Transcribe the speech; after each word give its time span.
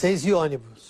Seis 0.00 0.24
e 0.24 0.32
ônibus. 0.32 0.88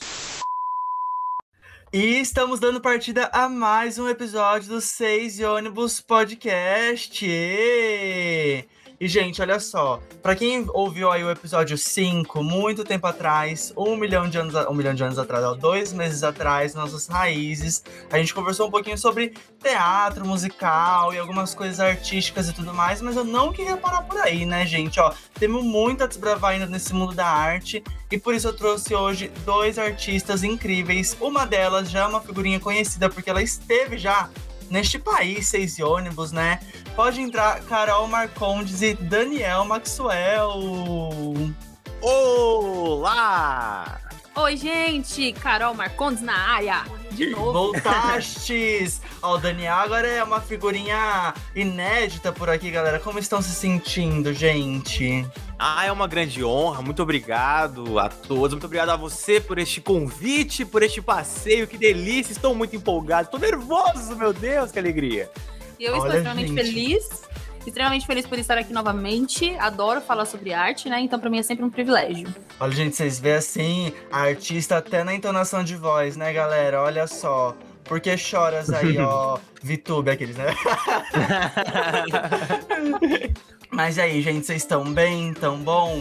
E 1.93 2.21
estamos 2.21 2.61
dando 2.61 2.81
partida 2.81 3.29
a 3.33 3.49
mais 3.49 3.99
um 3.99 4.09
episódio 4.09 4.69
do 4.69 4.81
Seis 4.81 5.41
e 5.41 5.45
Ônibus 5.45 6.01
Podcast. 6.01 7.27
E... 7.29 8.65
E, 9.01 9.09
gente, 9.09 9.41
olha 9.41 9.59
só. 9.59 9.99
Pra 10.23 10.37
quem 10.37 10.67
ouviu 10.75 11.11
aí 11.11 11.25
o 11.25 11.31
episódio 11.31 11.79
5, 11.79 12.43
muito 12.45 12.85
tempo 12.85 13.07
atrás, 13.07 13.73
um 13.75 13.97
milhão 13.97 14.29
de 14.29 14.37
anos, 14.37 14.55
um 14.69 14.75
milhão 14.75 14.93
de 14.93 15.03
anos 15.03 15.19
atrás, 15.19 15.43
ó, 15.43 15.55
dois 15.55 15.91
meses 15.91 16.23
atrás, 16.23 16.75
nossas 16.75 17.07
raízes, 17.07 17.83
a 18.13 18.19
gente 18.19 18.35
conversou 18.35 18.69
um 18.69 18.71
pouquinho 18.71 18.99
sobre 18.99 19.33
teatro, 19.59 20.27
musical 20.27 21.15
e 21.15 21.19
algumas 21.19 21.55
coisas 21.55 21.81
artísticas 21.81 22.51
e 22.51 22.53
tudo 22.53 22.75
mais, 22.75 23.01
mas 23.01 23.17
eu 23.17 23.25
não 23.25 23.55
queria 23.55 23.75
parar 23.75 24.03
por 24.03 24.21
aí, 24.21 24.45
né, 24.45 24.67
gente? 24.67 25.01
Ó, 25.01 25.15
temos 25.39 25.65
muito 25.65 26.05
a 26.05 26.07
desbravar 26.07 26.51
ainda 26.51 26.67
nesse 26.67 26.93
mundo 26.93 27.15
da 27.15 27.27
arte, 27.27 27.83
e 28.11 28.19
por 28.19 28.35
isso 28.35 28.49
eu 28.49 28.53
trouxe 28.53 28.95
hoje 28.95 29.33
dois 29.47 29.79
artistas 29.79 30.45
incríveis. 30.45 31.17
Uma 31.19 31.47
delas 31.47 31.91
já 31.91 32.01
é 32.01 32.07
uma 32.07 32.21
figurinha 32.21 32.61
conhecida, 32.61 33.09
porque 33.09 33.31
ela 33.31 33.43
esteve 33.43 33.97
já 33.97 34.29
neste 34.71 34.99
país, 34.99 35.49
seis 35.49 35.79
ônibus, 35.81 36.33
né? 36.33 36.61
Pode 36.95 37.21
entrar 37.21 37.61
Carol 37.63 38.07
Marcondes 38.07 38.81
e 38.81 38.95
Daniel 38.95 39.65
Maxwell. 39.65 40.55
Olá! 42.01 44.01
Oi, 44.37 44.57
gente! 44.57 45.33
Carol 45.33 45.75
Marcondes 45.75 46.23
na 46.23 46.35
área! 46.35 46.85
De 47.11 47.27
novo. 47.31 47.53
Voltastes! 47.53 49.01
Ó, 49.21 49.35
o 49.35 49.39
Daniel 49.39 49.75
agora 49.75 50.07
é 50.07 50.23
uma 50.23 50.41
figurinha 50.41 51.35
inédita 51.55 52.33
por 52.33 52.49
aqui, 52.49 52.71
galera. 52.71 53.01
Como 53.01 53.19
estão 53.19 53.43
se 53.43 53.51
sentindo, 53.51 54.33
gente? 54.33 55.27
Ah, 55.59 55.85
é 55.85 55.93
uma 55.93 56.07
grande 56.07 56.43
honra. 56.45 56.81
Muito 56.81 57.03
obrigado 57.03 57.99
a 57.99 58.09
todos. 58.09 58.53
Muito 58.53 58.65
obrigado 58.67 58.91
a 58.91 58.97
você 58.97 59.41
por 59.41 59.59
este 59.59 59.81
convite, 59.81 60.65
por 60.65 60.83
este 60.83 61.03
passeio. 61.03 61.67
Que 61.67 61.77
delícia. 61.77 62.33
Estou 62.33 62.55
muito 62.55 62.75
empolgado. 62.77 63.25
Estou 63.25 63.41
nervoso, 63.41 64.17
meu 64.17 64.33
Deus, 64.33 64.71
que 64.71 64.79
alegria. 64.79 65.29
E 65.79 65.85
eu 65.85 65.93
Olha, 65.93 65.99
estou 65.99 66.15
extremamente 66.15 66.49
gente. 66.49 66.65
feliz. 66.65 67.23
Extremamente 67.67 68.07
feliz 68.07 68.27
por 68.27 68.39
estar 68.39 68.59
aqui 68.59 68.73
novamente. 68.73 69.55
Adoro 69.59 70.01
falar 70.01 70.25
sobre 70.25 70.53
arte, 70.53 70.89
né? 70.89 71.01
Então, 71.01 71.19
pra 71.19 71.29
mim 71.29 71.39
é 71.39 71.43
sempre 71.43 71.65
um 71.65 71.71
privilégio. 71.71 72.33
Olha, 72.59 72.73
gente, 72.73 72.97
vocês 72.97 73.21
veem 73.21 73.35
assim, 73.35 73.93
a 74.11 74.23
artista 74.23 74.79
até 74.79 75.05
na 75.05 75.15
entonação 75.15 75.63
de 75.63 75.77
voz, 75.77 76.17
né, 76.17 76.33
galera? 76.33 76.83
Olha 76.83 77.07
só. 77.07 77.55
Por 77.85 78.01
que 78.01 78.17
choras 78.17 78.71
aí, 78.71 78.99
ó, 78.99 79.39
Vitube, 79.63 80.11
aqueles, 80.11 80.37
né? 80.37 80.47
Mas 83.71 83.99
aí, 83.99 84.23
gente, 84.23 84.47
vocês 84.47 84.63
estão 84.63 84.85
bem? 84.93 85.35
Tão 85.35 85.59
bom? 85.59 86.01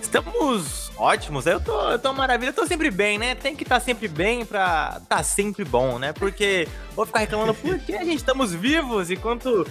Estamos 0.00 0.90
ótimos. 0.96 1.46
Eu 1.46 1.60
tô, 1.60 1.90
eu 1.90 1.98
tô 1.98 2.12
maravilha. 2.12 2.50
Eu 2.50 2.54
tô 2.54 2.66
sempre 2.66 2.90
bem, 2.90 3.18
né? 3.18 3.34
Tem 3.34 3.54
que 3.54 3.62
estar 3.62 3.80
sempre 3.80 4.08
bem 4.08 4.44
pra 4.44 5.00
tá 5.08 5.22
sempre 5.22 5.64
bom, 5.64 5.98
né? 5.98 6.12
Porque 6.12 6.66
vou 6.94 7.06
ficar 7.06 7.20
reclamando 7.20 7.54
porque 7.54 7.94
a 7.94 8.04
gente 8.04 8.16
estamos 8.16 8.52
vivos. 8.52 9.10
Enquanto 9.10 9.66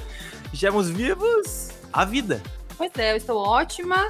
estivermos 0.54 0.90
vivos, 0.90 1.70
a 1.92 2.06
vida. 2.06 2.42
Pois 2.78 2.92
é, 2.98 3.12
eu 3.14 3.18
estou 3.18 3.38
ótima, 3.38 4.10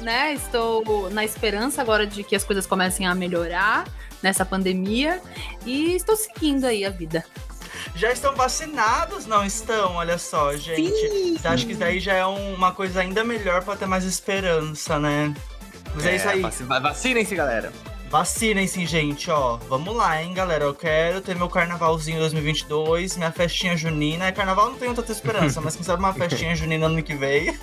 né? 0.00 0.32
Estou 0.34 1.10
na 1.10 1.24
esperança 1.24 1.80
agora 1.80 2.06
de 2.06 2.22
que 2.22 2.36
as 2.36 2.44
coisas 2.44 2.66
comecem 2.66 3.06
a 3.06 3.14
melhorar 3.14 3.86
nessa 4.22 4.44
pandemia. 4.44 5.20
E 5.64 5.94
estou 5.94 6.16
seguindo 6.16 6.64
aí 6.66 6.84
a 6.84 6.90
vida. 6.90 7.24
Já 7.94 8.12
estão 8.12 8.34
vacinados, 8.34 9.26
não 9.26 9.44
estão? 9.44 9.94
Olha 9.94 10.18
só, 10.18 10.54
gente. 10.56 10.92
Sim. 10.92 11.36
Acho 11.42 11.64
que 11.66 11.72
isso 11.72 11.80
daí 11.80 11.98
já 11.98 12.12
é 12.14 12.26
um- 12.26 12.54
uma 12.54 12.72
coisa 12.72 13.00
ainda 13.00 13.24
melhor 13.24 13.64
pra 13.64 13.74
ter 13.76 13.86
mais 13.86 14.04
esperança, 14.04 14.98
né? 14.98 15.34
Mas 15.94 16.06
é, 16.06 16.16
isso 16.16 16.28
aí. 16.28 16.40
vaci- 16.40 16.64
Vacinem-se, 16.64 17.34
galera. 17.34 17.72
Vacinem-se, 18.10 18.84
gente, 18.86 19.30
ó. 19.30 19.56
Vamos 19.68 19.94
lá, 19.94 20.20
hein, 20.20 20.34
galera. 20.34 20.64
Eu 20.64 20.74
quero 20.74 21.20
ter 21.20 21.36
meu 21.36 21.48
carnavalzinho 21.48 22.18
2022, 22.18 23.16
minha 23.16 23.30
festinha 23.30 23.76
junina. 23.76 24.26
É, 24.26 24.32
Carnaval 24.32 24.70
não 24.70 24.76
tenho 24.76 24.92
tanta 24.92 25.12
esperança, 25.12 25.60
mas 25.60 25.76
quem 25.76 25.84
sabe 25.84 26.02
uma 26.02 26.12
festinha 26.12 26.56
junina 26.56 26.86
ano 26.86 27.04
que 27.04 27.14
vem. 27.14 27.56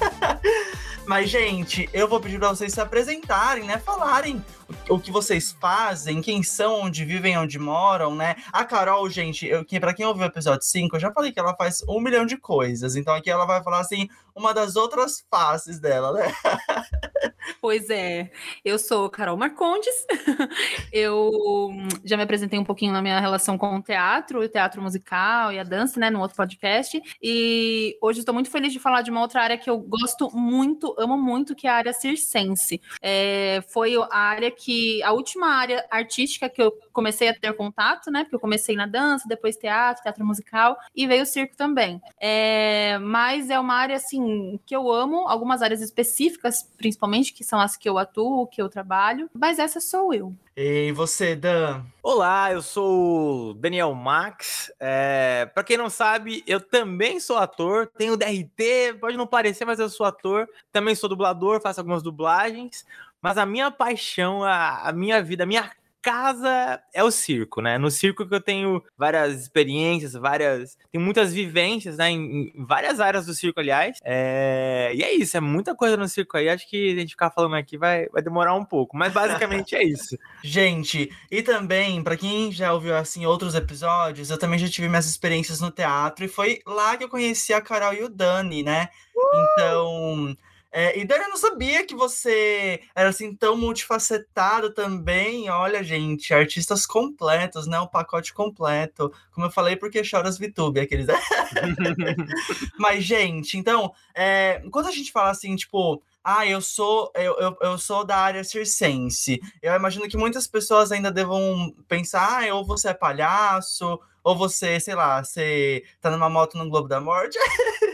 mas, 1.05 1.29
gente, 1.29 1.89
eu 1.91 2.07
vou 2.07 2.21
pedir 2.21 2.39
pra 2.39 2.47
vocês 2.47 2.71
se 2.71 2.79
apresentarem, 2.79 3.65
né? 3.65 3.77
Falarem 3.77 4.41
o, 4.87 4.97
que 4.97 5.11
vocês 5.11 5.51
fazem, 5.59 6.21
quem 6.21 6.41
são, 6.41 6.83
onde 6.83 7.03
vivem, 7.03 7.37
onde 7.37 7.59
moram, 7.59 8.15
né? 8.15 8.37
A 8.53 8.63
Carol, 8.63 9.09
gente, 9.09 9.45
eu, 9.45 9.65
que, 9.65 9.81
pra 9.81 9.93
quem 9.93 10.05
ouviu 10.05 10.23
o 10.23 10.27
episódio 10.27 10.65
5, 10.65 10.95
eu 10.95 10.99
já 11.01 11.11
falei 11.11 11.33
que 11.33 11.39
ela 11.41 11.57
faz 11.57 11.83
um 11.89 11.99
milhão 11.99 12.25
de 12.25 12.37
coisas. 12.37 12.95
Então 12.95 13.13
aqui 13.13 13.29
ela 13.29 13.45
vai 13.45 13.61
falar, 13.61 13.81
assim, 13.81 14.07
uma 14.33 14.53
das 14.53 14.77
outras 14.77 15.25
faces 15.29 15.77
dela, 15.77 16.13
né? 16.13 16.33
Pois 17.61 17.89
é, 17.89 18.29
eu 18.63 18.77
sou 18.77 19.09
Carol 19.09 19.37
Marcondes. 19.37 20.05
Eu 20.91 21.31
hum, 21.71 21.87
já 22.03 22.17
me 22.17 22.23
apresentei 22.23 22.57
um 22.57 22.63
pouquinho 22.63 22.93
na 22.93 23.01
minha 23.01 23.19
relação 23.19 23.57
com 23.57 23.77
o 23.77 23.81
teatro, 23.81 24.41
o 24.41 24.47
teatro 24.47 24.81
musical 24.81 25.51
e 25.51 25.59
a 25.59 25.63
dança, 25.63 25.99
né, 25.99 26.09
no 26.09 26.19
outro 26.19 26.35
podcast. 26.35 27.01
E 27.21 27.97
hoje 28.01 28.19
estou 28.19 28.33
muito 28.33 28.49
feliz 28.49 28.73
de 28.73 28.79
falar 28.79 29.01
de 29.01 29.11
uma 29.11 29.21
outra 29.21 29.41
área 29.41 29.57
que 29.57 29.69
eu 29.69 29.77
gosto 29.77 30.29
muito, 30.35 30.95
amo 30.97 31.17
muito, 31.17 31.55
que 31.55 31.67
é 31.67 31.69
a 31.69 31.75
área 31.75 31.93
circense. 31.93 32.81
É, 33.01 33.63
foi 33.69 33.95
a 33.95 34.17
área 34.17 34.51
que, 34.51 35.01
a 35.03 35.11
última 35.11 35.47
área 35.47 35.85
artística 35.89 36.49
que 36.49 36.61
eu 36.61 36.71
comecei 36.91 37.29
a 37.29 37.33
ter 37.33 37.53
contato, 37.53 38.11
né, 38.11 38.23
porque 38.23 38.35
eu 38.35 38.39
comecei 38.39 38.75
na 38.75 38.85
dança, 38.85 39.27
depois 39.27 39.55
teatro, 39.55 40.03
teatro 40.03 40.25
musical 40.25 40.77
e 40.95 41.07
veio 41.07 41.23
o 41.23 41.25
circo 41.25 41.55
também. 41.55 42.01
É, 42.19 42.97
mas 42.99 43.49
é 43.49 43.59
uma 43.59 43.75
área 43.75 43.95
assim 43.95 44.59
que 44.65 44.75
eu 44.75 44.91
amo, 44.91 45.27
algumas 45.27 45.61
áreas 45.61 45.81
específicas, 45.81 46.63
principalmente, 46.77 47.33
que 47.33 47.43
são 47.43 47.59
as 47.59 47.75
que 47.77 47.87
eu 47.87 47.97
atuo, 47.97 48.47
que 48.47 48.61
eu 48.61 48.69
trabalho, 48.69 49.29
mas 49.33 49.59
essa 49.59 49.79
sou 49.79 50.13
eu. 50.13 50.26
E 50.55 50.91
você, 50.91 51.35
Dan? 51.35 51.83
Olá, 52.01 52.51
eu 52.51 52.61
sou 52.61 53.49
o 53.49 53.53
Daniel 53.53 53.93
Max. 53.93 54.71
É, 54.79 55.49
para 55.53 55.63
quem 55.63 55.77
não 55.77 55.89
sabe, 55.89 56.43
eu 56.47 56.59
também 56.59 57.19
sou 57.19 57.37
ator, 57.37 57.87
tenho 57.97 58.17
DRT, 58.17 58.97
pode 58.99 59.15
não 59.15 59.27
parecer, 59.27 59.65
mas 59.65 59.79
eu 59.79 59.89
sou 59.89 60.05
ator. 60.05 60.49
Também 60.71 60.95
sou 60.95 61.07
dublador, 61.07 61.61
faço 61.61 61.79
algumas 61.79 62.01
dublagens. 62.01 62.85
Mas 63.21 63.37
a 63.37 63.45
minha 63.45 63.69
paixão, 63.69 64.43
a, 64.43 64.87
a 64.87 64.91
minha 64.91 65.21
vida, 65.21 65.43
a 65.43 65.47
minha 65.47 65.71
casa 66.07 66.81
é 66.93 67.03
o 67.03 67.11
circo, 67.11 67.59
né? 67.59 67.77
No 67.77 67.91
circo 67.91 68.25
que 68.25 68.33
eu 68.33 68.39
tenho 68.39 68.81
várias 68.97 69.41
experiências, 69.41 70.13
várias. 70.13 70.77
Tenho 70.89 71.03
muitas 71.03 71.33
vivências, 71.33 71.97
né? 71.97 72.09
Em, 72.09 72.53
em 72.55 72.65
várias 72.65 73.01
áreas 73.01 73.25
do 73.25 73.33
circo, 73.33 73.59
aliás. 73.59 73.99
É, 74.05 74.89
e 74.95 75.03
é 75.03 75.13
isso, 75.13 75.35
é 75.35 75.41
muita 75.41 75.75
coisa 75.75 75.97
no 75.97 76.07
circo 76.07 76.37
aí. 76.37 76.47
Acho 76.47 76.65
que 76.69 76.93
a 76.93 76.95
gente 77.01 77.09
ficar 77.09 77.29
falando 77.29 77.57
aqui 77.57 77.77
vai, 77.77 78.07
vai 78.07 78.21
demorar 78.21 78.53
um 78.53 78.63
pouco. 78.63 78.95
Mas 78.95 79.11
basicamente 79.11 79.75
é 79.75 79.83
isso. 79.83 80.17
Gente, 80.41 81.11
e 81.29 81.43
também, 81.43 82.01
pra 82.01 82.15
quem 82.15 82.53
já 82.53 82.71
ouviu 82.71 82.95
assim 82.95 83.25
outros 83.25 83.53
episódios, 83.53 84.29
eu 84.29 84.37
também 84.37 84.57
já 84.57 84.69
tive 84.69 84.87
minhas 84.87 85.07
experiências 85.07 85.59
no 85.59 85.71
teatro 85.71 86.23
e 86.23 86.29
foi 86.29 86.61
lá 86.65 86.95
que 86.95 87.03
eu 87.03 87.09
conheci 87.09 87.51
a 87.51 87.59
Carol 87.59 87.93
e 87.93 88.03
o 88.03 88.09
Dani, 88.09 88.63
né? 88.63 88.87
Então, 89.33 90.37
é, 90.71 90.99
e 90.99 91.05
Dani, 91.05 91.23
eu 91.23 91.29
não 91.29 91.37
sabia 91.37 91.85
que 91.85 91.95
você 91.95 92.81
era 92.95 93.09
assim 93.09 93.35
tão 93.35 93.57
multifacetado 93.57 94.73
também. 94.73 95.49
Olha, 95.49 95.83
gente, 95.83 96.33
artistas 96.33 96.85
completos, 96.85 97.67
né? 97.67 97.79
O 97.79 97.87
pacote 97.87 98.33
completo. 98.33 99.11
Como 99.31 99.47
eu 99.47 99.51
falei, 99.51 99.75
porque 99.75 100.03
choras 100.03 100.37
VTube, 100.37 100.79
aqueles. 100.79 101.07
Mas, 102.77 103.03
gente, 103.03 103.57
então, 103.57 103.93
é, 104.13 104.61
quando 104.71 104.87
a 104.87 104.91
gente 104.91 105.11
fala 105.11 105.29
assim, 105.29 105.55
tipo, 105.55 106.03
ah, 106.23 106.45
eu 106.45 106.59
sou 106.59 107.11
eu, 107.15 107.37
eu, 107.39 107.57
eu 107.61 107.77
sou 107.77 108.03
da 108.05 108.17
área 108.17 108.43
circense. 108.43 109.39
Eu 109.61 109.73
imagino 109.73 110.09
que 110.09 110.17
muitas 110.17 110.45
pessoas 110.45 110.91
ainda 110.91 111.11
devam 111.11 111.73
pensar, 111.87 112.43
ah, 112.43 112.55
ou 112.55 112.65
você 112.65 112.89
é 112.89 112.93
palhaço, 112.93 113.97
ou 114.23 114.35
você, 114.35 114.77
sei 114.79 114.93
lá, 114.93 115.23
você 115.23 115.83
tá 116.01 116.11
numa 116.11 116.29
moto 116.29 116.57
no 116.57 116.69
Globo 116.69 116.89
da 116.89 116.99
Morte. 116.99 117.37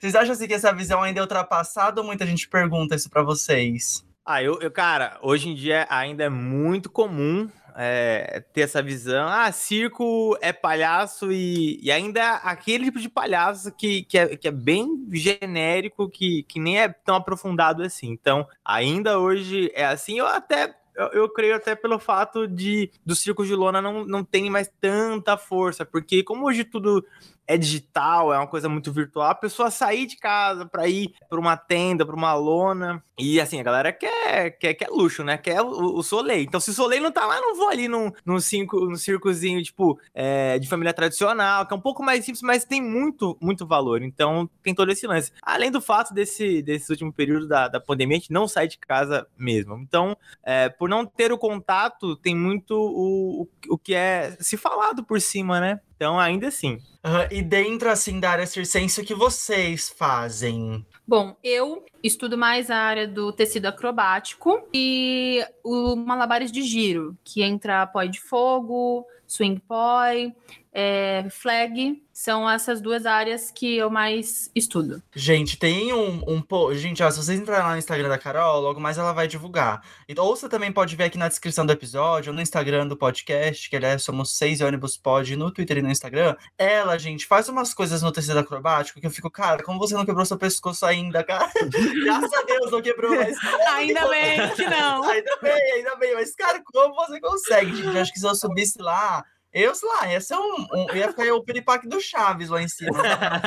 vocês 0.00 0.14
acham 0.14 0.32
assim 0.32 0.46
que 0.46 0.54
essa 0.54 0.72
visão 0.72 1.02
ainda 1.02 1.20
é 1.20 1.22
ultrapassada 1.22 2.00
ou 2.00 2.06
muita 2.06 2.24
gente 2.24 2.48
pergunta 2.48 2.94
isso 2.94 3.10
pra 3.10 3.22
vocês? 3.22 4.02
Ah, 4.24 4.42
eu, 4.42 4.58
eu, 4.60 4.70
cara, 4.70 5.18
hoje 5.20 5.50
em 5.50 5.54
dia 5.54 5.86
ainda 5.90 6.24
é 6.24 6.28
muito 6.28 6.88
comum 6.88 7.48
é, 7.76 8.42
ter 8.52 8.62
essa 8.62 8.82
visão. 8.82 9.28
Ah, 9.28 9.52
circo 9.52 10.38
é 10.40 10.52
palhaço 10.52 11.30
e, 11.30 11.78
e 11.82 11.90
ainda 11.90 12.36
aquele 12.36 12.86
tipo 12.86 12.98
de 12.98 13.08
palhaço 13.08 13.72
que, 13.72 14.04
que, 14.04 14.16
é, 14.16 14.36
que 14.36 14.48
é 14.48 14.50
bem 14.50 15.06
genérico, 15.12 16.08
que, 16.08 16.44
que 16.44 16.58
nem 16.58 16.80
é 16.80 16.88
tão 16.88 17.16
aprofundado 17.16 17.82
assim. 17.82 18.08
Então, 18.10 18.46
ainda 18.64 19.18
hoje 19.18 19.70
é 19.74 19.84
assim. 19.84 20.18
Eu 20.18 20.26
até 20.26 20.74
eu, 20.94 21.06
eu, 21.08 21.28
creio 21.28 21.56
até 21.56 21.74
pelo 21.74 21.98
fato 21.98 22.46
de 22.46 22.90
do 23.04 23.14
circo 23.14 23.44
de 23.44 23.54
lona 23.54 23.80
não, 23.80 24.04
não 24.04 24.24
tem 24.24 24.50
mais 24.50 24.70
tanta 24.80 25.36
força, 25.36 25.84
porque 25.84 26.22
como 26.22 26.46
hoje 26.46 26.64
tudo 26.64 27.04
é 27.46 27.56
digital, 27.56 28.32
é 28.32 28.38
uma 28.38 28.46
coisa 28.46 28.68
muito 28.68 28.92
virtual. 28.92 29.28
A 29.28 29.34
pessoa 29.34 29.70
sair 29.70 30.06
de 30.06 30.16
casa 30.16 30.64
para 30.66 30.86
ir 30.86 31.12
para 31.28 31.40
uma 31.40 31.56
tenda, 31.56 32.06
para 32.06 32.14
uma 32.14 32.32
lona. 32.34 33.02
E 33.18 33.40
assim, 33.40 33.58
a 33.58 33.62
galera 33.62 33.92
quer, 33.92 34.52
quer, 34.52 34.74
quer 34.74 34.88
luxo, 34.88 35.24
né? 35.24 35.36
Quer 35.36 35.60
o, 35.60 35.96
o 35.96 36.02
Soleil. 36.02 36.42
Então, 36.42 36.60
se 36.60 36.70
o 36.70 36.72
Soleil 36.72 37.02
não 37.02 37.10
tá 37.10 37.26
lá, 37.26 37.40
não 37.40 37.56
vou 37.56 37.68
ali 37.68 37.88
num, 37.88 38.12
num, 38.24 38.38
cinco, 38.38 38.86
num 38.86 38.96
circozinho, 38.96 39.62
tipo, 39.62 39.98
é, 40.14 40.58
de 40.58 40.68
família 40.68 40.94
tradicional, 40.94 41.66
que 41.66 41.74
é 41.74 41.76
um 41.76 41.80
pouco 41.80 42.04
mais 42.04 42.24
simples, 42.24 42.42
mas 42.42 42.64
tem 42.64 42.80
muito, 42.80 43.36
muito 43.40 43.66
valor. 43.66 44.00
Então, 44.02 44.48
tem 44.62 44.74
todo 44.74 44.90
esse 44.92 45.06
lance. 45.06 45.32
Além 45.42 45.70
do 45.70 45.80
fato 45.80 46.14
desse, 46.14 46.62
desse 46.62 46.90
último 46.90 47.12
período 47.12 47.48
da, 47.48 47.66
da 47.66 47.80
pandemia, 47.80 48.16
a 48.16 48.20
gente 48.20 48.32
não 48.32 48.46
sai 48.46 48.68
de 48.68 48.78
casa 48.78 49.26
mesmo. 49.36 49.76
Então, 49.78 50.16
é, 50.44 50.68
por 50.68 50.88
não 50.88 51.04
ter 51.04 51.32
o 51.32 51.38
contato, 51.38 52.16
tem 52.16 52.34
muito 52.34 52.74
o, 52.74 53.42
o, 53.42 53.74
o 53.74 53.78
que 53.78 53.92
é 53.92 54.36
se 54.38 54.56
falado 54.56 55.04
por 55.04 55.20
cima, 55.20 55.60
né? 55.60 55.80
Então, 56.00 56.18
ainda 56.18 56.48
assim. 56.48 56.78
Uhum. 57.04 57.26
E 57.30 57.42
dentro, 57.42 57.90
assim, 57.90 58.18
da 58.18 58.30
área 58.30 58.46
circense, 58.46 58.98
o 58.98 59.04
que 59.04 59.14
vocês 59.14 59.90
fazem? 59.90 60.82
Bom, 61.06 61.36
eu 61.44 61.84
estudo 62.02 62.38
mais 62.38 62.70
a 62.70 62.76
área 62.76 63.06
do 63.06 63.30
tecido 63.34 63.66
acrobático 63.66 64.66
e 64.72 65.44
o 65.62 65.94
malabares 65.94 66.50
de 66.50 66.62
giro, 66.62 67.18
que 67.22 67.42
entra 67.42 67.86
poi 67.86 68.08
de 68.08 68.18
fogo, 68.18 69.04
swing 69.26 69.60
poi, 69.68 70.34
é, 70.72 71.26
flag, 71.30 72.00
são 72.12 72.48
essas 72.48 72.80
duas 72.80 73.06
áreas 73.06 73.50
que 73.50 73.76
eu 73.76 73.90
mais 73.90 74.50
estudo. 74.54 75.02
Gente, 75.14 75.58
tem 75.58 75.92
um, 75.92 76.22
um 76.28 76.74
gente, 76.74 77.02
ó, 77.02 77.10
se 77.10 77.16
vocês 77.16 77.40
entrarem 77.40 77.64
lá 77.64 77.72
no 77.72 77.78
Instagram 77.78 78.08
da 78.08 78.18
Carol, 78.18 78.60
logo 78.60 78.80
mais 78.80 78.98
ela 78.98 79.12
vai 79.12 79.26
divulgar. 79.26 79.82
Ou 80.18 80.36
você 80.36 80.48
também 80.48 80.70
pode 80.70 80.94
ver 80.94 81.04
aqui 81.04 81.18
na 81.18 81.28
descrição 81.28 81.66
do 81.66 81.72
episódio, 81.72 82.30
ou 82.30 82.36
no 82.36 82.42
Instagram 82.42 82.86
do 82.86 82.96
podcast, 82.96 83.68
que 83.68 83.76
aliás 83.76 84.02
somos 84.02 84.36
seis 84.36 84.60
ônibus 84.60 84.96
pod 84.96 85.34
no 85.34 85.50
Twitter 85.50 85.78
e 85.78 85.82
no 85.82 85.90
Instagram. 85.90 86.36
Ela, 86.56 86.98
gente, 86.98 87.26
faz 87.26 87.48
umas 87.48 87.74
coisas 87.74 88.02
no 88.02 88.12
tecido 88.12 88.38
acrobático 88.38 89.00
que 89.00 89.06
eu 89.06 89.10
fico, 89.10 89.30
cara, 89.30 89.62
como 89.62 89.78
você 89.78 89.94
não 89.94 90.04
quebrou 90.04 90.24
seu 90.24 90.38
pescoço 90.38 90.86
ainda, 90.86 91.24
cara? 91.24 91.50
Graças 92.04 92.32
a 92.32 92.42
Deus 92.42 92.70
não 92.70 92.82
quebrou, 92.82 93.16
mas. 93.16 93.36
ainda 93.68 94.08
bem 94.08 94.54
que 94.54 94.66
não. 94.66 95.02
ainda 95.04 95.36
bem, 95.42 95.72
ainda 95.72 95.96
bem, 95.96 96.14
mas, 96.14 96.34
cara, 96.34 96.60
como 96.64 96.94
você 96.94 97.20
consegue, 97.20 97.74
gente? 97.74 97.96
Eu 97.96 98.02
acho 98.02 98.12
que 98.12 98.20
se 98.20 98.26
eu 98.26 98.34
subisse 98.34 98.80
lá 98.80 99.24
eu, 99.52 99.74
sei 99.74 99.88
lá, 99.88 100.12
ia 100.12 100.20
ser 100.20 100.36
um, 100.36 100.66
um 100.72 100.94
ia 100.94 101.08
ficar 101.08 101.24
o 101.32 101.42
piripaque 101.42 101.88
do 101.88 102.00
Chaves 102.00 102.48
lá 102.48 102.62
em 102.62 102.68
cima. 102.68 102.98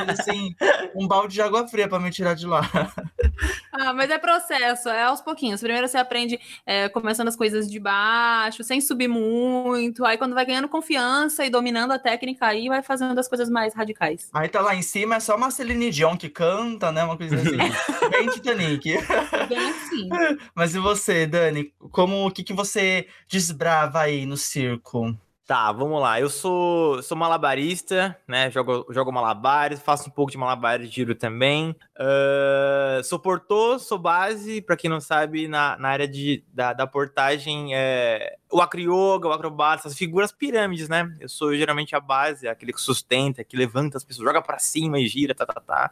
Assim, 0.08 0.54
um 0.94 1.08
balde 1.08 1.34
de 1.34 1.42
água 1.42 1.66
fria 1.66 1.88
para 1.88 1.98
me 1.98 2.10
tirar 2.10 2.34
de 2.34 2.46
lá. 2.46 2.60
Ah, 3.72 3.92
mas 3.92 4.10
é 4.10 4.18
processo, 4.18 4.88
é 4.88 5.04
aos 5.04 5.20
pouquinhos. 5.20 5.60
Primeiro 5.60 5.88
você 5.88 5.96
aprende 5.96 6.38
é, 6.66 6.88
começando 6.90 7.28
as 7.28 7.36
coisas 7.36 7.70
de 7.70 7.80
baixo, 7.80 8.62
sem 8.62 8.80
subir 8.80 9.08
muito. 9.08 10.04
Aí 10.04 10.18
quando 10.18 10.34
vai 10.34 10.44
ganhando 10.44 10.68
confiança 10.68 11.44
e 11.44 11.50
dominando 11.50 11.92
a 11.92 11.98
técnica, 11.98 12.46
aí 12.46 12.68
vai 12.68 12.82
fazendo 12.82 13.18
as 13.18 13.26
coisas 13.26 13.48
mais 13.48 13.74
radicais. 13.74 14.28
Aí 14.34 14.48
tá 14.48 14.60
lá 14.60 14.74
em 14.74 14.82
cima, 14.82 15.16
é 15.16 15.20
só 15.20 15.36
uma 15.36 15.50
Celine 15.50 15.90
Dion 15.90 16.16
que 16.16 16.28
canta, 16.28 16.92
né? 16.92 17.02
Uma 17.02 17.16
coisa 17.16 17.36
assim. 17.36 17.56
bem 18.10 18.28
Titanic. 18.28 18.94
Bem 19.48 19.70
assim. 19.70 20.08
Mas 20.54 20.74
e 20.74 20.78
você, 20.78 21.26
Dani? 21.26 21.72
Como, 21.90 22.26
o 22.26 22.30
que, 22.30 22.44
que 22.44 22.52
você 22.52 23.08
desbrava 23.26 24.00
aí 24.02 24.26
no 24.26 24.36
circo? 24.36 25.16
Tá, 25.46 25.70
vamos 25.72 26.00
lá. 26.00 26.18
Eu 26.18 26.30
sou, 26.30 27.02
sou 27.02 27.14
malabarista, 27.18 28.18
né? 28.26 28.50
Jogo, 28.50 28.86
jogo 28.88 29.12
malabares, 29.12 29.78
faço 29.78 30.08
um 30.08 30.12
pouco 30.12 30.32
de 30.32 30.38
malabares 30.38 30.88
de 30.88 30.94
giro 30.94 31.14
também. 31.14 31.76
Uh, 31.98 33.04
sou 33.04 33.18
portor, 33.18 33.78
sou 33.78 33.98
base, 33.98 34.62
para 34.62 34.74
quem 34.74 34.88
não 34.88 35.02
sabe, 35.02 35.46
na, 35.46 35.76
na 35.76 35.88
área 35.90 36.08
de, 36.08 36.42
da, 36.50 36.72
da 36.72 36.86
portagem, 36.86 37.74
é, 37.74 38.36
o 38.50 38.62
acroyoga, 38.62 39.28
o 39.28 39.32
acrobata, 39.32 39.86
as 39.86 39.94
figuras 39.94 40.32
pirâmides, 40.32 40.88
né? 40.88 41.14
Eu 41.20 41.28
sou 41.28 41.54
geralmente 41.54 41.94
a 41.94 42.00
base, 42.00 42.48
aquele 42.48 42.72
que 42.72 42.80
sustenta, 42.80 43.44
que 43.44 43.54
levanta 43.54 43.98
as 43.98 44.04
pessoas, 44.04 44.26
joga 44.26 44.40
para 44.40 44.58
cima 44.58 44.98
e 44.98 45.06
gira, 45.06 45.34
tá, 45.34 45.44
tá, 45.44 45.60
tá. 45.60 45.90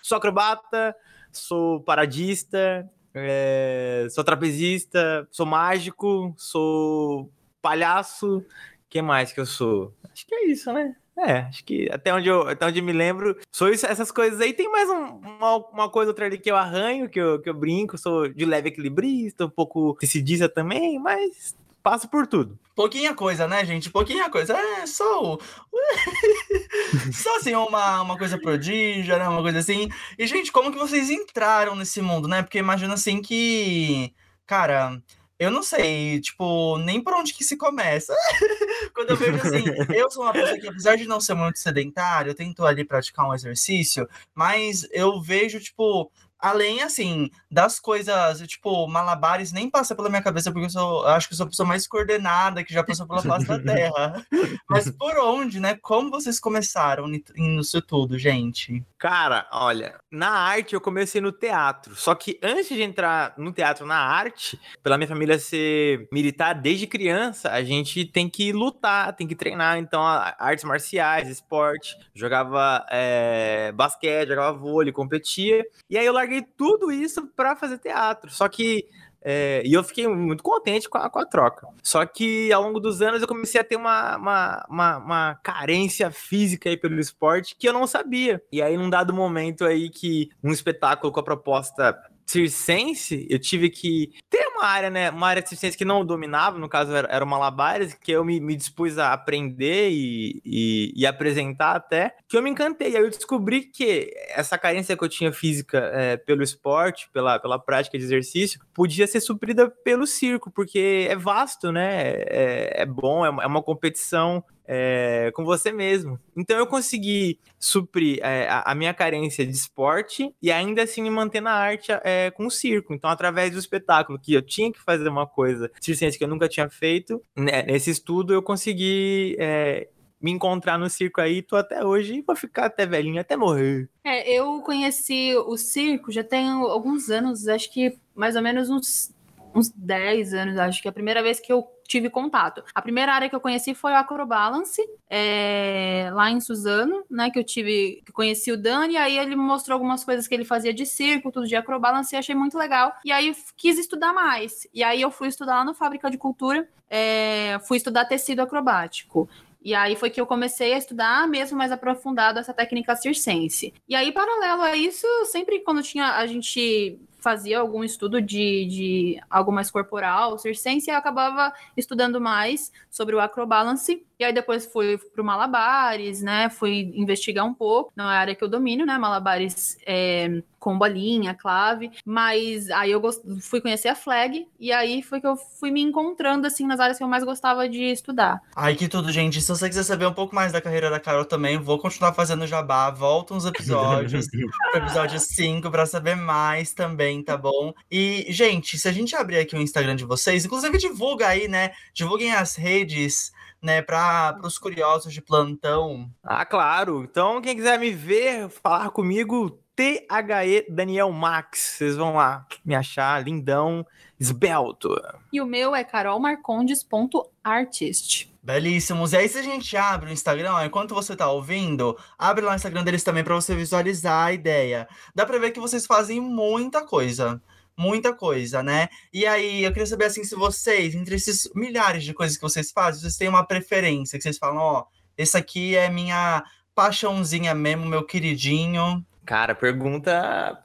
Sou 0.00 0.16
acrobata, 0.16 0.94
sou 1.32 1.80
paradista, 1.80 2.88
é, 3.12 4.06
sou 4.12 4.22
trapezista, 4.22 5.26
sou 5.28 5.44
mágico, 5.44 6.32
sou 6.38 7.32
palhaço 7.60 8.44
que 8.92 9.00
mais 9.00 9.32
que 9.32 9.40
eu 9.40 9.46
sou? 9.46 9.94
Acho 10.12 10.26
que 10.26 10.34
é 10.34 10.46
isso, 10.48 10.70
né? 10.70 10.94
É, 11.16 11.38
acho 11.40 11.64
que 11.64 11.88
até 11.90 12.12
onde 12.12 12.28
eu, 12.28 12.46
até 12.46 12.66
onde 12.66 12.80
eu 12.80 12.84
me 12.84 12.92
lembro, 12.92 13.38
sou 13.50 13.70
isso, 13.70 13.86
essas 13.86 14.12
coisas 14.12 14.38
aí. 14.38 14.52
Tem 14.52 14.70
mais 14.70 14.88
um, 14.90 15.16
uma, 15.16 15.56
uma 15.68 15.88
coisa 15.88 16.10
outra 16.10 16.26
ali 16.26 16.36
que 16.36 16.50
eu 16.50 16.56
arranho, 16.56 17.08
que 17.08 17.18
eu, 17.18 17.40
que 17.40 17.48
eu 17.48 17.54
brinco, 17.54 17.96
sou 17.96 18.28
de 18.28 18.44
leve 18.44 18.68
equilibrista, 18.68 19.46
um 19.46 19.50
pouco 19.50 19.96
decidista 19.98 20.46
também, 20.46 20.98
mas 20.98 21.56
passo 21.82 22.06
por 22.06 22.26
tudo. 22.26 22.58
Pouquinha 22.74 23.14
coisa, 23.14 23.48
né, 23.48 23.64
gente? 23.64 23.88
Pouquinha 23.88 24.28
coisa. 24.28 24.54
É 24.58 24.86
só. 24.86 25.38
só 27.14 27.36
assim, 27.36 27.54
uma, 27.54 28.02
uma 28.02 28.18
coisa 28.18 28.36
prodígia, 28.36 29.18
né? 29.18 29.26
Uma 29.26 29.40
coisa 29.40 29.58
assim. 29.58 29.88
E, 30.18 30.26
gente, 30.26 30.52
como 30.52 30.70
que 30.70 30.78
vocês 30.78 31.08
entraram 31.08 31.74
nesse 31.74 32.02
mundo, 32.02 32.28
né? 32.28 32.42
Porque 32.42 32.58
imagina 32.58 32.92
assim 32.92 33.22
que. 33.22 34.12
Cara 34.46 35.00
eu 35.42 35.50
não 35.50 35.62
sei, 35.62 36.20
tipo, 36.20 36.78
nem 36.78 37.02
por 37.02 37.14
onde 37.14 37.34
que 37.34 37.42
se 37.42 37.56
começa. 37.56 38.14
Quando 38.94 39.10
eu 39.10 39.16
vejo 39.16 39.36
assim, 39.36 39.64
eu 39.92 40.08
sou 40.08 40.22
uma 40.22 40.32
pessoa 40.32 40.58
que, 40.58 40.68
apesar 40.68 40.96
de 40.96 41.04
não 41.04 41.20
ser 41.20 41.34
muito 41.34 41.58
sedentário, 41.58 42.30
eu 42.30 42.34
tento 42.34 42.64
ali 42.64 42.84
praticar 42.84 43.28
um 43.28 43.34
exercício, 43.34 44.08
mas 44.34 44.86
eu 44.92 45.20
vejo, 45.20 45.58
tipo, 45.58 46.12
além, 46.38 46.82
assim, 46.82 47.30
das 47.50 47.80
coisas, 47.80 48.40
tipo, 48.46 48.86
malabares 48.86 49.52
nem 49.52 49.68
passa 49.68 49.94
pela 49.94 50.08
minha 50.08 50.22
cabeça, 50.22 50.52
porque 50.52 50.66
eu, 50.66 50.70
sou, 50.70 51.06
acho 51.06 51.28
que 51.28 51.34
eu 51.34 51.36
sou 51.36 51.46
a 51.46 51.48
pessoa 51.48 51.66
mais 51.66 51.86
coordenada 51.86 52.62
que 52.62 52.72
já 52.72 52.84
passou 52.84 53.06
pela 53.06 53.22
face 53.22 53.46
da 53.46 53.58
Terra. 53.58 54.26
Mas 54.68 54.90
por 54.90 55.16
onde, 55.18 55.58
né? 55.58 55.76
Como 55.80 56.10
vocês 56.10 56.38
começaram 56.38 57.08
nisso 57.08 57.82
tudo, 57.82 58.18
gente? 58.18 58.84
Cara, 59.02 59.48
olha, 59.50 59.98
na 60.12 60.30
arte 60.30 60.74
eu 60.74 60.80
comecei 60.80 61.20
no 61.20 61.32
teatro. 61.32 61.96
Só 61.96 62.14
que 62.14 62.38
antes 62.40 62.68
de 62.68 62.82
entrar 62.82 63.34
no 63.36 63.52
teatro 63.52 63.84
na 63.84 63.96
arte, 63.96 64.56
pela 64.80 64.96
minha 64.96 65.08
família 65.08 65.40
ser 65.40 66.06
militar 66.12 66.52
desde 66.54 66.86
criança, 66.86 67.50
a 67.50 67.64
gente 67.64 68.04
tem 68.04 68.30
que 68.30 68.52
lutar, 68.52 69.12
tem 69.16 69.26
que 69.26 69.34
treinar. 69.34 69.76
Então, 69.76 70.00
artes 70.06 70.62
marciais, 70.62 71.28
esporte, 71.28 71.98
jogava 72.14 72.86
é, 72.92 73.72
basquete, 73.72 74.28
jogava 74.28 74.56
vôlei, 74.56 74.92
competia. 74.92 75.66
E 75.90 75.98
aí 75.98 76.06
eu 76.06 76.12
larguei 76.12 76.40
tudo 76.40 76.92
isso 76.92 77.26
para 77.34 77.56
fazer 77.56 77.78
teatro. 77.78 78.30
Só 78.30 78.48
que 78.48 78.86
é, 79.24 79.62
e 79.64 79.72
eu 79.72 79.84
fiquei 79.84 80.06
muito 80.08 80.42
contente 80.42 80.88
com 80.88 80.98
a, 80.98 81.08
com 81.08 81.18
a, 81.18 81.24
troca. 81.24 81.68
Só 81.82 82.04
que 82.04 82.52
ao 82.52 82.62
longo 82.62 82.80
dos 82.80 83.00
anos 83.00 83.22
eu 83.22 83.28
comecei 83.28 83.60
a 83.60 83.64
ter 83.64 83.76
uma, 83.76 84.16
uma, 84.16 84.66
uma, 84.68 84.96
uma, 84.98 85.34
carência 85.36 86.10
física 86.10 86.68
aí 86.68 86.76
pelo 86.76 86.98
esporte 86.98 87.54
que 87.56 87.68
eu 87.68 87.72
não 87.72 87.86
sabia. 87.86 88.42
E 88.50 88.60
aí, 88.60 88.76
num 88.76 88.90
dado 88.90 89.14
momento 89.14 89.64
aí 89.64 89.88
que 89.88 90.30
um 90.42 90.50
espetáculo 90.50 91.12
com 91.12 91.20
a 91.20 91.24
proposta 91.24 91.96
circense, 92.26 93.26
eu 93.28 93.38
tive 93.38 93.68
que 93.68 94.12
ter 94.30 94.41
uma 94.62 94.70
área, 94.70 94.90
né? 94.90 95.10
Uma 95.10 95.28
área 95.28 95.42
de 95.42 95.48
circense 95.48 95.76
que 95.76 95.84
não 95.84 96.04
dominava, 96.04 96.58
no 96.58 96.68
caso 96.68 96.94
era, 96.94 97.08
era 97.10 97.24
o 97.24 97.28
Malabares, 97.28 97.94
que 97.94 98.12
eu 98.12 98.24
me, 98.24 98.40
me 98.40 98.54
dispus 98.54 98.96
a 98.96 99.12
aprender 99.12 99.90
e, 99.90 100.40
e, 100.44 100.92
e, 100.94 101.06
apresentar 101.06 101.74
até, 101.74 102.14
que 102.28 102.36
eu 102.36 102.42
me 102.42 102.50
encantei. 102.50 102.96
Aí 102.96 103.02
eu 103.02 103.10
descobri 103.10 103.62
que 103.62 104.12
essa 104.28 104.56
carência 104.56 104.96
que 104.96 105.02
eu 105.02 105.08
tinha 105.08 105.32
física 105.32 105.78
é, 105.92 106.16
pelo 106.16 106.42
esporte, 106.42 107.10
pela, 107.12 107.38
pela 107.38 107.58
prática 107.58 107.98
de 107.98 108.04
exercício, 108.04 108.60
podia 108.72 109.06
ser 109.06 109.20
suprida 109.20 109.68
pelo 109.68 110.06
circo, 110.06 110.50
porque 110.50 111.06
é 111.10 111.16
vasto, 111.16 111.72
né? 111.72 112.12
É, 112.12 112.82
é 112.82 112.86
bom, 112.86 113.26
é 113.26 113.30
uma, 113.30 113.42
é 113.42 113.46
uma 113.46 113.62
competição 113.62 114.44
é, 114.66 115.30
com 115.34 115.44
você 115.44 115.72
mesmo. 115.72 116.18
Então 116.36 116.56
eu 116.56 116.66
consegui 116.66 117.38
suprir 117.58 118.18
é, 118.22 118.48
a, 118.50 118.74
minha 118.74 118.94
carência 118.94 119.46
de 119.46 119.52
esporte 119.52 120.34
e 120.40 120.50
ainda 120.50 120.82
assim 120.82 121.02
me 121.02 121.10
manter 121.10 121.40
na 121.40 121.52
arte 121.52 121.92
é, 122.04 122.30
com 122.30 122.46
o 122.46 122.50
circo. 122.50 122.92
Então, 122.92 123.10
através 123.10 123.52
do 123.52 123.58
espetáculo, 123.58 124.18
que 124.18 124.32
eu 124.32 124.42
tinha 124.42 124.72
que 124.72 124.80
fazer 124.80 125.08
uma 125.08 125.26
coisa 125.26 125.70
circense 125.80 126.18
que 126.18 126.24
eu 126.24 126.28
nunca 126.28 126.48
tinha 126.48 126.68
feito, 126.68 127.22
né, 127.36 127.62
nesse 127.62 127.90
estudo 127.90 128.32
eu 128.32 128.42
consegui 128.42 129.36
é, 129.38 129.88
me 130.20 130.30
encontrar 130.30 130.78
no 130.78 130.88
circo 130.88 131.20
aí, 131.20 131.42
tô 131.42 131.56
até 131.56 131.84
hoje 131.84 132.22
vou 132.24 132.36
ficar 132.36 132.66
até 132.66 132.86
velhinho, 132.86 133.20
até 133.20 133.36
morrer. 133.36 133.88
É, 134.04 134.30
eu 134.32 134.60
conheci 134.62 135.34
o 135.36 135.56
circo 135.56 136.12
já 136.12 136.22
tem 136.22 136.48
alguns 136.48 137.10
anos, 137.10 137.48
acho 137.48 137.72
que 137.72 137.98
mais 138.14 138.36
ou 138.36 138.42
menos 138.42 138.70
uns, 138.70 139.12
uns 139.54 139.70
10 139.70 140.34
anos, 140.34 140.58
acho 140.58 140.80
que 140.80 140.88
é 140.88 140.90
a 140.90 140.94
primeira 140.94 141.22
vez 141.22 141.40
que 141.40 141.52
eu 141.52 141.66
tive 141.92 142.08
contato. 142.08 142.64
A 142.74 142.80
primeira 142.80 143.12
área 143.12 143.28
que 143.28 143.34
eu 143.34 143.40
conheci 143.40 143.74
foi 143.74 143.92
o 143.92 143.96
Acrobalance, 143.96 144.82
é, 145.10 146.10
lá 146.14 146.30
em 146.30 146.40
Suzano, 146.40 147.04
né? 147.10 147.30
Que 147.30 147.38
eu 147.38 147.44
tive, 147.44 148.02
que 148.06 148.12
conheci 148.12 148.50
o 148.50 148.56
Dani, 148.56 148.96
aí 148.96 149.18
ele 149.18 149.36
me 149.36 149.42
mostrou 149.42 149.74
algumas 149.74 150.02
coisas 150.02 150.26
que 150.26 150.34
ele 150.34 150.44
fazia 150.44 150.72
de 150.72 150.86
circo, 150.86 151.30
tudo 151.30 151.46
de 151.46 151.54
Acrobalance, 151.54 152.14
e 152.14 152.18
achei 152.18 152.34
muito 152.34 152.56
legal. 152.56 152.94
E 153.04 153.12
aí 153.12 153.36
quis 153.56 153.78
estudar 153.78 154.14
mais. 154.14 154.66
E 154.72 154.82
aí 154.82 155.02
eu 155.02 155.10
fui 155.10 155.28
estudar 155.28 155.56
lá 155.56 155.64
no 155.64 155.74
Fábrica 155.74 156.10
de 156.10 156.16
Cultura, 156.16 156.66
é, 156.88 157.58
fui 157.66 157.76
estudar 157.76 158.06
tecido 158.06 158.40
acrobático. 158.40 159.28
E 159.64 159.74
aí 159.74 159.94
foi 159.94 160.10
que 160.10 160.20
eu 160.20 160.26
comecei 160.26 160.72
a 160.72 160.78
estudar 160.78 161.28
mesmo 161.28 161.56
mais 161.56 161.70
aprofundado 161.70 162.38
essa 162.38 162.52
técnica 162.52 162.96
circense. 162.96 163.72
E 163.88 163.94
aí, 163.94 164.10
paralelo 164.10 164.62
a 164.62 164.74
isso, 164.74 165.06
sempre 165.26 165.60
quando 165.60 165.82
tinha 165.82 166.16
a 166.16 166.26
gente 166.26 166.98
fazia 167.22 167.60
algum 167.60 167.84
estudo 167.84 168.20
de, 168.20 168.66
de 168.66 169.20
algo 169.30 169.52
mais 169.52 169.70
corporal, 169.70 170.38
circense, 170.38 170.90
eu 170.90 170.96
acabava 170.96 171.52
estudando 171.76 172.20
mais 172.20 172.72
sobre 172.90 173.14
o 173.14 173.20
acrobalance. 173.20 174.04
E 174.22 174.24
aí 174.24 174.32
depois 174.32 174.64
fui 174.66 174.96
pro 174.96 175.24
Malabares, 175.24 176.22
né? 176.22 176.48
Fui 176.48 176.92
investigar 176.94 177.44
um 177.44 177.52
pouco, 177.52 177.92
na 177.96 178.06
área 178.06 178.36
que 178.36 178.44
eu 178.44 178.48
domino, 178.48 178.86
né? 178.86 178.96
Malabares 178.96 179.76
é, 179.84 180.40
com 180.60 180.78
bolinha, 180.78 181.34
clave, 181.34 181.90
mas 182.06 182.70
aí 182.70 182.92
eu 182.92 183.00
gost... 183.00 183.20
fui 183.40 183.60
conhecer 183.60 183.88
a 183.88 183.96
flag 183.96 184.46
e 184.60 184.70
aí 184.70 185.02
foi 185.02 185.20
que 185.20 185.26
eu 185.26 185.34
fui 185.36 185.72
me 185.72 185.82
encontrando 185.82 186.46
assim 186.46 186.68
nas 186.68 186.78
áreas 186.78 186.98
que 186.98 187.02
eu 187.02 187.08
mais 187.08 187.24
gostava 187.24 187.68
de 187.68 187.82
estudar. 187.82 188.40
Ai, 188.54 188.76
que 188.76 188.86
tudo, 188.86 189.10
gente. 189.10 189.42
Se 189.42 189.48
você 189.48 189.68
quiser 189.68 189.82
saber 189.82 190.06
um 190.06 190.14
pouco 190.14 190.36
mais 190.36 190.52
da 190.52 190.60
carreira 190.60 190.88
da 190.88 191.00
Carol 191.00 191.24
também, 191.24 191.58
vou 191.58 191.80
continuar 191.80 192.14
fazendo 192.14 192.46
jabá, 192.46 192.88
volta 192.90 193.34
uns 193.34 193.44
episódios, 193.44 194.28
episódio 194.72 195.18
5 195.18 195.68
para 195.68 195.84
saber 195.84 196.14
mais 196.14 196.72
também, 196.72 197.24
tá 197.24 197.36
bom? 197.36 197.74
E, 197.90 198.26
gente, 198.28 198.78
se 198.78 198.86
a 198.86 198.92
gente 198.92 199.16
abrir 199.16 199.38
aqui 199.38 199.56
o 199.56 199.60
Instagram 199.60 199.96
de 199.96 200.04
vocês, 200.04 200.44
inclusive 200.44 200.78
divulga 200.78 201.26
aí, 201.26 201.48
né? 201.48 201.72
Divulguem 201.92 202.32
as 202.32 202.54
redes 202.54 203.32
né, 203.62 203.80
para 203.80 204.40
os 204.42 204.58
curiosos 204.58 205.12
de 205.12 205.22
plantão. 205.22 206.10
Ah, 206.22 206.44
claro. 206.44 207.04
Então, 207.04 207.40
quem 207.40 207.54
quiser 207.54 207.78
me 207.78 207.90
ver, 207.90 208.48
falar 208.48 208.90
comigo, 208.90 209.62
THE 209.76 210.66
Daniel 210.68 211.12
Max. 211.12 211.76
Vocês 211.78 211.96
vão 211.96 212.16
lá 212.16 212.44
me 212.64 212.74
achar 212.74 213.24
lindão, 213.24 213.86
esbelto. 214.18 215.00
E 215.32 215.40
o 215.40 215.46
meu 215.46 215.72
é 215.74 215.84
carolmarcondes.artist. 215.84 218.32
Belíssimos. 218.42 219.12
E 219.12 219.18
aí, 219.18 219.28
se 219.28 219.38
a 219.38 219.42
gente 219.42 219.76
abre 219.76 220.10
o 220.10 220.12
Instagram, 220.12 220.64
enquanto 220.64 220.94
você 220.94 221.14
tá 221.14 221.30
ouvindo, 221.30 221.96
abre 222.18 222.44
lá 222.44 222.52
o 222.52 222.56
Instagram 222.56 222.82
deles 222.82 223.04
também 223.04 223.22
para 223.22 223.36
você 223.36 223.54
visualizar 223.54 224.26
a 224.26 224.32
ideia. 224.32 224.88
Dá 225.14 225.24
para 225.24 225.38
ver 225.38 225.52
que 225.52 225.60
vocês 225.60 225.86
fazem 225.86 226.20
muita 226.20 226.84
coisa. 226.84 227.40
Muita 227.82 228.14
coisa, 228.14 228.62
né? 228.62 228.88
E 229.12 229.26
aí, 229.26 229.64
eu 229.64 229.72
queria 229.72 229.86
saber 229.86 230.04
assim, 230.04 230.22
se 230.22 230.36
vocês, 230.36 230.94
entre 230.94 231.16
esses 231.16 231.50
milhares 231.52 232.04
de 232.04 232.14
coisas 232.14 232.36
que 232.36 232.42
vocês 232.42 232.70
fazem, 232.70 233.00
vocês 233.00 233.16
têm 233.16 233.28
uma 233.28 233.44
preferência, 233.44 234.16
que 234.16 234.22
vocês 234.22 234.38
falam, 234.38 234.58
ó, 234.58 234.80
oh, 234.80 234.86
esse 235.18 235.36
aqui 235.36 235.74
é 235.74 235.90
minha 235.90 236.44
paixãozinha 236.76 237.54
mesmo, 237.54 237.84
meu 237.84 238.04
queridinho. 238.04 239.04
Cara, 239.24 239.54
pergunta. 239.54 240.62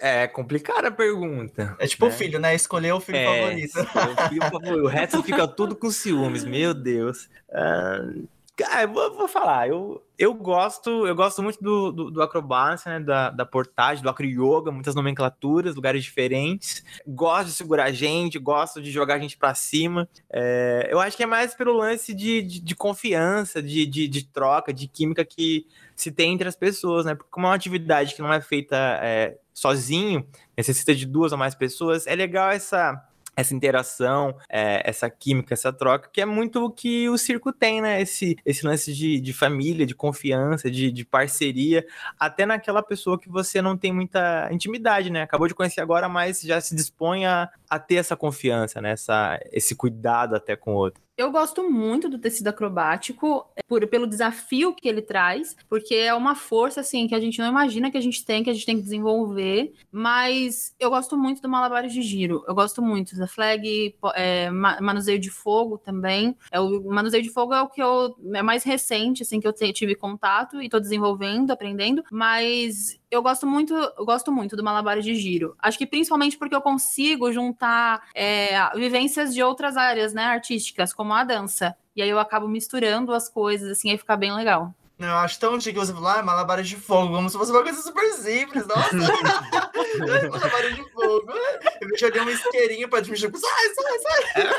É 0.00 0.26
complicada 0.26 0.88
a 0.88 0.92
pergunta. 0.92 1.76
É 1.78 1.86
tipo 1.86 2.06
né? 2.06 2.12
o 2.12 2.14
filho, 2.14 2.38
né? 2.40 2.54
Escolher 2.54 2.92
o 2.92 3.00
filho 3.00 3.18
é, 3.18 3.24
favorito. 3.24 3.80
O, 3.80 4.28
filho 4.28 4.42
favorito. 4.42 4.84
o 4.84 4.88
resto 4.88 5.22
fica 5.22 5.46
tudo 5.48 5.76
com 5.76 5.90
ciúmes, 5.90 6.44
meu 6.44 6.74
Deus. 6.74 7.28
Uh, 7.48 8.28
cara, 8.60 8.82
eu 8.82 8.92
vou, 8.92 9.16
vou, 9.16 9.28
falar. 9.28 9.68
Eu, 9.68 10.02
eu 10.18 10.34
gosto 10.34 11.06
eu 11.06 11.14
gosto 11.14 11.42
muito 11.42 11.62
do, 11.62 11.90
do, 11.90 12.10
do 12.10 12.22
acrobácia, 12.22 12.98
né? 12.98 13.04
Da, 13.04 13.30
da 13.30 13.46
portagem, 13.46 14.02
do 14.02 14.08
acro 14.08 14.26
yoga, 14.26 14.70
muitas 14.70 14.94
nomenclaturas, 14.94 15.74
lugares 15.74 16.04
diferentes. 16.04 16.84
Gosto 17.06 17.46
de 17.46 17.52
segurar 17.52 17.84
a 17.84 17.92
gente, 17.92 18.38
gosto 18.38 18.80
de 18.80 18.90
jogar 18.90 19.14
a 19.14 19.18
gente 19.18 19.36
para 19.36 19.54
cima. 19.54 20.08
É, 20.30 20.88
eu 20.90 21.00
acho 21.00 21.16
que 21.16 21.22
é 21.22 21.26
mais 21.26 21.54
pelo 21.54 21.72
lance 21.72 22.14
de, 22.14 22.42
de, 22.42 22.60
de 22.60 22.74
confiança, 22.74 23.62
de, 23.62 23.86
de, 23.86 24.06
de 24.06 24.24
troca, 24.26 24.72
de 24.72 24.86
química 24.86 25.24
que 25.24 25.66
se 25.96 26.10
tem 26.10 26.32
entre 26.32 26.48
as 26.48 26.56
pessoas, 26.56 27.04
né? 27.04 27.14
Porque 27.14 27.30
como 27.30 27.46
é 27.46 27.50
uma 27.50 27.56
atividade 27.56 28.14
que 28.14 28.22
não 28.22 28.32
é 28.32 28.40
feita 28.40 28.76
é, 29.02 29.38
sozinho, 29.52 30.26
necessita 30.56 30.94
de 30.94 31.06
duas 31.06 31.32
ou 31.32 31.38
mais 31.38 31.54
pessoas, 31.54 32.06
é 32.06 32.14
legal 32.14 32.50
essa 32.50 33.09
essa 33.36 33.54
interação, 33.54 34.36
é, 34.48 34.82
essa 34.88 35.08
química, 35.08 35.54
essa 35.54 35.72
troca, 35.72 36.08
que 36.12 36.20
é 36.20 36.26
muito 36.26 36.64
o 36.64 36.70
que 36.70 37.08
o 37.08 37.16
circo 37.16 37.52
tem, 37.52 37.80
né? 37.80 38.00
Esse, 38.00 38.36
esse 38.44 38.66
lance 38.66 38.92
de, 38.92 39.20
de 39.20 39.32
família, 39.32 39.86
de 39.86 39.94
confiança, 39.94 40.70
de, 40.70 40.90
de 40.90 41.04
parceria, 41.04 41.86
até 42.18 42.44
naquela 42.44 42.82
pessoa 42.82 43.18
que 43.18 43.28
você 43.28 43.62
não 43.62 43.76
tem 43.76 43.92
muita 43.92 44.48
intimidade, 44.52 45.10
né? 45.10 45.22
Acabou 45.22 45.48
de 45.48 45.54
conhecer 45.54 45.80
agora, 45.80 46.08
mas 46.08 46.40
já 46.40 46.60
se 46.60 46.74
dispõe 46.74 47.26
a, 47.26 47.48
a 47.68 47.78
ter 47.78 47.96
essa 47.96 48.16
confiança, 48.16 48.80
né? 48.80 48.92
Essa, 48.92 49.40
esse 49.52 49.74
cuidado 49.74 50.34
até 50.34 50.56
com 50.56 50.74
o 50.74 50.76
outro. 50.76 51.02
Eu 51.20 51.30
gosto 51.30 51.70
muito 51.70 52.08
do 52.08 52.18
tecido 52.18 52.48
acrobático, 52.48 53.44
é, 53.54 53.62
por, 53.68 53.86
pelo 53.88 54.06
desafio 54.06 54.72
que 54.72 54.88
ele 54.88 55.02
traz, 55.02 55.54
porque 55.68 55.94
é 55.94 56.14
uma 56.14 56.34
força 56.34 56.80
assim 56.80 57.06
que 57.06 57.14
a 57.14 57.20
gente 57.20 57.38
não 57.38 57.46
imagina 57.46 57.90
que 57.90 57.98
a 57.98 58.00
gente 58.00 58.24
tem, 58.24 58.42
que 58.42 58.48
a 58.48 58.54
gente 58.54 58.64
tem 58.64 58.76
que 58.76 58.82
desenvolver. 58.82 59.74
Mas 59.92 60.74
eu 60.80 60.88
gosto 60.88 61.18
muito 61.18 61.42
do 61.42 61.48
malabares 61.48 61.92
de 61.92 62.00
giro. 62.00 62.42
Eu 62.48 62.54
gosto 62.54 62.80
muito 62.80 63.14
da 63.18 63.26
flag, 63.26 63.94
é, 64.14 64.48
manuseio 64.48 65.18
de 65.18 65.28
fogo 65.28 65.76
também. 65.76 66.34
É 66.50 66.58
o 66.58 66.82
manuseio 66.84 67.22
de 67.22 67.28
fogo 67.28 67.52
é 67.52 67.60
o 67.60 67.68
que 67.68 67.82
eu 67.82 68.16
é 68.32 68.42
mais 68.42 68.64
recente 68.64 69.22
assim 69.22 69.40
que 69.40 69.46
eu 69.46 69.52
tive 69.52 69.94
contato 69.94 70.62
e 70.62 70.64
estou 70.64 70.80
desenvolvendo, 70.80 71.50
aprendendo. 71.50 72.02
Mas 72.10 72.98
eu 73.10 73.22
gosto 73.22 73.46
muito, 73.46 73.74
eu 73.74 74.04
gosto 74.06 74.30
muito 74.30 74.56
do 74.56 74.62
malabares 74.62 75.04
de 75.04 75.14
giro. 75.16 75.56
Acho 75.58 75.76
que 75.76 75.86
principalmente 75.86 76.38
porque 76.38 76.54
eu 76.54 76.62
consigo 76.62 77.32
juntar 77.32 78.08
é, 78.14 78.70
vivências 78.76 79.34
de 79.34 79.42
outras 79.42 79.76
áreas, 79.76 80.14
né, 80.14 80.24
artísticas, 80.24 80.92
como 80.92 81.09
a 81.12 81.24
dança. 81.24 81.74
E 81.94 82.02
aí 82.02 82.08
eu 82.08 82.18
acabo 82.18 82.48
misturando 82.48 83.12
as 83.12 83.28
coisas, 83.28 83.70
assim, 83.70 83.90
aí 83.90 83.98
fica 83.98 84.16
bem 84.16 84.32
legal. 84.34 84.74
Eu 84.98 85.16
acho 85.16 85.40
tão 85.40 85.58
chique 85.58 85.78
você 85.78 85.94
falar, 85.94 86.20
ah, 86.20 86.22
malabares 86.22 86.68
de 86.68 86.76
fogo, 86.76 87.14
como 87.14 87.30
se 87.30 87.38
fosse 87.38 87.50
uma 87.50 87.62
coisa 87.62 87.80
super 87.80 88.12
simples, 88.12 88.66
nossa! 88.66 88.90
malabares 90.30 90.76
de 90.76 90.90
fogo. 90.90 91.32
Eu 91.80 91.98
joguei 91.98 92.20
um 92.20 92.28
isqueirinho 92.28 92.88
pra 92.88 93.02
te 93.02 93.10
mexer, 93.10 93.30
sai, 93.32 93.74
sai, 93.74 93.98
sai! 93.98 94.50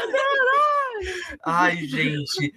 Ai, 1.46 1.78
gente. 1.86 2.54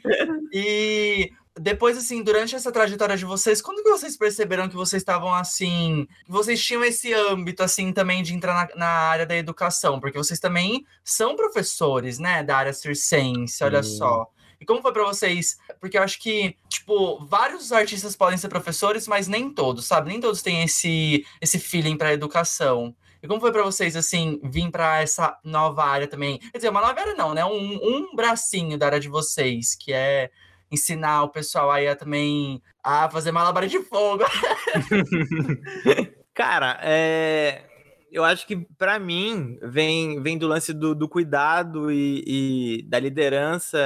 E 0.52 1.30
depois, 1.58 1.96
assim, 1.96 2.22
durante 2.22 2.54
essa 2.54 2.72
trajetória 2.72 3.16
de 3.16 3.24
vocês, 3.24 3.62
quando 3.62 3.82
que 3.82 3.90
vocês 3.90 4.16
perceberam 4.16 4.68
que 4.68 4.74
vocês 4.74 5.00
estavam, 5.02 5.32
assim, 5.32 6.06
que 6.24 6.30
vocês 6.32 6.62
tinham 6.62 6.84
esse 6.84 7.12
âmbito, 7.12 7.62
assim, 7.62 7.92
também 7.92 8.22
de 8.22 8.34
entrar 8.34 8.54
na, 8.54 8.76
na 8.76 8.88
área 8.88 9.24
da 9.24 9.36
educação? 9.36 10.00
Porque 10.00 10.18
vocês 10.18 10.40
também 10.40 10.84
são 11.04 11.36
professores, 11.36 12.18
né, 12.18 12.42
da 12.42 12.56
área 12.56 12.72
circense, 12.72 13.62
olha 13.62 13.82
só. 13.82 14.26
E 14.60 14.64
como 14.64 14.82
foi 14.82 14.92
para 14.92 15.04
vocês? 15.04 15.58
Porque 15.78 15.98
eu 15.98 16.02
acho 16.02 16.18
que, 16.20 16.56
tipo, 16.68 17.24
vários 17.26 17.70
artistas 17.70 18.16
podem 18.16 18.38
ser 18.38 18.48
professores, 18.48 19.06
mas 19.06 19.28
nem 19.28 19.50
todos, 19.50 19.84
sabe? 19.84 20.08
Nem 20.08 20.20
todos 20.20 20.42
têm 20.42 20.62
esse, 20.64 21.24
esse 21.40 21.58
feeling 21.58 21.96
para 21.96 22.12
educação. 22.12 22.96
E 23.22 23.28
como 23.28 23.40
foi 23.40 23.52
para 23.52 23.62
vocês, 23.62 23.94
assim, 23.94 24.40
vir 24.42 24.70
para 24.70 25.00
essa 25.00 25.38
nova 25.44 25.84
área 25.84 26.08
também? 26.08 26.38
Quer 26.38 26.58
dizer, 26.58 26.68
uma 26.68 26.80
nova 26.80 26.98
área 26.98 27.14
não, 27.14 27.32
né? 27.32 27.44
Um, 27.44 27.78
um 27.82 28.16
bracinho 28.16 28.76
da 28.76 28.86
área 28.86 29.00
de 29.00 29.08
vocês, 29.08 29.74
que 29.74 29.92
é 29.92 30.30
ensinar 30.74 31.22
o 31.22 31.30
pessoal 31.30 31.70
aí 31.70 31.88
a 31.88 31.96
também 31.96 32.62
a 32.82 33.08
fazer 33.08 33.32
malabar 33.32 33.66
de 33.66 33.80
fogo. 33.80 34.24
Cara, 36.34 36.78
é, 36.82 37.62
eu 38.12 38.22
acho 38.22 38.46
que 38.46 38.56
para 38.76 38.98
mim 38.98 39.58
vem, 39.62 40.22
vem 40.22 40.36
do 40.36 40.46
lance 40.46 40.72
do, 40.72 40.94
do 40.94 41.08
cuidado 41.08 41.90
e, 41.90 42.22
e, 42.26 42.82
da 42.88 42.98
liderança 42.98 43.78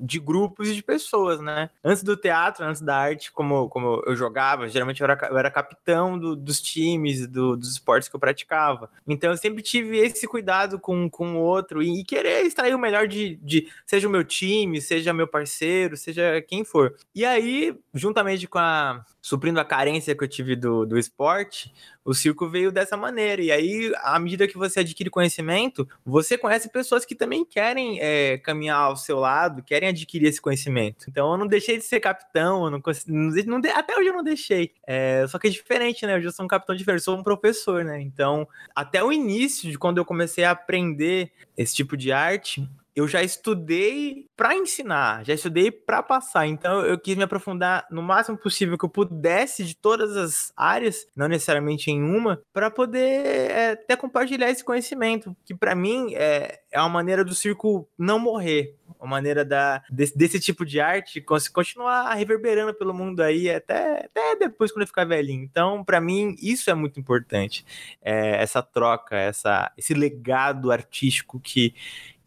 de 0.00 0.18
grupos 0.18 0.68
e 0.68 0.74
de 0.74 0.82
pessoas, 0.82 1.40
né? 1.40 1.70
Antes 1.84 2.02
do 2.02 2.16
teatro, 2.16 2.64
antes 2.64 2.80
da 2.80 2.96
arte, 2.96 3.30
como, 3.30 3.68
como 3.68 4.02
eu 4.06 4.16
jogava, 4.16 4.68
geralmente 4.68 5.00
eu 5.00 5.04
era, 5.04 5.28
eu 5.30 5.38
era 5.38 5.50
capitão 5.50 6.18
do, 6.18 6.34
dos 6.34 6.60
times, 6.60 7.26
do, 7.26 7.56
dos 7.56 7.72
esportes 7.72 8.08
que 8.08 8.16
eu 8.16 8.20
praticava. 8.20 8.90
Então 9.06 9.30
eu 9.30 9.36
sempre 9.36 9.62
tive 9.62 9.98
esse 9.98 10.26
cuidado 10.26 10.78
com, 10.78 11.08
com 11.10 11.36
o 11.36 11.40
outro 11.40 11.82
e, 11.82 12.00
e 12.00 12.04
querer 12.04 12.46
extrair 12.46 12.74
o 12.74 12.78
melhor 12.78 13.06
de, 13.06 13.36
de, 13.42 13.68
seja 13.84 14.08
o 14.08 14.10
meu 14.10 14.24
time, 14.24 14.80
seja 14.80 15.12
meu 15.12 15.28
parceiro, 15.28 15.96
seja 15.96 16.40
quem 16.42 16.64
for. 16.64 16.96
E 17.14 17.24
aí, 17.24 17.78
juntamente 17.92 18.46
com 18.46 18.58
a. 18.58 19.04
suprindo 19.20 19.60
a 19.60 19.64
carência 19.64 20.14
que 20.14 20.24
eu 20.24 20.28
tive 20.28 20.56
do, 20.56 20.86
do 20.86 20.98
esporte, 20.98 21.72
o 22.04 22.14
circo 22.14 22.48
veio 22.48 22.72
dessa 22.72 22.96
maneira. 22.96 23.42
E 23.42 23.52
aí, 23.52 23.92
à 24.02 24.18
medida 24.18 24.46
que 24.46 24.56
você 24.56 24.80
adquire 24.80 25.10
conhecimento, 25.10 25.88
você 26.04 26.38
conhece 26.38 26.68
pessoas 26.70 27.04
que 27.04 27.14
também 27.14 27.44
querem 27.44 27.98
é, 28.00 28.38
caminhar 28.38 28.78
ao 28.78 28.96
seu 28.96 29.18
lado, 29.18 29.62
querem 29.62 29.88
adquirir 29.88 30.28
esse 30.28 30.40
conhecimento. 30.40 31.06
Então, 31.08 31.32
eu 31.32 31.38
não 31.38 31.46
deixei 31.46 31.76
de 31.76 31.84
ser 31.84 32.00
capitão, 32.00 32.70
não, 32.70 32.82
não, 33.06 33.60
não 33.60 33.70
até 33.74 33.96
hoje 33.96 34.08
eu 34.08 34.14
não 34.14 34.24
deixei. 34.24 34.72
É, 34.86 35.26
só 35.28 35.38
que 35.38 35.48
é 35.48 35.50
diferente, 35.50 36.06
né? 36.06 36.16
Hoje 36.16 36.26
eu 36.26 36.32
sou 36.32 36.44
um 36.44 36.48
capitão 36.48 36.74
diferente, 36.74 37.02
sou 37.02 37.16
um 37.16 37.22
professor, 37.22 37.84
né? 37.84 38.00
Então, 38.00 38.48
até 38.74 39.02
o 39.02 39.12
início 39.12 39.70
de 39.70 39.78
quando 39.78 39.98
eu 39.98 40.04
comecei 40.04 40.44
a 40.44 40.52
aprender 40.52 41.32
esse 41.56 41.74
tipo 41.74 41.96
de 41.96 42.12
arte, 42.12 42.68
eu 42.94 43.06
já 43.06 43.22
estudei 43.22 44.26
para 44.36 44.54
ensinar, 44.54 45.24
já 45.24 45.34
estudei 45.34 45.70
para 45.70 46.02
passar. 46.02 46.46
Então 46.46 46.80
eu 46.84 46.98
quis 46.98 47.16
me 47.16 47.22
aprofundar 47.22 47.86
no 47.90 48.02
máximo 48.02 48.36
possível 48.36 48.76
que 48.76 48.84
eu 48.84 48.88
pudesse 48.88 49.64
de 49.64 49.76
todas 49.76 50.16
as 50.16 50.52
áreas, 50.56 51.06
não 51.14 51.28
necessariamente 51.28 51.90
em 51.90 52.02
uma, 52.02 52.42
para 52.52 52.70
poder 52.70 53.26
é, 53.26 53.70
até 53.72 53.96
compartilhar 53.96 54.50
esse 54.50 54.64
conhecimento, 54.64 55.36
que 55.44 55.54
para 55.54 55.74
mim 55.74 56.14
é, 56.14 56.60
é 56.70 56.80
uma 56.80 56.88
maneira 56.88 57.24
do 57.24 57.34
circo 57.34 57.88
não 57.98 58.18
morrer, 58.18 58.74
uma 58.98 59.08
maneira 59.08 59.44
da, 59.44 59.82
desse, 59.90 60.16
desse 60.16 60.40
tipo 60.40 60.64
de 60.64 60.80
arte 60.80 61.24
continuar 61.52 62.12
reverberando 62.14 62.74
pelo 62.74 62.92
mundo 62.92 63.22
aí 63.22 63.50
até, 63.50 64.06
até 64.06 64.36
depois 64.36 64.70
quando 64.72 64.82
eu 64.82 64.86
ficar 64.86 65.04
velhinho. 65.04 65.42
Então, 65.42 65.84
para 65.84 66.00
mim, 66.00 66.34
isso 66.40 66.70
é 66.70 66.74
muito 66.74 66.98
importante. 67.00 67.64
É, 68.02 68.42
essa 68.42 68.62
troca, 68.62 69.16
essa, 69.16 69.72
esse 69.76 69.94
legado 69.94 70.70
artístico 70.70 71.40
que, 71.40 71.74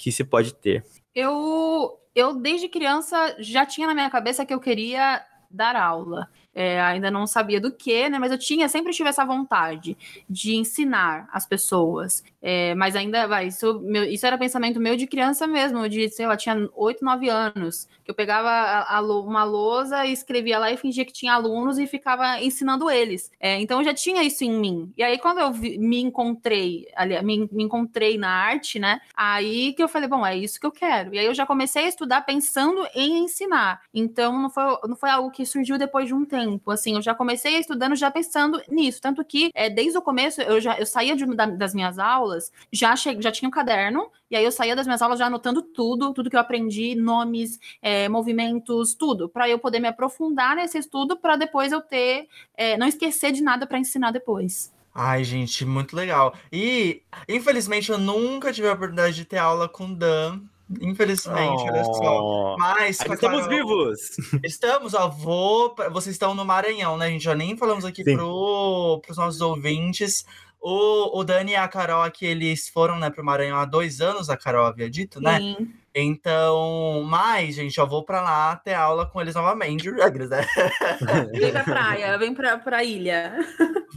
que 0.03 0.11
se 0.11 0.25
pode 0.25 0.53
ter? 0.53 0.85
Eu, 1.15 1.97
eu 2.13 2.35
desde 2.35 2.67
criança 2.67 3.37
já 3.39 3.65
tinha 3.65 3.87
na 3.87 3.93
minha 3.93 4.09
cabeça 4.09 4.45
que 4.45 4.53
eu 4.53 4.59
queria 4.59 5.25
dar 5.49 5.77
aula. 5.77 6.29
É, 6.55 6.81
ainda 6.81 7.09
não 7.09 7.25
sabia 7.25 7.59
do 7.59 7.71
que, 7.71 8.09
né? 8.09 8.19
Mas 8.19 8.31
eu 8.31 8.37
tinha, 8.37 8.69
sempre 8.69 8.93
tive 8.93 9.09
essa 9.09 9.25
vontade 9.25 9.97
de 10.29 10.55
ensinar 10.55 11.27
as 11.31 11.45
pessoas. 11.45 12.23
É, 12.41 12.75
mas 12.75 12.95
ainda 12.95 13.27
vai, 13.27 13.47
isso, 13.47 13.79
meu, 13.81 14.03
isso 14.03 14.25
era 14.25 14.37
pensamento 14.37 14.79
meu 14.79 14.95
de 14.95 15.07
criança 15.07 15.47
mesmo, 15.47 15.87
de, 15.87 16.09
sei 16.09 16.27
lá, 16.27 16.35
tinha 16.35 16.69
8, 16.75 17.03
9 17.03 17.29
anos, 17.29 17.87
que 18.03 18.11
eu 18.11 18.15
pegava 18.15 18.49
a, 18.49 18.97
a, 18.97 19.01
uma 19.01 19.43
lousa 19.43 20.05
e 20.05 20.11
escrevia 20.11 20.59
lá 20.59 20.71
e 20.71 20.77
fingia 20.77 21.05
que 21.05 21.13
tinha 21.13 21.33
alunos 21.33 21.77
e 21.77 21.87
ficava 21.87 22.41
ensinando 22.41 22.89
eles. 22.89 23.31
É, 23.39 23.59
então 23.59 23.79
eu 23.79 23.85
já 23.85 23.93
tinha 23.93 24.23
isso 24.23 24.43
em 24.43 24.51
mim. 24.51 24.91
E 24.97 25.03
aí, 25.03 25.17
quando 25.17 25.39
eu 25.39 25.51
vi, 25.51 25.77
me 25.77 26.01
encontrei, 26.01 26.87
ali, 26.95 27.21
me, 27.23 27.49
me 27.51 27.63
encontrei 27.63 28.17
na 28.17 28.29
arte, 28.29 28.77
né? 28.77 28.99
Aí 29.15 29.73
que 29.73 29.81
eu 29.81 29.87
falei, 29.87 30.07
bom, 30.09 30.25
é 30.25 30.37
isso 30.37 30.59
que 30.59 30.65
eu 30.65 30.71
quero. 30.71 31.13
E 31.15 31.19
aí 31.19 31.25
eu 31.25 31.33
já 31.33 31.45
comecei 31.45 31.85
a 31.85 31.87
estudar 31.87 32.21
pensando 32.21 32.85
em 32.93 33.23
ensinar. 33.23 33.81
Então 33.93 34.41
não 34.41 34.49
foi, 34.49 34.63
não 34.87 34.95
foi 34.95 35.09
algo 35.09 35.31
que 35.31 35.45
surgiu 35.45 35.77
depois 35.77 36.07
de 36.07 36.13
um 36.13 36.25
tempo. 36.25 36.42
Assim, 36.67 36.95
eu 36.95 37.01
já 37.01 37.13
comecei 37.15 37.57
estudando 37.57 37.95
já 37.95 38.09
pensando 38.11 38.61
nisso. 38.69 39.01
Tanto 39.01 39.23
que 39.23 39.51
é, 39.53 39.69
desde 39.69 39.97
o 39.97 40.01
começo 40.01 40.41
eu 40.41 40.59
já 40.59 40.77
eu 40.77 40.85
saía 40.85 41.15
de, 41.15 41.25
da, 41.35 41.45
das 41.45 41.73
minhas 41.73 41.99
aulas, 41.99 42.51
já, 42.71 42.95
che, 42.95 43.21
já 43.21 43.31
tinha 43.31 43.47
um 43.47 43.51
caderno, 43.51 44.09
e 44.29 44.35
aí 44.35 44.43
eu 44.43 44.51
saía 44.51 44.75
das 44.75 44.85
minhas 44.85 45.01
aulas 45.01 45.19
já 45.19 45.27
anotando 45.27 45.61
tudo, 45.61 46.13
tudo 46.13 46.29
que 46.29 46.35
eu 46.35 46.39
aprendi, 46.39 46.95
nomes, 46.95 47.59
é, 47.81 48.09
movimentos, 48.09 48.93
tudo, 48.93 49.29
para 49.29 49.49
eu 49.49 49.59
poder 49.59 49.79
me 49.79 49.87
aprofundar 49.87 50.55
nesse 50.55 50.77
estudo 50.77 51.17
para 51.17 51.35
depois 51.35 51.71
eu 51.71 51.81
ter, 51.81 52.27
é, 52.55 52.77
não 52.77 52.87
esquecer 52.87 53.31
de 53.31 53.41
nada 53.41 53.65
para 53.67 53.79
ensinar 53.79 54.11
depois. 54.11 54.73
Ai, 54.95 55.23
gente, 55.23 55.65
muito 55.65 55.95
legal. 55.95 56.35
E, 56.51 57.01
infelizmente, 57.27 57.91
eu 57.91 57.97
nunca 57.97 58.53
tive 58.53 58.67
a 58.67 58.73
oportunidade 58.73 59.15
de 59.15 59.25
ter 59.25 59.37
aula 59.37 59.67
com 59.67 59.91
Dan. 59.91 60.41
Infelizmente, 60.81 61.63
oh, 61.63 61.71
olha 61.71 61.83
só. 61.83 62.55
Mas 62.57 62.99
estamos 62.99 63.47
vivos. 63.47 63.99
Estamos, 64.43 64.93
ó. 64.93 65.07
Vou, 65.09 65.75
vocês 65.91 66.15
estão 66.15 66.33
no 66.33 66.45
Maranhão, 66.45 66.97
né? 66.97 67.07
A 67.07 67.09
gente 67.09 67.23
já 67.23 67.35
nem 67.35 67.57
falamos 67.57 67.85
aqui 67.85 68.03
para 68.03 68.23
os 68.23 69.17
nossos 69.17 69.41
ouvintes. 69.41 70.25
O, 70.59 71.19
o 71.19 71.23
Dani 71.25 71.51
e 71.51 71.55
a 71.55 71.67
Carol 71.67 72.03
aqui, 72.03 72.25
eles 72.25 72.69
foram, 72.69 72.97
né, 72.97 73.09
pro 73.09 73.23
Maranhão 73.23 73.59
há 73.59 73.65
dois 73.65 73.99
anos, 73.99 74.29
a 74.29 74.37
Carol 74.37 74.65
havia 74.65 74.89
dito, 74.89 75.19
né? 75.19 75.37
Sim. 75.37 75.73
Então, 75.93 77.03
mas, 77.05 77.55
gente, 77.55 77.77
eu 77.77 77.85
vou 77.85 78.03
para 78.03 78.21
lá 78.21 78.55
ter 78.55 78.73
aula 78.73 79.05
com 79.05 79.21
eles 79.21 79.35
novamente. 79.35 79.91
Né? 79.91 80.09
Vem 81.33 81.51
pra 81.51 81.63
praia, 81.63 82.17
vem 82.17 82.33
pra, 82.33 82.57
pra 82.57 82.83
ilha. 82.83 83.35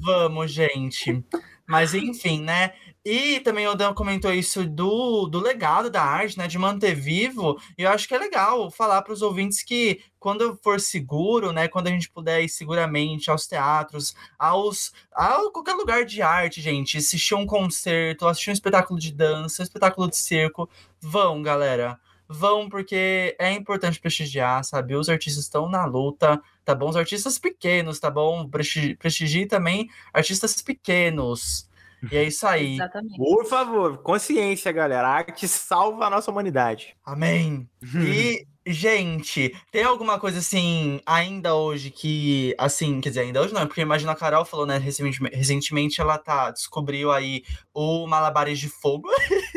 Vamos, 0.03 0.53
gente. 0.53 1.25
Mas 1.67 1.95
enfim, 1.95 2.43
né? 2.43 2.73
E 3.09 3.39
também 3.39 3.69
o 3.69 3.75
Dan 3.77 3.95
comentou 3.95 4.33
isso 4.33 4.67
do, 4.67 5.29
do 5.29 5.39
legado 5.39 5.89
da 5.89 6.03
arte, 6.03 6.37
né? 6.37 6.49
De 6.49 6.59
manter 6.59 6.93
vivo. 6.93 7.57
E 7.79 7.83
eu 7.83 7.91
acho 7.91 8.09
que 8.09 8.15
é 8.17 8.19
legal 8.19 8.69
falar 8.69 9.01
para 9.03 9.13
os 9.13 9.23
ouvintes 9.23 9.63
que 9.63 10.03
quando 10.19 10.59
for 10.61 10.81
seguro, 10.81 11.53
né? 11.53 11.69
Quando 11.69 11.87
a 11.87 11.91
gente 11.91 12.11
puder 12.11 12.43
ir 12.43 12.49
seguramente 12.49 13.31
aos 13.31 13.47
teatros, 13.47 14.13
aos 14.37 14.93
a 15.15 15.39
qualquer 15.53 15.75
lugar 15.75 16.05
de 16.05 16.21
arte, 16.21 16.61
gente, 16.61 16.99
assistir 16.99 17.37
um 17.37 17.47
concerto, 17.47 18.27
assistir 18.27 18.51
um 18.51 18.55
espetáculo 18.55 18.99
de 18.99 19.13
dança, 19.13 19.63
um 19.63 19.65
espetáculo 19.65 20.11
de 20.11 20.17
circo, 20.17 20.69
vão, 21.01 21.41
galera 21.43 22.01
vão 22.29 22.69
porque 22.69 23.37
é 23.39 23.53
importante 23.53 24.01
prestigiar, 24.01 24.65
sabe? 24.65 24.97
Os 24.97 25.09
artistas 25.09 25.45
estão 25.45 25.69
na 25.69 25.85
luta, 25.85 26.43
tá 26.65 26.75
bom? 26.75 26.89
Os 26.89 26.97
artistas 26.97 27.39
pequenos, 27.39 28.01
tá 28.01 28.11
bom? 28.11 28.49
Prestigi, 28.49 28.97
prestigie 28.97 29.47
também 29.47 29.89
artistas 30.13 30.61
pequenos. 30.61 31.69
E 32.11 32.17
é 32.17 32.25
isso 32.25 32.47
aí. 32.47 32.75
Exatamente. 32.75 33.17
Por 33.17 33.45
favor, 33.47 33.99
consciência, 33.99 34.73
galera. 34.73 35.09
A 35.09 35.13
arte 35.13 35.47
salva 35.49 36.07
a 36.07 36.11
nossa 36.11 36.31
humanidade. 36.31 36.97
Amém. 37.05 37.69
E, 37.95 38.47
gente, 38.67 39.55
tem 39.71 39.85
alguma 39.85 40.19
coisa 40.19 40.39
assim, 40.39 41.01
ainda 41.07 41.55
hoje 41.55 41.91
que, 41.91 42.55
assim, 42.59 43.01
quer 43.01 43.11
dizer, 43.11 43.21
ainda 43.21 43.43
hoje 43.43 43.55
não, 43.55 43.67
porque 43.67 43.81
imagina 43.81 44.13
a 44.13 44.17
Carol 44.17 44.45
falou, 44.45 44.67
né, 44.67 44.79
recentemente, 44.79 45.37
recentemente 45.37 46.01
ela 46.01 46.19
tá, 46.19 46.51
descobriu 46.51 47.13
aí 47.13 47.43
o 47.73 48.07
Malabares 48.07 48.59
de 48.59 48.69
Fogo. 48.69 49.09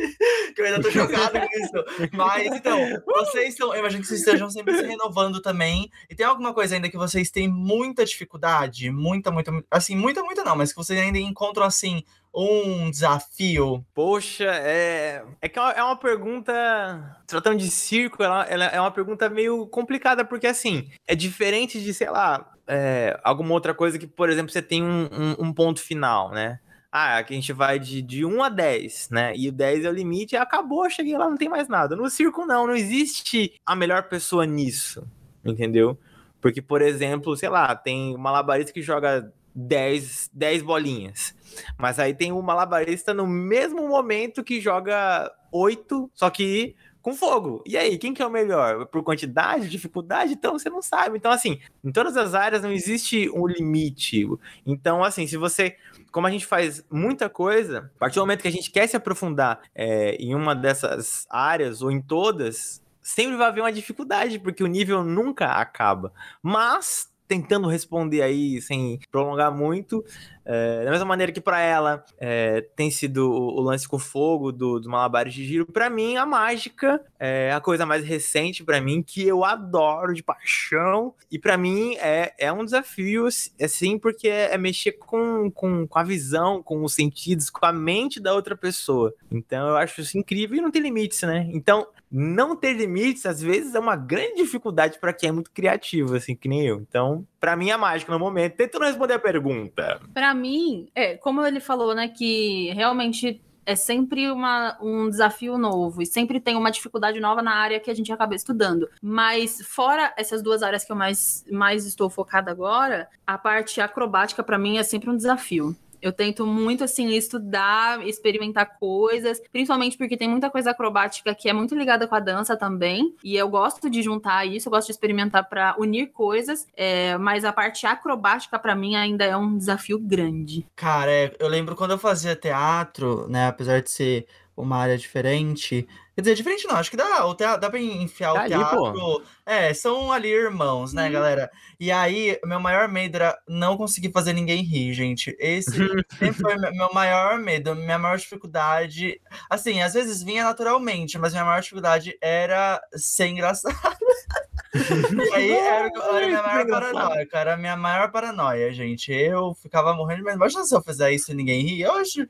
que 0.59 0.61
eu 0.61 0.65
ainda 0.65 0.81
tô 0.81 0.91
chocado 0.91 1.39
com 1.39 1.59
isso. 1.59 2.09
Mas, 2.13 2.47
então, 2.47 2.79
vocês 3.05 3.49
estão, 3.49 3.73
eu 3.73 3.79
imagino 3.79 4.01
que 4.01 4.07
vocês 4.07 4.19
estejam 4.19 4.49
sempre 4.49 4.75
se 4.75 4.85
renovando 4.85 5.41
também. 5.41 5.89
E 6.09 6.15
tem 6.15 6.25
alguma 6.25 6.53
coisa 6.53 6.75
ainda 6.75 6.89
que 6.89 6.97
vocês 6.97 7.31
têm 7.31 7.47
muita 7.47 8.05
dificuldade? 8.05 8.91
Muita, 8.91 9.31
muita, 9.31 9.51
assim, 9.71 9.95
muita, 9.95 10.21
muita 10.21 10.43
não, 10.43 10.55
mas 10.55 10.71
que 10.71 10.77
vocês 10.77 10.99
ainda 10.99 11.17
encontram, 11.17 11.65
assim, 11.65 12.03
um 12.33 12.89
desafio? 12.91 13.85
Poxa, 13.93 14.45
é, 14.45 15.23
é 15.41 15.49
que 15.49 15.59
é, 15.59 15.73
é 15.77 15.83
uma 15.83 15.97
pergunta. 15.97 17.21
Tratando 17.27 17.57
de 17.57 17.69
circo, 17.69 18.23
ela, 18.23 18.43
ela 18.45 18.65
é 18.65 18.79
uma 18.79 18.91
pergunta 18.91 19.29
meio 19.29 19.67
complicada, 19.67 20.23
porque 20.23 20.47
assim, 20.47 20.89
é 21.07 21.15
diferente 21.15 21.81
de, 21.81 21.93
sei 21.93 22.09
lá, 22.09 22.51
é, 22.67 23.19
alguma 23.23 23.53
outra 23.53 23.73
coisa 23.73 23.97
que, 23.97 24.07
por 24.07 24.29
exemplo, 24.29 24.51
você 24.51 24.61
tem 24.61 24.83
um, 24.83 25.09
um, 25.11 25.47
um 25.47 25.53
ponto 25.53 25.81
final, 25.81 26.31
né? 26.31 26.59
Ah, 26.91 27.19
aqui 27.19 27.33
a 27.33 27.35
gente 27.35 27.53
vai 27.53 27.77
de, 27.77 28.01
de 28.01 28.25
1 28.25 28.43
a 28.43 28.49
10, 28.49 29.09
né? 29.11 29.33
E 29.35 29.47
o 29.47 29.51
10 29.51 29.85
é 29.85 29.89
o 29.89 29.93
limite, 29.93 30.35
acabou, 30.35 30.89
cheguei 30.89 31.15
lá, 31.17 31.29
não 31.29 31.37
tem 31.37 31.49
mais 31.49 31.67
nada. 31.67 31.95
No 31.95 32.09
circo, 32.09 32.45
não, 32.45 32.65
não 32.65 32.75
existe 32.75 33.53
a 33.65 33.75
melhor 33.75 34.09
pessoa 34.09 34.45
nisso, 34.45 35.07
entendeu? 35.45 35.99
Porque, 36.41 36.61
por 36.61 36.81
exemplo, 36.81 37.35
sei 37.35 37.49
lá, 37.49 37.75
tem 37.75 38.15
uma 38.15 38.31
malabarista 38.31 38.73
que 38.73 38.81
joga 38.81 39.31
10, 39.55 40.29
10 40.33 40.61
bolinhas. 40.61 41.35
Mas 41.77 41.99
aí 41.99 42.13
tem 42.13 42.31
um 42.31 42.41
malabarista 42.41 43.13
no 43.13 43.27
mesmo 43.27 43.87
momento 43.87 44.43
que 44.43 44.61
joga 44.61 45.31
8, 45.51 46.11
só 46.13 46.29
que 46.29 46.75
com 47.01 47.15
fogo. 47.15 47.63
E 47.65 47.77
aí, 47.77 47.97
quem 47.97 48.13
que 48.13 48.21
é 48.21 48.25
o 48.25 48.29
melhor? 48.29 48.85
Por 48.85 49.03
quantidade, 49.03 49.69
dificuldade? 49.69 50.33
Então 50.33 50.57
você 50.57 50.69
não 50.69 50.81
sabe. 50.81 51.17
Então, 51.17 51.31
assim, 51.31 51.59
em 51.83 51.91
todas 51.91 52.17
as 52.17 52.33
áreas 52.33 52.61
não 52.61 52.71
existe 52.71 53.29
um 53.29 53.47
limite. 53.47 54.27
Então, 54.65 55.03
assim, 55.03 55.25
se 55.25 55.37
você. 55.37 55.75
Como 56.11 56.25
a 56.27 56.31
gente 56.31 56.45
faz 56.45 56.83
muita 56.89 57.29
coisa, 57.29 57.91
a 57.95 57.99
partir 57.99 58.15
do 58.15 58.21
momento 58.21 58.41
que 58.41 58.47
a 58.47 58.51
gente 58.51 58.71
quer 58.71 58.87
se 58.87 58.97
aprofundar 58.97 59.61
é, 59.75 60.15
em 60.15 60.33
uma 60.33 60.55
dessas 60.55 61.27
áreas 61.29 61.81
ou 61.81 61.91
em 61.91 62.01
todas, 62.01 62.81
sempre 63.01 63.37
vai 63.37 63.47
haver 63.47 63.61
uma 63.61 63.71
dificuldade, 63.71 64.39
porque 64.39 64.63
o 64.63 64.67
nível 64.67 65.03
nunca 65.03 65.47
acaba. 65.47 66.11
Mas 66.41 67.09
tentando 67.29 67.69
responder 67.69 68.23
aí 68.23 68.61
sem 68.61 68.99
prolongar 69.11 69.55
muito. 69.55 70.03
É, 70.51 70.83
da 70.83 70.89
mesma 70.89 71.05
maneira 71.05 71.31
que 71.31 71.39
para 71.39 71.61
ela 71.61 72.03
é, 72.17 72.61
tem 72.75 72.89
sido 72.89 73.31
o, 73.31 73.59
o, 73.59 73.61
lance 73.61 73.87
com 73.87 73.99
fogo 73.99 74.51
do, 74.51 74.79
dos 74.79 74.87
malabares 74.87 75.31
de 75.31 75.45
giro, 75.45 75.63
para 75.67 75.91
mim 75.91 76.17
a 76.17 76.25
mágica 76.25 76.99
é 77.19 77.51
a 77.53 77.61
coisa 77.61 77.85
mais 77.85 78.03
recente 78.03 78.63
para 78.63 78.81
mim 78.81 79.03
que 79.03 79.27
eu 79.27 79.45
adoro 79.45 80.11
de 80.11 80.23
paixão 80.23 81.13
e 81.31 81.37
para 81.37 81.55
mim 81.55 81.95
é, 81.97 82.33
é 82.35 82.51
um 82.51 82.65
desafio 82.65 83.27
assim 83.61 83.99
porque 83.99 84.27
é, 84.27 84.55
é, 84.55 84.57
mexer 84.57 84.93
com, 84.93 85.51
com, 85.51 85.85
com 85.85 85.99
a 85.99 86.03
visão, 86.03 86.63
com 86.63 86.83
os 86.83 86.95
sentidos, 86.95 87.51
com 87.51 87.63
a 87.63 87.71
mente 87.71 88.19
da 88.19 88.33
outra 88.33 88.57
pessoa. 88.57 89.13
Então 89.31 89.67
eu 89.67 89.77
acho 89.77 90.01
isso 90.01 90.17
incrível 90.17 90.57
e 90.57 90.61
não 90.61 90.71
tem 90.71 90.81
limites, 90.81 91.21
né? 91.21 91.47
Então 91.53 91.85
não 92.11 92.55
ter 92.55 92.73
limites, 92.73 93.25
às 93.25 93.39
vezes, 93.39 93.75
é 93.75 93.79
uma 93.79 93.95
grande 93.95 94.37
dificuldade 94.37 94.97
para 94.97 95.13
quem 95.13 95.29
é 95.29 95.31
muito 95.31 95.51
criativo, 95.51 96.15
assim, 96.15 96.35
que 96.35 96.49
nem 96.49 96.65
eu. 96.65 96.77
Então, 96.81 97.25
para 97.39 97.55
mim, 97.55 97.69
é 97.69 97.77
mágica 97.77 98.11
no 98.11 98.19
momento. 98.19 98.55
Tentando 98.55 98.85
responder 98.85 99.13
a 99.13 99.19
pergunta. 99.19 100.01
Para 100.13 100.33
mim, 100.33 100.89
é, 100.93 101.15
como 101.17 101.45
ele 101.45 101.59
falou, 101.59 101.95
né, 101.95 102.07
que 102.07 102.71
realmente 102.73 103.41
é 103.65 103.75
sempre 103.75 104.31
uma, 104.31 104.77
um 104.81 105.07
desafio 105.07 105.55
novo 105.55 106.01
e 106.01 106.05
sempre 106.05 106.39
tem 106.39 106.55
uma 106.55 106.71
dificuldade 106.71 107.19
nova 107.19 107.41
na 107.43 107.53
área 107.53 107.79
que 107.79 107.91
a 107.91 107.93
gente 107.93 108.11
acaba 108.11 108.33
estudando. 108.33 108.89
Mas 108.99 109.61
fora 109.61 110.11
essas 110.17 110.41
duas 110.41 110.63
áreas 110.63 110.83
que 110.83 110.91
eu 110.91 110.95
mais, 110.95 111.45
mais 111.51 111.85
estou 111.85 112.09
focada 112.09 112.49
agora, 112.49 113.07
a 113.27 113.37
parte 113.37 113.79
acrobática 113.79 114.43
para 114.43 114.57
mim 114.57 114.79
é 114.79 114.83
sempre 114.83 115.11
um 115.11 115.15
desafio. 115.15 115.75
Eu 116.01 116.11
tento 116.11 116.45
muito, 116.45 116.83
assim, 116.83 117.09
estudar, 117.09 118.05
experimentar 118.07 118.77
coisas, 118.79 119.41
principalmente 119.51 119.97
porque 119.97 120.17
tem 120.17 120.29
muita 120.29 120.49
coisa 120.49 120.71
acrobática 120.71 121.35
que 121.35 121.49
é 121.49 121.53
muito 121.53 121.75
ligada 121.75 122.07
com 122.07 122.15
a 122.15 122.19
dança 122.19 122.55
também. 122.55 123.15
E 123.23 123.35
eu 123.35 123.49
gosto 123.49 123.89
de 123.89 124.01
juntar 124.01 124.45
isso, 124.45 124.67
eu 124.67 124.71
gosto 124.71 124.87
de 124.87 124.93
experimentar 124.93 125.47
para 125.47 125.75
unir 125.77 126.07
coisas, 126.07 126.67
é, 126.75 127.17
mas 127.17 127.43
a 127.43 127.51
parte 127.51 127.85
acrobática, 127.85 128.57
para 128.57 128.75
mim, 128.75 128.95
ainda 128.95 129.25
é 129.25 129.35
um 129.35 129.57
desafio 129.57 129.99
grande. 129.99 130.65
Cara, 130.75 131.11
é, 131.11 131.35
eu 131.39 131.47
lembro 131.47 131.75
quando 131.75 131.91
eu 131.91 131.97
fazia 131.97 132.35
teatro, 132.35 133.27
né, 133.27 133.47
apesar 133.47 133.81
de 133.81 133.89
ser 133.89 134.25
uma 134.61 134.77
área 134.77 134.97
diferente, 134.97 135.87
Quer 136.19 136.23
dizer, 136.23 136.35
diferente 136.35 136.67
não, 136.67 136.75
acho 136.75 136.91
que 136.91 136.97
dá, 136.97 137.25
o 137.25 137.33
teatro, 137.33 137.61
dá 137.61 137.69
pra 137.69 137.79
enfiar 137.79 138.33
tá 138.33 138.43
o 138.43 138.47
teatro. 138.47 138.85
Ali, 138.87 139.25
é, 139.45 139.73
são 139.73 140.11
ali 140.11 140.27
irmãos, 140.27 140.91
né, 140.91 141.07
hum. 141.07 141.13
galera? 141.13 141.49
E 141.79 141.89
aí, 141.93 142.37
meu 142.43 142.59
maior 142.59 142.89
medo 142.89 143.15
era 143.15 143.39
não 143.47 143.77
conseguir 143.77 144.11
fazer 144.11 144.33
ninguém 144.33 144.61
rir, 144.61 144.91
gente. 144.93 145.33
Esse 145.39 145.71
sempre 146.19 146.33
foi 146.33 146.57
meu 146.57 146.93
maior 146.93 147.39
medo, 147.39 147.73
minha 147.73 147.97
maior 147.97 148.17
dificuldade. 148.17 149.21
Assim, 149.49 149.81
às 149.81 149.93
vezes 149.93 150.21
vinha 150.21 150.43
naturalmente, 150.43 151.17
mas 151.17 151.31
minha 151.31 151.45
maior 151.45 151.61
dificuldade 151.61 152.17
era 152.21 152.81
ser 152.97 153.27
engraçado. 153.27 153.73
E 154.73 155.33
aí 155.33 155.51
era, 155.51 155.87
era 155.87 156.25
a 156.25 156.27
minha 156.27 156.43
maior 156.43 156.67
paranoia, 156.67 157.25
cara. 157.27 157.53
A 157.53 157.57
minha 157.57 157.77
maior 157.77 158.11
paranoia, 158.11 158.73
gente. 158.73 159.11
Eu 159.11 159.53
ficava 159.55 159.93
morrendo, 159.93 160.23
mas 160.23 160.35
imagina 160.35 160.63
se 160.63 160.75
eu 160.75 160.81
fizer 160.81 161.11
isso 161.11 161.31
e 161.31 161.35
ninguém 161.35 161.61
ri. 161.61 161.85
Oxe. 161.85 162.29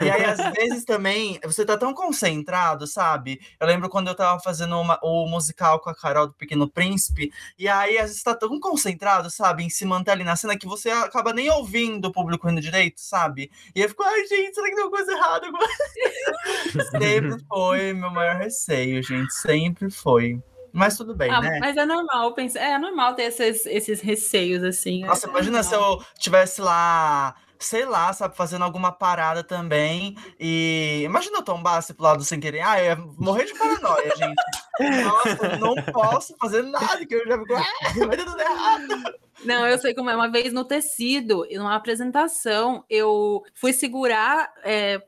E 0.00 0.10
aí, 0.10 0.24
às 0.24 0.38
vezes, 0.54 0.84
também, 0.84 1.38
você 1.44 1.64
tá 1.64 1.76
tão 1.76 1.92
concentrado, 1.92 2.86
sabe? 2.86 3.40
Eu 3.58 3.66
lembro 3.66 3.88
quando 3.88 4.08
eu 4.08 4.14
tava 4.14 4.40
fazendo 4.40 4.78
uma, 4.80 4.98
o 5.02 5.26
musical 5.26 5.80
com 5.80 5.90
a 5.90 5.94
Carol 5.94 6.28
do 6.28 6.34
Pequeno 6.34 6.68
Príncipe, 6.68 7.30
e 7.58 7.68
aí, 7.68 7.98
às 7.98 8.08
vezes, 8.08 8.22
tá 8.22 8.34
tão 8.34 8.58
concentrado, 8.58 9.30
sabe? 9.30 9.64
Em 9.64 9.70
se 9.70 9.84
manter 9.84 10.12
ali 10.12 10.24
na 10.24 10.36
cena 10.36 10.56
que 10.56 10.66
você 10.66 10.90
acaba 10.90 11.32
nem 11.32 11.50
ouvindo 11.50 12.06
o 12.06 12.12
público 12.12 12.48
indo 12.48 12.60
direito, 12.60 13.00
sabe? 13.00 13.50
E 13.74 13.80
eu 13.80 13.88
fico, 13.88 14.02
ai, 14.02 14.26
gente, 14.26 14.54
será 14.54 14.68
que 14.68 14.74
tem 14.74 14.84
uma 14.84 14.90
coisa 14.90 15.12
errada? 15.12 15.46
Sempre 16.90 17.36
foi 17.48 17.92
meu 17.92 18.10
maior 18.10 18.36
receio, 18.36 19.02
gente. 19.02 19.32
Sempre 19.34 19.90
foi. 19.90 20.40
Mas 20.72 20.96
tudo 20.96 21.14
bem, 21.14 21.30
Ah, 21.30 21.40
né? 21.40 21.58
mas 21.60 21.76
é 21.76 21.84
normal, 21.84 22.32
pensar, 22.34 22.60
é 22.60 22.78
normal 22.78 23.14
ter 23.14 23.24
esses, 23.24 23.66
esses 23.66 24.00
receios, 24.00 24.62
assim. 24.62 25.04
Nossa, 25.04 25.26
é 25.26 25.30
imagina 25.30 25.62
se 25.62 25.72
normal. 25.72 25.98
eu 26.00 26.04
tivesse 26.18 26.60
lá, 26.60 27.34
sei 27.58 27.84
lá, 27.84 28.12
sabe, 28.12 28.36
fazendo 28.36 28.62
alguma 28.64 28.92
parada 28.92 29.42
também. 29.44 30.16
E 30.38 31.02
imagina 31.04 31.38
eu 31.38 31.42
tombasse 31.42 31.92
pro 31.94 32.04
lado 32.04 32.24
sem 32.24 32.38
querer. 32.40 32.60
Ah, 32.60 32.80
eu 32.80 32.84
ia 32.86 32.96
morrer 33.18 33.44
de 33.46 33.54
paranoia, 33.58 34.12
gente. 34.16 35.04
Nossa, 35.04 35.46
eu 35.46 35.58
não 35.58 35.74
posso 35.92 36.34
fazer 36.40 36.62
nada, 36.62 37.04
que 37.04 37.14
eu 37.14 37.26
já 37.26 37.38
fico. 37.38 37.54
Ah, 37.54 38.06
vai 38.06 38.16
dar 38.16 38.24
tudo 38.24 38.40
errado. 38.40 39.14
Não, 39.44 39.66
eu 39.66 39.78
sei 39.78 39.94
como 39.94 40.08
é. 40.10 40.14
Uma 40.14 40.28
vez 40.30 40.52
no 40.52 40.64
tecido, 40.64 41.46
em 41.50 41.58
uma 41.58 41.74
apresentação, 41.74 42.84
eu 42.88 43.42
fui 43.54 43.72
segurar, 43.72 44.52
é, 44.62 44.98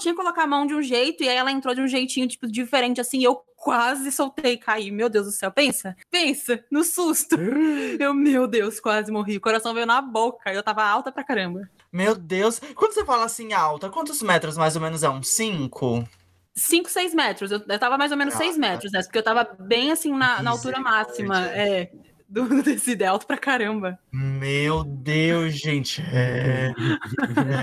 tinha 0.00 0.14
que 0.14 0.20
colocar 0.20 0.44
a 0.44 0.46
mão 0.46 0.66
de 0.66 0.74
um 0.74 0.82
jeito, 0.82 1.22
e 1.22 1.28
aí 1.28 1.36
ela 1.36 1.50
entrou 1.52 1.74
de 1.74 1.80
um 1.82 1.86
jeitinho, 1.86 2.26
tipo, 2.28 2.46
diferente, 2.46 3.00
assim, 3.00 3.22
eu 3.22 3.42
quase 3.62 4.10
soltei 4.10 4.56
caí. 4.56 4.90
Meu 4.90 5.08
Deus 5.08 5.26
do 5.26 5.32
céu, 5.32 5.50
pensa, 5.52 5.96
pensa, 6.10 6.62
no 6.68 6.82
susto. 6.82 7.36
Eu, 7.98 8.12
meu 8.12 8.48
Deus, 8.48 8.80
quase 8.80 9.12
morri. 9.12 9.36
O 9.36 9.40
coração 9.40 9.72
veio 9.72 9.86
na 9.86 10.00
boca, 10.02 10.52
eu 10.52 10.62
tava 10.62 10.82
alta 10.84 11.12
pra 11.12 11.22
caramba. 11.22 11.68
Meu 11.92 12.16
Deus. 12.16 12.60
Quando 12.74 12.92
você 12.92 13.04
fala 13.04 13.24
assim 13.24 13.52
alta, 13.52 13.88
quantos 13.88 14.20
metros 14.22 14.56
mais 14.56 14.74
ou 14.74 14.82
menos 14.82 15.02
é? 15.02 15.08
Um 15.08 15.22
cinco? 15.22 16.04
5, 16.54 16.90
6 16.90 17.14
metros. 17.14 17.50
Eu, 17.50 17.62
eu 17.66 17.78
tava 17.78 17.96
mais 17.96 18.10
ou 18.12 18.18
menos 18.18 18.34
6 18.34 18.56
Ah, 18.56 18.58
metros, 18.58 18.92
né? 18.92 19.02
Porque 19.02 19.18
eu 19.18 19.22
tava 19.22 19.44
bem 19.58 19.90
assim 19.90 20.12
na, 20.12 20.42
na 20.42 20.50
altura 20.50 20.78
máxima. 20.80 21.46
É, 21.46 21.90
do, 22.32 22.48
é 23.04 23.06
alto 23.06 23.26
pra 23.26 23.36
caramba. 23.36 23.98
Meu 24.10 24.82
Deus, 24.82 25.52
gente. 25.54 26.00
É, 26.12 26.72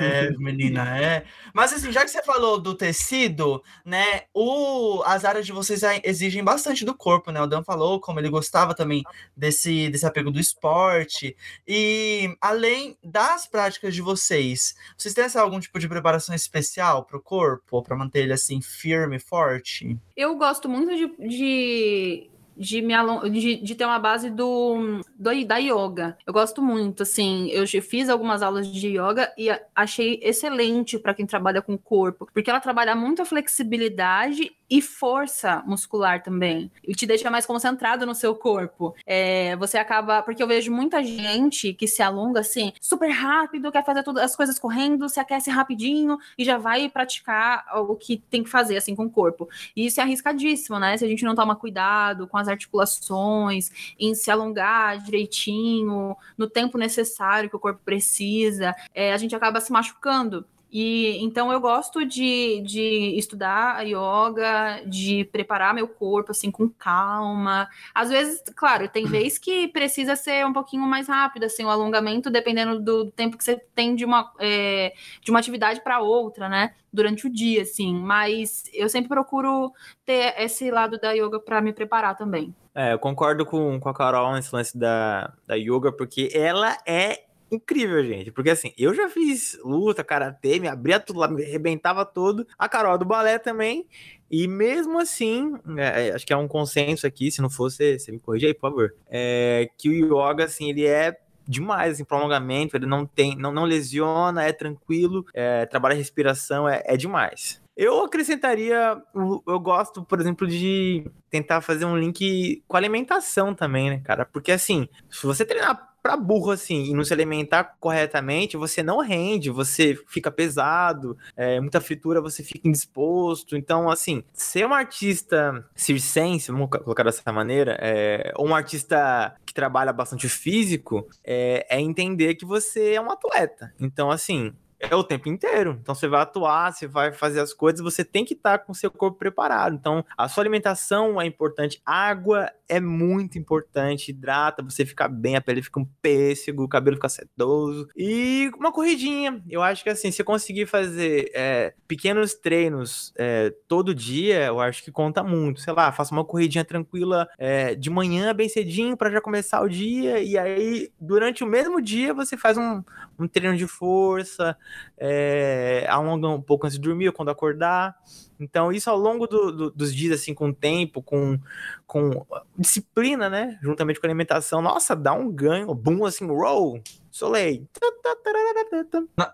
é, 0.01 0.29
menina, 0.37 0.95
é. 0.99 1.25
Mas 1.53 1.73
assim, 1.73 1.91
já 1.91 2.03
que 2.05 2.11
você 2.11 2.21
falou 2.21 2.59
do 2.59 2.75
tecido, 2.75 3.63
né? 3.83 4.23
O, 4.31 5.01
as 5.05 5.25
áreas 5.25 5.47
de 5.47 5.51
vocês 5.51 5.81
exigem 6.03 6.43
bastante 6.43 6.85
do 6.85 6.93
corpo, 6.93 7.31
né? 7.31 7.41
O 7.41 7.47
Dan 7.47 7.63
falou 7.63 7.99
como 7.99 8.19
ele 8.19 8.29
gostava 8.29 8.75
também 8.75 9.03
desse, 9.35 9.89
desse 9.89 10.05
apego 10.05 10.29
do 10.29 10.39
esporte. 10.39 11.35
E 11.67 12.35
além 12.39 12.95
das 13.03 13.47
práticas 13.47 13.95
de 13.95 14.01
vocês, 14.01 14.75
vocês 14.95 15.15
têm 15.15 15.23
essa- 15.23 15.41
algum 15.41 15.59
tipo 15.59 15.79
de 15.79 15.87
preparação 15.87 16.35
especial 16.35 17.03
para 17.05 17.17
o 17.17 17.21
corpo, 17.21 17.81
para 17.81 17.97
manter 17.97 18.19
ele 18.19 18.33
assim 18.33 18.61
firme, 18.61 19.17
forte? 19.17 19.97
Eu 20.15 20.35
gosto 20.35 20.69
muito 20.69 20.95
de, 20.95 21.27
de, 21.27 22.29
de, 22.59 22.81
me 22.81 22.93
de, 23.31 23.55
de 23.55 23.75
ter 23.75 23.85
uma 23.85 23.97
base 23.97 24.29
do, 24.29 25.01
do 25.17 25.45
da 25.45 25.57
yoga. 25.57 26.17
Eu 26.27 26.33
gosto 26.33 26.61
muito, 26.61 27.03
assim. 27.03 27.47
Eu 27.49 27.65
fiz 27.81 28.09
algumas 28.09 28.41
aulas 28.41 28.67
de 28.67 28.89
yoga 28.89 29.31
e 29.37 29.49
achei 29.73 30.19
excelente 30.21 30.99
para 30.99 31.13
quem 31.13 31.25
trabalha 31.25 31.61
com 31.61 31.73
o 31.73 31.79
corpo, 31.79 32.27
porque 32.33 32.49
ela 32.49 32.59
trabalha 32.59 32.93
muito 32.95 33.21
a 33.21 33.25
flexibilidade 33.25 34.51
e 34.69 34.81
força 34.81 35.63
muscular 35.65 36.21
também. 36.21 36.71
E 36.87 36.93
te 36.93 37.05
deixa 37.05 37.29
mais 37.31 37.45
concentrado 37.45 38.05
no 38.05 38.13
seu 38.13 38.35
corpo. 38.35 38.95
É, 39.05 39.55
você 39.55 39.77
acaba. 39.77 40.21
Porque 40.21 40.43
eu 40.43 40.47
vejo 40.47 40.71
muita 40.71 41.03
gente 41.03 41.73
que 41.73 41.87
se 41.87 42.01
alonga 42.01 42.41
assim, 42.41 42.71
super 42.79 43.09
rápido, 43.09 43.71
quer 43.71 43.83
fazer 43.83 44.03
todas 44.03 44.23
as 44.23 44.35
coisas 44.35 44.59
correndo, 44.59 45.09
se 45.09 45.19
aquece 45.19 45.49
rapidinho 45.49 46.17
e 46.37 46.43
já 46.43 46.57
vai 46.57 46.87
praticar 46.89 47.65
o 47.75 47.95
que 47.95 48.17
tem 48.29 48.43
que 48.43 48.49
fazer, 48.49 48.77
assim, 48.77 48.95
com 48.95 49.05
o 49.05 49.09
corpo. 49.09 49.49
E 49.75 49.85
isso 49.85 49.99
é 49.99 50.03
arriscadíssimo, 50.03 50.77
né? 50.79 50.97
Se 50.97 51.05
a 51.05 51.07
gente 51.07 51.23
não 51.25 51.35
toma 51.35 51.55
cuidado 51.55 52.27
com 52.27 52.37
as 52.37 52.47
articulações, 52.47 53.71
em 53.99 54.13
se 54.13 54.29
alongar 54.29 54.99
direitinho, 54.99 56.15
no 56.37 56.47
tempo 56.47 56.77
necessário 56.77 57.49
que 57.49 57.55
o 57.55 57.59
corpo 57.59 57.81
precisa, 57.83 58.75
é, 58.93 59.13
a 59.13 59.17
gente 59.17 59.35
acaba 59.35 59.59
se 59.59 59.71
machucando. 59.71 60.45
E 60.71 61.17
então 61.23 61.51
eu 61.51 61.59
gosto 61.59 62.05
de, 62.05 62.61
de 62.61 63.17
estudar 63.17 63.75
a 63.75 63.81
yoga, 63.81 64.83
de 64.85 65.25
preparar 65.31 65.73
meu 65.73 65.87
corpo 65.87 66.31
assim 66.31 66.51
com 66.51 66.69
calma. 66.69 67.67
Às 67.93 68.09
vezes, 68.09 68.43
claro, 68.55 68.87
tem 68.87 69.05
vez 69.05 69.37
que 69.37 69.67
precisa 69.69 70.15
ser 70.15 70.45
um 70.45 70.53
pouquinho 70.53 70.83
mais 70.83 71.07
rápido, 71.07 71.45
assim, 71.45 71.65
o 71.65 71.69
alongamento, 71.69 72.29
dependendo 72.29 72.79
do 72.79 73.09
tempo 73.11 73.37
que 73.37 73.43
você 73.43 73.57
tem 73.73 73.95
de 73.95 74.05
uma, 74.05 74.31
é, 74.39 74.93
de 75.21 75.31
uma 75.31 75.39
atividade 75.39 75.81
para 75.81 75.99
outra, 75.99 76.47
né? 76.47 76.73
Durante 76.93 77.25
o 77.25 77.29
dia, 77.29 77.63
assim. 77.63 77.95
Mas 77.95 78.63
eu 78.73 78.89
sempre 78.89 79.09
procuro 79.09 79.71
ter 80.05 80.35
esse 80.37 80.69
lado 80.69 80.99
da 80.99 81.11
yoga 81.11 81.39
para 81.39 81.61
me 81.61 81.73
preparar 81.73 82.15
também. 82.15 82.53
É, 82.75 82.93
eu 82.93 82.99
concordo 82.99 83.45
com, 83.45 83.79
com 83.79 83.89
a 83.89 83.93
Carol 83.93 84.33
nesse 84.33 84.53
lance 84.53 84.77
da, 84.77 85.33
da 85.47 85.55
yoga, 85.55 85.91
porque 85.91 86.29
ela 86.33 86.77
é 86.85 87.28
incrível, 87.51 88.03
gente. 88.05 88.31
Porque 88.31 88.49
assim, 88.49 88.73
eu 88.77 88.93
já 88.93 89.09
fiz 89.09 89.57
luta, 89.63 90.03
karatê, 90.03 90.59
me 90.59 90.67
abria 90.67 90.99
tudo 90.99 91.19
lá, 91.19 91.27
me 91.27 91.43
arrebentava 91.43 92.05
todo. 92.05 92.45
A 92.57 92.67
Carol 92.69 92.97
do 92.97 93.05
balé 93.05 93.39
também. 93.39 93.87
E 94.29 94.47
mesmo 94.47 94.99
assim, 94.99 95.55
é, 95.77 96.09
é, 96.09 96.11
acho 96.13 96.25
que 96.25 96.33
é 96.33 96.37
um 96.37 96.47
consenso 96.47 97.07
aqui, 97.07 97.31
se 97.31 97.41
não 97.41 97.49
fosse, 97.49 97.97
você 97.97 98.11
me 98.11 98.19
corrija 98.19 98.47
aí, 98.47 98.53
por 98.53 98.69
favor. 98.69 98.95
É, 99.09 99.69
que 99.77 99.89
o 99.89 99.93
yoga, 99.93 100.45
assim, 100.45 100.69
ele 100.69 100.85
é 100.85 101.17
demais, 101.47 101.93
assim, 101.93 102.05
prolongamento, 102.05 102.77
ele 102.77 102.85
não 102.85 103.07
tem, 103.07 103.35
não, 103.35 103.51
não 103.51 103.63
lesiona, 103.63 104.43
é 104.43 104.53
tranquilo, 104.53 105.25
é, 105.33 105.65
trabalha 105.65 105.95
a 105.95 105.97
respiração, 105.97 106.69
é, 106.69 106.83
é 106.85 106.95
demais. 106.95 107.59
Eu 107.75 108.03
acrescentaria, 108.03 109.01
eu 109.15 109.59
gosto, 109.59 110.03
por 110.03 110.19
exemplo, 110.19 110.45
de 110.45 111.09
tentar 111.29 111.61
fazer 111.61 111.85
um 111.85 111.97
link 111.97 112.61
com 112.67 112.77
alimentação 112.77 113.55
também, 113.55 113.89
né, 113.89 114.01
cara? 114.03 114.25
Porque 114.25 114.51
assim, 114.51 114.87
se 115.09 115.25
você 115.25 115.45
treinar 115.45 115.88
pra 116.01 116.15
burro 116.17 116.51
assim 116.51 116.83
e 116.85 116.93
não 116.93 117.03
se 117.03 117.13
alimentar 117.13 117.75
corretamente, 117.79 118.57
você 118.57 118.81
não 118.83 118.99
rende, 118.99 119.49
você 119.49 119.97
fica 120.07 120.31
pesado, 120.31 121.17
é, 121.35 121.59
muita 121.59 121.81
fritura, 121.81 122.21
você 122.21 122.43
fica 122.43 122.67
indisposto. 122.67 123.55
Então, 123.55 123.89
assim, 123.89 124.23
ser 124.33 124.65
um 124.65 124.73
artista 124.73 125.65
circense, 125.75 126.51
vamos 126.51 126.69
co- 126.69 126.79
colocar 126.79 127.03
dessa 127.03 127.31
maneira, 127.31 127.77
é, 127.81 128.31
ou 128.35 128.47
um 128.47 128.55
artista 128.55 129.35
que 129.45 129.53
trabalha 129.53 129.91
bastante 129.93 130.27
físico, 130.29 131.07
é, 131.23 131.65
é 131.69 131.79
entender 131.81 132.35
que 132.35 132.45
você 132.45 132.93
é 132.93 133.01
um 133.01 133.11
atleta. 133.11 133.73
Então, 133.79 134.09
assim, 134.11 134.53
é 134.79 134.95
o 134.95 135.03
tempo 135.03 135.27
inteiro. 135.27 135.77
Então 135.81 135.93
você 135.93 136.07
vai 136.07 136.21
atuar, 136.21 136.71
você 136.71 136.87
vai 136.87 137.11
fazer 137.11 137.39
as 137.41 137.53
coisas, 137.53 137.81
você 137.81 138.03
tem 138.03 138.23
que 138.23 138.33
estar 138.33 138.59
com 138.59 138.71
o 138.71 138.75
seu 138.75 138.89
corpo 138.89 139.17
preparado. 139.17 139.75
Então 139.75 140.03
a 140.17 140.27
sua 140.27 140.43
alimentação 140.43 141.21
é 141.21 141.25
importante, 141.25 141.81
água 141.85 142.49
é 142.67 142.79
muito 142.79 143.37
importante, 143.37 144.11
hidrata, 144.11 144.63
você 144.63 144.85
fica 144.85 145.07
bem, 145.07 145.35
a 145.35 145.41
pele 145.41 145.61
fica 145.61 145.79
um 145.79 145.87
pêssego, 146.01 146.63
o 146.63 146.69
cabelo 146.69 146.97
fica 146.97 147.09
sedoso. 147.09 147.87
E 147.97 148.51
uma 148.57 148.71
corridinha. 148.71 149.41
Eu 149.49 149.61
acho 149.61 149.83
que 149.83 149.89
assim, 149.89 150.11
se 150.11 150.23
conseguir 150.23 150.67
fazer 150.67 151.31
é, 151.33 151.73
pequenos 151.87 152.35
treinos 152.35 153.11
é, 153.17 153.53
todo 153.67 153.95
dia, 153.95 154.45
eu 154.45 154.59
acho 154.59 154.83
que 154.83 154.91
conta 154.91 155.23
muito. 155.23 155.61
Sei 155.61 155.73
lá, 155.73 155.91
faça 155.91 156.13
uma 156.13 156.23
corridinha 156.23 156.63
tranquila 156.63 157.27
é, 157.37 157.75
de 157.75 157.89
manhã, 157.89 158.33
bem 158.33 158.47
cedinho, 158.47 158.95
para 158.95 159.09
já 159.09 159.19
começar 159.19 159.61
o 159.61 159.67
dia. 159.67 160.19
E 160.19 160.37
aí, 160.37 160.91
durante 160.99 161.43
o 161.43 161.47
mesmo 161.47 161.81
dia, 161.81 162.13
você 162.13 162.37
faz 162.37 162.57
um, 162.57 162.83
um 163.19 163.27
treino 163.27 163.57
de 163.57 163.67
força, 163.67 164.57
é, 164.97 165.85
alonga 165.89 166.27
um 166.29 166.41
pouco 166.41 166.65
antes 166.65 166.77
de 166.77 166.81
dormir 166.81 167.11
quando 167.11 167.29
acordar. 167.29 167.95
Então, 168.39 168.71
isso 168.71 168.89
ao 168.89 168.97
longo 168.97 169.27
do- 169.27 169.51
do- 169.51 169.71
dos 169.71 169.93
dias, 169.93 170.21
assim, 170.21 170.33
com 170.33 170.53
tempo, 170.53 171.01
com, 171.01 171.37
com 171.85 172.25
disciplina, 172.57 173.29
né? 173.29 173.59
Juntamente 173.61 173.99
com 173.99 174.07
alimentação, 174.07 174.61
nossa, 174.61 174.95
dá 174.95 175.13
um 175.13 175.29
ganho, 175.29 175.73
boom, 175.75 176.05
assim, 176.05 176.25
roll, 176.25 176.81
solei. 177.11 177.67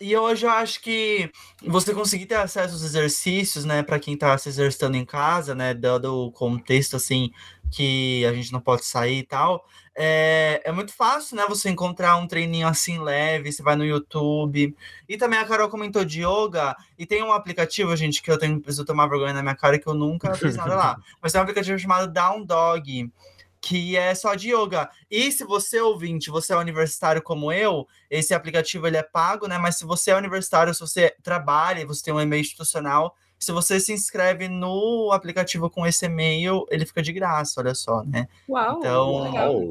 E 0.02 0.16
hoje 0.18 0.46
eu 0.46 0.50
acho 0.50 0.82
que 0.82 1.30
você 1.64 1.94
conseguir 1.94 2.26
ter 2.26 2.36
acesso 2.36 2.74
aos 2.74 2.84
exercícios, 2.84 3.66
né, 3.66 3.84
para 3.84 4.00
quem 4.00 4.18
tá 4.18 4.36
se 4.38 4.50
exercitando 4.50 4.98
em 4.98 5.06
casa, 5.06 5.54
né, 5.54 5.74
dado 5.74 6.06
o 6.14 6.32
contexto 6.32 6.96
assim 6.96 7.32
que 7.76 8.26
a 8.26 8.32
gente 8.32 8.54
não 8.54 8.62
pode 8.62 8.86
sair 8.86 9.18
e 9.18 9.24
tal, 9.24 9.66
é, 9.94 10.62
é 10.64 10.72
muito 10.72 10.94
fácil, 10.94 11.36
né, 11.36 11.44
você 11.50 11.70
encontrar 11.70 12.16
um 12.16 12.26
treininho 12.26 12.70
assim 12.70 13.00
leve, 13.00 13.52
você 13.52 13.62
vai 13.62 13.76
no 13.76 13.84
YouTube. 13.84 14.74
E 15.10 15.18
também 15.18 15.38
a 15.38 15.46
Carol 15.46 15.68
comentou 15.68 16.06
de 16.06 16.22
yoga, 16.22 16.74
e 16.98 17.06
tem 17.06 17.22
um 17.22 17.34
aplicativo, 17.34 17.94
gente, 17.98 18.22
que 18.22 18.32
eu 18.32 18.40
tenho 18.40 18.62
preciso 18.62 18.86
tomar 18.86 19.08
vergonha 19.08 19.34
na 19.34 19.42
minha 19.42 19.56
cara 19.56 19.78
que 19.78 19.88
eu 19.88 19.94
nunca 19.94 20.34
fiz 20.36 20.56
nada 20.56 20.74
lá. 20.74 20.98
Mas 21.22 21.34
tem 21.34 21.40
um 21.40 21.44
aplicativo 21.44 21.78
chamado 21.78 22.10
Down 22.10 22.46
Dog, 22.46 23.12
que 23.60 23.98
é 23.98 24.16
só 24.16 24.36
de 24.36 24.54
yoga. 24.56 24.90
E 25.12 25.30
se 25.30 25.44
você 25.44 25.82
ouvinte, 25.82 26.30
você 26.30 26.54
é 26.54 26.58
universitário 26.58 27.22
como 27.22 27.52
eu, 27.52 27.86
esse 28.10 28.34
aplicativo 28.34 28.88
ele 28.88 28.96
é 28.96 29.04
pago, 29.04 29.48
né? 29.48 29.58
Mas 29.58 29.76
se 29.76 29.84
você 29.84 30.12
é 30.12 30.16
universitário, 30.16 30.74
se 30.74 30.80
você 30.80 31.14
trabalha, 31.22 31.86
você 31.86 32.06
tem 32.06 32.14
um 32.14 32.22
e-mail 32.22 32.40
institucional, 32.40 33.18
se 33.40 33.52
você 33.52 33.80
se 33.80 33.94
inscreve 33.94 34.48
no 34.48 35.12
aplicativo 35.12 35.70
com 35.70 35.86
esse 35.86 36.06
e-mail, 36.06 36.66
ele 36.70 36.86
fica 36.86 37.02
de 37.02 37.14
graça, 37.14 37.62
olha 37.62 37.76
só, 37.76 38.04
né? 38.04 38.28
Uau! 38.50 38.80
Então, 38.80 39.24
legal. 39.24 39.62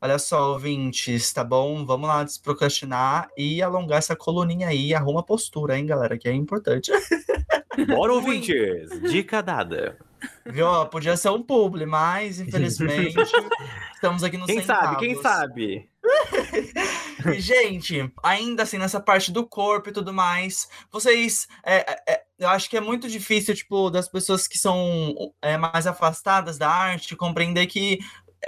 Olha 0.00 0.18
só, 0.18 0.52
ouvintes, 0.52 1.32
tá 1.32 1.42
bom? 1.42 1.84
Vamos 1.84 2.08
lá 2.08 2.22
desprocrastinar 2.22 3.28
e 3.36 3.60
alongar 3.60 3.98
essa 3.98 4.14
coluninha 4.14 4.68
aí. 4.68 4.94
Arruma 4.94 5.20
a 5.20 5.24
postura, 5.24 5.76
hein, 5.76 5.86
galera, 5.86 6.16
que 6.16 6.28
é 6.28 6.32
importante. 6.32 6.92
Bora, 7.88 8.12
ouvintes! 8.12 8.88
Dica 9.10 9.42
dada. 9.42 9.98
Viu? 10.46 10.66
Podia 10.86 11.16
ser 11.16 11.30
um 11.30 11.42
publi, 11.42 11.84
mas 11.86 12.40
infelizmente 12.40 13.16
estamos 13.94 14.22
aqui 14.22 14.36
no 14.36 14.46
Quem 14.46 14.62
sabe, 14.62 14.96
quem 14.96 15.20
sabe? 15.20 15.88
Gente, 17.38 18.12
ainda 18.22 18.62
assim, 18.62 18.78
nessa 18.78 19.00
parte 19.00 19.32
do 19.32 19.46
corpo 19.46 19.88
e 19.88 19.92
tudo 19.92 20.12
mais, 20.12 20.68
vocês. 20.90 21.46
é, 21.64 21.76
é, 21.78 22.02
é, 22.08 22.22
eu 22.38 22.48
acho 22.48 22.70
que 22.70 22.76
é 22.76 22.80
muito 22.80 23.08
difícil, 23.08 23.54
tipo, 23.54 23.90
das 23.90 24.08
pessoas 24.08 24.46
que 24.46 24.58
são 24.58 25.14
é, 25.42 25.56
mais 25.56 25.86
afastadas 25.86 26.56
da 26.56 26.68
arte 26.68 27.16
compreender 27.16 27.66
que 27.66 27.98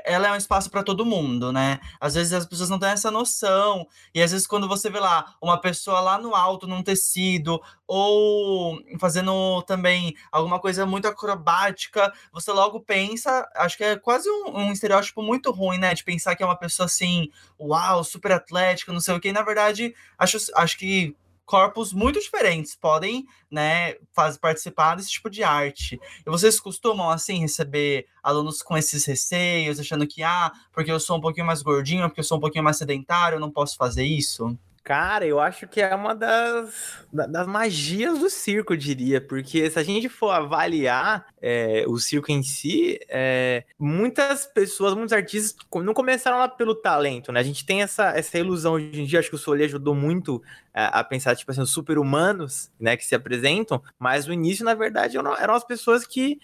ela 0.04 0.28
é 0.28 0.32
um 0.32 0.36
espaço 0.36 0.70
para 0.70 0.82
todo 0.82 1.04
mundo, 1.04 1.52
né? 1.52 1.80
Às 2.00 2.14
vezes 2.14 2.32
as 2.32 2.46
pessoas 2.46 2.68
não 2.68 2.78
têm 2.78 2.90
essa 2.90 3.10
noção, 3.10 3.86
e 4.14 4.22
às 4.22 4.30
vezes 4.32 4.46
quando 4.46 4.68
você 4.68 4.88
vê 4.90 5.00
lá 5.00 5.34
uma 5.40 5.60
pessoa 5.60 6.00
lá 6.00 6.18
no 6.18 6.34
alto, 6.34 6.66
num 6.66 6.82
tecido, 6.82 7.60
ou 7.86 8.80
fazendo 8.98 9.62
também 9.62 10.14
alguma 10.30 10.60
coisa 10.60 10.86
muito 10.86 11.08
acrobática, 11.08 12.12
você 12.32 12.52
logo 12.52 12.80
pensa, 12.80 13.48
acho 13.56 13.76
que 13.76 13.84
é 13.84 13.96
quase 13.96 14.28
um, 14.30 14.56
um 14.56 14.72
estereótipo 14.72 15.22
muito 15.22 15.50
ruim, 15.50 15.78
né? 15.78 15.94
De 15.94 16.04
pensar 16.04 16.36
que 16.36 16.42
é 16.42 16.46
uma 16.46 16.56
pessoa 16.56 16.86
assim, 16.86 17.28
uau, 17.58 18.04
super 18.04 18.32
atlética, 18.32 18.92
não 18.92 19.00
sei 19.00 19.14
o 19.14 19.20
quê. 19.20 19.28
E, 19.28 19.32
na 19.32 19.42
verdade, 19.42 19.94
acho, 20.18 20.38
acho 20.54 20.78
que 20.78 21.16
corpos 21.50 21.92
muito 21.92 22.20
diferentes 22.20 22.76
podem, 22.76 23.26
né, 23.50 23.96
faz, 24.14 24.38
participar 24.38 24.94
desse 24.94 25.10
tipo 25.10 25.28
de 25.28 25.42
arte. 25.42 26.00
E 26.24 26.30
vocês 26.30 26.60
costumam, 26.60 27.10
assim, 27.10 27.40
receber 27.40 28.06
alunos 28.22 28.62
com 28.62 28.76
esses 28.78 29.04
receios, 29.04 29.80
achando 29.80 30.06
que, 30.06 30.22
ah, 30.22 30.52
porque 30.72 30.92
eu 30.92 31.00
sou 31.00 31.18
um 31.18 31.20
pouquinho 31.20 31.46
mais 31.46 31.60
gordinho, 31.60 32.06
porque 32.08 32.20
eu 32.20 32.24
sou 32.24 32.38
um 32.38 32.40
pouquinho 32.40 32.62
mais 32.62 32.76
sedentário, 32.76 33.34
eu 33.34 33.40
não 33.40 33.50
posso 33.50 33.76
fazer 33.76 34.04
isso? 34.04 34.56
Cara, 34.90 35.24
eu 35.24 35.38
acho 35.38 35.68
que 35.68 35.80
é 35.80 35.94
uma 35.94 36.16
das, 36.16 37.06
da- 37.12 37.26
das 37.26 37.46
magias 37.46 38.18
do 38.18 38.28
circo, 38.28 38.72
eu 38.72 38.76
diria, 38.76 39.20
porque 39.20 39.70
se 39.70 39.78
a 39.78 39.84
gente 39.84 40.08
for 40.08 40.30
avaliar 40.30 41.26
é, 41.40 41.84
o 41.86 41.96
circo 41.96 42.32
em 42.32 42.42
si, 42.42 42.98
é, 43.08 43.62
muitas 43.78 44.46
pessoas, 44.48 44.94
muitos 44.94 45.12
artistas 45.12 45.54
não 45.84 45.94
começaram 45.94 46.38
lá 46.38 46.48
pelo 46.48 46.74
talento, 46.74 47.30
né? 47.30 47.38
A 47.38 47.44
gente 47.44 47.64
tem 47.64 47.82
essa, 47.82 48.08
essa 48.18 48.36
ilusão 48.36 48.72
hoje 48.72 49.00
em 49.00 49.04
dia, 49.04 49.20
acho 49.20 49.28
que 49.28 49.36
o 49.36 49.38
Solé 49.38 49.64
ajudou 49.66 49.94
muito 49.94 50.42
é, 50.74 50.82
a 50.92 51.04
pensar, 51.04 51.36
tipo 51.36 51.52
assim, 51.52 51.60
os 51.60 51.70
super-humanos, 51.70 52.68
né, 52.80 52.96
que 52.96 53.06
se 53.06 53.14
apresentam, 53.14 53.80
mas 53.96 54.26
no 54.26 54.32
início, 54.32 54.64
na 54.64 54.74
verdade, 54.74 55.16
eram, 55.16 55.36
eram 55.36 55.54
as 55.54 55.62
pessoas 55.62 56.04
que 56.04 56.40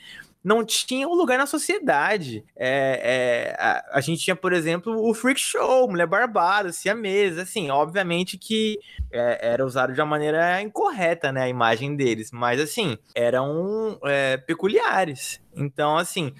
não 0.46 0.64
tinham 0.64 1.12
lugar 1.12 1.37
na 1.37 1.44
sociedade. 1.44 2.44
É, 2.54 3.50
é, 3.52 3.56
a, 3.59 3.98
a 3.98 4.00
gente 4.00 4.22
tinha, 4.22 4.37
por 4.37 4.52
exemplo, 4.52 4.96
o 4.96 5.12
Freak 5.12 5.40
Show, 5.40 5.88
Mulher 5.90 6.06
Barbada, 6.06 6.72
Siamesa, 6.72 7.42
assim, 7.42 7.68
obviamente 7.68 8.38
que 8.38 8.78
é, 9.11 9.48
era 9.54 9.66
usado 9.66 9.92
de 9.92 10.00
uma 10.00 10.06
maneira 10.06 10.62
incorreta, 10.62 11.32
né, 11.32 11.42
a 11.42 11.48
imagem 11.48 11.96
deles, 11.96 12.30
mas 12.30 12.61
assim, 12.61 12.96
eram 13.12 13.98
é, 14.04 14.37
peculiares. 14.37 15.40
Então, 15.52 15.96
assim, 15.98 16.32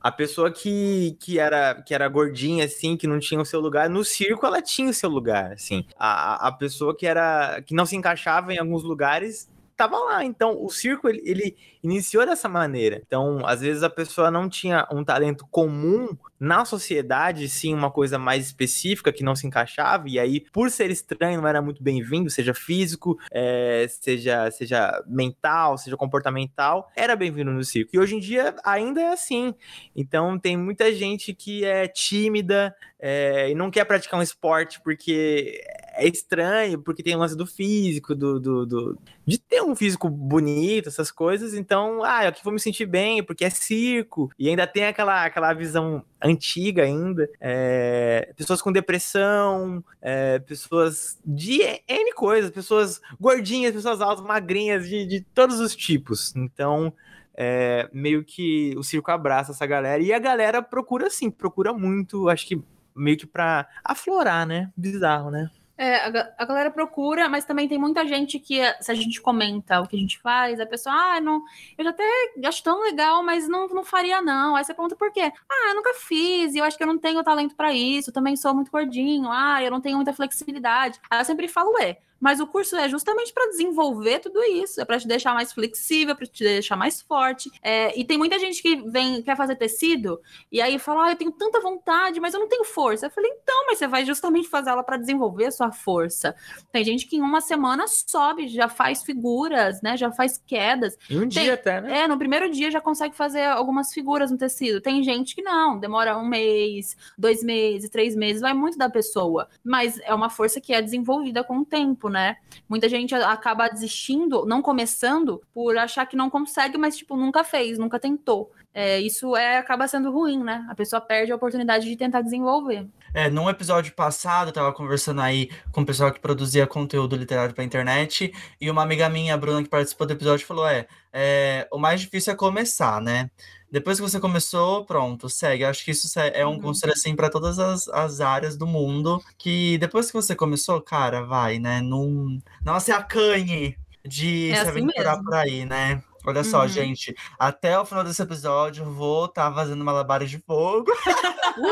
a 0.00 0.12
pessoa 0.12 0.52
que, 0.52 1.16
que, 1.18 1.40
era, 1.40 1.74
que 1.82 1.92
era 1.92 2.06
gordinha, 2.08 2.64
assim, 2.66 2.96
que 2.96 3.08
não 3.08 3.18
tinha 3.18 3.40
o 3.40 3.44
seu 3.44 3.58
lugar, 3.58 3.90
no 3.90 4.04
circo 4.04 4.46
ela 4.46 4.62
tinha 4.62 4.90
o 4.90 4.94
seu 4.94 5.10
lugar, 5.10 5.54
assim. 5.54 5.84
A- 5.98 6.46
a 6.46 6.52
pessoa 6.52 6.96
que 6.96 7.04
era 7.04 7.60
que 7.66 7.74
não 7.74 7.84
se 7.84 7.96
encaixava 7.96 8.54
em 8.54 8.58
alguns 8.58 8.84
lugares 8.84 9.50
tava 9.80 9.98
lá. 9.98 10.22
Então, 10.22 10.62
o 10.62 10.68
circo, 10.68 11.08
ele, 11.08 11.22
ele 11.24 11.56
iniciou 11.82 12.26
dessa 12.26 12.48
maneira. 12.48 13.00
Então, 13.06 13.46
às 13.46 13.62
vezes 13.62 13.82
a 13.82 13.88
pessoa 13.88 14.30
não 14.30 14.46
tinha 14.46 14.86
um 14.92 15.02
talento 15.02 15.46
comum 15.50 16.08
na 16.38 16.66
sociedade, 16.66 17.48
sim, 17.48 17.72
uma 17.72 17.90
coisa 17.90 18.18
mais 18.18 18.46
específica 18.46 19.12
que 19.12 19.24
não 19.24 19.34
se 19.34 19.46
encaixava, 19.46 20.08
e 20.08 20.18
aí, 20.18 20.40
por 20.52 20.70
ser 20.70 20.90
estranho, 20.90 21.40
não 21.40 21.48
era 21.48 21.60
muito 21.60 21.82
bem-vindo, 21.82 22.30
seja 22.30 22.54
físico, 22.54 23.18
é, 23.30 23.86
seja, 23.88 24.50
seja 24.50 25.02
mental, 25.06 25.78
seja 25.78 25.96
comportamental, 25.96 26.90
era 26.94 27.16
bem-vindo 27.16 27.50
no 27.50 27.64
circo. 27.64 27.90
E 27.94 27.98
hoje 27.98 28.16
em 28.16 28.20
dia 28.20 28.54
ainda 28.64 29.00
é 29.00 29.12
assim. 29.12 29.54
Então, 29.96 30.38
tem 30.38 30.56
muita 30.56 30.92
gente 30.94 31.34
que 31.34 31.64
é 31.64 31.88
tímida 31.88 32.74
é, 32.98 33.50
e 33.50 33.54
não 33.54 33.70
quer 33.70 33.84
praticar 33.84 34.20
um 34.20 34.22
esporte 34.22 34.80
porque 34.82 35.62
é 36.00 36.08
estranho, 36.08 36.80
porque 36.80 37.02
tem 37.02 37.14
o 37.14 37.18
lance 37.18 37.36
do 37.36 37.46
físico, 37.46 38.14
do, 38.14 38.40
do, 38.40 38.66
do- 38.66 38.98
de 39.26 39.38
ter 39.38 39.62
um 39.62 39.76
físico 39.76 40.08
bonito, 40.08 40.88
essas 40.88 41.10
coisas. 41.10 41.54
Então, 41.54 42.02
ah, 42.02 42.28
aqui 42.28 42.42
vou 42.42 42.52
me 42.52 42.58
sentir 42.60 42.86
bem, 42.86 43.22
porque 43.22 43.44
é 43.44 43.50
circo. 43.50 44.30
E 44.38 44.48
ainda 44.48 44.66
tem 44.66 44.84
aquela, 44.86 45.24
aquela 45.24 45.52
visão 45.52 46.02
antiga 46.22 46.82
ainda. 46.82 47.28
é, 47.40 48.32
pessoas 48.36 48.60
com 48.62 48.72
depressão, 48.72 49.84
é, 50.02 50.38
pessoas 50.40 51.18
de 51.24 51.60
N 51.88 52.12
coisas, 52.14 52.50
pessoas 52.50 53.00
gordinhas, 53.20 53.74
pessoas 53.74 54.00
altas, 54.00 54.24
magrinhas, 54.24 54.88
de, 54.88 55.06
de 55.06 55.20
todos 55.34 55.60
os 55.60 55.76
tipos. 55.76 56.34
Então, 56.36 56.92
é, 57.34 57.88
meio 57.92 58.24
que 58.24 58.74
o 58.76 58.82
circo 58.82 59.10
abraça 59.10 59.52
essa 59.52 59.66
galera. 59.66 60.02
E 60.02 60.12
a 60.12 60.18
galera 60.18 60.62
procura 60.62 61.08
sim, 61.10 61.30
procura 61.30 61.72
muito, 61.72 62.28
acho 62.28 62.46
que 62.46 62.60
meio 62.94 63.16
que 63.16 63.26
pra 63.26 63.66
aflorar, 63.84 64.46
né? 64.46 64.70
Bizarro, 64.76 65.30
né? 65.30 65.48
É, 65.82 65.96
a, 65.96 66.34
a 66.36 66.44
galera 66.44 66.70
procura, 66.70 67.26
mas 67.26 67.46
também 67.46 67.66
tem 67.66 67.78
muita 67.78 68.06
gente 68.06 68.38
que, 68.38 68.60
se 68.82 68.92
a 68.92 68.94
gente 68.94 69.18
comenta 69.18 69.80
o 69.80 69.88
que 69.88 69.96
a 69.96 69.98
gente 69.98 70.18
faz, 70.20 70.60
a 70.60 70.66
pessoa, 70.66 70.94
ah, 70.94 71.20
não, 71.22 71.42
eu 71.78 71.82
já 71.84 71.88
até 71.88 72.04
acho 72.44 72.62
tão 72.62 72.82
legal, 72.82 73.22
mas 73.22 73.48
não, 73.48 73.66
não 73.68 73.82
faria, 73.82 74.20
não. 74.20 74.56
Aí 74.56 74.62
você 74.62 74.74
pergunta 74.74 74.94
por 74.94 75.10
quê? 75.10 75.32
Ah, 75.48 75.70
eu 75.70 75.76
nunca 75.76 75.94
fiz, 75.94 76.54
eu 76.54 76.64
acho 76.64 76.76
que 76.76 76.82
eu 76.82 76.86
não 76.86 76.98
tenho 76.98 77.24
talento 77.24 77.56
pra 77.56 77.72
isso, 77.72 78.12
também 78.12 78.36
sou 78.36 78.54
muito 78.54 78.70
gordinho, 78.70 79.30
ah, 79.32 79.62
eu 79.62 79.70
não 79.70 79.80
tenho 79.80 79.96
muita 79.96 80.12
flexibilidade. 80.12 81.00
Aí 81.08 81.18
eu 81.18 81.24
sempre 81.24 81.48
falo, 81.48 81.74
é. 81.80 81.96
Mas 82.20 82.38
o 82.38 82.46
curso 82.46 82.76
é 82.76 82.88
justamente 82.88 83.32
para 83.32 83.48
desenvolver 83.48 84.20
tudo 84.20 84.42
isso, 84.42 84.80
é 84.80 84.84
para 84.84 84.98
te 84.98 85.08
deixar 85.08 85.34
mais 85.34 85.52
flexível, 85.52 86.14
para 86.14 86.26
te 86.26 86.44
deixar 86.44 86.76
mais 86.76 87.00
forte. 87.00 87.50
É, 87.62 87.98
e 87.98 88.04
tem 88.04 88.18
muita 88.18 88.38
gente 88.38 88.60
que 88.62 88.76
vem 88.90 89.22
quer 89.22 89.36
fazer 89.36 89.56
tecido 89.56 90.20
e 90.52 90.60
aí 90.60 90.78
fala, 90.78 91.06
ah, 91.06 91.12
eu 91.12 91.16
tenho 91.16 91.32
tanta 91.32 91.60
vontade, 91.60 92.20
mas 92.20 92.34
eu 92.34 92.40
não 92.40 92.48
tenho 92.48 92.64
força. 92.64 93.06
Eu 93.06 93.10
falei, 93.10 93.30
então, 93.30 93.66
mas 93.66 93.78
você 93.78 93.86
vai 93.86 94.04
justamente 94.04 94.48
fazer 94.48 94.70
ela 94.70 94.82
para 94.82 94.96
desenvolver 94.96 95.46
a 95.46 95.50
sua 95.50 95.72
força. 95.72 96.34
Tem 96.70 96.84
gente 96.84 97.06
que 97.06 97.16
em 97.16 97.22
uma 97.22 97.40
semana 97.40 97.86
sobe, 97.88 98.48
já 98.48 98.68
faz 98.68 99.02
figuras, 99.02 99.80
né? 99.80 99.96
Já 99.96 100.12
faz 100.12 100.36
quedas. 100.46 100.96
Em 101.08 101.16
um 101.16 101.28
Tem- 101.28 101.44
dia 101.44 101.54
até, 101.54 101.80
né? 101.80 102.00
É, 102.00 102.08
no 102.08 102.18
primeiro 102.18 102.50
dia 102.50 102.70
já 102.70 102.80
consegue 102.80 103.16
fazer 103.16 103.44
algumas 103.44 103.92
figuras 103.92 104.30
no 104.30 104.36
tecido. 104.36 104.80
Tem 104.80 105.02
gente 105.02 105.34
que 105.34 105.42
não, 105.42 105.78
demora 105.78 106.18
um 106.18 106.26
mês, 106.26 106.96
dois 107.16 107.42
meses, 107.42 107.88
três 107.88 108.14
meses, 108.14 108.42
vai 108.42 108.52
muito 108.52 108.76
da 108.76 108.90
pessoa. 108.90 109.48
Mas 109.64 109.98
é 110.00 110.14
uma 110.14 110.28
força 110.28 110.60
que 110.60 110.72
é 110.72 110.82
desenvolvida 110.82 111.42
com 111.42 111.58
o 111.58 111.64
tempo, 111.64 112.09
né? 112.10 112.36
Muita 112.68 112.88
gente 112.88 113.14
acaba 113.14 113.68
desistindo, 113.68 114.44
não 114.44 114.60
começando, 114.60 115.42
por 115.54 115.76
achar 115.78 116.06
que 116.06 116.16
não 116.16 116.28
consegue, 116.28 116.76
mas, 116.76 116.96
tipo, 116.96 117.16
nunca 117.16 117.44
fez, 117.44 117.78
nunca 117.78 117.98
tentou. 117.98 118.50
É, 118.72 119.00
isso 119.00 119.34
é, 119.34 119.58
acaba 119.58 119.88
sendo 119.88 120.12
ruim, 120.12 120.44
né? 120.44 120.64
A 120.68 120.74
pessoa 120.74 121.00
perde 121.00 121.32
a 121.32 121.36
oportunidade 121.36 121.88
de 121.88 121.96
tentar 121.96 122.22
desenvolver. 122.22 122.86
É, 123.12 123.28
num 123.28 123.50
episódio 123.50 123.92
passado, 123.94 124.48
eu 124.48 124.52
tava 124.52 124.72
conversando 124.72 125.20
aí 125.20 125.50
com 125.72 125.80
o 125.80 125.86
pessoal 125.86 126.12
que 126.12 126.20
produzia 126.20 126.66
conteúdo 126.66 127.16
literário 127.16 127.54
pra 127.54 127.64
internet, 127.64 128.32
e 128.60 128.70
uma 128.70 128.82
amiga 128.82 129.08
minha, 129.08 129.34
a 129.34 129.36
Bruna, 129.36 129.62
que 129.62 129.68
participou 129.68 130.06
do 130.06 130.12
episódio, 130.12 130.46
falou: 130.46 130.68
é, 130.68 130.86
é, 131.12 131.66
o 131.72 131.78
mais 131.78 132.00
difícil 132.00 132.32
é 132.32 132.36
começar, 132.36 133.00
né? 133.00 133.28
Depois 133.70 133.98
que 133.98 134.02
você 134.02 134.18
começou, 134.20 134.84
pronto, 134.84 135.28
segue. 135.28 135.64
Acho 135.64 135.84
que 135.84 135.90
isso 135.92 136.08
se- 136.08 136.18
é 136.20 136.44
um 136.46 136.52
Uhum. 136.54 136.60
conselho 136.60 136.92
assim 136.92 137.14
para 137.14 137.30
todas 137.30 137.58
as, 137.58 137.88
as 137.88 138.20
áreas 138.20 138.56
do 138.56 138.66
mundo. 138.66 139.22
Que 139.38 139.78
depois 139.78 140.06
que 140.08 140.12
você 140.14 140.34
começou, 140.34 140.80
cara, 140.80 141.22
vai, 141.24 141.58
né? 141.58 141.80
Não, 141.80 142.38
não 142.64 142.80
se 142.80 142.90
acanhe 142.92 143.76
de 144.04 144.50
É 144.50 144.54
se 144.56 144.60
assim 144.68 144.68
aventurar 144.70 145.12
mesmo. 145.12 145.24
por 145.24 145.34
aí, 145.34 145.64
né? 145.64 146.02
Olha 146.26 146.44
só, 146.44 146.62
Uhum. 146.62 146.68
gente, 146.68 147.14
até 147.38 147.78
o 147.78 147.84
final 147.84 148.04
desse 148.04 148.20
episódio, 148.22 148.84
eu 148.84 148.92
vou 148.92 149.24
estar 149.26 149.52
fazendo 149.54 149.84
malabares 149.84 150.30
de 150.30 150.38
fogo. 150.38 150.90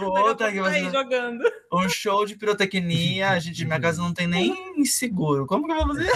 Vou 0.00 0.32
estar 0.32 0.48
aqui 0.48 0.58
fazendo 0.60 0.90
jogando. 0.90 1.44
um 1.72 1.88
show 1.88 2.26
de 2.26 2.34
pirotecnia. 2.36 3.30
A 3.30 3.38
gente, 3.38 3.64
minha 3.64 3.78
casa 3.78 4.02
não 4.02 4.12
tem 4.12 4.26
nem 4.26 4.84
seguro. 4.84 5.46
Como 5.46 5.66
que 5.66 5.72
eu 5.72 5.76
vou 5.76 5.86
fazer? 5.88 6.10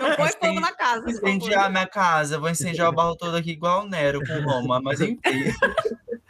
Não 0.00 0.16
põe 0.16 0.30
fogo 0.40 0.60
na 0.60 0.72
casa. 0.72 1.08
Incendiar 1.10 1.66
a 1.66 1.70
minha 1.70 1.86
casa. 1.86 2.38
Vou 2.38 2.48
incendiar 2.50 2.88
o 2.88 2.92
barro 2.92 3.14
todo 3.14 3.36
aqui 3.36 3.52
igual 3.52 3.84
o 3.84 3.88
Nero 3.88 4.20
com 4.26 4.40
Roma, 4.50 4.80
mas 4.82 5.00
enfim. 5.00 5.18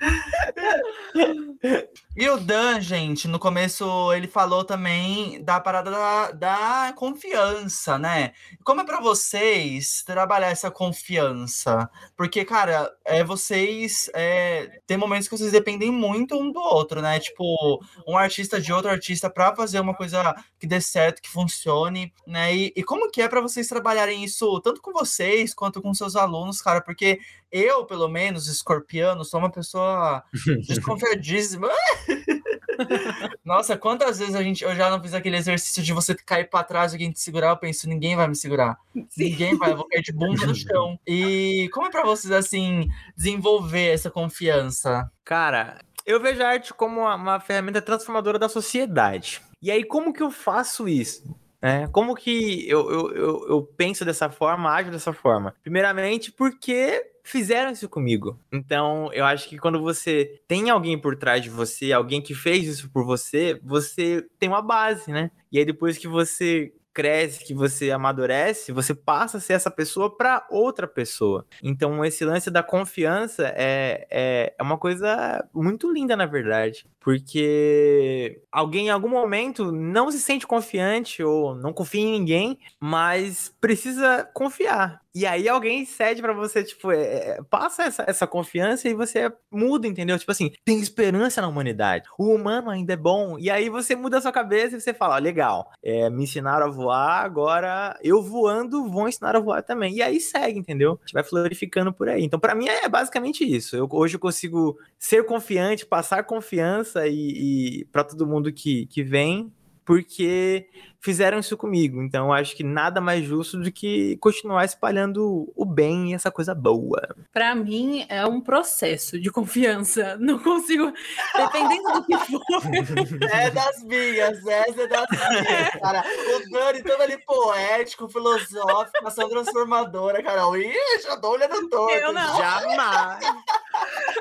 E 2.17 2.29
o 2.29 2.39
Dan, 2.39 2.81
gente, 2.81 3.27
no 3.27 3.41
começo 3.41 4.13
ele 4.13 4.29
falou 4.29 4.65
também 4.65 5.43
da 5.43 5.59
parada 5.59 5.91
da, 5.91 6.31
da 6.31 6.93
confiança, 6.95 7.99
né? 7.99 8.33
Como 8.63 8.83
é 8.83 8.85
para 8.85 9.01
vocês 9.01 10.05
trabalhar 10.07 10.51
essa 10.51 10.71
confiança? 10.71 11.91
Porque, 12.17 12.45
cara, 12.45 12.89
é, 13.05 13.25
vocês 13.25 14.09
é, 14.15 14.81
tem 14.87 14.97
momentos 14.97 15.27
que 15.27 15.37
vocês 15.37 15.51
dependem 15.51 15.91
muito 15.91 16.39
um 16.39 16.53
do 16.53 16.61
outro, 16.61 17.03
né? 17.03 17.19
Tipo, 17.19 17.83
um 18.07 18.17
artista 18.17 18.61
de 18.61 18.73
outro 18.73 18.93
artista 18.93 19.29
para 19.29 19.57
fazer 19.57 19.81
uma 19.81 19.95
coisa 19.95 20.37
que 20.57 20.69
dê 20.69 20.81
certo, 20.81 21.21
que 21.21 21.29
funcione, 21.29 22.13
né? 22.25 22.55
E, 22.55 22.73
e 22.77 22.85
como 22.85 23.11
que 23.11 23.23
é 23.23 23.29
para 23.29 23.41
vocês 23.41 23.67
trabalharem 23.67 24.23
isso 24.23 24.61
tanto 24.61 24.81
com 24.81 24.93
vocês 24.93 25.53
quanto 25.53 25.83
com 25.83 25.93
seus 25.93 26.15
alunos, 26.15 26.61
cara? 26.61 26.81
Porque 26.81 27.19
eu, 27.55 27.85
pelo 27.85 28.09
menos, 28.09 28.49
escorpiano, 28.49 29.25
sou 29.25 29.39
uma 29.39 29.49
pessoa 29.49 30.25
desconfiadíssima. 30.67 31.69
Nossa, 33.45 33.79
quantas 33.79 34.19
vezes 34.19 34.35
a 34.35 34.43
gente, 34.43 34.65
eu 34.65 34.75
já 34.75 34.91
não 34.91 35.01
fiz 35.01 35.15
aquele 35.15 35.37
exercício 35.37 35.81
de 35.81 35.93
você 35.93 36.17
cair 36.17 36.51
para 36.51 36.65
trás 36.65 36.91
e 36.91 36.97
alguém 36.97 37.13
te 37.13 37.21
segurar? 37.21 37.51
Eu 37.51 37.57
penso, 37.57 37.89
ninguém 37.89 38.17
vai 38.17 38.27
me 38.27 38.35
segurar. 38.35 38.77
Sim. 38.93 39.31
Ninguém 39.31 39.57
vai, 39.57 39.71
eu 39.71 39.77
vou 39.77 39.87
cair 39.87 40.03
de 40.03 40.13
bunda 40.13 40.45
no 40.45 40.55
chão. 40.55 40.99
E 41.07 41.71
como 41.73 41.87
é 41.87 41.91
para 41.93 42.03
vocês, 42.03 42.33
assim, 42.33 42.89
desenvolver 43.17 43.93
essa 43.93 44.11
confiança? 44.11 45.09
Cara, 45.25 45.79
eu 46.05 46.21
vejo 46.21 46.43
a 46.43 46.49
arte 46.49 46.75
como 46.75 47.03
uma, 47.03 47.15
uma 47.15 47.39
ferramenta 47.39 47.81
transformadora 47.81 48.37
da 48.37 48.49
sociedade. 48.49 49.41
E 49.63 49.71
aí, 49.71 49.85
como 49.85 50.13
que 50.13 50.25
eu 50.25 50.33
faço 50.33 50.89
isso? 50.89 51.23
É, 51.63 51.87
como 51.87 52.17
que 52.17 52.69
eu, 52.69 52.91
eu, 52.91 53.15
eu, 53.15 53.47
eu, 53.49 53.63
penso 53.63 54.05
dessa 54.05 54.29
forma, 54.29 54.71
ajo 54.71 54.91
dessa 54.91 55.15
forma? 55.15 55.55
Primeiramente, 55.63 56.31
porque 56.31 57.14
fizeram 57.25 57.73
isso 57.73 57.89
comigo. 57.89 58.39
Então, 58.53 59.11
eu 59.13 59.25
acho 59.25 59.49
que 59.49 59.59
quando 59.59 59.81
você 59.81 60.41
tem 60.47 60.71
alguém 60.71 61.01
por 61.01 61.17
trás 61.17 61.43
de 61.43 61.51
você, 61.51 61.93
alguém 61.93 62.23
que 62.23 62.35
fez 62.35 62.69
isso 62.69 62.91
por 62.91 63.05
você, 63.05 63.59
você 63.65 64.25
tem 64.39 64.49
uma 64.49 64.63
base, 64.63 65.11
né? 65.11 65.31
E 65.51 65.59
aí, 65.59 65.65
depois 65.65 65.99
que 65.99 66.07
você 66.07 66.73
cresce, 66.95 67.45
que 67.45 67.53
você 67.53 67.91
amadurece, 67.91 68.71
você 68.71 68.95
passa 68.95 69.39
a 69.39 69.41
ser 69.41 69.55
essa 69.55 69.71
pessoa 69.71 70.17
para 70.17 70.47
outra 70.49 70.87
pessoa. 70.87 71.45
Então, 71.61 72.05
esse 72.05 72.25
lance 72.25 72.51
da 72.51 72.63
confiança 72.63 73.53
é, 73.57 74.07
é, 74.09 74.55
é 74.57 74.63
uma 74.63 74.79
coisa 74.79 75.45
muito 75.53 75.93
linda, 75.93 76.17
na 76.17 76.25
verdade. 76.27 76.87
Porque 77.05 78.41
alguém 78.51 78.87
em 78.87 78.91
algum 78.91 79.11
momento 79.11 79.71
não 79.71 80.11
se 80.11 80.19
sente 80.19 80.47
confiante 80.47 81.23
ou 81.23 81.55
não 81.55 81.71
confia 81.71 82.01
em 82.01 82.13
ninguém, 82.13 82.59
mas 82.81 83.55
precisa 83.61 84.27
confiar. 84.33 85.05
E 85.15 85.25
aí 85.27 85.49
alguém 85.49 85.85
cede 85.85 86.21
para 86.21 86.33
você, 86.33 86.65
tipo, 86.65 86.91
é, 86.91 87.03
é, 87.03 87.39
passa 87.49 87.85
essa, 87.85 88.05
essa 88.05 88.27
confiança 88.27 88.89
e 88.89 88.95
você 88.95 89.33
muda, 89.49 89.87
entendeu? 89.87 90.19
Tipo 90.19 90.33
assim, 90.33 90.51
tem 90.65 90.81
esperança 90.81 91.41
na 91.41 91.47
humanidade. 91.47 92.09
O 92.19 92.35
humano 92.35 92.69
ainda 92.69 92.95
é 92.95 92.97
bom. 92.97 93.39
E 93.39 93.49
aí 93.49 93.69
você 93.69 93.95
muda 93.95 94.19
a 94.19 94.21
sua 94.21 94.33
cabeça 94.33 94.77
e 94.77 94.81
você 94.81 94.93
fala, 94.93 95.15
ó, 95.15 95.19
legal, 95.19 95.71
é, 95.85 96.11
me 96.11 96.25
ensinaram 96.25 96.67
a 96.67 96.71
voar, 96.71 97.25
agora 97.25 97.97
eu 98.03 98.21
voando 98.23 98.91
vou 98.91 99.09
ensinar 99.09 99.37
a 99.37 99.41
voar 99.41 99.63
também. 99.63 99.95
E 99.95 100.03
aí 100.03 100.19
segue, 100.19 100.59
entendeu? 100.59 100.99
A 101.01 101.07
gente 101.07 101.13
vai 101.13 101.23
florificando 101.23 101.93
por 101.93 102.09
aí. 102.09 102.25
Então, 102.25 102.41
para 102.41 102.55
mim 102.57 102.67
é 102.67 102.89
basicamente 102.89 103.45
isso. 103.45 103.77
Eu, 103.77 103.87
hoje 103.93 104.17
eu 104.17 104.21
consigo 104.21 104.77
ser 104.99 105.25
confiante, 105.27 105.87
passar 105.87 106.25
confiança 106.25 106.94
e, 106.97 107.81
e 107.81 107.85
para 107.87 108.05
todo 108.05 108.27
mundo 108.27 108.53
que, 108.53 108.87
que 108.87 109.03
vem, 109.03 109.53
porque 109.85 110.69
fizeram 111.05 111.39
isso 111.39 111.55
comigo. 111.55 112.03
Então, 112.03 112.33
acho 112.33 112.57
que 112.57 112.65
nada 112.65 112.99
mais 112.99 113.25
justo 113.25 113.59
do 113.59 113.71
que 113.71 114.17
continuar 114.17 114.65
espalhando 114.65 115.53
o 115.55 115.65
bem 115.67 116.11
e 116.11 116.15
essa 116.15 116.31
coisa 116.31 116.55
boa. 116.55 117.15
Para 117.31 117.55
mim, 117.55 118.07
é 118.09 118.25
um 118.25 118.41
processo 118.41 119.21
de 119.21 119.31
confiança. 119.31 120.17
Não 120.19 120.39
consigo, 120.39 120.91
dependendo 121.37 121.93
do 121.93 122.05
que 122.07 122.17
for. 122.17 122.43
É 123.35 123.51
das 123.51 123.83
minhas, 123.83 124.47
essa 124.47 124.83
é 124.83 124.87
das 124.87 125.09
minhas, 125.11 125.71
cara. 125.81 126.05
O 126.37 126.51
Dani 126.51 126.83
todo 126.83 127.03
ali 127.03 127.19
poético, 127.19 128.09
filosófico, 128.09 129.07
ação 129.07 129.29
transformadora, 129.29 130.23
Carol. 130.23 130.57
Ih, 130.57 130.73
já 131.03 131.17
tô 131.19 131.33
olhando 131.33 131.69
todo. 131.69 131.91
Eu 131.91 132.13
não. 132.13 132.37
Jamais. 132.37 133.25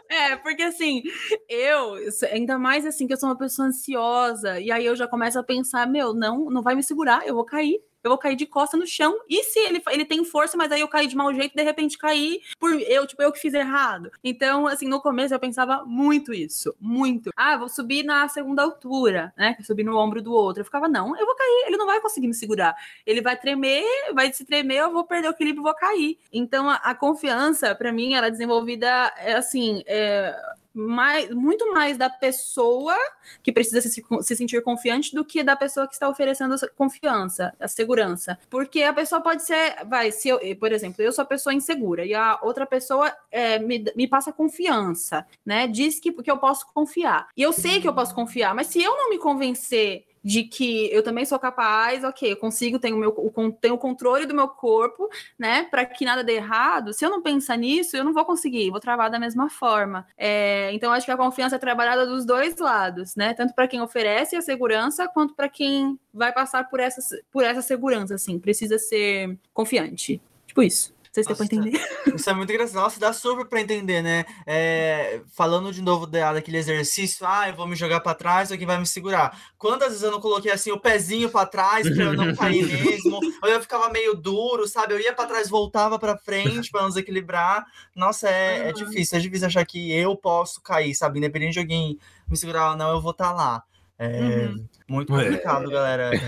É, 0.09 0.35
porque 0.35 0.63
assim, 0.63 1.03
eu, 1.47 1.95
ainda 2.31 2.57
mais 2.57 2.85
assim, 2.85 3.07
que 3.07 3.13
eu 3.13 3.17
sou 3.17 3.29
uma 3.29 3.37
pessoa 3.37 3.67
ansiosa, 3.67 4.59
e 4.59 4.71
aí 4.71 4.85
eu 4.85 4.95
já 4.95 5.07
começo 5.07 5.39
a 5.39 5.43
pensar, 5.43 5.87
meu, 5.87 6.13
não, 6.13 6.49
não 6.49 6.61
vai 6.61 6.72
vai 6.73 6.77
me 6.77 6.83
segurar, 6.83 7.25
eu 7.27 7.35
vou 7.35 7.45
cair. 7.45 7.81
Eu 8.03 8.09
vou 8.09 8.17
cair 8.17 8.35
de 8.35 8.45
costa 8.45 8.75
no 8.75 8.85
chão. 8.85 9.17
E 9.29 9.43
se 9.43 9.59
ele, 9.59 9.81
ele 9.89 10.03
tem 10.03 10.25
força, 10.25 10.57
mas 10.57 10.69
aí 10.73 10.81
eu 10.81 10.89
caí 10.89 11.07
de 11.07 11.15
mau 11.15 11.33
jeito, 11.33 11.55
de 11.55 11.63
repente 11.63 11.97
caí 11.97 12.41
por 12.59 12.73
eu, 12.73 13.07
tipo, 13.07 13.21
eu 13.21 13.31
que 13.31 13.39
fiz 13.39 13.53
errado. 13.53 14.11
Então, 14.21 14.67
assim, 14.67 14.89
no 14.89 15.01
começo 15.01 15.33
eu 15.33 15.39
pensava 15.39 15.85
muito 15.85 16.33
isso. 16.33 16.75
Muito. 16.81 17.29
Ah, 17.33 17.55
vou 17.55 17.69
subir 17.69 18.03
na 18.03 18.27
segunda 18.27 18.61
altura, 18.61 19.33
né? 19.37 19.55
Subir 19.61 19.85
no 19.85 19.95
ombro 19.97 20.21
do 20.21 20.33
outro. 20.33 20.59
Eu 20.61 20.65
ficava, 20.65 20.89
não, 20.89 21.17
eu 21.17 21.25
vou 21.25 21.33
cair, 21.33 21.67
ele 21.67 21.77
não 21.77 21.85
vai 21.85 22.01
conseguir 22.01 22.27
me 22.27 22.33
segurar. 22.33 22.75
Ele 23.05 23.21
vai 23.21 23.37
tremer, 23.37 23.85
vai 24.13 24.33
se 24.33 24.43
tremer, 24.43 24.79
eu 24.79 24.91
vou 24.91 25.05
perder 25.05 25.29
o 25.29 25.31
equilíbrio 25.31 25.63
vou 25.63 25.73
cair. 25.73 26.19
Então, 26.31 26.69
a, 26.69 26.75
a 26.75 26.93
confiança, 26.93 27.73
para 27.73 27.93
mim, 27.93 28.15
ela 28.15 28.27
é 28.27 28.31
desenvolvida, 28.31 29.13
é, 29.17 29.35
assim, 29.35 29.81
é, 29.87 30.35
mais, 30.73 31.29
muito 31.29 31.71
mais 31.71 31.97
da 31.97 32.09
pessoa 32.09 32.95
que 33.41 33.51
precisa 33.51 33.81
se, 33.81 34.03
se, 34.21 34.35
sentir 34.35 34.61
confiante 34.63 35.13
do 35.13 35.23
que 35.23 35.43
da 35.43 35.55
pessoa 35.55 35.87
que 35.87 35.93
está 35.93 36.09
oferecendo 36.09 36.55
a 36.55 36.69
confiança, 36.69 37.53
a 37.59 37.67
segurança. 37.67 38.37
Porque 38.49 38.83
a 38.83 38.93
pessoa 38.93 39.21
pode 39.21 39.43
ser, 39.43 39.85
vai, 39.85 40.11
se 40.11 40.29
eu, 40.29 40.39
por 40.57 40.71
exemplo, 40.71 41.03
eu 41.03 41.11
sou 41.11 41.23
a 41.23 41.25
pessoa 41.25 41.53
insegura 41.53 42.05
e 42.05 42.13
a 42.13 42.39
outra 42.41 42.65
pessoa 42.65 43.15
é, 43.31 43.59
me, 43.59 43.85
me 43.95 44.07
passa 44.07 44.33
confiança, 44.33 45.25
né? 45.45 45.67
Diz 45.67 45.99
que, 45.99 46.11
que 46.11 46.31
eu 46.31 46.37
posso 46.37 46.65
confiar. 46.73 47.27
E 47.37 47.41
eu 47.41 47.53
sei 47.53 47.79
que 47.79 47.87
eu 47.87 47.93
posso 47.93 48.15
confiar, 48.15 48.55
mas 48.55 48.67
se 48.67 48.81
eu 48.81 48.95
não 48.97 49.09
me 49.09 49.17
convencer 49.17 50.05
de 50.23 50.43
que 50.43 50.89
eu 50.91 51.03
também 51.03 51.25
sou 51.25 51.37
capaz, 51.37 52.03
ok, 52.03 52.31
eu 52.31 52.37
consigo, 52.37 52.79
tenho, 52.79 52.97
meu, 52.97 53.09
o, 53.09 53.51
tenho 53.51 53.73
o 53.73 53.77
controle 53.77 54.25
do 54.25 54.33
meu 54.33 54.47
corpo, 54.47 55.09
né, 55.37 55.63
para 55.63 55.85
que 55.85 56.05
nada 56.05 56.23
dê 56.23 56.35
errado. 56.35 56.93
Se 56.93 57.05
eu 57.05 57.09
não 57.09 57.21
pensar 57.21 57.57
nisso, 57.57 57.97
eu 57.97 58.03
não 58.03 58.13
vou 58.13 58.23
conseguir, 58.23 58.69
vou 58.69 58.79
travar 58.79 59.09
da 59.09 59.19
mesma 59.19 59.49
forma. 59.49 60.07
É, 60.17 60.71
então, 60.73 60.93
acho 60.93 61.05
que 61.05 61.11
a 61.11 61.17
confiança 61.17 61.57
é 61.57 61.59
trabalhada 61.59 62.05
dos 62.05 62.25
dois 62.25 62.57
lados, 62.57 63.15
né, 63.15 63.33
tanto 63.33 63.53
para 63.53 63.67
quem 63.67 63.81
oferece 63.81 64.35
a 64.35 64.41
segurança, 64.41 65.07
quanto 65.07 65.33
para 65.33 65.49
quem 65.49 65.99
vai 66.13 66.31
passar 66.31 66.69
por 66.69 66.79
essa, 66.79 67.01
por 67.31 67.43
essa 67.43 67.61
segurança, 67.61 68.15
assim, 68.15 68.39
precisa 68.39 68.77
ser 68.77 69.37
confiante. 69.53 70.21
Tipo 70.47 70.63
isso 70.63 70.92
sei 71.13 71.23
se 71.23 71.27
deu 71.27 71.35
pra 71.35 71.45
entender. 71.45 71.79
Isso 72.15 72.29
é 72.29 72.33
muito 72.33 72.51
engraçado. 72.51 72.81
Nossa, 72.81 72.99
dá 72.99 73.13
super 73.13 73.45
pra 73.45 73.61
entender, 73.61 74.01
né? 74.01 74.25
É, 74.47 75.21
falando 75.35 75.71
de 75.71 75.81
novo 75.81 76.07
daquele 76.07 76.57
exercício, 76.57 77.25
ah, 77.27 77.47
eu 77.47 77.55
vou 77.55 77.67
me 77.67 77.75
jogar 77.75 77.99
pra 77.99 78.15
trás, 78.15 78.51
alguém 78.51 78.65
vai 78.65 78.79
me 78.79 78.87
segurar. 78.87 79.39
Quantas 79.57 79.89
vezes 79.89 80.03
eu 80.03 80.11
não 80.11 80.19
coloquei 80.19 80.51
assim 80.51 80.71
o 80.71 80.79
pezinho 80.79 81.29
pra 81.29 81.45
trás 81.45 81.87
pra 81.87 82.03
eu 82.03 82.13
não 82.13 82.35
cair 82.35 82.65
mesmo? 82.67 83.19
ou 83.41 83.49
eu 83.49 83.61
ficava 83.61 83.89
meio 83.89 84.15
duro, 84.15 84.67
sabe? 84.67 84.95
Eu 84.95 84.99
ia 84.99 85.13
pra 85.13 85.27
trás, 85.27 85.47
voltava 85.49 85.99
pra 85.99 86.17
frente 86.17 86.71
pra 86.71 86.81
não 86.81 86.89
desequilibrar. 86.89 87.63
Nossa, 87.95 88.27
é, 88.27 88.69
é 88.69 88.73
difícil. 88.73 89.17
É 89.17 89.21
difícil 89.21 89.47
achar 89.47 89.63
que 89.65 89.91
eu 89.91 90.15
posso 90.15 90.61
cair, 90.61 90.95
sabe? 90.95 91.19
Independente 91.19 91.53
de 91.53 91.59
alguém 91.59 91.99
me 92.27 92.35
segurar 92.35 92.71
ou 92.71 92.77
não, 92.77 92.89
eu 92.89 93.01
vou 93.01 93.11
estar 93.11 93.29
tá 93.29 93.33
lá. 93.33 93.63
É 93.99 94.47
uhum. 94.47 94.65
muito 94.89 95.13
complicado, 95.13 95.69
é. 95.69 95.73
galera. 95.73 96.11
É. 96.15 96.23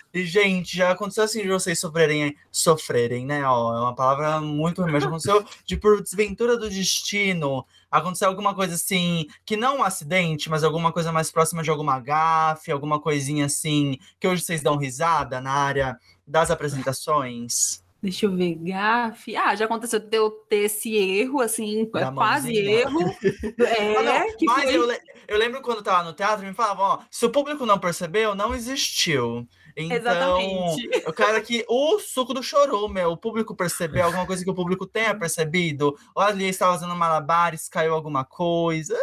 E, 0.14 0.24
gente, 0.24 0.76
já 0.76 0.92
aconteceu 0.92 1.24
assim 1.24 1.42
de 1.42 1.48
vocês 1.48 1.76
sofrerem, 1.80 2.36
sofrerem, 2.48 3.26
né? 3.26 3.44
Ó, 3.44 3.76
é 3.76 3.80
uma 3.80 3.96
palavra 3.96 4.40
muito 4.40 4.80
ruim, 4.80 4.92
mas 4.92 5.02
já 5.02 5.08
aconteceu 5.08 5.44
de 5.66 5.76
por 5.76 6.00
desventura 6.00 6.56
do 6.56 6.70
destino, 6.70 7.66
aconteceu 7.90 8.28
alguma 8.28 8.54
coisa 8.54 8.76
assim, 8.76 9.26
que 9.44 9.56
não 9.56 9.78
um 9.78 9.82
acidente, 9.82 10.48
mas 10.48 10.62
alguma 10.62 10.92
coisa 10.92 11.10
mais 11.10 11.32
próxima 11.32 11.64
de 11.64 11.70
alguma 11.70 11.98
gafe, 11.98 12.70
alguma 12.70 13.00
coisinha 13.00 13.46
assim, 13.46 13.98
que 14.20 14.28
hoje 14.28 14.42
vocês 14.42 14.62
dão 14.62 14.76
risada 14.76 15.40
na 15.40 15.50
área 15.50 15.98
das 16.24 16.48
apresentações? 16.48 17.82
Deixa 18.00 18.26
eu 18.26 18.36
ver, 18.36 18.54
gafe. 18.54 19.34
Ah, 19.34 19.56
já 19.56 19.64
aconteceu 19.64 19.98
de 19.98 20.16
eu 20.16 20.30
ter 20.30 20.66
esse 20.66 20.94
erro, 20.94 21.40
assim, 21.40 21.90
da 21.90 22.12
quase 22.12 22.52
mãozinha. 22.52 22.80
erro. 22.80 23.00
É, 23.58 23.96
ah, 23.96 24.26
mas 24.42 24.64
foi... 24.64 24.76
eu, 24.76 24.98
eu, 25.26 25.38
lembro 25.38 25.60
quando 25.62 25.78
eu 25.78 25.82
tava 25.82 26.04
no 26.04 26.12
teatro, 26.12 26.46
me 26.46 26.52
falavam, 26.52 26.84
ó, 26.84 26.98
se 27.10 27.24
o 27.24 27.30
público 27.30 27.66
não 27.66 27.80
percebeu, 27.80 28.34
não 28.34 28.54
existiu. 28.54 29.48
Então, 29.76 29.96
Exatamente. 29.96 31.02
eu 31.04 31.12
quero 31.12 31.42
que 31.42 31.64
o 31.68 31.98
suco 31.98 32.32
do 32.32 32.42
chorume, 32.42 33.04
o 33.04 33.16
público 33.16 33.54
percebeu 33.56 34.04
alguma 34.04 34.26
coisa 34.26 34.44
que 34.44 34.50
o 34.50 34.54
público 34.54 34.86
tenha 34.86 35.14
percebido. 35.18 35.96
Olha, 36.14 36.28
ali 36.28 36.46
estava 36.46 36.74
fazendo 36.74 36.94
malabares, 36.94 37.68
caiu 37.68 37.94
alguma 37.94 38.24
coisa. 38.24 38.96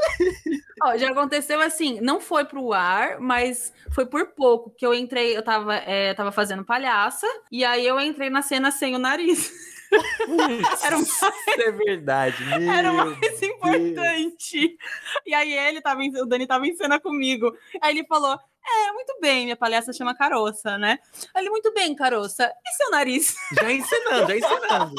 Ó, 0.81 0.97
já 0.97 1.11
aconteceu 1.11 1.59
assim, 1.61 1.99
não 2.01 2.19
foi 2.19 2.45
pro 2.45 2.73
ar, 2.73 3.19
mas 3.19 3.73
foi 3.91 4.05
por 4.05 4.27
pouco 4.27 4.71
que 4.71 4.85
eu 4.85 4.93
entrei, 4.93 5.35
eu 5.35 5.43
tava, 5.43 5.75
é, 5.75 6.13
tava 6.13 6.31
fazendo 6.31 6.65
palhaça, 6.65 7.27
e 7.51 7.63
aí 7.63 7.85
eu 7.85 7.99
entrei 7.99 8.29
na 8.29 8.41
cena 8.41 8.71
sem 8.71 8.95
o 8.95 8.99
nariz. 8.99 9.51
Era 10.83 10.97
o 10.97 11.01
Isso 11.01 11.25
é 11.47 11.71
verdade. 11.71 12.43
Meu 12.45 12.71
Era 12.71 12.91
o 12.91 12.95
mais 12.95 13.19
Deus. 13.19 13.41
importante. 13.41 14.77
E 15.25 15.33
aí 15.33 15.53
ele 15.53 15.81
tava, 15.81 16.01
o 16.01 16.25
Dani 16.25 16.47
tava 16.47 16.65
em 16.65 16.75
cena 16.75 16.99
comigo. 16.99 17.53
Aí 17.81 17.97
ele 17.97 18.07
falou: 18.07 18.39
É, 18.63 18.91
muito 18.93 19.17
bem, 19.19 19.43
minha 19.45 19.55
palestra 19.57 19.93
chama 19.93 20.15
Caroça, 20.15 20.77
né? 20.77 20.99
Aí 21.33 21.41
ele, 21.43 21.49
muito 21.49 21.73
bem, 21.73 21.95
Caroça. 21.95 22.51
E 22.65 22.71
seu 22.77 22.91
nariz? 22.91 23.35
Já 23.53 23.71
ensinando, 23.71 24.27
já 24.27 24.37
ensinando. 24.37 24.93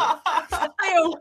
Aí 0.80 0.94
eu. 0.96 1.12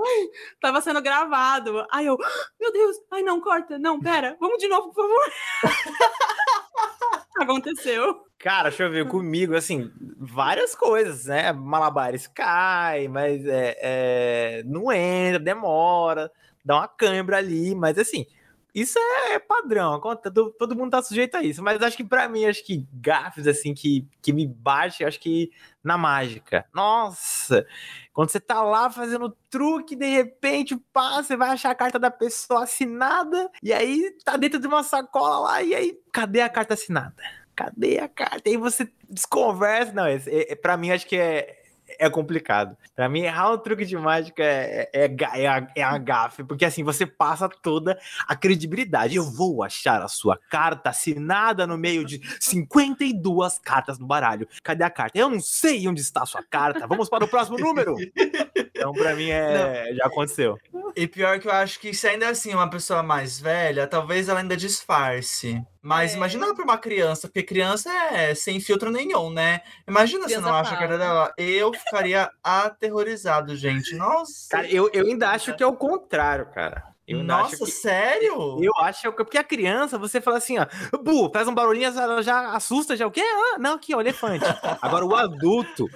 "Ai, 0.00 0.28
Tava 0.60 0.80
sendo 0.80 1.00
gravado. 1.00 1.86
Aí 1.90 2.06
eu, 2.06 2.16
meu 2.60 2.72
Deus, 2.72 2.96
ai 3.12 3.22
não, 3.22 3.40
corta, 3.40 3.78
não, 3.78 4.00
pera, 4.00 4.36
vamos 4.40 4.58
de 4.58 4.68
novo, 4.68 4.92
por 4.92 5.02
favor. 5.08 5.32
Aconteceu. 7.40 8.24
Cara, 8.38 8.68
deixa 8.68 8.82
eu 8.84 8.90
ver 8.90 9.08
comigo, 9.08 9.54
assim, 9.54 9.90
várias 10.18 10.74
coisas, 10.74 11.26
né? 11.26 11.52
Malabares 11.52 12.26
cai, 12.26 13.06
mas 13.08 13.44
é, 13.46 13.76
é, 13.80 14.62
não 14.64 14.92
entra, 14.92 15.38
demora, 15.38 16.30
dá 16.64 16.76
uma 16.76 16.88
câimbra 16.88 17.38
ali, 17.38 17.74
mas 17.74 17.96
assim, 17.98 18.26
isso 18.74 18.98
é 18.98 19.38
padrão, 19.38 20.00
conta- 20.00 20.30
todo, 20.30 20.74
mundo 20.74 20.90
tá 20.90 21.02
sujeito 21.02 21.36
a 21.36 21.42
isso, 21.42 21.62
mas 21.62 21.82
acho 21.82 21.96
que 21.96 22.04
pra 22.04 22.28
mim, 22.28 22.46
acho 22.46 22.64
que 22.64 22.86
gafes, 22.92 23.46
assim, 23.46 23.74
que, 23.74 24.06
que 24.22 24.32
me 24.32 24.46
bate, 24.46 25.04
acho 25.04 25.20
que 25.20 25.50
na 25.84 25.98
mágica. 25.98 26.64
Nossa! 26.72 27.66
Quando 28.12 28.30
você 28.30 28.40
tá 28.40 28.62
lá 28.62 28.90
fazendo 28.90 29.36
truque, 29.50 29.94
de 29.94 30.06
repente, 30.06 30.76
pá, 30.92 31.22
você 31.22 31.36
vai 31.36 31.50
achar 31.50 31.70
a 31.70 31.74
carta 31.74 31.98
da 31.98 32.10
pessoa 32.10 32.64
assinada, 32.64 33.50
e 33.62 33.72
aí 33.72 34.10
tá 34.24 34.36
dentro 34.36 34.58
de 34.58 34.66
uma 34.66 34.82
sacola 34.82 35.38
lá, 35.40 35.62
e 35.62 35.74
aí, 35.74 35.98
cadê 36.12 36.40
a 36.40 36.48
carta 36.48 36.74
assinada? 36.74 37.22
Cadê 37.54 37.98
a 37.98 38.08
carta? 38.08 38.48
Aí 38.48 38.56
você 38.56 38.90
desconversa. 39.08 39.92
Não, 39.92 40.08
esse, 40.08 40.30
é, 40.30 40.52
é, 40.52 40.56
pra 40.56 40.76
mim 40.76 40.90
acho 40.90 41.06
que 41.06 41.16
é, 41.16 41.61
é 41.98 42.10
complicado. 42.10 42.76
Pra 42.94 43.08
mim, 43.08 43.20
errar 43.20 43.52
um 43.52 43.58
truque 43.58 43.84
de 43.84 43.96
mágica 43.96 44.42
é, 44.42 44.88
é, 44.92 45.04
é, 45.04 45.42
é, 45.42 45.46
a, 45.46 45.68
é 45.74 45.98
gafe, 45.98 46.44
porque 46.44 46.64
assim, 46.64 46.82
você 46.82 47.06
passa 47.06 47.48
toda 47.48 47.98
a 48.26 48.34
credibilidade. 48.34 49.16
Eu 49.16 49.24
vou 49.24 49.62
achar 49.62 50.02
a 50.02 50.08
sua 50.08 50.38
carta 50.50 50.90
assinada 50.90 51.66
no 51.66 51.76
meio 51.76 52.04
de 52.04 52.20
52 52.40 53.58
cartas 53.58 53.98
no 53.98 54.06
baralho. 54.06 54.48
Cadê 54.62 54.84
a 54.84 54.90
carta? 54.90 55.18
Eu 55.18 55.28
não 55.28 55.40
sei 55.40 55.86
onde 55.88 56.00
está 56.00 56.22
a 56.22 56.26
sua 56.26 56.42
carta. 56.42 56.86
Vamos 56.86 57.08
para 57.08 57.24
o 57.24 57.28
próximo 57.28 57.58
número. 57.58 57.94
Então, 58.82 58.92
pra 58.92 59.14
mim, 59.14 59.30
é, 59.30 59.92
já 59.94 60.06
aconteceu. 60.06 60.58
E 60.94 61.06
pior 61.06 61.38
que 61.38 61.48
eu 61.48 61.52
acho 61.52 61.80
que 61.80 61.94
se 61.94 62.06
ainda 62.06 62.28
assim 62.28 62.52
uma 62.54 62.68
pessoa 62.68 63.02
mais 63.02 63.40
velha, 63.40 63.86
talvez 63.86 64.28
ela 64.28 64.40
ainda 64.40 64.56
disfarce. 64.56 65.62
Mas 65.80 66.12
É. 66.12 66.16
imagina 66.16 66.54
pra 66.54 66.62
uma 66.64 66.76
criança, 66.78 67.26
porque 67.28 67.42
criança 67.42 67.90
é 68.12 68.34
sem 68.34 68.60
filtro 68.60 68.90
nenhum, 68.90 69.30
né? 69.30 69.62
Imagina 69.88 70.28
se 70.28 70.36
não 70.38 70.54
acha 70.54 70.74
a 70.74 70.78
cara 70.78 70.98
dela. 70.98 71.32
Eu 71.36 71.72
ficaria 71.72 72.30
aterrorizado, 72.42 73.56
gente. 73.56 73.94
Nossa. 73.96 74.48
Cara, 74.50 74.68
eu, 74.68 74.90
eu 74.92 75.06
ainda 75.06 75.30
acho 75.30 75.54
que 75.56 75.62
é 75.62 75.66
o 75.66 75.74
contrário, 75.76 76.46
cara. 76.54 76.84
Eu 77.06 77.22
Nossa, 77.24 77.64
que- 77.64 77.70
sério? 77.70 78.62
Eu 78.62 78.72
acho 78.78 79.02
que 79.02 79.10
porque 79.24 79.36
a 79.36 79.42
criança, 79.44 79.98
você 79.98 80.20
fala 80.20 80.38
assim, 80.38 80.56
ó, 80.58 80.66
Bu, 81.02 81.30
faz 81.32 81.48
um 81.48 81.54
barulhinho, 81.54 81.86
ela 81.98 82.22
já 82.22 82.52
assusta, 82.52 82.96
já 82.96 83.06
o 83.06 83.10
quê? 83.10 83.20
Ah, 83.20 83.58
não, 83.58 83.74
aqui, 83.74 83.92
ó, 83.94 84.00
elefante. 84.00 84.44
Agora 84.80 85.04
o 85.04 85.14
adulto, 85.16 85.86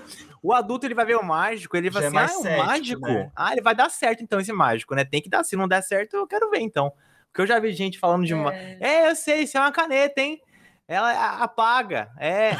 o 0.42 0.52
adulto 0.52 0.86
ele 0.86 0.94
vai 0.94 1.04
ver 1.04 1.16
o 1.16 1.22
mágico, 1.24 1.76
ele 1.76 1.90
vai 1.90 2.04
é 2.04 2.06
assim, 2.06 2.16
ah, 2.18 2.24
o 2.24 2.42
cético, 2.42 2.66
mágico? 2.66 3.08
né? 3.08 3.30
Ah, 3.34 3.52
ele 3.52 3.62
vai 3.62 3.74
dar 3.74 3.90
certo 3.90 4.22
então 4.22 4.40
esse 4.40 4.52
mágico, 4.52 4.94
né? 4.94 5.04
Tem 5.04 5.20
que 5.22 5.28
dar, 5.28 5.44
se 5.44 5.56
não 5.56 5.68
der 5.68 5.82
certo, 5.82 6.14
eu 6.16 6.26
quero 6.26 6.50
ver 6.50 6.60
então. 6.60 6.92
Porque 7.30 7.42
eu 7.42 7.46
já 7.46 7.58
vi 7.58 7.72
gente 7.72 7.98
falando 7.98 8.24
de 8.24 8.32
uma, 8.34 8.54
É. 8.54 8.78
é, 8.80 9.10
eu 9.10 9.16
sei, 9.16 9.42
isso 9.42 9.56
é 9.58 9.60
uma 9.60 9.72
caneta, 9.72 10.20
hein? 10.20 10.40
Ela 10.88 11.42
apaga, 11.42 12.08
é, 12.16 12.52
eu 12.52 12.58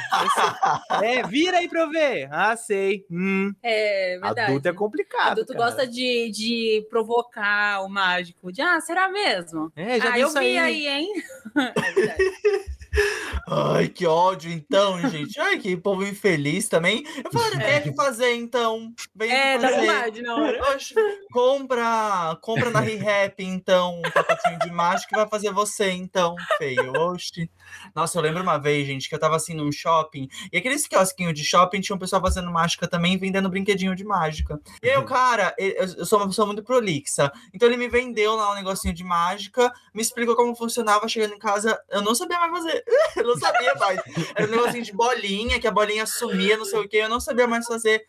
sei. 0.99 1.09
é, 1.21 1.23
vira 1.23 1.59
aí 1.59 1.69
pra 1.69 1.83
eu 1.83 1.91
ver. 1.91 2.29
Ah, 2.33 2.57
sei. 2.57 3.07
Hum, 3.09 3.55
É 3.63 4.19
verdade. 4.21 4.41
adulto 4.41 4.69
é 4.69 4.73
complicado. 4.73 5.31
Adulto 5.31 5.53
cara. 5.53 5.65
gosta 5.65 5.87
de, 5.87 6.29
de 6.33 6.87
provocar 6.91 7.83
o 7.85 7.89
mágico. 7.89 8.51
De, 8.51 8.61
ah, 8.61 8.81
será 8.81 9.09
mesmo? 9.09 9.71
É, 9.77 10.01
já 10.01 10.09
ah, 10.09 10.13
vi 10.15 10.21
eu 10.23 10.27
isso 10.29 10.39
vi 10.41 10.59
aí. 10.59 10.59
aí, 10.59 10.89
hein? 10.89 11.13
é 11.57 11.93
verdade. 11.93 12.25
Ai, 13.49 13.89
que 13.89 14.07
ódio, 14.07 14.51
então, 14.51 14.99
gente. 15.09 15.39
Ai, 15.41 15.59
que 15.59 15.77
povo 15.77 16.05
infeliz 16.05 16.69
também. 16.69 17.05
Eu 17.25 17.31
falaria, 17.31 17.59
vem 17.59 17.75
aqui 17.77 17.93
fazer, 17.97 18.35
então. 18.35 18.93
Vem 19.15 19.31
É, 19.31 19.59
dá 19.59 19.69
fazer. 19.69 19.87
vontade 19.87 20.23
na 20.23 20.35
hora. 20.37 20.63
Oxe, 20.75 20.95
compra, 21.33 22.37
compra 22.41 22.71
na 22.71 22.81
ReHap, 22.81 23.35
então, 23.43 23.99
um 23.99 24.11
pacotinho 24.11 24.59
de 24.61 24.71
mágica 24.71 25.09
que 25.11 25.17
vai 25.17 25.29
fazer 25.29 25.53
você, 25.53 25.91
então, 25.91 26.35
feio. 26.59 26.93
Oxe. 26.97 27.49
Nossa, 27.95 28.19
eu 28.19 28.23
lembro 28.23 28.43
uma 28.43 28.59
vez, 28.59 28.87
gente, 28.87 29.09
que 29.09 29.15
eu 29.15 29.19
tava 29.19 29.37
assim 29.37 29.55
num 29.55 29.71
shopping, 29.73 30.29
e 30.53 30.59
aqueles 30.59 30.87
quiosquinhos 30.87 31.35
de 31.35 31.45
shopping 31.45 31.81
tinha 31.81 31.97
um 31.97 31.99
pessoal 31.99 32.23
fazendo 32.23 32.51
mágica 32.51 32.87
também, 32.87 33.17
vendendo 33.17 33.49
brinquedinho 33.49 33.95
de 33.95 34.05
mágica. 34.05 34.61
E 34.83 34.91
aí, 34.91 34.97
o 34.97 35.05
cara, 35.05 35.55
eu 35.59 35.87
eu 35.97 36.05
sou 36.05 36.19
uma 36.19 36.27
pessoa 36.27 36.47
muito 36.47 36.63
prolixa, 36.63 37.31
então 37.53 37.69
ele 37.69 37.77
me 37.77 37.89
vendeu 37.89 38.35
lá 38.35 38.53
um 38.53 38.55
negocinho 38.55 38.95
de 38.95 39.05
mágica, 39.05 39.73
me 39.95 40.03
explicou 40.03 40.37
como 40.37 40.55
funcionava, 40.55 41.09
chegando 41.09 41.35
em 41.35 41.39
casa, 41.39 41.79
eu 41.91 42.03
não 42.03 42.15
sabia 42.15 42.39
mais 42.39 42.53
fazer. 42.53 42.85
eu 43.17 43.25
não 43.25 43.37
sabia 43.37 43.75
mais. 43.75 44.01
Era 44.35 44.47
um 44.47 44.51
negocinho 44.51 44.85
de 44.85 44.93
bolinha, 44.93 45.61
que 45.61 45.67
a 45.67 45.71
bolinha 45.71 46.07
sumia, 46.07 46.57
não 46.57 46.65
sei 46.65 46.81
o 46.81 46.89
que, 46.89 46.97
eu 46.97 47.09
não 47.09 47.21
sabia 47.21 47.47
mais 47.47 47.67
fazer. 47.67 48.07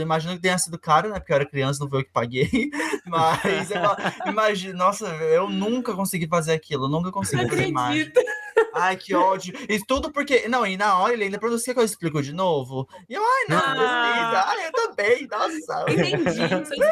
Imagino 0.00 0.34
que 0.34 0.42
tenha 0.42 0.58
sido 0.58 0.78
caro, 0.78 1.08
né? 1.10 1.18
Porque 1.18 1.32
eu 1.32 1.36
era 1.36 1.46
criança, 1.46 1.82
não 1.82 1.90
foi 1.90 2.00
eu 2.00 2.04
que 2.04 2.12
paguei. 2.12 2.48
Mas 3.06 3.70
eu 3.70 4.30
imagino, 4.30 4.78
nossa, 4.78 5.06
eu 5.06 5.48
nunca 5.48 5.94
consegui 5.94 6.28
fazer 6.28 6.52
aquilo, 6.52 6.88
nunca 6.88 7.10
consegui 7.10 7.48
fazer 7.48 7.72
mágica. 7.72 8.20
Ai, 8.76 8.96
que 8.96 9.14
ódio. 9.14 9.54
E 9.68 9.78
tudo 9.84 10.12
porque. 10.12 10.48
Não, 10.48 10.66
e 10.66 10.76
na 10.76 10.98
hora 10.98 11.12
ele 11.12 11.24
ainda 11.24 11.38
perguntou: 11.38 11.62
que 11.62 11.78
eu 11.78 11.84
explico 11.84 12.22
de 12.22 12.32
novo? 12.32 12.88
E 13.08 13.14
eu, 13.14 13.22
ai, 13.22 13.44
não, 13.48 13.58
Ah. 13.58 14.44
Ai, 14.48 14.66
eu 14.66 14.72
também, 14.72 15.26
nossa. 15.28 15.84
Entendi. 15.90 16.82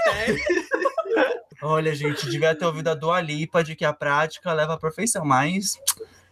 Olha, 1.63 1.95
gente, 1.95 2.29
devia 2.29 2.55
ter 2.55 2.67
ouvido 2.67 2.89
a 2.89 2.95
Dua 2.95 3.21
Lipa 3.21 3.63
de 3.63 3.75
que 3.77 3.85
a 3.85 3.93
prática 3.93 4.53
leva 4.53 4.75
à 4.75 4.79
perfeição, 4.79 5.25
mas 5.25 5.79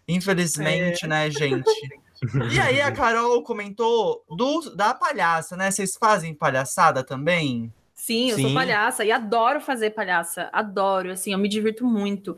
infelizmente, 0.06 1.06
né, 1.06 1.30
gente? 1.30 1.70
E 2.52 2.60
aí 2.60 2.80
a 2.80 2.92
Carol 2.92 3.42
comentou 3.42 4.24
do, 4.28 4.74
da 4.76 4.94
palhaça, 4.94 5.56
né? 5.56 5.70
Vocês 5.70 5.96
fazem 5.96 6.34
palhaçada 6.34 7.02
também? 7.02 7.72
Sim, 7.94 8.30
eu 8.30 8.36
Sim. 8.36 8.42
sou 8.42 8.54
palhaça 8.54 9.04
e 9.04 9.12
adoro 9.12 9.60
fazer 9.60 9.90
palhaça. 9.90 10.48
Adoro, 10.52 11.12
assim, 11.12 11.32
eu 11.32 11.38
me 11.38 11.48
divirto 11.48 11.84
muito. 11.86 12.36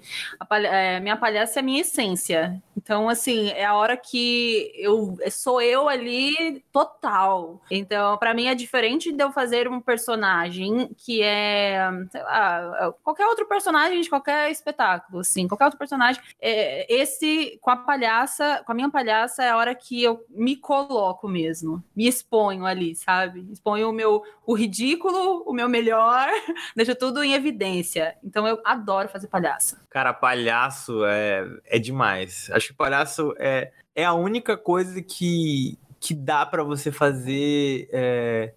Palha- 0.49 0.69
é, 0.69 1.01
minha 1.01 1.17
palhaça 1.17 1.59
é 1.59 1.61
a 1.61 1.65
minha 1.65 1.81
essência. 1.81 2.63
Então, 2.77 3.09
assim, 3.09 3.49
é 3.51 3.65
a 3.65 3.75
hora 3.75 3.97
que 3.97 4.73
eu 4.77 5.17
sou 5.31 5.61
eu 5.61 5.89
ali 5.89 6.65
total. 6.73 7.61
Então, 7.71 8.17
pra 8.19 8.35
mim 8.35 8.47
é 8.47 8.55
diferente 8.55 9.13
de 9.13 9.23
eu 9.23 9.33
fazer 9.33 9.69
um 9.69 9.81
personagem 9.81 10.91
que 10.97 11.23
é, 11.23 11.89
sei 12.11 12.23
lá, 12.23 12.93
qualquer 13.03 13.27
outro 13.27 13.47
personagem 13.47 14.01
de 14.01 14.09
qualquer 14.09 14.51
espetáculo, 14.51 15.21
assim, 15.21 15.49
qualquer 15.49 15.67
outro 15.67 15.79
personagem. 15.79 16.23
É, 16.41 16.93
esse 16.93 17.59
com 17.61 17.71
a 17.71 17.77
palhaça, 17.77 18.63
com 18.65 18.73
a 18.73 18.75
minha 18.75 18.91
palhaça 18.91 19.43
é 19.43 19.51
a 19.51 19.57
hora 19.57 19.75
que 19.75 20.03
eu 20.03 20.25
me 20.31 20.57
coloco 20.57 21.29
mesmo, 21.29 21.83
me 21.95 22.07
exponho 22.07 22.65
ali, 22.65 22.95
sabe? 22.95 23.47
Exponho 23.51 23.89
o 23.89 23.93
meu 23.93 24.23
o 24.47 24.55
ridículo, 24.55 25.43
o 25.47 25.53
meu 25.53 25.69
melhor, 25.69 26.29
deixo 26.77 26.95
tudo 26.95 27.23
em 27.23 27.33
evidência. 27.33 28.17
Então 28.23 28.47
eu 28.47 28.61
adoro 28.65 29.09
fazer 29.09 29.27
palhaça. 29.29 29.81
Cara, 29.89 30.13
palhaço 30.13 31.05
é, 31.05 31.47
é 31.65 31.79
demais. 31.79 32.51
Acho 32.51 32.64
que 32.69 32.75
palhaço 32.75 33.35
é, 33.39 33.73
é 33.95 34.05
a 34.05 34.13
única 34.15 34.57
coisa 34.57 35.01
que, 35.03 35.79
que 36.01 36.15
dá 36.15 36.45
pra 36.47 36.63
você 36.63 36.91
fazer 36.93 37.89
é, 37.93 38.53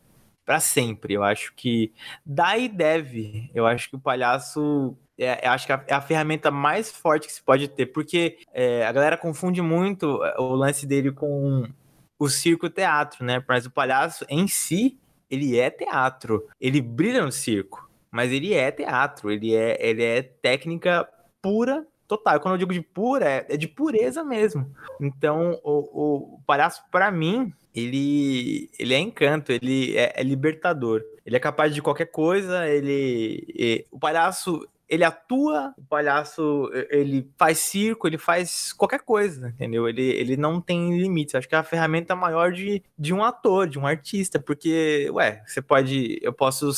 para 0.45 0.60
sempre. 0.60 1.14
Eu 1.14 1.24
acho 1.24 1.53
que 1.55 1.93
dá 2.26 2.58
e 2.58 2.68
deve. 2.70 3.49
Eu 3.53 3.66
acho 3.68 3.89
que 3.89 3.95
o 3.95 3.99
palhaço 3.99 4.97
é, 5.18 5.45
eu 5.47 5.51
acho 5.51 5.66
que 5.66 5.72
é 5.72 5.76
a- 5.76 5.84
é 5.88 5.93
a 5.95 6.01
ferramenta 6.01 6.51
mais 6.51 6.91
forte 6.91 7.28
que 7.28 7.34
se 7.34 7.41
pode 7.41 7.68
ter, 7.68 7.88
porque 7.88 8.38
é, 8.53 8.86
a 8.86 8.91
galera 8.91 9.18
confunde 9.18 9.62
muito 9.62 10.24
é, 10.24 10.36
o 10.39 10.53
lance 10.55 10.86
dele 10.86 11.12
com 11.12 11.68
o 12.20 12.30
circo-teatro, 12.30 13.24
né? 13.26 13.43
Mas 13.47 13.66
o 13.66 13.72
palhaço 13.72 14.26
em 14.30 14.47
si, 14.47 14.97
ele 15.30 15.58
é 15.60 15.70
teatro. 15.70 16.47
Ele 16.60 16.82
brilha 16.82 17.24
no 17.24 17.32
circo, 17.32 17.89
mas 18.12 18.32
ele 18.32 18.53
é 18.53 18.72
teatro. 18.72 19.32
Ele 19.32 19.53
é, 19.55 19.78
ele 19.86 20.03
é 20.03 20.22
técnica 20.24 21.08
pura, 21.41 21.86
total. 22.08 22.39
Quando 22.39 22.53
eu 22.53 22.58
digo 22.58 22.74
de 22.74 22.82
pura, 22.82 23.30
é, 23.30 23.45
é 23.49 23.58
de 23.58 23.68
pureza 23.68 24.24
mesmo. 24.24 24.72
Então, 24.99 25.60
o, 25.64 26.38
o 26.38 26.39
palhaço, 26.45 26.84
pra 26.91 27.12
mim, 27.12 27.53
ele, 27.76 28.70
ele 28.80 28.93
é 28.93 28.99
encanto, 28.99 29.51
ele 29.51 29.97
é, 29.97 30.14
é 30.16 30.24
libertador. 30.24 31.03
Ele 31.26 31.36
é 31.36 31.39
capaz 31.39 31.74
de 31.76 31.82
qualquer 31.82 32.08
coisa, 32.08 32.68
ele... 32.68 33.45
e- 33.49 33.86
o 33.91 33.99
palhaço, 33.99 34.68
ele 34.88 35.03
atua, 35.03 35.74
o 35.78 35.84
palhaço, 35.84 36.72
ele 36.89 37.30
faz 37.38 37.60
circo, 37.60 38.08
ele 38.08 38.18
faz 38.18 38.72
qualquer 38.72 39.01
coisa, 39.01 39.49
entendeu? 39.49 39.88
Ele, 39.89 40.03
ele 40.03 40.38
não 40.38 40.62
tem 40.62 40.97
limites. 40.97 41.36
Acho 41.36 41.47
que 41.47 41.55
é 41.55 41.58
a 41.58 41.64
ferramenta 41.64 42.16
maior 42.16 42.51
de, 42.51 42.82
de 42.97 43.14
um 43.14 43.24
ator, 43.24 43.68
de 43.68 43.78
um 43.78 43.86
artista, 43.86 44.39
porque, 44.39 45.10
ué, 45.12 45.43
você 45.45 45.62
pode... 45.62 46.18
Eu 46.22 46.32
posso 46.32 46.72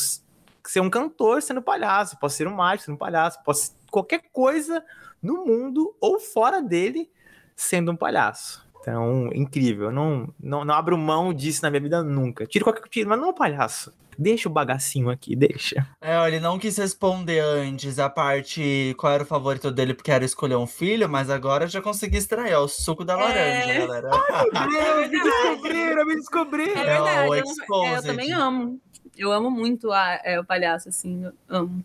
ser 0.64 0.80
um 0.80 0.90
cantor 0.90 1.40
sendo 1.40 1.62
palhaço, 1.62 2.18
posso 2.18 2.36
ser 2.36 2.46
um 2.46 2.54
mágico 2.54 2.86
sendo 2.86 2.98
palhaço, 2.98 3.42
posso 3.42 3.74
qualquer 3.90 4.22
coisa 4.32 4.84
no 5.22 5.44
mundo 5.44 5.94
ou 6.00 6.18
fora 6.20 6.62
dele 6.62 7.10
sendo 7.56 7.92
um 7.92 7.96
palhaço. 7.96 8.66
Então, 8.80 9.28
incrível. 9.34 9.86
Eu 9.86 9.92
não, 9.92 10.32
não, 10.40 10.64
não 10.64 10.74
abro 10.74 10.96
mão 10.96 11.34
disso 11.34 11.62
na 11.62 11.70
minha 11.70 11.82
vida 11.82 12.02
nunca. 12.02 12.46
Tiro 12.46 12.64
qualquer 12.64 12.88
tiro, 12.88 13.08
mas 13.10 13.20
não, 13.20 13.32
palhaço. 13.34 13.92
Deixa 14.18 14.48
o 14.48 14.52
bagacinho 14.52 15.08
aqui, 15.10 15.34
deixa. 15.36 15.86
É, 16.00 16.26
ele 16.26 16.40
não 16.40 16.58
quis 16.58 16.76
responder 16.76 17.40
antes 17.40 17.98
a 17.98 18.08
parte 18.10 18.94
qual 18.98 19.12
era 19.12 19.22
o 19.22 19.26
favorito 19.26 19.70
dele, 19.70 19.94
porque 19.94 20.10
era 20.10 20.24
escolher 20.24 20.56
um 20.56 20.66
filho, 20.66 21.08
mas 21.08 21.30
agora 21.30 21.66
já 21.66 21.80
consegui 21.80 22.18
extrair, 22.18 22.54
ó, 22.54 22.64
o 22.64 22.68
suco 22.68 23.02
da 23.04 23.16
laranja, 23.16 23.72
É. 23.72 23.78
galera. 23.86 24.10
me 25.08 25.20
descobriram, 25.22 26.06
me 26.06 26.14
descobriram. 26.16 26.80
É 26.80 26.80
É, 26.80 26.84
verdade. 26.86 27.28
o 27.28 27.34
eu, 27.34 27.84
é, 27.84 27.96
eu 27.98 28.02
também 28.02 28.32
amo. 28.32 28.80
Eu 29.16 29.32
amo 29.32 29.50
muito 29.50 29.90
a- 29.92 30.20
é, 30.24 30.38
o 30.40 30.44
palhaço, 30.44 30.88
assim. 30.88 31.24
Eu 31.24 31.32
amo. 31.48 31.84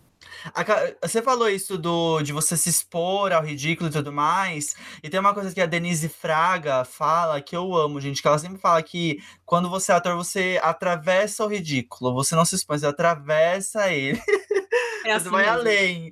Você 1.02 1.22
falou 1.22 1.50
isso 1.50 1.78
do, 1.78 2.22
de 2.22 2.34
você 2.34 2.56
se 2.56 2.70
expor 2.70 3.32
ao 3.32 3.44
ridículo 3.44 3.90
e 3.90 3.94
tudo 3.94 4.12
mais. 4.12 4.76
E 5.04 5.10
tem 5.10 5.20
uma 5.20 5.34
coisa 5.34 5.54
que 5.54 5.62
a 5.62 5.66
Denise 5.66 6.10
Fraga 6.10 6.84
fala 6.86 7.42
que 7.42 7.56
eu 7.56 7.76
amo, 7.76 8.00
gente. 8.02 8.22
Que 8.22 8.28
ela 8.28 8.38
sempre 8.38 8.60
fala 8.60 8.82
que 8.82 9.20
quando 9.46 9.70
você 9.70 9.92
é 9.92 9.96
ator, 9.96 10.16
você 10.16 10.60
atravessa 10.62 11.44
o 11.44 11.48
ridículo. 11.48 12.14
Você 12.14 12.36
não 12.36 12.46
se 12.46 12.56
expõe, 12.56 12.78
você 12.78 12.88
atravessa 12.88 13.92
ele. 13.92 14.20
É 15.06 15.12
Você 15.20 15.28
assim 15.28 15.30
vai 15.30 15.44
mesmo. 15.46 15.60
além. 15.60 16.12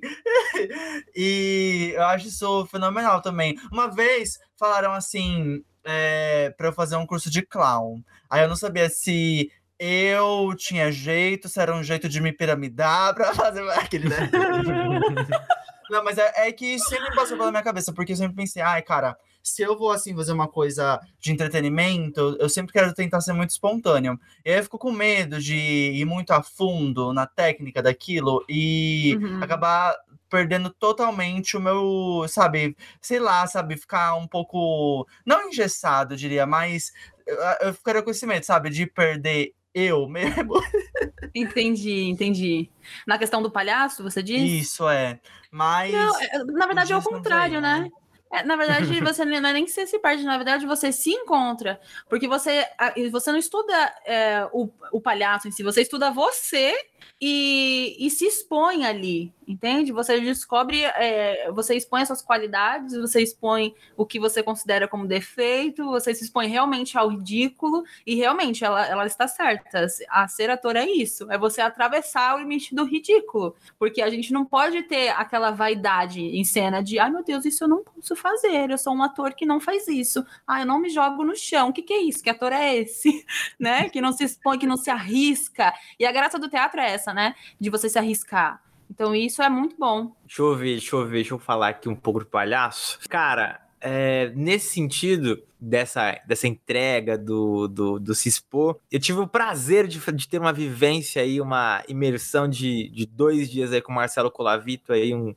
e 1.16 1.92
eu 1.94 2.04
acho 2.04 2.28
isso 2.28 2.66
fenomenal 2.66 3.20
também. 3.20 3.58
Uma 3.72 3.88
vez 3.88 4.38
falaram 4.56 4.92
assim, 4.92 5.64
é, 5.84 6.54
para 6.56 6.68
eu 6.68 6.72
fazer 6.72 6.96
um 6.96 7.06
curso 7.06 7.30
de 7.30 7.42
clown. 7.42 8.02
Aí 8.30 8.42
eu 8.42 8.48
não 8.48 8.56
sabia 8.56 8.88
se 8.88 9.50
eu 9.78 10.54
tinha 10.56 10.90
jeito, 10.92 11.48
se 11.48 11.60
era 11.60 11.74
um 11.74 11.82
jeito 11.82 12.08
de 12.08 12.20
me 12.20 12.32
piramidar 12.32 13.14
pra 13.14 13.32
fazer 13.34 13.68
aquele, 13.70 14.08
né? 14.08 14.30
Não, 15.90 16.02
mas 16.02 16.16
é, 16.16 16.32
é 16.48 16.52
que 16.52 16.78
sempre 16.78 17.14
passou 17.14 17.36
pela 17.36 17.50
minha 17.50 17.62
cabeça, 17.62 17.92
porque 17.92 18.12
eu 18.12 18.16
sempre 18.16 18.34
pensei, 18.34 18.62
ai, 18.62 18.80
cara, 18.80 19.16
se 19.42 19.60
eu 19.60 19.76
vou 19.76 19.90
assim 19.90 20.14
fazer 20.16 20.32
uma 20.32 20.48
coisa 20.48 20.98
de 21.20 21.30
entretenimento, 21.30 22.36
eu 22.40 22.48
sempre 22.48 22.72
quero 22.72 22.94
tentar 22.94 23.20
ser 23.20 23.34
muito 23.34 23.50
espontâneo. 23.50 24.18
E 24.44 24.50
aí 24.50 24.58
eu 24.58 24.62
fico 24.62 24.78
com 24.78 24.90
medo 24.90 25.38
de 25.38 25.54
ir 25.54 26.04
muito 26.06 26.30
a 26.32 26.42
fundo 26.42 27.12
na 27.12 27.26
técnica 27.26 27.82
daquilo 27.82 28.42
e 28.48 29.18
Uhum. 29.20 29.42
acabar 29.42 29.94
perdendo 30.30 30.70
totalmente 30.70 31.56
o 31.56 31.60
meu, 31.60 32.24
sabe, 32.28 32.74
sei 33.00 33.20
lá, 33.20 33.46
sabe, 33.46 33.76
ficar 33.76 34.16
um 34.16 34.26
pouco, 34.26 35.06
não 35.24 35.48
engessado, 35.48 36.16
diria, 36.16 36.46
mas 36.46 36.92
eu, 37.26 37.36
eu 37.68 37.74
ficaria 37.74 38.02
com 38.02 38.10
esse 38.10 38.26
medo, 38.26 38.44
sabe, 38.44 38.70
de 38.70 38.86
perder 38.86 39.52
eu 39.74 40.08
mesmo. 40.08 40.54
Entendi, 41.34 42.04
entendi. 42.04 42.70
Na 43.06 43.18
questão 43.18 43.42
do 43.42 43.50
palhaço, 43.50 44.04
você 44.04 44.22
diz? 44.22 44.62
Isso 44.62 44.88
é. 44.88 45.18
Mas 45.50 45.92
Não, 45.92 46.20
é- 46.20 46.44
na 46.44 46.66
verdade 46.66 46.92
é 46.92 46.96
o 46.96 47.02
contrário, 47.02 47.60
né? 47.60 47.90
É, 48.32 48.42
na 48.42 48.56
verdade, 48.56 48.86
você 49.00 49.24
não 49.24 49.48
é 49.48 49.52
nem 49.52 49.64
que 49.64 49.70
você 49.70 49.86
se 49.86 49.98
perde, 49.98 50.24
na 50.24 50.36
verdade, 50.36 50.66
você 50.66 50.90
se 50.92 51.10
encontra. 51.10 51.80
Porque 52.08 52.26
você, 52.26 52.66
você 53.10 53.30
não 53.32 53.38
estuda 53.38 53.74
é, 54.04 54.48
o, 54.52 54.68
o 54.92 55.00
palhaço 55.00 55.48
em 55.48 55.50
si, 55.50 55.62
você 55.62 55.82
estuda 55.82 56.10
você 56.10 56.74
e, 57.20 57.96
e 57.98 58.10
se 58.10 58.26
expõe 58.26 58.84
ali, 58.84 59.32
entende? 59.46 59.92
Você 59.92 60.20
descobre, 60.20 60.84
é, 60.84 61.50
você 61.52 61.74
expõe 61.74 62.02
as 62.02 62.08
suas 62.08 62.22
qualidades, 62.22 62.96
você 62.96 63.22
expõe 63.22 63.74
o 63.96 64.06
que 64.06 64.18
você 64.18 64.42
considera 64.42 64.88
como 64.88 65.06
defeito, 65.06 65.84
você 65.84 66.14
se 66.14 66.24
expõe 66.24 66.46
realmente 66.46 66.96
ao 66.96 67.08
ridículo, 67.08 67.84
e 68.06 68.14
realmente 68.14 68.64
ela, 68.64 68.86
ela 68.86 69.06
está 69.06 69.28
certa. 69.28 69.86
A 70.08 70.28
ser 70.28 70.50
ator 70.50 70.76
é 70.76 70.86
isso, 70.86 71.30
é 71.30 71.38
você 71.38 71.60
atravessar 71.60 72.34
o 72.34 72.38
limite 72.38 72.74
do 72.74 72.84
ridículo. 72.84 73.54
Porque 73.78 74.02
a 74.02 74.10
gente 74.10 74.32
não 74.32 74.44
pode 74.44 74.82
ter 74.82 75.08
aquela 75.10 75.50
vaidade 75.50 76.20
em 76.20 76.44
cena 76.44 76.82
de, 76.82 76.98
ai 76.98 77.10
meu 77.10 77.22
Deus, 77.22 77.44
isso 77.44 77.64
eu 77.64 77.68
não 77.68 77.82
posso 77.82 78.16
fazer, 78.16 78.70
eu 78.70 78.78
sou 78.78 78.94
um 78.94 79.02
ator 79.02 79.34
que 79.34 79.46
não 79.46 79.60
faz 79.60 79.88
isso. 79.88 80.24
Ah, 80.46 80.60
eu 80.60 80.66
não 80.66 80.78
me 80.78 80.88
jogo 80.88 81.24
no 81.24 81.36
chão. 81.36 81.68
O 81.68 81.72
que, 81.72 81.82
que 81.82 81.92
é 81.92 82.02
isso? 82.02 82.22
Que 82.22 82.30
ator 82.30 82.52
é 82.52 82.76
esse? 82.76 83.24
né? 83.58 83.88
Que 83.88 84.00
não 84.00 84.12
se 84.12 84.24
expõe, 84.24 84.58
que 84.58 84.66
não 84.66 84.76
se 84.76 84.90
arrisca. 84.90 85.72
E 85.98 86.06
a 86.06 86.12
graça 86.12 86.38
do 86.38 86.48
teatro 86.48 86.80
é 86.80 86.90
essa, 86.90 87.12
né? 87.12 87.34
De 87.60 87.70
você 87.70 87.88
se 87.88 87.98
arriscar. 87.98 88.63
Então 88.90 89.14
isso 89.14 89.42
é 89.42 89.48
muito 89.48 89.76
bom. 89.78 90.14
Deixa 90.26 90.42
eu 90.42 90.56
ver, 90.56 90.72
deixa 90.72 90.96
eu 90.96 91.06
ver, 91.06 91.12
deixa 91.12 91.34
eu 91.34 91.38
falar 91.38 91.68
aqui 91.68 91.88
um 91.88 91.96
pouco 91.96 92.20
do 92.20 92.26
palhaço. 92.26 92.98
Cara, 93.08 93.60
é, 93.80 94.32
nesse 94.34 94.72
sentido 94.72 95.42
dessa, 95.60 96.18
dessa 96.26 96.48
entrega 96.48 97.18
do, 97.18 97.68
do, 97.68 97.98
do 97.98 98.14
se 98.14 98.28
expor, 98.28 98.78
eu 98.90 98.98
tive 98.98 99.20
o 99.20 99.26
prazer 99.26 99.86
de, 99.86 100.00
de 100.12 100.28
ter 100.28 100.38
uma 100.38 100.52
vivência 100.52 101.20
aí, 101.20 101.40
uma 101.40 101.82
imersão 101.88 102.48
de, 102.48 102.88
de 102.88 103.04
dois 103.04 103.50
dias 103.50 103.72
aí 103.72 103.82
com 103.82 103.92
o 103.92 103.94
Marcelo 103.94 104.30
Colavito, 104.30 104.92
aí 104.92 105.14
um, 105.14 105.34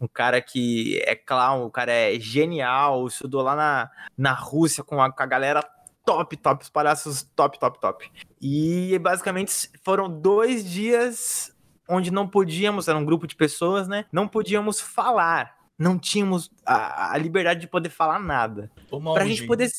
um 0.00 0.08
cara 0.08 0.40
que 0.40 0.98
é 1.04 1.14
clown, 1.14 1.64
o 1.64 1.70
cara 1.70 1.92
é 1.92 2.18
genial, 2.18 3.06
estudou 3.06 3.42
lá 3.42 3.54
na, 3.54 3.90
na 4.16 4.32
Rússia 4.32 4.82
com 4.82 5.02
a, 5.02 5.12
com 5.12 5.22
a 5.22 5.26
galera 5.26 5.62
top, 6.04 6.36
top, 6.38 6.62
os 6.62 6.70
palhaços 6.70 7.22
top, 7.36 7.58
top, 7.60 7.80
top. 7.80 8.10
E 8.40 8.98
basicamente 8.98 9.70
foram 9.84 10.08
dois 10.08 10.68
dias 10.68 11.49
onde 11.90 12.10
não 12.10 12.26
podíamos, 12.26 12.88
era 12.88 12.96
um 12.96 13.04
grupo 13.04 13.26
de 13.26 13.34
pessoas, 13.34 13.88
né? 13.88 14.04
Não 14.12 14.28
podíamos 14.28 14.80
falar. 14.80 15.58
Não 15.78 15.98
tínhamos 15.98 16.50
a, 16.64 17.12
a 17.14 17.18
liberdade 17.18 17.60
de 17.60 17.66
poder 17.66 17.90
falar 17.90 18.18
nada. 18.18 18.70
o 18.90 19.00
Pra 19.14 19.26
gente 19.26 19.46
poder. 19.46 19.70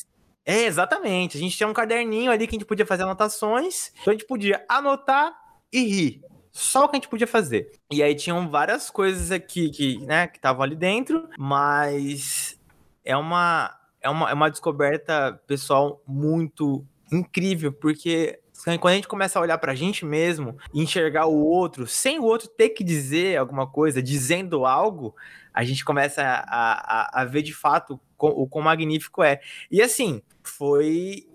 É, 0.44 0.64
exatamente. 0.64 1.36
A 1.36 1.40
gente 1.40 1.56
tinha 1.56 1.68
um 1.68 1.72
caderninho 1.72 2.30
ali 2.30 2.46
que 2.46 2.54
a 2.54 2.58
gente 2.58 2.66
podia 2.66 2.84
fazer 2.84 3.04
anotações. 3.04 3.92
Então 4.00 4.12
a 4.12 4.14
gente 4.14 4.26
podia 4.26 4.64
anotar 4.68 5.32
e 5.72 5.84
rir. 5.84 6.22
Só 6.50 6.84
o 6.84 6.88
que 6.88 6.96
a 6.96 6.98
gente 6.98 7.08
podia 7.08 7.26
fazer. 7.26 7.70
E 7.90 8.02
aí 8.02 8.14
tinham 8.14 8.50
várias 8.50 8.90
coisas 8.90 9.30
aqui 9.30 9.70
que, 9.70 9.98
né, 10.04 10.26
que 10.26 10.36
estavam 10.36 10.62
ali 10.62 10.76
dentro, 10.76 11.28
mas 11.38 12.60
é 13.04 13.16
uma, 13.16 13.74
é 14.00 14.10
uma, 14.10 14.30
é 14.30 14.34
uma 14.34 14.50
descoberta 14.50 15.40
pessoal 15.46 16.02
muito 16.06 16.84
incrível, 17.10 17.72
porque 17.72 18.41
quando 18.64 18.92
a 18.92 18.94
gente 18.94 19.08
começa 19.08 19.38
a 19.38 19.42
olhar 19.42 19.58
pra 19.58 19.74
gente 19.74 20.04
mesmo 20.04 20.56
e 20.72 20.82
enxergar 20.82 21.26
o 21.26 21.44
outro, 21.44 21.86
sem 21.86 22.18
o 22.18 22.24
outro 22.24 22.48
ter 22.48 22.70
que 22.70 22.84
dizer 22.84 23.36
alguma 23.36 23.66
coisa, 23.66 24.02
dizendo 24.02 24.64
algo, 24.64 25.14
a 25.52 25.64
gente 25.64 25.84
começa 25.84 26.22
a, 26.22 26.40
a, 26.46 27.22
a 27.22 27.24
ver 27.24 27.42
de 27.42 27.52
fato 27.52 28.00
o 28.18 28.46
quão 28.46 28.64
magnífico 28.64 29.22
é. 29.22 29.40
E 29.70 29.82
assim, 29.82 30.22
foi. 30.42 31.26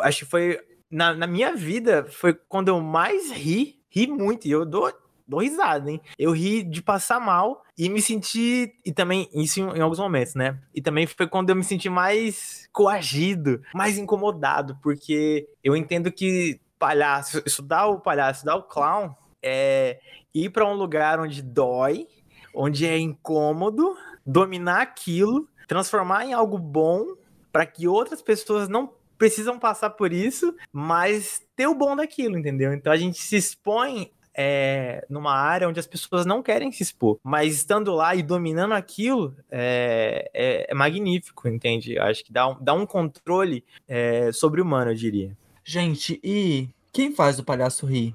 Acho 0.00 0.20
que 0.20 0.30
foi. 0.30 0.60
Na, 0.90 1.14
na 1.14 1.26
minha 1.26 1.54
vida, 1.54 2.06
foi 2.10 2.32
quando 2.32 2.68
eu 2.68 2.80
mais 2.80 3.32
ri, 3.32 3.80
ri 3.88 4.06
muito, 4.06 4.46
e 4.46 4.50
eu 4.52 4.64
dou, 4.64 4.92
dou 5.26 5.40
risada, 5.40 5.90
hein? 5.90 6.00
Eu 6.16 6.30
ri 6.30 6.62
de 6.62 6.80
passar 6.80 7.18
mal 7.18 7.64
e 7.76 7.88
me 7.88 8.00
senti. 8.00 8.72
E 8.84 8.92
também, 8.92 9.28
isso 9.34 9.60
em, 9.60 9.78
em 9.78 9.80
alguns 9.80 9.98
momentos, 9.98 10.34
né? 10.34 10.58
E 10.74 10.80
também 10.80 11.06
foi 11.06 11.26
quando 11.26 11.50
eu 11.50 11.56
me 11.56 11.64
senti 11.64 11.88
mais 11.88 12.68
coagido, 12.72 13.62
mais 13.74 13.98
incomodado, 13.98 14.78
porque 14.82 15.48
eu 15.64 15.74
entendo 15.74 16.12
que 16.12 16.60
palhaço, 16.78 17.42
estudar 17.46 17.86
o 17.86 18.00
palhaço, 18.00 18.38
estudar 18.38 18.56
o 18.56 18.62
clown, 18.62 19.14
é 19.42 19.98
ir 20.34 20.50
pra 20.50 20.66
um 20.66 20.74
lugar 20.74 21.20
onde 21.20 21.42
dói, 21.42 22.06
onde 22.54 22.86
é 22.86 22.98
incômodo, 22.98 23.96
dominar 24.24 24.80
aquilo, 24.82 25.48
transformar 25.68 26.24
em 26.24 26.32
algo 26.32 26.58
bom 26.58 27.04
para 27.52 27.64
que 27.66 27.86
outras 27.88 28.20
pessoas 28.22 28.68
não 28.68 28.92
precisam 29.18 29.58
passar 29.58 29.90
por 29.90 30.12
isso, 30.12 30.54
mas 30.72 31.42
ter 31.56 31.66
o 31.66 31.74
bom 31.74 31.96
daquilo, 31.96 32.36
entendeu? 32.38 32.72
Então 32.74 32.92
a 32.92 32.96
gente 32.96 33.18
se 33.18 33.36
expõe 33.36 34.10
é, 34.38 35.02
numa 35.08 35.32
área 35.34 35.66
onde 35.66 35.80
as 35.80 35.86
pessoas 35.86 36.26
não 36.26 36.42
querem 36.42 36.70
se 36.70 36.82
expor, 36.82 37.18
mas 37.22 37.54
estando 37.54 37.94
lá 37.94 38.14
e 38.14 38.22
dominando 38.22 38.72
aquilo 38.74 39.34
é, 39.50 40.30
é- 40.34 40.66
é 40.70 40.74
magnífico, 40.74 41.48
entende? 41.48 41.94
Eu 41.94 42.02
acho 42.02 42.22
que 42.22 42.30
dá 42.30 42.46
um, 42.48 42.56
dá 42.62 42.74
um 42.74 42.84
controle 42.84 43.64
é, 43.88 44.30
sobre-humano, 44.32 44.90
eu 44.90 44.94
diria. 44.94 45.34
Gente, 45.68 46.20
e 46.22 46.68
quem 46.92 47.12
faz 47.12 47.40
o 47.40 47.44
palhaço 47.44 47.86
rir? 47.86 48.14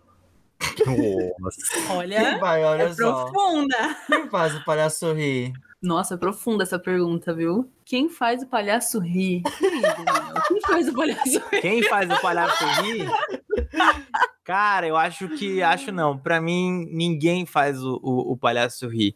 Nossa. 1.38 1.58
Quem 1.74 1.88
Olha, 1.90 2.38
vai, 2.40 2.64
olha 2.64 2.84
é 2.84 2.94
só. 2.94 3.26
profunda. 3.26 3.98
Quem 4.08 4.30
faz 4.30 4.56
o 4.56 4.64
palhaço 4.64 5.12
rir? 5.12 5.52
Nossa, 5.82 6.14
é 6.14 6.18
profunda 6.18 6.64
essa 6.64 6.80
pergunta, 6.80 7.34
viu? 7.34 7.70
Quem 7.84 8.08
faz 8.08 8.42
o 8.42 8.48
palhaço 8.48 9.00
rir? 9.00 9.42
Quem 10.48 10.62
faz 10.62 10.88
o 10.88 10.94
palhaço 10.94 11.42
rir? 11.52 11.62
Quem 11.62 11.84
faz 11.84 12.10
o 12.10 12.22
palhaço 12.22 12.66
rir? 12.84 13.10
Cara, 14.46 14.88
eu 14.88 14.96
acho 14.96 15.28
que. 15.30 15.62
Acho 15.62 15.92
não. 15.92 16.18
Pra 16.18 16.40
mim, 16.40 16.88
ninguém 16.90 17.46
faz 17.46 17.84
o, 17.84 18.00
o, 18.02 18.32
o 18.32 18.38
palhaço 18.38 18.88
rir. 18.88 19.14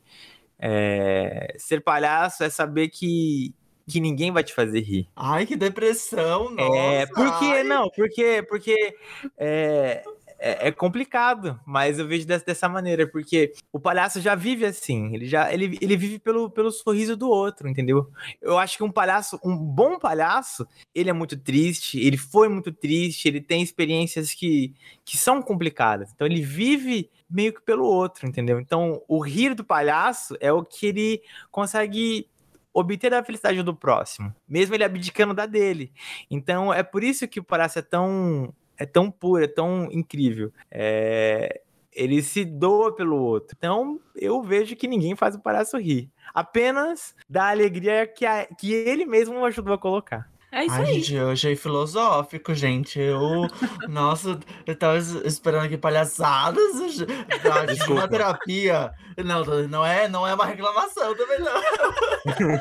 É, 0.59 1.55
ser 1.57 1.81
palhaço 1.81 2.43
é 2.43 2.49
saber 2.49 2.89
que, 2.89 3.53
que 3.87 3.99
ninguém 3.99 4.31
vai 4.31 4.43
te 4.43 4.53
fazer 4.53 4.81
rir. 4.81 5.07
Ai, 5.15 5.45
que 5.45 5.55
depressão, 5.55 6.49
nossa. 6.51 6.77
É, 6.77 7.05
por 7.05 7.39
que 7.39 7.45
ai. 7.45 7.63
não? 7.63 7.89
Porque, 7.89 8.43
porque 8.49 8.95
é, 9.37 10.03
é, 10.39 10.67
é 10.67 10.71
complicado, 10.71 11.59
mas 11.65 11.99
eu 11.99 12.07
vejo 12.07 12.25
dessa, 12.25 12.45
dessa 12.45 12.67
maneira, 12.67 13.07
porque 13.07 13.53
o 13.71 13.79
palhaço 13.79 14.19
já 14.19 14.35
vive 14.35 14.65
assim, 14.65 15.13
ele 15.13 15.27
já 15.27 15.51
ele, 15.53 15.77
ele 15.81 15.95
vive 15.95 16.19
pelo, 16.19 16.49
pelo 16.49 16.71
sorriso 16.71 17.15
do 17.15 17.29
outro, 17.29 17.67
entendeu? 17.67 18.09
Eu 18.41 18.57
acho 18.57 18.77
que 18.77 18.83
um 18.83 18.91
palhaço, 18.91 19.39
um 19.43 19.55
bom 19.55 19.97
palhaço, 19.97 20.67
ele 20.93 21.09
é 21.09 21.13
muito 21.13 21.37
triste, 21.37 21.99
ele 21.99 22.17
foi 22.17 22.49
muito 22.49 22.71
triste, 22.71 23.27
ele 23.27 23.41
tem 23.41 23.61
experiências 23.61 24.33
que, 24.33 24.73
que 25.03 25.17
são 25.17 25.41
complicadas, 25.41 26.11
então 26.13 26.27
ele 26.27 26.41
vive 26.41 27.09
meio 27.29 27.53
que 27.53 27.61
pelo 27.61 27.85
outro, 27.85 28.27
entendeu? 28.27 28.59
Então 28.59 29.01
o 29.07 29.19
rir 29.19 29.55
do 29.55 29.63
palhaço 29.63 30.35
é 30.39 30.51
o 30.51 30.63
que 30.63 30.87
ele 30.87 31.21
consegue 31.49 32.27
obter 32.75 33.13
a 33.13 33.23
felicidade 33.23 33.63
do 33.63 33.73
próximo, 33.73 34.35
mesmo 34.47 34.75
ele 34.75 34.83
abdicando 34.83 35.33
da 35.33 35.45
dele. 35.45 35.93
Então 36.29 36.73
é 36.73 36.83
por 36.83 37.03
isso 37.03 37.27
que 37.27 37.39
o 37.39 37.43
palhaço 37.43 37.79
é 37.79 37.81
tão 37.81 38.53
é 38.77 38.85
tão 38.85 39.09
puro, 39.09 39.41
é 39.41 39.47
tão 39.47 39.87
incrível. 39.89 40.51
É, 40.69 41.61
ele 41.93 42.21
se 42.21 42.43
doa 42.43 42.93
pelo 42.93 43.15
outro. 43.15 43.55
Então, 43.57 44.01
eu 44.13 44.41
vejo 44.41 44.75
que 44.75 44.85
ninguém 44.85 45.15
faz 45.15 45.33
o 45.33 45.39
palhaço 45.39 45.77
rir. 45.77 46.11
Apenas 46.33 47.15
da 47.29 47.49
alegria 47.49 48.05
que, 48.05 48.25
a, 48.25 48.45
que 48.45 48.73
ele 48.73 49.05
mesmo 49.05 49.45
ajudou 49.45 49.73
a 49.73 49.77
colocar. 49.77 50.29
É 50.55 50.63
isso 50.65 50.73
Ai, 50.73 50.81
aí. 50.85 50.93
gente, 51.01 51.13
eu 51.15 51.29
achei 51.31 51.55
filosófico, 51.55 52.53
gente. 52.55 52.97
Eu, 52.97 53.19
nossa, 53.89 54.39
eu 54.65 54.73
tava 54.75 54.97
es- 54.97 55.11
esperando 55.25 55.65
aqui 55.65 55.77
palhaçadas. 55.77 56.63
que 57.03 57.65
Desculpa. 57.73 58.01
uma 58.01 58.07
terapia. 58.07 58.93
Não, 59.23 59.43
não 59.67 59.85
é, 59.85 60.07
não 60.07 60.25
é 60.25 60.33
uma 60.33 60.45
reclamação 60.45 61.13
também, 61.15 61.39
não. 61.39 61.61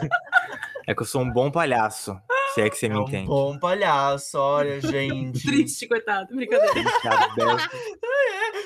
É 0.86 0.94
que 0.94 1.00
eu 1.00 1.06
sou 1.06 1.22
um 1.22 1.30
bom 1.32 1.50
palhaço, 1.50 2.14
se 2.52 2.60
é 2.60 2.68
que 2.68 2.76
você 2.76 2.84
É 2.84 2.88
me 2.90 2.98
um 2.98 3.04
entende. 3.04 3.26
bom 3.26 3.58
palhaço, 3.58 4.36
olha, 4.38 4.78
gente. 4.82 5.42
Triste, 5.42 5.88
coitado. 5.88 6.34
Brincadeira. 6.36 6.74
Gente 6.74 7.08
aberto. 7.08 7.70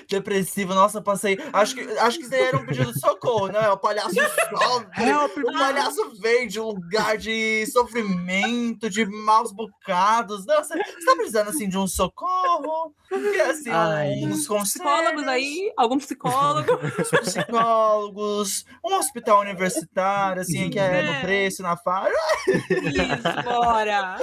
Depressivo, 0.09 0.75
nossa, 0.75 1.03
passei. 1.03 1.39
Acho 1.53 1.75
que, 1.75 1.81
acho 1.99 2.19
que 2.19 2.25
isso 2.25 2.35
aí 2.35 2.41
era 2.41 2.57
um 2.57 2.65
pedido 2.65 2.93
de 2.93 2.99
socorro, 2.99 3.49
né? 3.49 3.69
O 3.69 3.77
palhaço 3.77 4.15
sofre. 4.15 5.43
O 5.45 5.53
palhaço 5.53 6.13
vem 6.21 6.49
de 6.49 6.59
um 6.59 6.69
lugar 6.69 7.19
de 7.19 7.67
sofrimento, 7.67 8.89
de 8.89 9.05
maus 9.05 9.53
bocados. 9.53 10.47
Nossa, 10.47 10.75
você 10.77 11.05
tá 11.05 11.15
precisando 11.15 11.51
assim 11.51 11.69
de 11.69 11.77
um 11.77 11.87
socorro? 11.87 12.95
E 13.13 13.41
assim, 13.43 13.71
Ai. 13.71 14.15
uns 14.25 14.47
conselhos. 14.47 14.69
Psicólogos 14.89 15.29
aí, 15.29 15.73
algum 15.77 15.99
psicólogo. 15.99 16.79
psicólogos, 17.23 18.65
um 18.85 18.95
hospital 18.97 19.41
universitário, 19.41 20.41
assim, 20.43 20.71
que 20.71 20.79
é 20.79 21.03
no 21.03 21.13
É. 21.13 21.21
preço, 21.21 21.63
na 21.63 21.77
faixa. 21.77 22.15
Isso, 22.49 23.43
bora. 23.45 24.17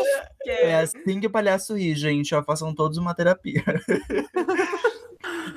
É 0.47 0.75
assim 0.81 1.19
que 1.19 1.27
o 1.27 1.31
palhaço 1.31 1.75
ri, 1.75 1.93
gente. 1.95 2.33
Ó, 2.33 2.43
façam 2.43 2.73
todos 2.73 2.97
uma 2.97 3.13
terapia. 3.13 3.63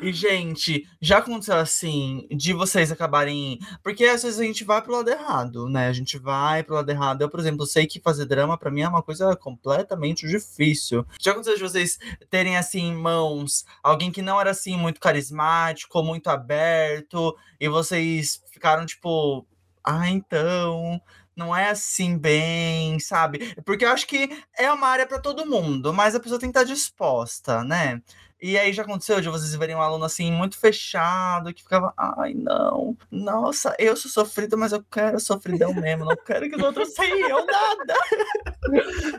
E, 0.01 0.13
gente, 0.13 0.89
já 1.01 1.19
aconteceu 1.19 1.57
assim, 1.57 2.29
de 2.31 2.53
vocês 2.53 2.93
acabarem. 2.93 3.59
Porque 3.83 4.05
às 4.05 4.23
vezes 4.23 4.39
a 4.39 4.45
gente 4.45 4.63
vai 4.63 4.81
pro 4.81 4.93
lado 4.93 5.11
errado, 5.11 5.69
né? 5.69 5.89
A 5.89 5.93
gente 5.93 6.19
vai 6.19 6.63
pro 6.63 6.77
lado 6.77 6.89
errado. 6.89 7.23
Eu, 7.23 7.29
por 7.29 7.41
exemplo, 7.41 7.67
sei 7.67 7.87
que 7.87 8.01
fazer 8.01 8.25
drama 8.25 8.57
pra 8.57 8.71
mim 8.71 8.83
é 8.83 8.89
uma 8.89 9.03
coisa 9.03 9.35
completamente 9.35 10.27
difícil. 10.29 11.05
Já 11.21 11.33
aconteceu 11.33 11.57
de 11.57 11.63
vocês 11.63 11.99
terem, 12.31 12.57
assim, 12.57 12.89
em 12.89 12.97
mãos 12.97 13.65
alguém 13.83 14.13
que 14.13 14.23
não 14.23 14.41
era, 14.41 14.51
assim, 14.51 14.77
muito 14.77 15.01
carismático, 15.01 16.03
muito 16.03 16.29
aberto, 16.29 17.37
e 17.59 17.69
vocês 17.69 18.41
ficaram 18.53 18.87
tipo. 18.87 19.47
Ah, 19.85 20.09
então 20.11 21.01
não 21.39 21.55
é 21.55 21.71
assim 21.71 22.19
bem, 22.19 22.99
sabe? 22.99 23.55
Porque 23.65 23.85
eu 23.85 23.91
acho 23.91 24.07
que 24.07 24.29
é 24.59 24.71
uma 24.73 24.89
área 24.89 25.07
para 25.07 25.21
todo 25.21 25.47
mundo, 25.47 25.95
mas 25.95 26.15
a 26.15 26.21
pessoa 26.21 26.41
tem 26.41 26.51
que 26.51 26.59
estar 26.59 26.71
disposta, 26.71 27.63
né? 27.63 28.03
E 28.41 28.57
aí 28.57 28.73
já 28.73 28.83
aconteceu 28.83 29.21
de 29.21 29.29
vocês 29.29 29.53
verem 29.57 29.75
um 29.75 29.83
aluno 29.83 30.05
assim 30.05 30.31
muito 30.31 30.59
fechado, 30.59 31.53
que 31.53 31.63
ficava, 31.63 31.93
ai 31.97 32.35
não, 32.35 32.97
nossa, 33.11 33.75
eu 33.81 33.97
sou 33.97 34.11
sofrida, 34.11 34.57
mas 34.57 34.73
eu 34.73 34.85
quero 34.85 35.19
sofridão 35.19 35.75
mesmo, 35.75 36.05
não 36.05 36.17
quero 36.17 36.49
que 36.49 36.55
os 36.55 36.63
outros 36.63 36.95
saiam 36.95 37.45
nada. 37.45 37.95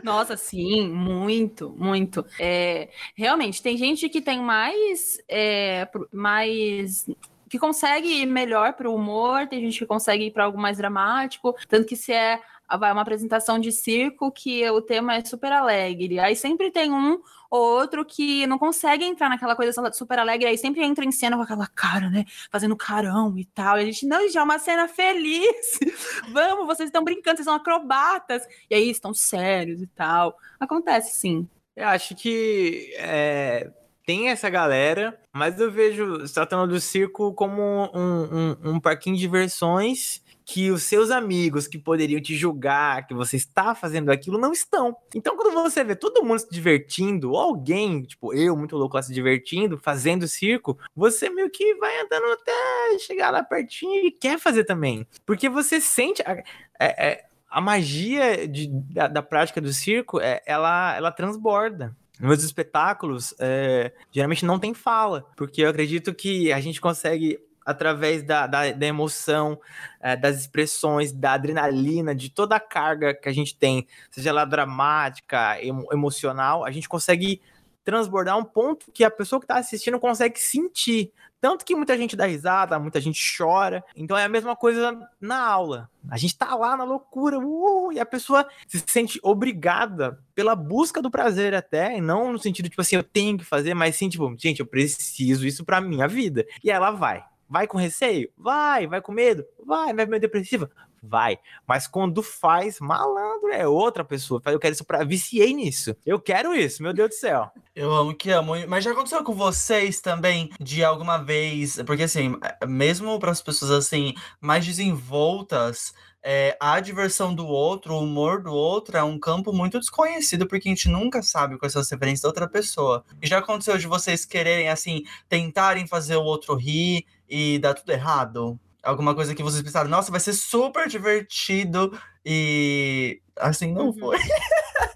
Nossa, 0.02 0.38
sim, 0.38 0.88
muito, 0.88 1.70
muito. 1.76 2.24
É, 2.38 2.88
realmente, 3.14 3.62
tem 3.62 3.76
gente 3.76 4.08
que 4.08 4.22
tem 4.22 4.40
mais, 4.40 5.18
é, 5.28 5.86
mais 6.10 7.06
que 7.50 7.58
consegue 7.58 8.22
ir 8.22 8.26
melhor 8.26 8.74
para 8.74 8.88
o 8.88 8.94
humor, 8.94 9.48
tem 9.48 9.60
gente 9.60 9.80
que 9.80 9.86
consegue 9.86 10.26
ir 10.26 10.30
para 10.30 10.44
algo 10.44 10.56
mais 10.56 10.78
dramático, 10.78 11.54
tanto 11.68 11.84
que 11.84 11.96
se 11.96 12.12
é 12.12 12.40
uma 12.70 13.02
apresentação 13.02 13.58
de 13.58 13.72
circo 13.72 14.30
que 14.30 14.70
o 14.70 14.80
tema 14.80 15.16
é 15.16 15.24
super 15.24 15.50
alegre, 15.50 16.20
aí 16.20 16.36
sempre 16.36 16.70
tem 16.70 16.92
um 16.92 17.20
ou 17.50 17.80
outro 17.80 18.04
que 18.04 18.46
não 18.46 18.56
consegue 18.56 19.04
entrar 19.04 19.28
naquela 19.28 19.56
coisa 19.56 19.72
super 19.92 20.20
alegre, 20.20 20.46
aí 20.46 20.56
sempre 20.56 20.84
entra 20.84 21.04
em 21.04 21.10
cena 21.10 21.36
com 21.36 21.42
aquela 21.42 21.66
cara, 21.66 22.08
né, 22.08 22.24
fazendo 22.48 22.76
carão 22.76 23.36
e 23.36 23.44
tal, 23.44 23.76
e 23.76 23.82
a 23.82 23.84
gente, 23.84 24.06
não, 24.06 24.28
já 24.28 24.42
é 24.42 24.44
uma 24.44 24.60
cena 24.60 24.86
feliz, 24.86 25.80
vamos, 26.30 26.66
vocês 26.66 26.86
estão 26.86 27.02
brincando, 27.02 27.38
vocês 27.38 27.46
são 27.46 27.54
acrobatas, 27.54 28.46
e 28.70 28.74
aí 28.76 28.88
estão 28.88 29.12
sérios 29.12 29.82
e 29.82 29.88
tal, 29.88 30.38
acontece 30.60 31.16
sim. 31.16 31.48
Eu 31.74 31.88
acho 31.88 32.14
que 32.14 32.94
é, 32.96 33.72
tem 34.10 34.28
essa 34.28 34.50
galera, 34.50 35.16
mas 35.32 35.60
eu 35.60 35.70
vejo 35.70 36.26
se 36.26 36.34
tratando 36.34 36.66
do 36.72 36.80
circo 36.80 37.32
como 37.32 37.62
um, 37.94 38.56
um, 38.64 38.72
um 38.72 38.80
parquinho 38.80 39.14
de 39.14 39.20
diversões 39.22 40.20
que 40.44 40.68
os 40.72 40.82
seus 40.82 41.12
amigos 41.12 41.68
que 41.68 41.78
poderiam 41.78 42.20
te 42.20 42.34
julgar 42.34 43.06
que 43.06 43.14
você 43.14 43.36
está 43.36 43.72
fazendo 43.72 44.10
aquilo 44.10 44.36
não 44.36 44.50
estão. 44.52 44.96
Então, 45.14 45.36
quando 45.36 45.52
você 45.54 45.84
vê 45.84 45.94
todo 45.94 46.24
mundo 46.24 46.40
se 46.40 46.50
divertindo, 46.50 47.30
ou 47.30 47.36
alguém, 47.38 48.02
tipo 48.02 48.34
eu, 48.34 48.56
muito 48.56 48.76
louco 48.76 48.96
lá 48.96 49.02
se 49.04 49.14
divertindo, 49.14 49.78
fazendo 49.78 50.26
circo, 50.26 50.76
você 50.92 51.30
meio 51.30 51.48
que 51.48 51.76
vai 51.76 52.00
andando 52.00 52.32
até 52.32 52.98
chegar 52.98 53.30
lá 53.30 53.44
pertinho 53.44 54.04
e 54.04 54.10
quer 54.10 54.40
fazer 54.40 54.64
também. 54.64 55.06
Porque 55.24 55.48
você 55.48 55.80
sente. 55.80 56.20
a- 56.22 56.32
é- 56.80 57.08
é- 57.10 57.24
a 57.48 57.60
magia 57.60 58.46
de- 58.48 58.68
da, 58.92 59.06
da 59.08 59.22
prática 59.22 59.60
do 59.60 59.72
circo, 59.72 60.20
é, 60.20 60.40
ela, 60.46 60.96
ela 60.96 61.10
transborda. 61.12 61.96
Meus 62.20 62.42
espetáculos 62.42 63.34
é, 63.38 63.92
geralmente 64.12 64.44
não 64.44 64.58
tem 64.58 64.74
fala, 64.74 65.26
porque 65.36 65.62
eu 65.62 65.68
acredito 65.70 66.14
que 66.14 66.52
a 66.52 66.60
gente 66.60 66.80
consegue, 66.80 67.38
através 67.64 68.22
da, 68.22 68.46
da, 68.46 68.70
da 68.72 68.86
emoção, 68.86 69.58
é, 70.00 70.16
das 70.16 70.38
expressões, 70.40 71.12
da 71.12 71.32
adrenalina, 71.32 72.14
de 72.14 72.30
toda 72.30 72.56
a 72.56 72.60
carga 72.60 73.14
que 73.14 73.28
a 73.28 73.32
gente 73.32 73.56
tem, 73.56 73.86
seja 74.10 74.30
ela 74.30 74.44
dramática, 74.44 75.62
emo- 75.62 75.88
emocional, 75.92 76.64
a 76.64 76.70
gente 76.70 76.88
consegue 76.88 77.40
transbordar 77.84 78.36
um 78.36 78.44
ponto 78.44 78.92
que 78.92 79.02
a 79.02 79.10
pessoa 79.10 79.40
que 79.40 79.44
está 79.44 79.56
assistindo 79.56 79.98
consegue 79.98 80.38
sentir. 80.38 81.12
Tanto 81.40 81.64
que 81.64 81.74
muita 81.74 81.96
gente 81.96 82.14
dá 82.14 82.26
risada, 82.26 82.78
muita 82.78 83.00
gente 83.00 83.20
chora. 83.36 83.82
Então 83.96 84.16
é 84.16 84.24
a 84.24 84.28
mesma 84.28 84.54
coisa 84.54 84.98
na 85.20 85.38
aula. 85.38 85.90
A 86.10 86.16
gente 86.16 86.36
tá 86.36 86.54
lá 86.54 86.76
na 86.76 86.84
loucura, 86.84 87.38
uh, 87.38 87.92
e 87.92 87.98
a 87.98 88.06
pessoa 88.06 88.46
se 88.68 88.82
sente 88.86 89.18
obrigada 89.22 90.18
pela 90.34 90.54
busca 90.54 91.00
do 91.00 91.10
prazer 91.10 91.54
até, 91.54 91.96
e 91.96 92.00
não 92.00 92.32
no 92.32 92.38
sentido 92.38 92.68
tipo 92.68 92.80
assim, 92.80 92.96
eu 92.96 93.04
tenho 93.04 93.38
que 93.38 93.44
fazer, 93.44 93.74
mas 93.74 93.96
sim 93.96 94.08
tipo, 94.08 94.34
gente, 94.38 94.60
eu 94.60 94.66
preciso 94.66 95.46
isso 95.46 95.64
pra 95.64 95.80
minha 95.80 96.06
vida. 96.06 96.46
E 96.62 96.70
ela 96.70 96.90
vai. 96.90 97.24
Vai 97.48 97.66
com 97.66 97.76
receio? 97.76 98.30
Vai. 98.38 98.86
Vai 98.86 99.00
com 99.00 99.10
medo? 99.10 99.44
Vai. 99.66 99.92
Vai 99.92 100.06
meio 100.06 100.20
depressiva? 100.20 100.70
Vai. 101.02 101.38
Mas 101.66 101.86
quando 101.86 102.22
faz, 102.22 102.78
malandro, 102.80 103.50
é 103.50 103.66
outra 103.66 104.04
pessoa. 104.04 104.40
Eu 104.46 104.58
quero 104.58 104.74
isso 104.74 104.84
pra. 104.84 105.02
Viciei 105.04 105.54
nisso. 105.54 105.96
Eu 106.04 106.20
quero 106.20 106.54
isso, 106.54 106.82
meu 106.82 106.92
Deus 106.92 107.10
do 107.10 107.14
céu. 107.14 107.50
Eu 107.74 107.92
amo 107.92 108.14
que 108.14 108.30
amo. 108.30 108.52
Mas 108.68 108.84
já 108.84 108.92
aconteceu 108.92 109.24
com 109.24 109.34
vocês 109.34 110.00
também 110.00 110.50
de 110.60 110.84
alguma 110.84 111.18
vez, 111.18 111.80
porque 111.86 112.02
assim, 112.02 112.36
mesmo 112.66 113.18
para 113.18 113.30
as 113.30 113.40
pessoas 113.40 113.70
assim 113.70 114.14
mais 114.40 114.66
desenvoltas, 114.66 115.94
é, 116.22 116.56
a 116.60 116.78
diversão 116.80 117.34
do 117.34 117.46
outro, 117.46 117.94
o 117.94 118.02
humor 118.02 118.42
do 118.42 118.52
outro 118.52 118.96
é 118.96 119.02
um 119.02 119.18
campo 119.18 119.52
muito 119.52 119.78
desconhecido, 119.78 120.46
porque 120.46 120.68
a 120.68 120.72
gente 120.72 120.88
nunca 120.88 121.22
sabe 121.22 121.58
quais 121.58 121.72
são 121.72 121.80
as 121.80 121.90
referências 121.90 122.22
da 122.22 122.28
outra 122.28 122.48
pessoa. 122.48 123.04
E 123.22 123.26
já 123.26 123.38
aconteceu 123.38 123.78
de 123.78 123.86
vocês 123.86 124.24
quererem 124.24 124.68
assim 124.68 125.02
tentarem 125.28 125.86
fazer 125.86 126.16
o 126.16 126.22
outro 126.22 126.54
rir 126.54 127.06
e 127.28 127.58
dar 127.58 127.74
tudo 127.74 127.90
errado? 127.90 128.60
Alguma 128.82 129.14
coisa 129.14 129.34
que 129.34 129.42
vocês 129.42 129.62
pensaram, 129.62 129.90
nossa, 129.90 130.10
vai 130.10 130.20
ser 130.20 130.32
super 130.32 130.88
divertido 130.88 131.98
e 132.24 133.20
assim 133.36 133.72
não 133.72 133.86
Uhum. 133.86 133.92
foi. 133.98 134.18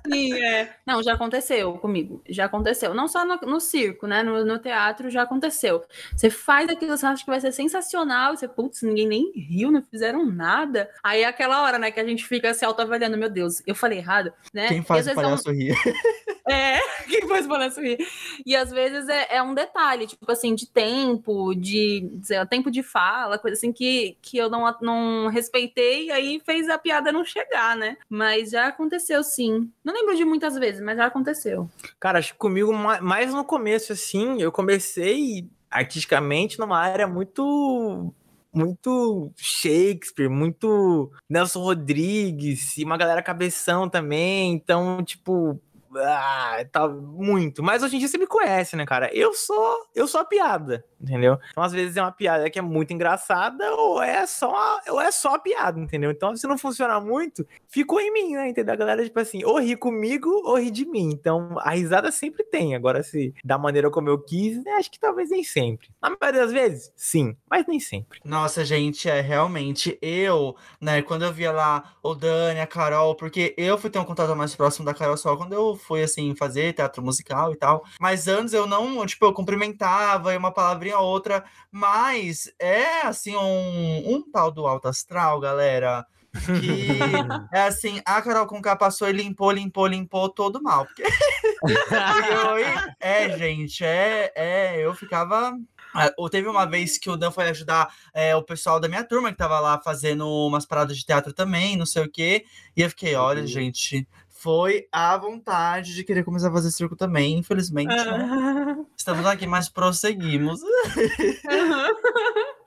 Sim, 0.06 0.34
é. 0.42 0.76
Não, 0.86 1.02
já 1.02 1.14
aconteceu 1.14 1.72
comigo. 1.78 2.22
Já 2.28 2.44
aconteceu. 2.44 2.92
Não 2.92 3.08
só 3.08 3.24
no, 3.24 3.36
no 3.36 3.58
circo, 3.58 4.06
né? 4.06 4.22
No, 4.22 4.44
no 4.44 4.58
teatro 4.58 5.08
já 5.08 5.22
aconteceu. 5.22 5.82
Você 6.14 6.28
faz 6.28 6.68
aquilo, 6.68 6.96
você 6.96 7.06
acha 7.06 7.24
que 7.24 7.30
vai 7.30 7.40
ser 7.40 7.52
sensacional. 7.52 8.36
Você, 8.36 8.46
putz, 8.46 8.82
ninguém 8.82 9.06
nem 9.08 9.32
riu, 9.34 9.70
não 9.70 9.82
fizeram 9.82 10.26
nada. 10.26 10.90
Aí 11.02 11.22
é 11.22 11.26
aquela 11.26 11.62
hora, 11.62 11.78
né, 11.78 11.90
que 11.90 11.98
a 12.00 12.04
gente 12.04 12.26
fica 12.26 12.52
se 12.52 12.64
autoavaliando. 12.64 13.16
Meu 13.16 13.30
Deus, 13.30 13.62
eu 13.66 13.74
falei 13.74 13.98
errado, 13.98 14.30
né? 14.52 14.68
Quem 14.68 14.82
faz 14.82 15.06
o 15.06 15.10
é 15.10 15.14
palhaço 15.14 15.50
rir? 15.50 15.74
É, 16.48 16.78
quem 17.08 17.26
faz 17.26 17.46
palhaço 17.46 17.80
rir. 17.80 17.98
E 18.44 18.54
às 18.54 18.70
vezes 18.70 19.08
é, 19.08 19.36
é 19.36 19.42
um 19.42 19.54
detalhe, 19.54 20.06
tipo 20.06 20.30
assim, 20.30 20.54
de 20.54 20.66
tempo, 20.66 21.54
de 21.54 22.10
tempo 22.50 22.70
de 22.70 22.82
fala, 22.82 23.38
coisa 23.38 23.56
assim 23.56 23.72
que, 23.72 24.16
que 24.20 24.36
eu 24.36 24.50
não, 24.50 24.72
não 24.82 25.28
respeitei, 25.28 26.06
e 26.06 26.10
aí 26.10 26.42
fez 26.44 26.68
a 26.68 26.78
piada 26.78 27.10
não 27.12 27.24
chegar, 27.24 27.76
né? 27.76 27.96
Mas 28.08 28.50
já 28.50 28.66
aconteceu 28.66 29.22
sim. 29.22 29.70
Não 29.82 29.94
lembro 29.94 30.14
de 30.16 30.24
muitas 30.24 30.54
vezes, 30.56 30.80
mas 30.82 30.96
já 30.96 31.06
aconteceu. 31.06 31.68
Cara, 31.98 32.18
acho 32.18 32.32
que 32.32 32.38
comigo, 32.38 32.72
ma- 32.72 33.00
mais 33.00 33.32
no 33.32 33.44
começo, 33.44 33.92
assim, 33.92 34.40
eu 34.40 34.52
comecei 34.52 35.48
artisticamente 35.70 36.58
numa 36.58 36.78
área 36.78 37.06
muito. 37.06 38.12
Muito 38.56 39.32
Shakespeare, 39.36 40.28
muito 40.30 41.10
Nelson 41.28 41.58
Rodrigues 41.60 42.78
e 42.78 42.84
uma 42.84 42.96
galera 42.96 43.20
cabeção 43.20 43.88
também. 43.88 44.52
Então, 44.52 45.02
tipo, 45.02 45.60
ah, 45.98 46.64
tá 46.70 46.88
muito. 46.88 47.62
Mas 47.62 47.82
hoje 47.82 47.96
em 47.96 47.98
dia 47.98 48.08
você 48.08 48.18
me 48.18 48.26
conhece, 48.26 48.76
né, 48.76 48.84
cara? 48.86 49.10
Eu 49.12 49.32
sou, 49.34 49.86
eu 49.94 50.06
sou 50.06 50.20
a 50.20 50.24
piada, 50.24 50.84
entendeu? 51.00 51.38
Então, 51.50 51.62
às 51.62 51.72
vezes 51.72 51.96
é 51.96 52.02
uma 52.02 52.12
piada 52.12 52.48
que 52.50 52.58
é 52.58 52.62
muito 52.62 52.92
engraçada 52.92 53.74
ou 53.74 54.02
é 54.02 54.26
só, 54.26 54.80
ou 54.88 55.00
é 55.00 55.10
só 55.10 55.34
a 55.34 55.38
piada, 55.38 55.78
entendeu? 55.78 56.10
Então, 56.10 56.36
se 56.36 56.46
não 56.46 56.58
funciona 56.58 57.00
muito, 57.00 57.46
ficou 57.68 58.00
em 58.00 58.12
mim, 58.12 58.32
né? 58.32 58.48
Entendeu? 58.48 58.74
A 58.74 58.76
galera, 58.76 59.04
tipo 59.04 59.18
assim, 59.18 59.44
ou 59.44 59.58
ri 59.58 59.76
comigo 59.76 60.30
ou 60.44 60.56
ri 60.58 60.70
de 60.70 60.84
mim. 60.84 61.10
Então, 61.12 61.56
a 61.60 61.70
risada 61.70 62.10
sempre 62.10 62.44
tem. 62.44 62.74
Agora, 62.74 63.02
se 63.02 63.34
da 63.44 63.58
maneira 63.58 63.90
como 63.90 64.08
eu 64.08 64.18
quis, 64.18 64.62
né, 64.64 64.72
acho 64.72 64.90
que 64.90 64.98
talvez 64.98 65.30
nem 65.30 65.44
sempre. 65.44 65.88
Na 66.00 66.10
maioria 66.10 66.42
das 66.42 66.52
vezes, 66.52 66.92
sim, 66.96 67.36
mas 67.50 67.66
nem 67.66 67.80
sempre. 67.80 68.20
Nossa, 68.24 68.64
gente, 68.64 69.08
é 69.08 69.20
realmente 69.20 69.98
eu, 70.00 70.56
né? 70.80 71.02
Quando 71.02 71.24
eu 71.24 71.32
via 71.32 71.52
lá 71.52 71.94
o 72.02 72.14
Dani, 72.14 72.60
a 72.60 72.66
Carol, 72.66 73.14
porque 73.14 73.54
eu 73.56 73.78
fui 73.78 73.90
ter 73.90 73.98
um 73.98 74.04
contato 74.04 74.34
mais 74.36 74.54
próximo 74.54 74.84
da 74.84 74.94
Carol 74.94 75.16
só 75.16 75.36
quando 75.36 75.52
eu 75.52 75.76
fui, 75.84 76.02
assim, 76.02 76.34
fazer 76.34 76.72
teatro 76.72 77.02
musical 77.02 77.52
e 77.52 77.56
tal. 77.56 77.84
Mas 78.00 78.28
antes 78.28 78.54
eu 78.54 78.66
não, 78.66 79.04
tipo, 79.06 79.24
eu 79.24 79.32
cumprimentava 79.32 80.34
e 80.34 80.36
uma 80.36 80.52
palavrinha 80.52 80.98
ou 80.98 81.06
outra. 81.06 81.44
Mas 81.70 82.52
é, 82.58 83.02
assim, 83.02 83.36
um, 83.36 84.14
um 84.14 84.30
tal 84.30 84.50
do 84.50 84.66
alto 84.66 84.88
astral, 84.88 85.40
galera. 85.40 86.06
Que 86.44 86.88
é 87.52 87.62
assim, 87.62 88.00
a 88.04 88.20
Carol 88.20 88.46
com 88.46 88.60
K 88.60 88.74
passou 88.76 89.08
e 89.08 89.12
limpou, 89.12 89.50
limpou, 89.52 89.86
limpou 89.86 90.28
todo 90.28 90.62
mal. 90.62 90.84
Porque... 90.84 91.04
eu, 91.62 92.56
é, 93.00 93.38
gente, 93.38 93.84
é, 93.84 94.32
é, 94.34 94.84
eu 94.84 94.94
ficava 94.94 95.56
ah, 95.94 96.12
ou 96.18 96.28
teve 96.28 96.48
uma 96.48 96.66
vez 96.66 96.98
que 96.98 97.08
o 97.08 97.16
Dan 97.16 97.30
foi 97.30 97.48
ajudar 97.48 97.94
é, 98.12 98.34
o 98.34 98.42
pessoal 98.42 98.80
da 98.80 98.88
minha 98.88 99.04
turma, 99.04 99.30
que 99.30 99.38
tava 99.38 99.60
lá 99.60 99.80
fazendo 99.80 100.28
umas 100.28 100.66
paradas 100.66 100.96
de 100.96 101.06
teatro 101.06 101.32
também, 101.32 101.76
não 101.76 101.86
sei 101.86 102.02
o 102.02 102.10
quê. 102.10 102.44
E 102.76 102.82
eu 102.82 102.90
fiquei, 102.90 103.14
olha, 103.14 103.42
uhum. 103.42 103.46
gente, 103.46 104.06
foi 104.44 104.86
a 104.92 105.16
vontade 105.16 105.94
de 105.94 106.04
querer 106.04 106.22
começar 106.22 106.48
a 106.48 106.52
fazer 106.52 106.70
circo 106.70 106.94
também, 106.94 107.38
infelizmente. 107.38 107.88
Né? 107.88 108.84
Estamos 108.94 109.24
aqui, 109.24 109.46
mas 109.46 109.70
prosseguimos. 109.70 110.60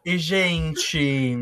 e, 0.03 0.17
gente, 0.17 1.38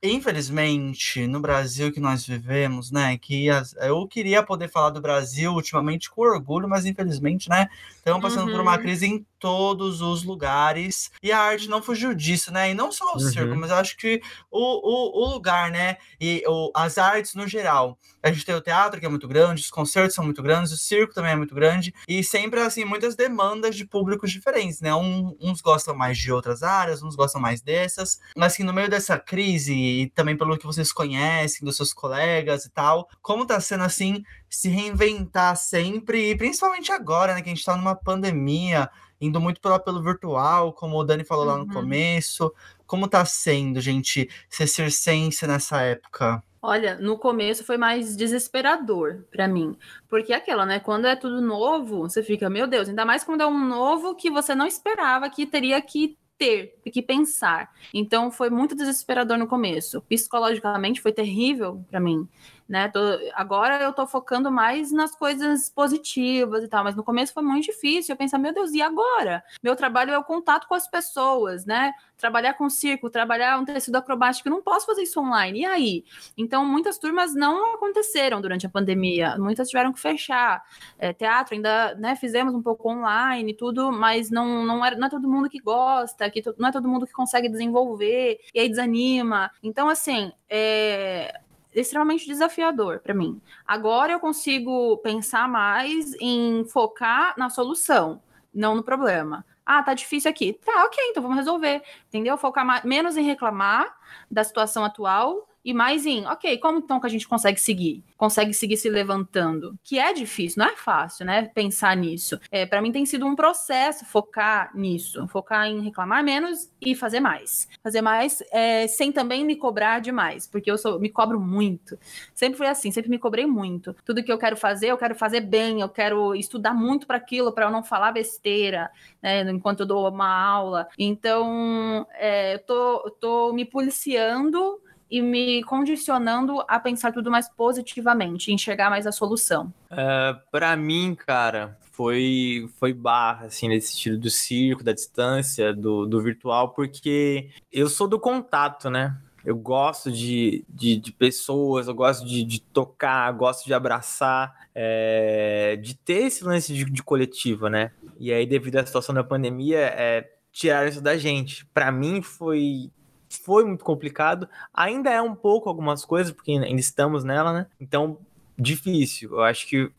Infelizmente, 0.00 1.26
no 1.26 1.40
Brasil 1.40 1.90
que 1.90 1.98
nós 1.98 2.24
vivemos, 2.24 2.92
né, 2.92 3.18
que 3.18 3.50
as, 3.50 3.74
eu 3.80 4.06
queria 4.06 4.44
poder 4.44 4.68
falar 4.68 4.90
do 4.90 5.00
Brasil 5.00 5.52
ultimamente 5.52 6.08
com 6.08 6.22
orgulho, 6.22 6.68
mas 6.68 6.86
infelizmente, 6.86 7.48
né, 7.48 7.68
estamos 7.96 8.22
passando 8.22 8.46
uhum. 8.46 8.52
por 8.52 8.60
uma 8.60 8.76
uhum. 8.76 8.82
crise 8.82 9.06
em 9.06 9.26
todos 9.38 10.00
os 10.00 10.22
lugares. 10.22 11.10
E 11.22 11.32
a 11.32 11.40
arte 11.40 11.68
não 11.68 11.82
fugiu 11.82 12.14
disso, 12.14 12.52
né? 12.52 12.70
E 12.70 12.74
não 12.74 12.90
só 12.90 13.04
o 13.04 13.12
uhum. 13.14 13.20
circo, 13.20 13.56
mas 13.56 13.70
eu 13.70 13.76
acho 13.76 13.96
que 13.96 14.20
o, 14.50 14.60
o, 14.60 15.24
o 15.24 15.32
lugar, 15.32 15.70
né? 15.70 15.96
E 16.20 16.42
o, 16.46 16.70
as 16.74 16.98
artes 16.98 17.34
no 17.34 17.46
geral. 17.46 17.98
A 18.22 18.32
gente 18.32 18.44
tem 18.44 18.54
o 18.54 18.60
teatro, 18.60 18.98
que 18.98 19.06
é 19.06 19.08
muito 19.08 19.28
grande, 19.28 19.62
os 19.62 19.70
concertos 19.70 20.14
são 20.14 20.24
muito 20.24 20.42
grandes, 20.42 20.72
o 20.72 20.76
circo 20.76 21.14
também 21.14 21.32
é 21.32 21.36
muito 21.36 21.54
grande. 21.54 21.94
E 22.08 22.22
sempre, 22.24 22.60
assim, 22.60 22.84
muitas 22.84 23.14
demandas 23.14 23.76
de 23.76 23.86
públicos 23.86 24.30
diferentes, 24.30 24.80
né? 24.80 24.94
Um, 24.94 25.36
uns 25.40 25.60
gostam 25.60 25.94
mais 25.94 26.18
de 26.18 26.32
outras 26.32 26.62
áreas, 26.62 27.02
uns 27.02 27.14
gostam 27.14 27.40
mais 27.40 27.60
dessas. 27.60 28.18
Mas, 28.36 28.52
assim, 28.52 28.64
no 28.64 28.72
meio 28.72 28.90
dessa 28.90 29.18
crise, 29.18 29.72
e 29.88 30.10
também 30.10 30.36
pelo 30.36 30.58
que 30.58 30.66
vocês 30.66 30.92
conhecem, 30.92 31.64
dos 31.64 31.76
seus 31.76 31.92
colegas 31.92 32.64
e 32.64 32.70
tal, 32.70 33.08
como 33.22 33.46
tá 33.46 33.60
sendo, 33.60 33.84
assim, 33.84 34.22
se 34.48 34.68
reinventar 34.68 35.56
sempre, 35.56 36.30
e 36.30 36.36
principalmente 36.36 36.92
agora, 36.92 37.34
né? 37.34 37.42
Que 37.42 37.50
a 37.50 37.54
gente 37.54 37.64
tá 37.64 37.76
numa 37.76 37.94
pandemia, 37.94 38.90
indo 39.20 39.40
muito 39.40 39.60
pelo 39.60 39.74
apelo 39.74 40.02
virtual, 40.02 40.72
como 40.72 40.96
o 40.96 41.04
Dani 41.04 41.24
falou 41.24 41.44
uhum. 41.44 41.50
lá 41.50 41.58
no 41.58 41.64
uhum. 41.64 41.72
começo. 41.72 42.52
Como 42.86 43.08
tá 43.08 43.24
sendo, 43.24 43.80
gente, 43.80 44.28
ser 44.48 44.66
circense 44.66 45.46
nessa 45.46 45.82
época? 45.82 46.42
Olha, 46.60 46.96
no 46.96 47.16
começo 47.16 47.64
foi 47.64 47.76
mais 47.76 48.16
desesperador 48.16 49.24
para 49.30 49.46
mim, 49.46 49.76
porque 50.08 50.32
é 50.32 50.36
aquela, 50.36 50.66
né, 50.66 50.80
quando 50.80 51.06
é 51.06 51.14
tudo 51.14 51.40
novo, 51.40 52.00
você 52.00 52.20
fica, 52.20 52.50
meu 52.50 52.66
Deus, 52.66 52.88
ainda 52.88 53.04
mais 53.04 53.22
quando 53.22 53.42
é 53.42 53.46
um 53.46 53.66
novo 53.66 54.16
que 54.16 54.28
você 54.28 54.56
não 54.56 54.66
esperava 54.66 55.30
que 55.30 55.46
teria 55.46 55.80
que 55.80 56.18
ter, 56.38 56.78
que 56.90 57.02
pensar. 57.02 57.70
Então 57.92 58.30
foi 58.30 58.48
muito 58.48 58.74
desesperador 58.74 59.36
no 59.36 59.46
começo. 59.46 60.00
Psicologicamente 60.02 61.00
foi 61.00 61.12
terrível 61.12 61.84
para 61.90 62.00
mim 62.00 62.26
né? 62.68 62.88
Tô, 62.88 63.00
agora 63.34 63.82
eu 63.82 63.92
tô 63.92 64.06
focando 64.06 64.50
mais 64.50 64.92
nas 64.92 65.14
coisas 65.16 65.70
positivas 65.70 66.62
e 66.62 66.68
tal, 66.68 66.84
mas 66.84 66.94
no 66.94 67.02
começo 67.02 67.32
foi 67.32 67.42
muito 67.42 67.64
difícil. 67.64 68.12
Eu 68.12 68.16
pensava, 68.16 68.42
meu 68.42 68.52
Deus, 68.52 68.72
e 68.72 68.82
agora? 68.82 69.42
Meu 69.62 69.74
trabalho 69.74 70.12
é 70.12 70.18
o 70.18 70.24
contato 70.24 70.68
com 70.68 70.74
as 70.74 70.86
pessoas, 70.86 71.64
né? 71.64 71.94
Trabalhar 72.16 72.54
com 72.54 72.68
circo, 72.68 73.08
trabalhar 73.08 73.58
um 73.58 73.64
tecido 73.64 73.96
acrobático, 73.96 74.48
eu 74.48 74.52
não 74.52 74.62
posso 74.62 74.84
fazer 74.84 75.02
isso 75.02 75.20
online. 75.20 75.60
E 75.60 75.66
aí? 75.66 76.04
Então, 76.36 76.64
muitas 76.66 76.98
turmas 76.98 77.34
não 77.34 77.74
aconteceram 77.74 78.40
durante 78.40 78.66
a 78.66 78.70
pandemia, 78.70 79.36
muitas 79.38 79.68
tiveram 79.68 79.92
que 79.92 80.00
fechar. 80.00 80.62
É, 80.98 81.12
teatro 81.12 81.54
ainda, 81.54 81.94
né, 81.94 82.16
fizemos 82.16 82.54
um 82.54 82.62
pouco 82.62 82.90
online 82.90 83.52
e 83.52 83.54
tudo, 83.54 83.90
mas 83.90 84.30
não, 84.30 84.66
não, 84.66 84.84
era, 84.84 84.96
não 84.96 85.06
é 85.06 85.10
todo 85.10 85.28
mundo 85.28 85.48
que 85.48 85.58
gosta, 85.58 86.28
que 86.28 86.42
não 86.58 86.68
é 86.68 86.72
todo 86.72 86.88
mundo 86.88 87.06
que 87.06 87.12
consegue 87.12 87.48
desenvolver, 87.48 88.40
e 88.52 88.60
aí 88.60 88.68
desanima. 88.68 89.50
Então, 89.62 89.88
assim, 89.88 90.32
é, 90.50 91.40
extremamente 91.74 92.26
desafiador 92.26 93.00
para 93.00 93.14
mim. 93.14 93.40
Agora 93.66 94.12
eu 94.12 94.20
consigo 94.20 94.98
pensar 94.98 95.48
mais 95.48 96.14
em 96.20 96.64
focar 96.64 97.34
na 97.36 97.50
solução, 97.50 98.22
não 98.52 98.74
no 98.74 98.82
problema. 98.82 99.44
Ah, 99.64 99.82
tá 99.82 99.92
difícil 99.92 100.30
aqui. 100.30 100.54
Tá, 100.64 100.84
ok, 100.84 100.98
então 101.10 101.22
vamos 101.22 101.36
resolver. 101.36 101.82
Entendeu? 102.08 102.38
Focar 102.38 102.64
mais, 102.64 102.82
menos 102.84 103.16
em 103.18 103.22
reclamar 103.22 103.94
da 104.30 104.42
situação 104.42 104.82
atual 104.82 105.46
e 105.68 105.74
mais 105.74 106.06
em, 106.06 106.24
ok, 106.24 106.56
como 106.56 106.78
então 106.78 106.98
que 106.98 107.06
a 107.06 107.10
gente 107.10 107.28
consegue 107.28 107.60
seguir? 107.60 108.02
Consegue 108.16 108.54
seguir 108.54 108.78
se 108.78 108.88
levantando? 108.88 109.78
Que 109.84 109.98
é 109.98 110.14
difícil, 110.14 110.64
não 110.64 110.72
é 110.72 110.74
fácil, 110.74 111.26
né? 111.26 111.42
Pensar 111.54 111.94
nisso. 111.94 112.40
É, 112.50 112.64
para 112.64 112.80
mim 112.80 112.90
tem 112.90 113.04
sido 113.04 113.26
um 113.26 113.36
processo 113.36 114.06
focar 114.06 114.74
nisso, 114.74 115.28
focar 115.28 115.66
em 115.66 115.82
reclamar 115.82 116.24
menos 116.24 116.70
e 116.80 116.94
fazer 116.94 117.20
mais. 117.20 117.68
Fazer 117.82 118.00
mais 118.00 118.42
é, 118.50 118.86
sem 118.86 119.12
também 119.12 119.44
me 119.44 119.56
cobrar 119.56 119.98
demais, 119.98 120.46
porque 120.46 120.70
eu 120.70 120.78
sou, 120.78 120.98
me 120.98 121.10
cobro 121.10 121.38
muito. 121.38 121.98
Sempre 122.32 122.56
foi 122.56 122.68
assim, 122.68 122.90
sempre 122.90 123.10
me 123.10 123.18
cobrei 123.18 123.44
muito. 123.44 123.94
Tudo 124.06 124.24
que 124.24 124.32
eu 124.32 124.38
quero 124.38 124.56
fazer, 124.56 124.86
eu 124.86 124.96
quero 124.96 125.14
fazer 125.14 125.42
bem, 125.42 125.82
eu 125.82 125.88
quero 125.90 126.34
estudar 126.34 126.72
muito 126.72 127.06
para 127.06 127.18
aquilo, 127.18 127.52
para 127.52 127.66
eu 127.66 127.70
não 127.70 127.82
falar 127.82 128.10
besteira, 128.10 128.90
né? 129.20 129.42
Enquanto 129.50 129.80
eu 129.80 129.86
dou 129.86 130.08
uma 130.08 130.34
aula. 130.34 130.88
Então, 130.98 132.06
é, 132.14 132.54
eu 132.54 132.58
tô, 132.60 133.10
tô 133.20 133.52
me 133.52 133.66
policiando 133.66 134.80
e 135.10 135.22
me 135.22 135.62
condicionando 135.64 136.62
a 136.68 136.78
pensar 136.78 137.12
tudo 137.12 137.30
mais 137.30 137.48
positivamente, 137.48 138.52
enxergar 138.52 138.90
mais 138.90 139.06
a 139.06 139.12
solução. 139.12 139.72
Uh, 139.90 140.38
para 140.50 140.76
mim, 140.76 141.14
cara, 141.14 141.78
foi 141.92 142.68
foi 142.78 142.92
barra 142.92 143.46
assim 143.46 143.68
nesse 143.68 143.92
sentido 143.92 144.18
do 144.18 144.30
circo, 144.30 144.84
da 144.84 144.92
distância, 144.92 145.74
do, 145.74 146.06
do 146.06 146.20
virtual, 146.20 146.70
porque 146.72 147.50
eu 147.72 147.88
sou 147.88 148.06
do 148.06 148.20
contato, 148.20 148.90
né? 148.90 149.16
Eu 149.44 149.56
gosto 149.56 150.12
de, 150.12 150.64
de, 150.68 150.96
de 150.96 151.10
pessoas, 151.10 151.88
eu 151.88 151.94
gosto 151.94 152.26
de, 152.26 152.44
de 152.44 152.60
tocar, 152.60 153.32
gosto 153.32 153.64
de 153.64 153.72
abraçar, 153.72 154.68
é, 154.74 155.76
de 155.76 155.94
ter 155.96 156.24
esse 156.24 156.44
lance 156.44 156.74
de, 156.74 156.84
de 156.84 157.02
coletiva, 157.02 157.70
né? 157.70 157.92
E 158.18 158.32
aí, 158.32 158.44
devido 158.44 158.76
à 158.76 158.84
situação 158.84 159.14
da 159.14 159.24
pandemia, 159.24 159.78
é, 159.78 160.28
tiraram 160.52 160.88
isso 160.88 161.00
da 161.00 161.16
gente. 161.16 161.64
Para 161.66 161.90
mim 161.90 162.20
foi 162.20 162.90
foi 163.28 163.64
muito 163.64 163.84
complicado. 163.84 164.48
Ainda 164.72 165.10
é 165.10 165.20
um 165.20 165.34
pouco 165.34 165.68
algumas 165.68 166.04
coisas, 166.04 166.32
porque 166.32 166.52
ainda 166.52 166.80
estamos 166.80 167.24
nela, 167.24 167.52
né? 167.52 167.66
Então, 167.80 168.18
difícil. 168.58 169.32
Eu 169.32 169.42
acho 169.42 169.66
que. 169.66 169.90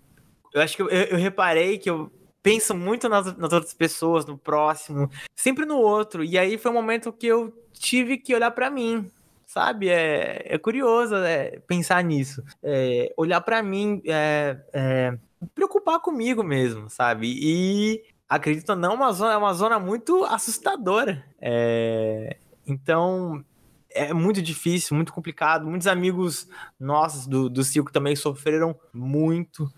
Eu 0.53 0.61
acho 0.61 0.75
que 0.75 0.81
eu, 0.81 0.89
eu 0.89 1.17
reparei 1.17 1.77
que 1.77 1.89
eu 1.89 2.11
penso 2.41 2.75
muito 2.75 3.07
nas, 3.07 3.37
nas 3.37 3.53
outras 3.53 3.73
pessoas, 3.73 4.25
no 4.25 4.37
próximo, 4.37 5.09
sempre 5.35 5.65
no 5.65 5.77
outro. 5.77 6.23
E 6.23 6.37
aí 6.37 6.57
foi 6.57 6.71
um 6.71 6.75
momento 6.75 7.13
que 7.13 7.27
eu 7.27 7.53
tive 7.73 8.17
que 8.17 8.33
olhar 8.33 8.51
para 8.51 8.69
mim, 8.69 9.09
sabe? 9.45 9.89
É, 9.89 10.43
é 10.45 10.57
curioso 10.57 11.15
é, 11.15 11.59
pensar 11.67 12.03
nisso. 12.03 12.43
É, 12.63 13.13
olhar 13.17 13.41
para 13.41 13.61
mim, 13.61 14.01
é, 14.05 14.57
é, 14.73 15.17
preocupar 15.53 15.99
comigo 15.99 16.43
mesmo, 16.43 16.89
sabe? 16.89 17.27
E 17.39 18.03
acredito 18.27 18.75
não, 18.75 18.91
é 18.91 18.95
uma 18.95 19.11
zona, 19.11 19.33
é 19.33 19.37
uma 19.37 19.53
zona 19.53 19.79
muito 19.79 20.23
assustadora. 20.25 21.23
É, 21.41 22.37
então, 22.71 23.43
é 23.91 24.13
muito 24.13 24.41
difícil, 24.41 24.95
muito 24.95 25.13
complicado. 25.13 25.65
Muitos 25.65 25.87
amigos 25.87 26.47
nossos 26.79 27.27
do, 27.27 27.49
do 27.49 27.63
circo 27.63 27.91
também 27.91 28.15
sofreram 28.15 28.75
muito. 28.93 29.69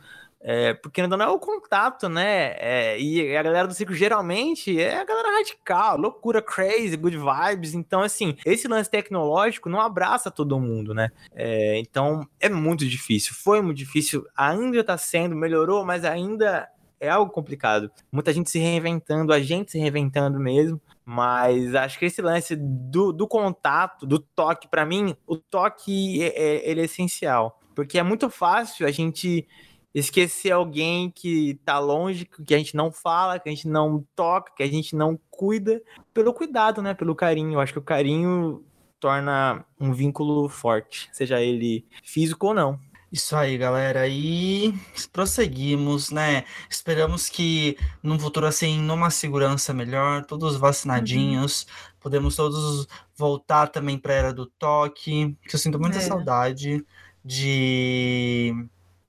É, 0.44 0.74
porque 0.74 1.02
ainda 1.02 1.16
não 1.16 1.26
é 1.26 1.30
o 1.30 1.38
contato, 1.38 2.10
né? 2.10 2.56
É, 2.58 3.00
e 3.00 3.38
a 3.38 3.44
galera 3.44 3.68
do 3.68 3.76
circo 3.76 3.94
geralmente 3.94 4.80
é 4.82 5.00
a 5.00 5.06
galera 5.06 5.38
radical, 5.38 5.98
loucura, 5.98 6.42
crazy, 6.42 6.98
good 6.98 7.16
vibes. 7.16 7.76
Então, 7.76 8.02
assim, 8.02 8.36
esse 8.44 8.68
lance 8.68 8.90
tecnológico 8.90 9.70
não 9.70 9.80
abraça 9.80 10.32
todo 10.32 10.60
mundo, 10.60 10.96
né? 10.96 11.12
É, 11.36 11.78
então, 11.78 12.28
é 12.40 12.50
muito 12.50 12.88
difícil. 12.88 13.36
Foi 13.36 13.62
muito 13.62 13.78
difícil, 13.78 14.26
ainda 14.36 14.84
tá 14.84 14.98
sendo, 14.98 15.36
melhorou, 15.36 15.86
mas 15.86 16.04
ainda 16.04 16.68
é 17.02 17.10
algo 17.10 17.32
complicado. 17.32 17.92
Muita 18.12 18.32
gente 18.32 18.50
se 18.50 18.60
reinventando, 18.60 19.34
a 19.34 19.40
gente 19.42 19.72
se 19.72 19.80
reinventando 19.80 20.40
mesmo. 20.40 20.80
Mas 21.04 21.74
acho 21.74 21.98
que 21.98 22.06
esse 22.06 22.22
lance 22.22 22.56
do, 22.56 23.12
do 23.12 23.28
contato, 23.28 24.06
do 24.06 24.20
toque, 24.20 24.68
para 24.68 24.86
mim, 24.86 25.16
o 25.26 25.36
toque 25.36 26.22
é, 26.24 26.28
é, 26.28 26.70
ele 26.70 26.82
é 26.82 26.86
essencial. 26.86 27.60
Porque 27.76 27.98
é 27.98 28.04
muito 28.04 28.30
fácil 28.30 28.86
a 28.86 28.92
gente 28.92 29.48
esquecer 29.94 30.52
alguém 30.52 31.10
que 31.10 31.56
tá 31.66 31.80
longe, 31.80 32.30
que 32.46 32.54
a 32.54 32.58
gente 32.58 32.76
não 32.76 32.92
fala, 32.92 33.40
que 33.40 33.50
a 33.50 33.52
gente 33.52 33.68
não 33.68 34.06
toca, 34.16 34.54
que 34.56 34.64
a 34.64 34.68
gente 34.68 34.96
não 34.96 35.20
cuida, 35.30 35.82
pelo 36.14 36.34
cuidado, 36.34 36.82
né? 36.84 36.94
Pelo 36.94 37.16
carinho. 37.16 37.54
Eu 37.54 37.60
acho 37.60 37.74
que 37.74 37.80
o 37.80 37.84
carinho 37.84 38.64
torna 39.00 39.66
um 39.80 39.92
vínculo 39.92 40.48
forte, 40.48 41.10
seja 41.12 41.42
ele 41.42 41.84
físico 42.04 42.48
ou 42.48 42.54
não. 42.54 42.80
Isso 43.12 43.36
aí, 43.36 43.58
galera. 43.58 44.08
E 44.08 44.74
prosseguimos, 45.12 46.12
né? 46.12 46.46
Esperamos 46.70 47.28
que 47.28 47.78
num 48.02 48.18
futuro 48.18 48.48
assim, 48.48 48.80
numa 48.80 49.10
segurança 49.10 49.74
melhor, 49.74 50.24
todos 50.26 50.56
vacinadinhos, 50.56 51.64
uhum. 51.64 51.96
podemos 52.00 52.36
todos 52.38 52.88
voltar 53.16 53.68
também 53.68 53.98
para 53.98 54.14
a 54.14 54.16
era 54.16 54.34
do 54.34 54.46
toque, 54.46 55.38
que 55.48 55.56
eu 55.56 55.60
sinto 55.60 55.78
muita 55.80 55.98
é. 55.98 56.02
saudade 56.02 56.86
de 57.24 58.56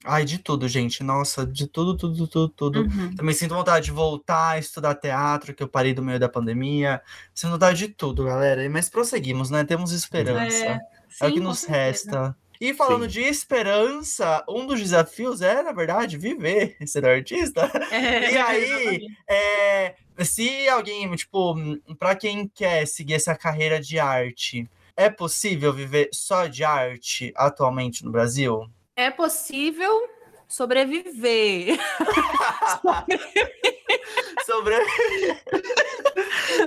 Ai, 0.04 0.24
de 0.24 0.38
tudo, 0.38 0.66
gente. 0.68 1.02
Nossa, 1.04 1.46
de 1.46 1.66
tudo, 1.66 1.96
tudo, 1.96 2.26
tudo, 2.26 2.48
tudo. 2.48 2.80
Uhum. 2.82 3.14
Também 3.14 3.34
sinto 3.34 3.54
vontade 3.54 3.86
de 3.86 3.92
voltar 3.92 4.50
a 4.50 4.58
estudar 4.58 4.96
teatro, 4.96 5.54
que 5.54 5.62
eu 5.62 5.68
parei 5.68 5.94
do 5.94 6.02
meio 6.02 6.18
da 6.18 6.28
pandemia. 6.28 7.00
Sinto 7.32 7.52
vontade 7.52 7.78
de 7.78 7.88
tudo, 7.88 8.24
galera. 8.24 8.68
Mas 8.68 8.88
prosseguimos, 8.88 9.50
né? 9.50 9.64
Temos 9.64 9.92
esperança. 9.92 10.64
É, 10.64 10.80
sim, 11.08 11.24
é 11.24 11.28
o 11.28 11.32
que 11.32 11.40
nos 11.40 11.64
resta. 11.64 12.36
E 12.62 12.72
falando 12.72 13.06
Sim. 13.06 13.08
de 13.08 13.22
esperança, 13.22 14.44
um 14.48 14.64
dos 14.64 14.78
desafios 14.78 15.42
é, 15.42 15.64
na 15.64 15.72
verdade, 15.72 16.16
viver, 16.16 16.76
ser 16.86 17.04
artista. 17.04 17.68
É, 17.90 18.30
e 18.30 18.38
aí, 18.38 19.06
é, 19.28 19.96
se 20.20 20.68
alguém, 20.68 21.12
tipo, 21.16 21.56
para 21.98 22.14
quem 22.14 22.46
quer 22.46 22.86
seguir 22.86 23.14
essa 23.14 23.34
carreira 23.34 23.80
de 23.80 23.98
arte, 23.98 24.70
é 24.96 25.10
possível 25.10 25.72
viver 25.72 26.08
só 26.12 26.46
de 26.46 26.62
arte 26.62 27.32
atualmente 27.34 28.04
no 28.04 28.12
Brasil? 28.12 28.70
É 28.94 29.10
possível 29.10 30.08
sobreviver. 30.46 31.76
sobreviver. 34.46 35.42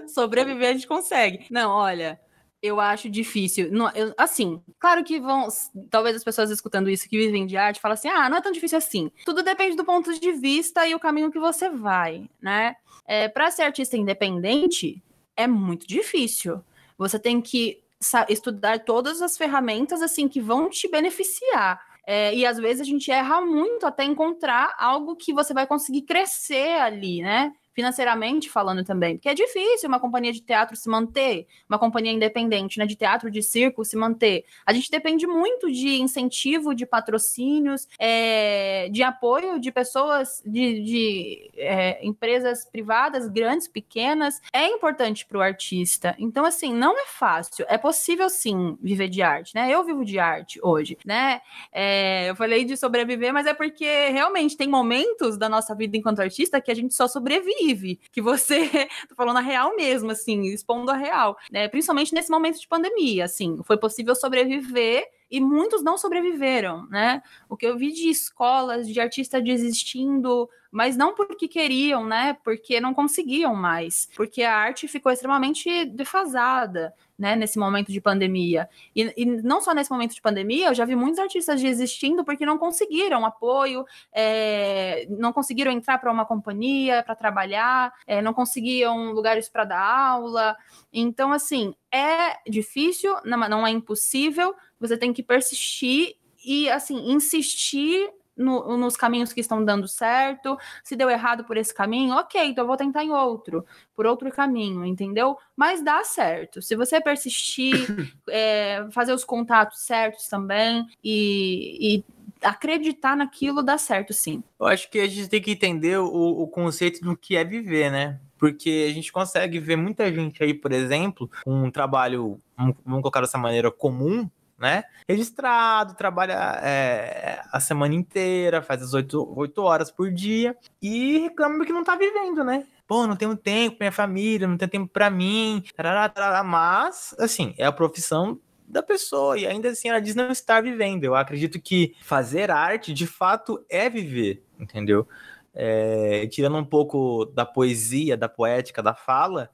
sobreviver 0.09 0.69
a 0.71 0.73
gente 0.73 0.87
consegue. 0.87 1.45
Não, 1.49 1.71
olha, 1.71 2.19
eu 2.61 2.79
acho 2.79 3.09
difícil. 3.09 3.71
Não, 3.71 3.89
eu, 3.91 4.13
assim, 4.17 4.61
claro 4.79 5.03
que 5.03 5.19
vão. 5.19 5.47
Talvez 5.89 6.15
as 6.15 6.23
pessoas 6.23 6.49
escutando 6.49 6.89
isso 6.89 7.07
que 7.07 7.17
vivem 7.17 7.45
de 7.45 7.57
arte 7.57 7.79
falem 7.79 7.93
assim: 7.93 8.07
ah, 8.07 8.29
não 8.29 8.37
é 8.37 8.41
tão 8.41 8.51
difícil 8.51 8.77
assim. 8.77 9.11
Tudo 9.25 9.43
depende 9.43 9.75
do 9.75 9.85
ponto 9.85 10.17
de 10.19 10.31
vista 10.33 10.87
e 10.87 10.95
o 10.95 10.99
caminho 10.99 11.31
que 11.31 11.39
você 11.39 11.69
vai, 11.69 12.29
né? 12.41 12.75
É, 13.07 13.27
Para 13.27 13.51
ser 13.51 13.63
artista 13.63 13.97
independente, 13.97 15.03
é 15.35 15.47
muito 15.47 15.87
difícil. 15.87 16.61
Você 16.97 17.19
tem 17.19 17.41
que 17.41 17.83
estudar 18.29 18.79
todas 18.79 19.21
as 19.21 19.37
ferramentas 19.37 20.01
assim 20.01 20.27
que 20.27 20.41
vão 20.41 20.69
te 20.69 20.89
beneficiar. 20.89 21.79
É, 22.07 22.33
e 22.35 22.45
às 22.45 22.57
vezes 22.57 22.81
a 22.81 22.83
gente 22.83 23.09
erra 23.09 23.41
muito 23.41 23.85
até 23.85 24.03
encontrar 24.03 24.75
algo 24.77 25.15
que 25.15 25.33
você 25.33 25.53
vai 25.53 25.65
conseguir 25.65 26.03
crescer 26.03 26.79
ali, 26.79 27.21
né? 27.21 27.51
Financeiramente 27.76 28.49
falando 28.49 28.84
também, 28.86 29.17
porque 29.17 29.28
é 29.28 29.34
difícil 29.34 29.89
uma 29.89 29.99
companhia 29.99 30.32
de 30.32 30.41
teatro 30.41 30.78
se 30.78 30.89
manter, 30.89 31.45
uma 31.67 31.78
companhia 31.78 32.13
independente, 32.13 32.80
né, 32.80 32.86
de 32.86 32.95
teatro, 32.95 33.30
de 33.30 33.43
circo 33.43 33.84
se 33.84 33.97
manter. 33.97 34.45
A 34.65 34.71
gente 34.71 34.89
depende 34.89 35.28
muito 35.28 35.69
de 35.69 36.01
incentivo, 36.01 36.73
de 36.73 36.86
patrocínios, 36.86 37.88
é, 37.99 38.88
de 38.89 39.03
apoio 39.03 39.59
de 39.59 39.71
pessoas, 39.71 40.41
de, 40.45 40.82
de 40.84 41.51
é, 41.57 42.05
empresas 42.05 42.65
privadas, 42.65 43.28
grandes, 43.28 43.67
pequenas. 43.67 44.39
É 44.53 44.67
importante 44.67 45.26
para 45.26 45.38
o 45.38 45.41
artista. 45.41 46.15
Então, 46.17 46.45
assim, 46.45 46.73
não 46.73 46.97
é 46.97 47.05
fácil. 47.07 47.65
É 47.67 47.78
possível 47.78 48.30
sim 48.30 48.78
viver 48.82 49.09
de 49.09 49.21
arte, 49.21 49.53
né? 49.53 49.69
Eu 49.69 49.84
vivo 49.84 50.05
de 50.05 50.17
arte 50.17 50.59
hoje, 50.63 50.97
né? 51.05 51.41
É, 51.73 52.30
eu 52.30 52.36
falei 52.38 52.63
de 52.63 52.78
sobreviver, 52.78 53.34
mas 53.34 53.45
é 53.45 53.53
porque 53.53 54.09
realmente 54.09 54.55
tem 54.55 54.67
momentos 54.67 55.38
da 55.38 55.49
nossa 55.49 55.76
vida 55.76 55.97
enquanto 55.97 56.21
artista 56.21 56.61
que 56.61 56.71
a 56.71 56.76
gente 56.76 56.93
só 56.93 57.07
sobrevive 57.07 57.64
que 58.11 58.22
você, 58.22 58.70
tô 59.09 59.16
falando 59.16 59.38
a 59.38 59.41
real 59.41 59.76
mesmo, 59.76 60.11
assim, 60.11 60.41
expondo 60.43 60.91
a 60.91 60.95
real, 60.95 61.38
né? 61.51 61.68
Principalmente 61.68 62.13
nesse 62.13 62.30
momento 62.30 62.59
de 62.59 62.68
pandemia, 62.68 63.26
assim, 63.26 63.61
foi 63.63 63.78
possível 63.78 64.16
sobreviver 64.16 65.05
e 65.30 65.39
muitos 65.39 65.84
não 65.84 65.97
sobreviveram, 65.97 66.88
né? 66.88 67.21
O 67.49 67.57
que 67.57 67.65
eu 67.65 67.78
vi 67.78 67.91
de 67.91 68.09
escolas, 68.09 68.88
de 68.88 68.99
artistas 68.99 69.43
desistindo, 69.43 70.49
mas 70.71 70.97
não 70.97 71.15
porque 71.15 71.47
queriam, 71.47 72.05
né? 72.05 72.38
Porque 72.43 72.80
não 72.80 72.93
conseguiam 72.93 73.55
mais, 73.55 74.09
porque 74.15 74.43
a 74.43 74.55
arte 74.55 74.88
ficou 74.88 75.11
extremamente 75.11 75.86
defasada 75.86 76.93
né, 77.17 77.36
nesse 77.36 77.57
momento 77.57 77.91
de 77.91 78.01
pandemia. 78.01 78.69
E, 78.95 79.13
e, 79.15 79.26
não 79.26 79.61
só 79.61 79.73
nesse 79.73 79.89
momento 79.89 80.13
de 80.13 80.21
pandemia, 80.21 80.67
eu 80.67 80.73
já 80.73 80.84
vi 80.86 80.95
muitos 80.95 81.19
artistas 81.19 81.61
desistindo 81.61 82.26
porque 82.26 82.45
não 82.45 82.57
conseguiram 82.57 83.26
apoio, 83.26 83.86
é, 84.11 85.07
não 85.09 85.32
conseguiram 85.32 85.71
entrar 85.71 85.97
para 85.97 86.11
uma 86.11 86.26
companhia 86.26 87.03
para 87.03 87.15
trabalhar, 87.15 87.93
é, 88.05 88.21
não 88.21 88.34
conseguiam 88.34 89.11
lugares 89.11 89.47
para 89.47 89.63
dar 89.63 89.82
aula. 89.82 90.57
Então, 90.91 91.32
assim, 91.32 91.73
é 91.91 92.38
difícil, 92.49 93.15
não, 93.23 93.38
não 93.47 93.65
é 93.65 93.69
impossível, 93.71 94.53
você 94.80 94.97
tem 94.97 95.13
que 95.13 95.23
persistir 95.23 96.15
e, 96.43 96.69
assim, 96.69 97.11
insistir 97.11 98.09
no, 98.36 98.78
nos 98.78 98.97
caminhos 98.97 99.32
que 99.32 99.39
estão 99.39 99.63
dando 99.63 99.88
certo. 99.88 100.57
Se 100.84 100.95
deu 100.95 101.09
errado 101.09 101.43
por 101.45 101.57
esse 101.57 101.73
caminho, 101.73 102.15
ok, 102.15 102.41
então 102.43 102.63
eu 102.63 102.67
vou 102.67 102.78
tentar 102.78 103.03
em 103.03 103.11
outro, 103.11 103.65
por 103.95 104.05
outro 104.05 104.30
caminho, 104.32 104.86
entendeu? 104.86 105.38
Mas 105.55 105.84
dá 105.84 106.03
certo. 106.03 106.61
Se 106.61 106.76
você 106.76 106.99
persistir, 106.99 107.73
é, 108.30 108.86
fazer 108.91 109.13
os 109.13 109.23
contatos 109.23 109.80
certos 109.80 110.28
também 110.28 110.86
e, 111.03 111.97
e 111.97 112.05
acreditar 112.41 113.15
naquilo 113.15 113.63
dá 113.63 113.78
certo, 113.78 114.13
sim. 114.13 114.43
Eu 114.59 114.67
acho 114.67 114.89
que 114.89 114.99
a 114.99 115.07
gente 115.07 115.30
tem 115.30 115.41
que 115.41 115.51
entender 115.51 115.97
o, 115.97 116.05
o 116.05 116.47
conceito 116.47 117.01
do 117.01 117.15
que 117.15 117.36
é 117.36 117.43
viver, 117.43 117.91
né? 117.91 118.19
Porque 118.38 118.86
a 118.89 118.93
gente 118.93 119.11
consegue 119.11 119.59
ver 119.59 119.78
muita 119.78 120.13
gente 120.13 120.43
aí, 120.43 120.53
por 120.53 120.71
exemplo, 120.73 121.32
com 121.43 121.63
um 121.63 121.71
trabalho, 121.71 122.39
vamos 122.57 123.01
colocar 123.01 123.21
dessa 123.21 123.38
maneira, 123.38 123.71
comum, 123.71 124.30
né? 124.57 124.83
Registrado, 125.07 125.95
trabalha 125.95 126.59
é, 126.63 127.41
a 127.51 127.59
semana 127.59 127.93
inteira, 127.93 128.61
faz 128.61 128.81
as 128.81 128.93
8, 128.93 129.33
8 129.37 129.61
horas 129.61 129.91
por 129.91 130.11
dia 130.11 130.55
e 130.81 131.19
reclama 131.19 131.65
que 131.65 131.73
não 131.73 131.83
tá 131.83 131.95
vivendo, 131.95 132.43
né? 132.43 132.65
Pô, 132.87 133.07
não 133.07 133.15
tenho 133.15 133.35
tempo 133.35 133.77
pra 133.77 133.85
minha 133.85 133.91
família, 133.91 134.47
não 134.47 134.57
tenho 134.57 134.69
tempo 134.69 134.87
para 134.87 135.09
mim, 135.09 135.63
tarará, 135.75 136.07
tarará. 136.07 136.43
mas, 136.43 137.15
assim, 137.19 137.53
é 137.57 137.65
a 137.65 137.71
profissão 137.71 138.39
da 138.67 138.81
pessoa 138.81 139.37
e 139.37 139.45
ainda 139.45 139.69
assim 139.69 139.89
ela 139.89 140.01
diz 140.01 140.15
não 140.15 140.31
estar 140.31 140.61
vivendo. 140.61 141.03
Eu 141.03 141.15
acredito 141.15 141.59
que 141.59 141.95
fazer 142.01 142.49
arte 142.49 142.93
de 142.93 143.05
fato 143.05 143.63
é 143.69 143.89
viver, 143.89 144.43
entendeu? 144.59 145.07
É, 145.53 146.27
tirando 146.27 146.57
um 146.57 146.65
pouco 146.65 147.25
da 147.25 147.45
poesia, 147.45 148.17
da 148.17 148.27
poética, 148.27 148.83
da 148.83 148.93
fala, 148.93 149.49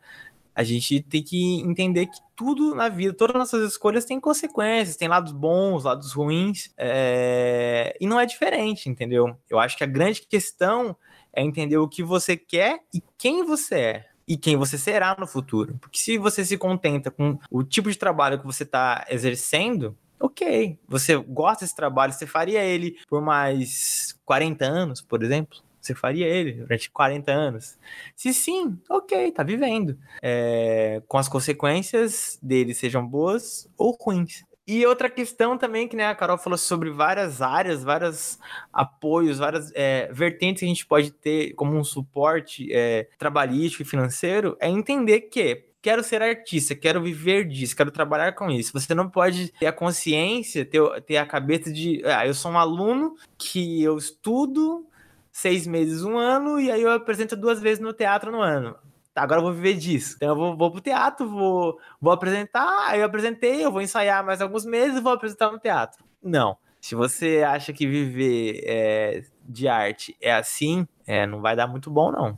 a 0.54 0.64
gente 0.64 1.02
tem 1.02 1.24
que 1.24 1.62
entender 1.62 2.08
que 2.08 2.20
tudo 2.36 2.76
na 2.76 2.90
vida, 2.90 3.14
todas 3.14 3.36
as 3.36 3.40
nossas 3.40 3.72
escolhas 3.72 4.06
têm 4.06 4.20
consequências, 4.20 4.98
tem 4.98 5.08
lados 5.08 5.32
bons, 5.32 5.84
lados 5.84 6.12
ruins, 6.14 6.72
é... 6.78 7.96
e 8.00 8.06
não 8.06 8.20
é 8.20 8.26
diferente, 8.26 8.90
entendeu? 8.90 9.36
Eu 9.50 9.60
acho 9.60 9.78
que 9.78 9.84
a 9.84 9.88
grande 9.88 10.22
questão 10.22 10.96
é 11.34 11.42
entender 11.42 11.78
o 11.78 11.88
que 11.88 12.04
você 12.04 12.36
quer 12.36 12.82
e 12.94 13.02
quem 13.18 13.46
você 13.46 13.76
é. 13.76 14.06
E 14.28 14.38
quem 14.38 14.56
você 14.56 14.78
será 14.78 15.16
no 15.20 15.28
futuro. 15.28 15.78
Porque 15.82 15.98
se 15.98 16.18
você 16.18 16.46
se 16.46 16.58
contenta 16.58 17.12
com 17.12 17.38
o 17.50 17.64
tipo 17.64 17.90
de 17.90 17.98
trabalho 17.98 18.40
que 18.40 18.46
você 18.46 18.64
está 18.64 19.06
exercendo, 19.10 19.98
ok. 20.20 20.78
Você 20.88 21.18
gosta 21.18 21.66
desse 21.66 21.76
trabalho, 21.76 22.14
você 22.14 22.26
faria 22.26 22.64
ele 22.64 22.98
por 23.10 23.22
mais 23.22 24.18
40 24.24 24.64
anos, 24.64 25.02
por 25.02 25.24
exemplo? 25.24 25.60
Você 25.82 25.96
faria 25.96 26.28
ele 26.28 26.54
durante 26.54 26.92
40 26.92 27.32
anos? 27.32 27.78
Se 28.16 28.34
sim, 28.34 28.78
ok, 28.90 29.32
tá 29.32 29.44
vivendo. 29.44 29.98
É, 30.22 31.02
com 31.08 31.18
as 31.18 31.28
consequências 31.28 32.40
dele 32.42 32.74
sejam 32.74 33.06
boas 33.06 33.68
ou 33.78 33.98
ruins. 34.00 34.44
E 34.68 34.86
outra 34.86 35.10
questão 35.10 35.58
também, 35.58 35.88
que 35.88 35.96
né, 35.96 36.06
a 36.06 36.16
Carol 36.16 36.38
falou 36.38 36.58
sobre 36.58 36.92
várias 36.92 37.42
áreas, 37.42 37.84
vários 37.84 38.40
apoios, 38.72 39.40
várias 39.40 39.72
é, 39.74 40.10
vertentes 40.14 40.60
que 40.62 40.66
a 40.66 40.70
gente 40.70 40.86
pode 40.86 41.12
ter 41.12 41.54
como 41.56 41.76
um 41.76 41.84
suporte 41.84 42.72
é, 42.72 43.10
trabalhístico 43.18 43.82
e 43.82 43.86
financeiro, 43.86 44.56
é 44.62 44.70
entender 44.70 45.22
que 45.22 45.72
quero 45.82 46.04
ser 46.04 46.22
artista, 46.22 46.76
quero 46.76 47.02
viver 47.02 47.48
disso, 47.48 47.76
quero 47.76 47.92
trabalhar 47.92 48.34
com 48.34 48.52
isso. 48.52 48.72
Você 48.74 48.94
não 48.94 49.10
pode 49.10 49.52
ter 49.60 49.66
a 49.66 49.74
consciência, 49.74 50.64
ter, 50.64 50.82
ter 51.02 51.18
a 51.18 51.26
cabeça 51.26 51.74
de, 51.74 52.02
ah, 52.06 52.26
eu 52.26 52.34
sou 52.34 52.52
um 52.52 52.58
aluno 52.58 53.16
que 53.38 53.82
eu 53.82 53.98
estudo 53.98 54.86
seis 55.32 55.66
meses, 55.66 56.04
um 56.04 56.18
ano, 56.18 56.60
e 56.60 56.72
aí 56.72 56.82
eu 56.82 56.92
apresento 56.92 57.36
duas 57.36 57.60
vezes 57.60 57.80
no 57.80 57.94
teatro 57.94 58.32
no 58.32 58.42
ano. 58.42 58.76
Tá, 59.14 59.24
agora 59.24 59.40
eu 59.40 59.46
vou 59.46 59.54
viver 59.54 59.76
disso. 59.76 60.16
Então 60.16 60.30
eu 60.30 60.36
vou, 60.36 60.58
vou 60.58 60.72
pro 60.72 60.82
teatro, 60.82 61.30
vou, 61.30 61.78
vou 62.00 62.14
apresentar, 62.14 62.88
aí 62.88 63.00
eu 63.00 63.06
apresentei, 63.06 63.64
eu 63.64 63.72
vou 63.72 63.82
ensaiar 63.82 64.26
mais 64.26 64.42
alguns 64.42 64.66
meses 64.66 64.98
e 64.98 65.02
vou 65.02 65.14
apresentar 65.14 65.52
no 65.52 65.60
teatro. 65.60 66.04
Não. 66.22 66.58
Se 66.80 66.96
você 66.96 67.44
acha 67.46 67.72
que 67.72 67.86
viver 67.86 68.64
é, 68.66 69.24
de 69.48 69.68
arte 69.68 70.18
é 70.20 70.34
assim, 70.34 70.88
é, 71.06 71.28
não 71.28 71.40
vai 71.40 71.56
dar 71.56 71.68
muito 71.68 71.92
bom, 71.92 72.12
não. 72.12 72.38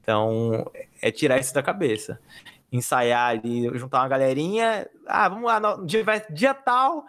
Então, 0.00 0.70
é 1.00 1.10
tirar 1.10 1.38
isso 1.38 1.52
da 1.52 1.62
cabeça. 1.62 2.18
Ensaiar 2.72 3.28
ali, 3.28 3.70
juntar 3.78 4.00
uma 4.00 4.08
galerinha. 4.08 4.88
Ah, 5.06 5.28
vamos 5.28 5.44
lá, 5.44 5.60
no, 5.60 5.84
dia, 5.84 6.04
dia 6.30 6.54
tal, 6.54 7.04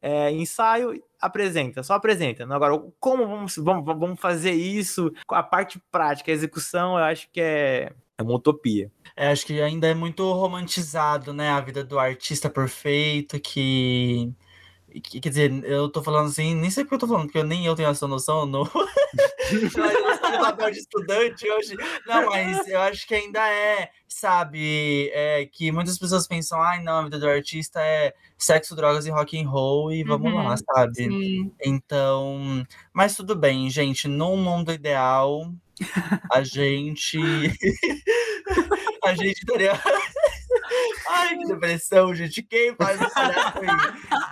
é, 0.00 0.30
ensaio, 0.30 1.02
apresenta, 1.20 1.82
só 1.82 1.94
apresenta. 1.94 2.44
Agora, 2.44 2.78
como 3.00 3.26
vamos, 3.26 3.56
vamos, 3.56 3.84
vamos 3.84 4.20
fazer 4.20 4.52
isso? 4.52 5.12
A 5.28 5.42
parte 5.42 5.80
prática, 5.90 6.30
a 6.30 6.34
execução, 6.34 6.98
eu 6.98 7.04
acho 7.04 7.28
que 7.30 7.40
é, 7.40 7.92
é 8.18 8.22
uma 8.22 8.34
utopia. 8.34 8.90
É, 9.16 9.28
acho 9.28 9.46
que 9.46 9.60
ainda 9.60 9.86
é 9.86 9.94
muito 9.94 10.30
romantizado, 10.32 11.32
né? 11.32 11.50
A 11.50 11.60
vida 11.60 11.84
do 11.84 11.98
artista 11.98 12.50
perfeito 12.50 13.40
que 13.40 14.32
Quer 15.02 15.28
dizer, 15.28 15.64
eu 15.64 15.88
tô 15.88 16.02
falando 16.02 16.28
assim, 16.28 16.54
nem 16.54 16.70
sei 16.70 16.82
o 16.82 16.86
que 16.86 16.94
eu 16.94 16.98
tô 16.98 17.06
falando, 17.06 17.24
porque 17.24 17.38
eu, 17.38 17.44
nem 17.44 17.66
eu 17.66 17.74
tenho 17.74 17.90
essa 17.90 18.08
noção. 18.08 18.46
No... 18.46 18.64
papel 20.40 20.70
de 20.70 20.78
estudante 20.78 21.50
hoje. 21.50 21.76
Não, 22.06 22.26
mas 22.26 22.66
eu 22.68 22.80
acho 22.80 23.06
que 23.06 23.14
ainda 23.14 23.40
é, 23.48 23.90
sabe, 24.06 25.10
é, 25.12 25.46
que 25.46 25.70
muitas 25.70 25.98
pessoas 25.98 26.26
pensam, 26.26 26.60
ai, 26.60 26.82
não, 26.82 26.98
a 26.98 27.02
vida 27.04 27.18
do 27.18 27.28
artista 27.28 27.80
é 27.80 28.14
sexo, 28.36 28.76
drogas 28.76 29.06
e 29.06 29.10
rock 29.10 29.40
and 29.40 29.48
roll, 29.48 29.92
e 29.92 30.04
vamos 30.04 30.32
uhum, 30.32 30.44
lá, 30.44 30.56
sabe? 30.56 30.94
Sim. 30.94 31.52
Então, 31.64 32.66
mas 32.92 33.16
tudo 33.16 33.34
bem, 33.34 33.68
gente. 33.68 34.06
Num 34.08 34.36
mundo 34.36 34.72
ideal, 34.72 35.52
a 36.32 36.42
gente. 36.42 37.18
a 39.04 39.14
gente 39.14 39.44
teria. 39.46 39.72
Ai, 41.18 41.36
que 41.36 41.44
depressão, 41.46 42.14
gente. 42.14 42.42
Quem 42.42 42.74
faz 42.74 43.00
o 43.00 43.12
palhaço 43.12 43.58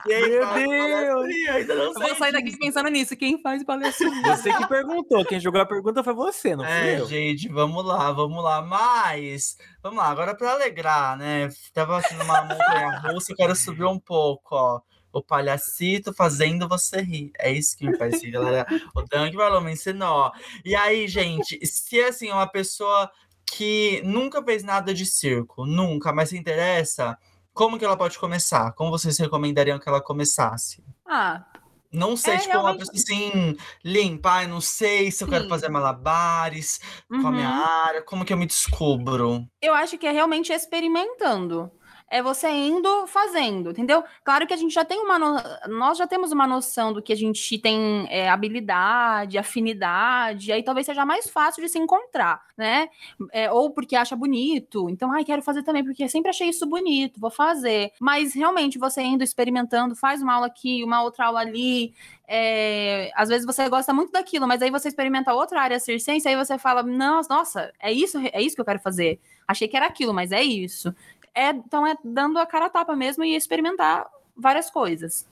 Quem 0.07 0.28
Meu 0.28 0.43
faz 0.43 0.68
Deus! 0.68 1.26
Ainda 1.49 1.74
não 1.74 1.84
Eu 1.84 1.95
vou 1.95 2.16
sair 2.16 2.32
daqui 2.32 2.45
disso. 2.47 2.59
pensando 2.59 2.89
nisso. 2.89 3.16
Quem 3.16 3.41
faz 3.43 3.62
o 3.62 3.66
palhaço 3.66 4.05
Você 4.22 4.53
que 4.53 4.66
perguntou. 4.68 5.24
Quem 5.24 5.41
jogou 5.41 5.61
a 5.61 5.66
pergunta 5.66 6.03
foi 6.03 6.14
você, 6.14 6.55
não 6.57 6.64
é, 6.64 7.01
eu. 7.01 7.07
gente, 7.07 7.49
vamos 7.49 7.84
lá, 7.84 8.12
vamos 8.12 8.43
lá. 8.43 8.62
Mas, 8.62 9.57
vamos 9.82 9.99
lá. 9.99 10.11
Agora 10.11 10.34
para 10.34 10.53
alegrar, 10.53 11.16
né? 11.16 11.49
Tava 11.72 11.99
assim 11.99 12.14
numa 12.16 12.43
montanha 12.43 12.99
russa, 13.01 13.32
eu 13.32 13.37
quero 13.37 13.55
subir 13.57 13.84
um 13.84 13.99
pouco, 13.99 14.55
ó 14.55 14.80
o 15.16 15.22
palhacito 15.22 16.12
fazendo 16.12 16.68
você 16.68 17.01
rir. 17.01 17.30
É 17.39 17.51
isso 17.51 17.74
que 17.76 17.87
me 17.87 17.97
faz 17.97 18.22
rir, 18.22 18.32
galera. 18.32 18.66
O 18.95 19.01
Dunk 19.01 19.34
Valor 19.34 19.62
me 19.62 19.72
ensinou. 19.72 20.30
E 20.62 20.76
aí, 20.76 21.09
gente, 21.09 21.59
se 21.66 21.99
assim, 22.03 22.30
uma 22.30 22.47
pessoa 22.47 23.11
que 23.47 24.03
nunca 24.05 24.42
fez 24.42 24.62
nada 24.62 24.92
de 24.92 25.07
circo, 25.07 25.64
nunca, 25.64 26.12
mas 26.12 26.30
se 26.30 26.36
interessa, 26.36 27.16
como 27.55 27.78
que 27.78 27.84
ela 27.84 27.97
pode 27.97 28.18
começar? 28.18 28.72
Como 28.72 28.90
vocês 28.90 29.16
recomendariam 29.18 29.78
que 29.78 29.88
ela 29.88 30.01
começasse? 30.01 30.84
Ah. 31.07 31.44
Não 31.90 32.16
sei, 32.16 32.34
é, 32.34 32.38
tipo, 32.38 32.51
realmente... 32.51 32.82
uma 32.82 32.92
pessoa 32.92 33.16
assim, 33.16 33.57
limpa, 33.82 34.47
não 34.47 34.61
sei 34.61 35.11
se 35.11 35.24
eu 35.24 35.28
Sim. 35.28 35.32
quero 35.32 35.49
fazer 35.49 35.68
malabares 35.70 36.80
uhum. 37.11 37.22
com 37.22 37.28
a 37.28 37.32
minha 37.32 37.49
uhum. 37.49 37.64
área, 37.64 38.03
como 38.03 38.24
que 38.24 38.32
eu 38.32 38.36
me 38.36 38.44
descubro? 38.44 39.47
Eu 39.62 39.72
acho 39.72 39.97
que 39.97 40.07
é 40.07 40.11
realmente 40.11 40.53
experimentando 40.53 41.70
é 42.09 42.22
você 42.22 42.48
indo 42.48 43.07
fazendo, 43.07 43.70
entendeu? 43.70 44.02
Claro 44.24 44.46
que 44.46 44.54
a 44.54 44.57
gente 44.57 44.72
já 44.72 44.84
tem 44.84 45.00
uma. 45.00 45.18
No... 45.18 45.36
Nós 45.68 45.98
já 45.98 46.07
temos 46.07 46.32
uma 46.32 46.46
noção 46.46 46.92
do 46.92 47.02
que 47.02 47.12
a 47.12 47.16
gente 47.16 47.59
tem 47.59 48.07
é, 48.11 48.28
habilidade, 48.28 49.38
afinidade, 49.38 50.52
aí 50.52 50.62
talvez 50.62 50.86
seja 50.86 51.04
mais 51.04 51.28
fácil 51.28 51.62
de 51.62 51.68
se 51.68 51.78
encontrar, 51.78 52.42
né? 52.57 52.88
É, 53.32 53.50
ou 53.50 53.70
porque 53.70 53.96
acha 53.96 54.14
bonito, 54.16 54.88
então, 54.88 55.12
ai, 55.12 55.24
quero 55.24 55.42
fazer 55.42 55.62
também, 55.62 55.84
porque 55.84 56.09
sempre 56.09 56.30
achei 56.30 56.48
isso 56.48 56.66
bonito, 56.66 57.20
vou 57.20 57.30
fazer. 57.30 57.92
Mas 58.00 58.34
realmente 58.34 58.78
você 58.78 59.02
indo 59.02 59.24
experimentando, 59.24 59.96
faz 59.96 60.22
uma 60.22 60.34
aula 60.34 60.46
aqui, 60.46 60.82
uma 60.84 61.02
outra 61.02 61.26
aula 61.26 61.40
ali. 61.40 61.94
É, 62.28 63.11
às 63.14 63.28
vezes 63.28 63.46
você 63.46 63.68
gosta 63.68 63.92
muito 63.92 64.12
daquilo, 64.12 64.48
mas 64.48 64.61
aí 64.61 64.70
você 64.70 64.88
experimenta 64.88 65.32
outra 65.32 65.61
área 65.61 65.78
circense, 65.78 66.26
aí 66.28 66.36
você 66.36 66.59
fala, 66.59 66.82
nossa, 66.82 67.32
nossa, 67.32 67.72
é 67.80 67.92
isso, 67.92 68.18
é 68.32 68.42
isso 68.42 68.54
que 68.54 68.61
eu 68.61 68.64
quero 68.64 68.80
fazer. 68.80 69.20
Achei 69.46 69.68
que 69.68 69.76
era 69.76 69.86
aquilo, 69.86 70.12
mas 70.12 70.32
é 70.32 70.42
isso. 70.42 70.92
É, 71.37 71.51
então 71.51 71.87
é 71.87 71.95
dando 72.03 72.39
a 72.39 72.47
cara 72.47 72.64
a 72.64 72.70
tapa 72.70 72.97
mesmo 72.97 73.22
e 73.22 73.37
experimentar 73.37 74.07
várias 74.34 74.70
coisas. 74.70 75.28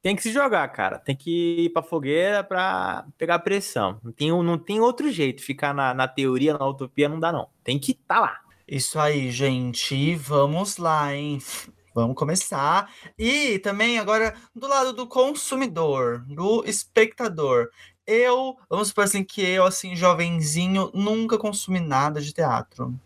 Tem 0.00 0.16
que 0.16 0.22
se 0.22 0.32
jogar, 0.32 0.66
cara. 0.68 0.98
Tem 0.98 1.14
que 1.14 1.66
ir 1.66 1.68
pra 1.68 1.82
fogueira 1.82 2.42
pra 2.42 3.04
pegar 3.18 3.38
pressão. 3.40 4.00
Não 4.02 4.10
tem, 4.10 4.30
não 4.30 4.58
tem 4.58 4.80
outro 4.80 5.12
jeito. 5.12 5.42
Ficar 5.42 5.74
na, 5.74 5.92
na 5.92 6.08
teoria, 6.08 6.56
na 6.56 6.66
utopia, 6.66 7.08
não 7.08 7.20
dá, 7.20 7.30
não. 7.30 7.48
Tem 7.62 7.78
que 7.78 7.92
estar 7.92 8.14
tá 8.14 8.20
lá. 8.20 8.40
Isso 8.66 8.98
aí, 8.98 9.30
gente. 9.30 10.14
Vamos 10.16 10.78
lá, 10.78 11.14
hein? 11.14 11.38
Vamos 11.94 12.16
começar. 12.16 12.90
E 13.18 13.58
também 13.58 13.98
agora 13.98 14.34
do 14.56 14.66
lado 14.66 14.94
do 14.94 15.06
consumidor, 15.06 16.24
do 16.26 16.64
espectador. 16.64 17.68
Eu, 18.06 18.56
vamos 18.68 18.88
supor 18.88 19.04
assim 19.04 19.22
que 19.22 19.42
eu, 19.42 19.64
assim, 19.64 19.94
jovenzinho, 19.94 20.90
nunca 20.94 21.36
consumi 21.36 21.78
nada 21.78 22.20
de 22.20 22.32
teatro. 22.32 22.98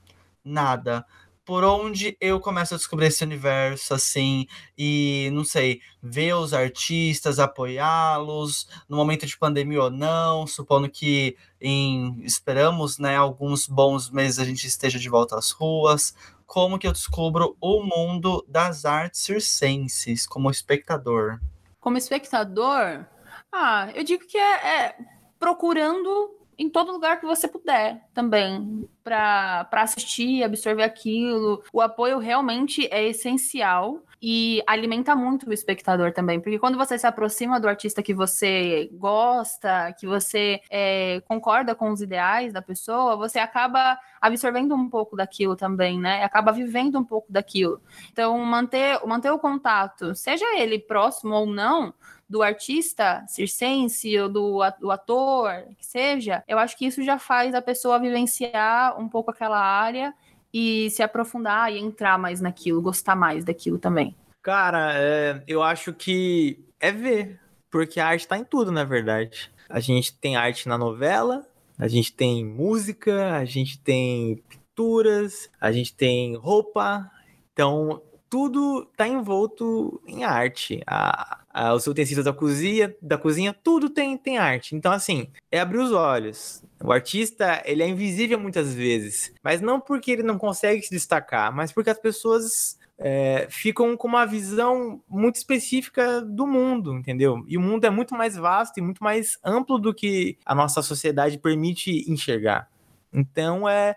Nada 0.42 1.04
por 1.46 1.62
onde 1.62 2.16
eu 2.20 2.40
começo 2.40 2.74
a 2.74 2.76
descobrir 2.76 3.06
esse 3.06 3.22
universo, 3.22 3.94
assim, 3.94 4.48
e 4.76 5.30
não 5.32 5.44
sei, 5.44 5.80
ver 6.02 6.34
os 6.34 6.52
artistas, 6.52 7.38
apoiá-los, 7.38 8.68
no 8.88 8.96
momento 8.96 9.24
de 9.24 9.38
pandemia 9.38 9.84
ou 9.84 9.90
não, 9.90 10.44
supondo 10.44 10.90
que 10.90 11.36
em 11.60 12.20
esperamos, 12.24 12.98
né, 12.98 13.14
alguns 13.16 13.68
bons 13.68 14.10
meses 14.10 14.40
a 14.40 14.44
gente 14.44 14.66
esteja 14.66 14.98
de 14.98 15.08
volta 15.08 15.38
às 15.38 15.52
ruas. 15.52 16.16
Como 16.44 16.80
que 16.80 16.86
eu 16.86 16.92
descubro 16.92 17.56
o 17.60 17.80
mundo 17.80 18.44
das 18.48 18.84
artes 18.84 19.20
circenses 19.20 20.26
como 20.26 20.50
espectador? 20.50 21.38
Como 21.78 21.96
espectador? 21.96 23.06
Ah, 23.52 23.88
eu 23.94 24.02
digo 24.02 24.26
que 24.26 24.36
é, 24.36 24.86
é 24.86 24.96
procurando 25.38 26.36
em 26.58 26.70
todo 26.70 26.92
lugar 26.92 27.20
que 27.20 27.26
você 27.26 27.46
puder 27.46 28.02
também, 28.14 28.88
para 29.02 29.68
assistir, 29.72 30.42
absorver 30.42 30.82
aquilo. 30.82 31.62
O 31.72 31.80
apoio 31.80 32.18
realmente 32.18 32.88
é 32.90 33.06
essencial 33.08 34.02
e 34.20 34.62
alimenta 34.66 35.14
muito 35.14 35.48
o 35.48 35.52
espectador 35.52 36.12
também, 36.12 36.40
porque 36.40 36.58
quando 36.58 36.78
você 36.78 36.98
se 36.98 37.06
aproxima 37.06 37.60
do 37.60 37.68
artista 37.68 38.02
que 38.02 38.14
você 38.14 38.88
gosta, 38.94 39.92
que 39.92 40.06
você 40.06 40.60
é, 40.70 41.20
concorda 41.28 41.74
com 41.74 41.90
os 41.90 42.00
ideais 42.00 42.52
da 42.52 42.62
pessoa, 42.62 43.16
você 43.16 43.38
acaba 43.38 43.98
absorvendo 44.20 44.74
um 44.74 44.88
pouco 44.88 45.16
daquilo 45.16 45.54
também, 45.54 46.00
né? 46.00 46.24
Acaba 46.24 46.50
vivendo 46.50 46.98
um 46.98 47.04
pouco 47.04 47.30
daquilo. 47.30 47.80
Então, 48.10 48.38
manter, 48.38 48.98
manter 49.06 49.30
o 49.30 49.38
contato, 49.38 50.14
seja 50.14 50.46
ele 50.58 50.78
próximo 50.78 51.34
ou 51.34 51.46
não, 51.46 51.92
do 52.28 52.42
artista 52.42 53.24
circense 53.28 54.18
ou 54.18 54.28
do, 54.28 54.60
do 54.80 54.90
ator, 54.90 55.50
que 55.78 55.86
seja, 55.86 56.42
eu 56.48 56.58
acho 56.58 56.76
que 56.76 56.86
isso 56.86 57.02
já 57.02 57.18
faz 57.18 57.54
a 57.54 57.62
pessoa 57.62 57.98
vivenciar 57.98 59.00
um 59.00 59.08
pouco 59.08 59.30
aquela 59.30 59.60
área 59.60 60.12
e 60.52 60.90
se 60.90 61.02
aprofundar 61.02 61.72
e 61.72 61.78
entrar 61.78 62.18
mais 62.18 62.40
naquilo, 62.40 62.82
gostar 62.82 63.14
mais 63.14 63.44
daquilo 63.44 63.78
também. 63.78 64.14
Cara, 64.42 64.92
é, 64.94 65.42
eu 65.46 65.62
acho 65.62 65.92
que 65.92 66.64
é 66.80 66.92
ver, 66.92 67.40
porque 67.70 68.00
a 68.00 68.08
arte 68.08 68.28
tá 68.28 68.38
em 68.38 68.44
tudo, 68.44 68.70
na 68.70 68.84
verdade. 68.84 69.50
A 69.68 69.80
gente 69.80 70.14
tem 70.14 70.36
arte 70.36 70.68
na 70.68 70.78
novela, 70.78 71.46
a 71.78 71.88
gente 71.88 72.12
tem 72.12 72.44
música, 72.44 73.36
a 73.36 73.44
gente 73.44 73.78
tem 73.78 74.36
pinturas, 74.48 75.50
a 75.60 75.72
gente 75.72 75.94
tem 75.94 76.36
roupa. 76.36 77.10
Então, 77.52 78.00
tudo 78.30 78.86
tá 78.96 79.06
envolto 79.06 80.00
em 80.06 80.24
arte. 80.24 80.82
A, 80.86 81.40
a, 81.56 81.72
os 81.72 81.86
utensílios 81.86 82.26
da 82.26 82.34
cozinha, 82.34 82.94
da 83.00 83.16
cozinha, 83.16 83.56
tudo 83.64 83.88
tem, 83.88 84.14
tem 84.18 84.36
arte. 84.36 84.76
Então, 84.76 84.92
assim, 84.92 85.28
é 85.50 85.58
abrir 85.58 85.78
os 85.78 85.90
olhos. 85.90 86.62
O 86.84 86.92
artista, 86.92 87.62
ele 87.64 87.82
é 87.82 87.88
invisível 87.88 88.38
muitas 88.38 88.74
vezes, 88.74 89.32
mas 89.42 89.62
não 89.62 89.80
porque 89.80 90.10
ele 90.10 90.22
não 90.22 90.36
consegue 90.36 90.82
se 90.82 90.90
destacar, 90.90 91.50
mas 91.50 91.72
porque 91.72 91.88
as 91.88 91.98
pessoas 91.98 92.78
é, 92.98 93.46
ficam 93.48 93.96
com 93.96 94.06
uma 94.06 94.26
visão 94.26 95.02
muito 95.08 95.36
específica 95.36 96.20
do 96.20 96.46
mundo, 96.46 96.92
entendeu? 96.94 97.42
E 97.48 97.56
o 97.56 97.60
mundo 97.62 97.86
é 97.86 97.90
muito 97.90 98.14
mais 98.14 98.36
vasto 98.36 98.76
e 98.76 98.82
muito 98.82 99.02
mais 99.02 99.38
amplo 99.42 99.78
do 99.78 99.94
que 99.94 100.36
a 100.44 100.54
nossa 100.54 100.82
sociedade 100.82 101.38
permite 101.38 102.04
enxergar. 102.06 102.68
Então, 103.10 103.66
é 103.66 103.96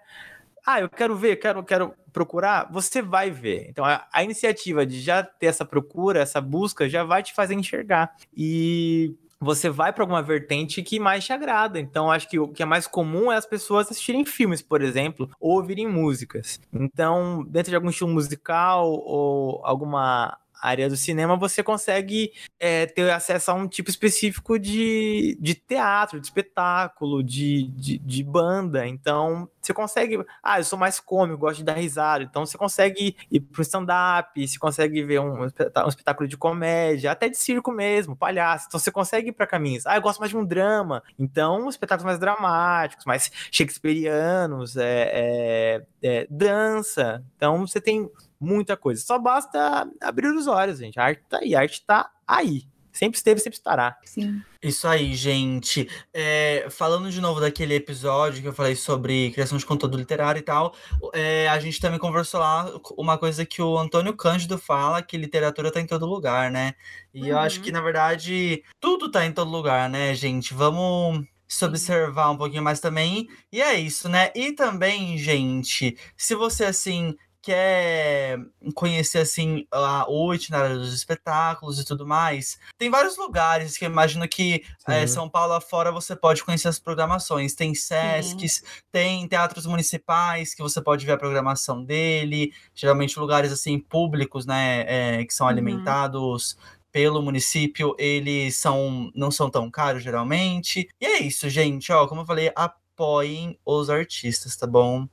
ah, 0.66 0.82
eu 0.82 0.90
quero 0.90 1.16
ver, 1.16 1.38
quero, 1.38 1.64
quero 1.64 1.94
procurar, 2.12 2.70
você 2.72 3.02
vai 3.02 3.32
ver. 3.32 3.68
Então, 3.70 3.86
a, 3.86 4.08
a, 4.12 4.24
iniciativa 4.24 4.86
de 4.86 5.00
já 5.00 5.24
ter 5.24 5.48
essa 5.48 5.66
procura, 5.66 6.20
essa 6.20 6.42
busca, 6.42 6.90
já 6.90 7.04
vai 7.04 7.24
te 7.24 7.34
fazer 7.34 7.54
enxergar. 7.54 8.16
E 8.36 9.16
você 9.40 9.70
vai 9.70 9.94
para 9.94 10.04
alguma 10.04 10.22
vertente 10.22 10.84
que 10.84 11.00
mais 11.00 11.24
te 11.24 11.32
agrada. 11.32 11.80
Então, 11.80 12.12
acho 12.12 12.28
que 12.30 12.38
o 12.38 12.48
que 12.48 12.62
é 12.62 12.66
mais 12.66 12.86
comum 12.88 13.32
é 13.32 13.38
as 13.38 13.46
pessoas 13.46 13.90
assistirem 13.90 14.26
filmes, 14.26 14.62
por 14.62 14.82
exemplo, 14.82 15.30
ou 15.40 15.58
ouvirem 15.58 15.88
músicas. 15.88 16.60
Então, 16.74 17.46
dentro 17.48 17.70
de 17.70 17.76
algum 17.76 17.90
estilo 17.90 18.10
musical 18.10 18.92
ou 18.92 19.62
alguma 19.64 20.38
área 20.62 20.90
do 20.90 20.96
cinema, 20.96 21.38
você 21.38 21.64
consegue 21.64 22.32
é, 22.60 22.86
ter 22.86 23.10
acesso 23.12 23.52
a 23.52 23.54
um 23.54 23.68
tipo 23.68 23.90
específico 23.90 24.60
de, 24.60 25.38
de 25.40 25.56
teatro, 25.56 26.20
de 26.20 26.28
espetáculo, 26.28 27.24
de, 27.24 27.64
de, 27.70 27.98
de, 27.98 28.24
banda. 28.24 28.88
Então, 28.88 29.50
você 29.62 29.74
consegue. 29.74 30.24
Ah, 30.44 30.60
eu 30.60 30.64
sou 30.64 30.78
mais 30.78 31.00
cômico, 31.00 31.40
gosto 31.40 31.58
de 31.58 31.64
dar 31.64 31.74
risada. 31.74 32.24
Então, 32.24 32.46
você 32.46 32.58
consegue 32.58 33.16
ir 33.32 33.40
para 33.40 33.60
o 33.60 33.62
stand-up, 33.62 34.48
você 34.48 34.60
consegue 34.60 35.04
ver 35.04 35.20
um, 35.20 35.44
um, 35.44 35.46
espetáculo 35.46 36.28
de 36.28 36.38
comédia, 36.38 37.12
até 37.12 37.30
de 37.30 37.38
circo 37.38 37.72
mesmo, 37.72 38.16
palhaço. 38.16 38.66
Então, 38.68 38.80
você 38.80 38.92
consegue 38.92 39.30
ir 39.30 39.34
para 39.34 39.48
caminhos. 39.48 39.86
Ah, 39.86 39.96
eu 39.96 40.02
gosto 40.02 40.20
mais 40.20 40.32
de 40.32 40.38
um 40.38 40.46
drama. 40.46 41.04
Então, 41.18 41.70
espetáculos 41.70 42.06
mais 42.06 42.20
dramáticos, 42.20 43.06
mais 43.06 43.32
shakespearianos, 43.52 44.76
é, 44.76 45.12
é, 45.14 45.86
é 46.04 46.28
dança. 46.30 47.24
Então, 47.36 47.66
você 47.66 47.80
tem 47.80 48.10
muita 48.40 48.78
coisa. 48.78 49.02
Só 49.02 49.18
basta 49.20 49.88
abrir 50.02 50.28
os 50.30 50.48
olhos, 50.48 50.80
gente. 50.80 51.00
A 51.00 51.04
arte 51.06 51.24
tá 51.30 51.38
aí, 51.40 51.56
a 51.56 51.60
arte 51.60 51.84
tá 51.86 52.10
aí. 52.28 52.64
Sempre 52.92 53.18
esteve, 53.18 53.40
sempre 53.40 53.58
estará. 53.58 53.98
Sim. 54.04 54.42
Isso 54.62 54.86
aí, 54.88 55.14
gente. 55.14 55.88
É, 56.14 56.68
falando 56.70 57.10
de 57.12 57.22
novo 57.22 57.40
daquele 57.40 57.76
episódio 57.76 58.42
que 58.42 58.48
eu 58.48 58.54
falei 58.54 58.76
sobre 58.76 59.32
criação 59.32 59.58
de 59.58 59.66
conteúdo 59.66 59.96
literário 59.96 60.40
e 60.40 60.42
tal, 60.42 60.74
é, 61.14 61.48
a 61.48 61.60
gente 61.60 61.80
também 61.80 62.00
conversou 62.00 62.40
lá 62.40 62.70
uma 62.98 63.18
coisa 63.18 63.46
que 63.46 63.62
o 63.62 63.78
Antônio 63.78 64.14
Cândido 64.18 64.58
fala, 64.58 65.04
que 65.04 65.16
literatura 65.18 65.72
tá 65.72 65.80
em 65.80 65.86
todo 65.86 66.06
lugar, 66.06 66.50
né? 66.52 66.74
E 67.14 67.30
eu 67.30 67.38
acho 67.38 67.58
Uhum. 67.60 67.64
que, 67.64 67.72
na 67.72 67.80
verdade, 67.80 68.64
tudo 68.82 69.10
tá 69.10 69.24
em 69.26 69.32
todo 69.32 69.50
lugar, 69.52 69.88
né, 69.90 70.14
gente? 70.16 70.54
Vamos 70.54 71.26
se 71.48 71.64
observar 71.64 72.32
um 72.32 72.38
pouquinho 72.38 72.64
mais 72.64 72.80
também. 72.80 73.28
E 73.52 73.62
é 73.62 73.80
isso, 73.80 74.10
né? 74.10 74.32
E 74.36 74.52
também, 74.52 75.18
gente, 75.18 75.96
se 76.18 76.36
você, 76.36 76.66
assim, 76.66 77.16
quer 77.42 78.38
conhecer, 78.76 79.20
assim, 79.20 79.66
a- 79.72 80.06
itinerário 80.34 80.78
dos 80.78 80.94
espetáculos 80.94 81.80
e 81.80 81.86
tudo 81.86 82.06
mais, 82.06 82.60
tem 82.78 82.90
vários 82.90 83.18
lugares 83.18 83.78
que 83.78 83.86
eu 83.86 83.90
imagino 83.90 84.28
que 84.28 84.64
é. 84.88 85.08
São 85.08 85.30
Paulo 85.30 85.54
afora 85.54 85.92
você 85.92 86.16
pode 86.16 86.44
conhecer 86.44 86.68
as 86.68 86.80
programações. 86.80 87.56
Tem 87.56 87.74
Sescs, 87.74 88.64
tem 88.92 89.28
teatros 89.28 89.66
municipais 89.66 90.54
que 90.54 90.62
você 90.62 90.82
pode 90.82 91.06
ver 91.06 91.14
a 91.14 91.18
programação 91.18 91.84
dele. 91.84 92.54
Geralmente 92.76 93.20
lugares 93.20 93.52
assim 93.52 93.80
públicos, 93.80 94.46
né, 94.46 94.86
é, 95.20 95.26
que 95.26 95.34
são 95.34 95.46
Uhum. 95.48 95.52
alimentados 95.52 96.58
pelo 96.92 97.22
município, 97.22 97.96
eles 98.00 98.56
são 98.56 99.12
não 99.14 99.30
são 99.30 99.50
tão 99.50 99.70
caros 99.70 100.02
geralmente. 100.04 100.88
E 101.00 101.06
é 101.06 101.20
isso, 101.22 101.48
gente. 101.50 101.92
Ó, 101.92 102.08
como 102.08 102.22
eu 102.22 102.26
falei, 102.26 102.52
apoiem 102.56 103.58
os 103.66 103.90
artistas, 103.90 104.56
tá 104.58 104.66
bom? 104.66 105.08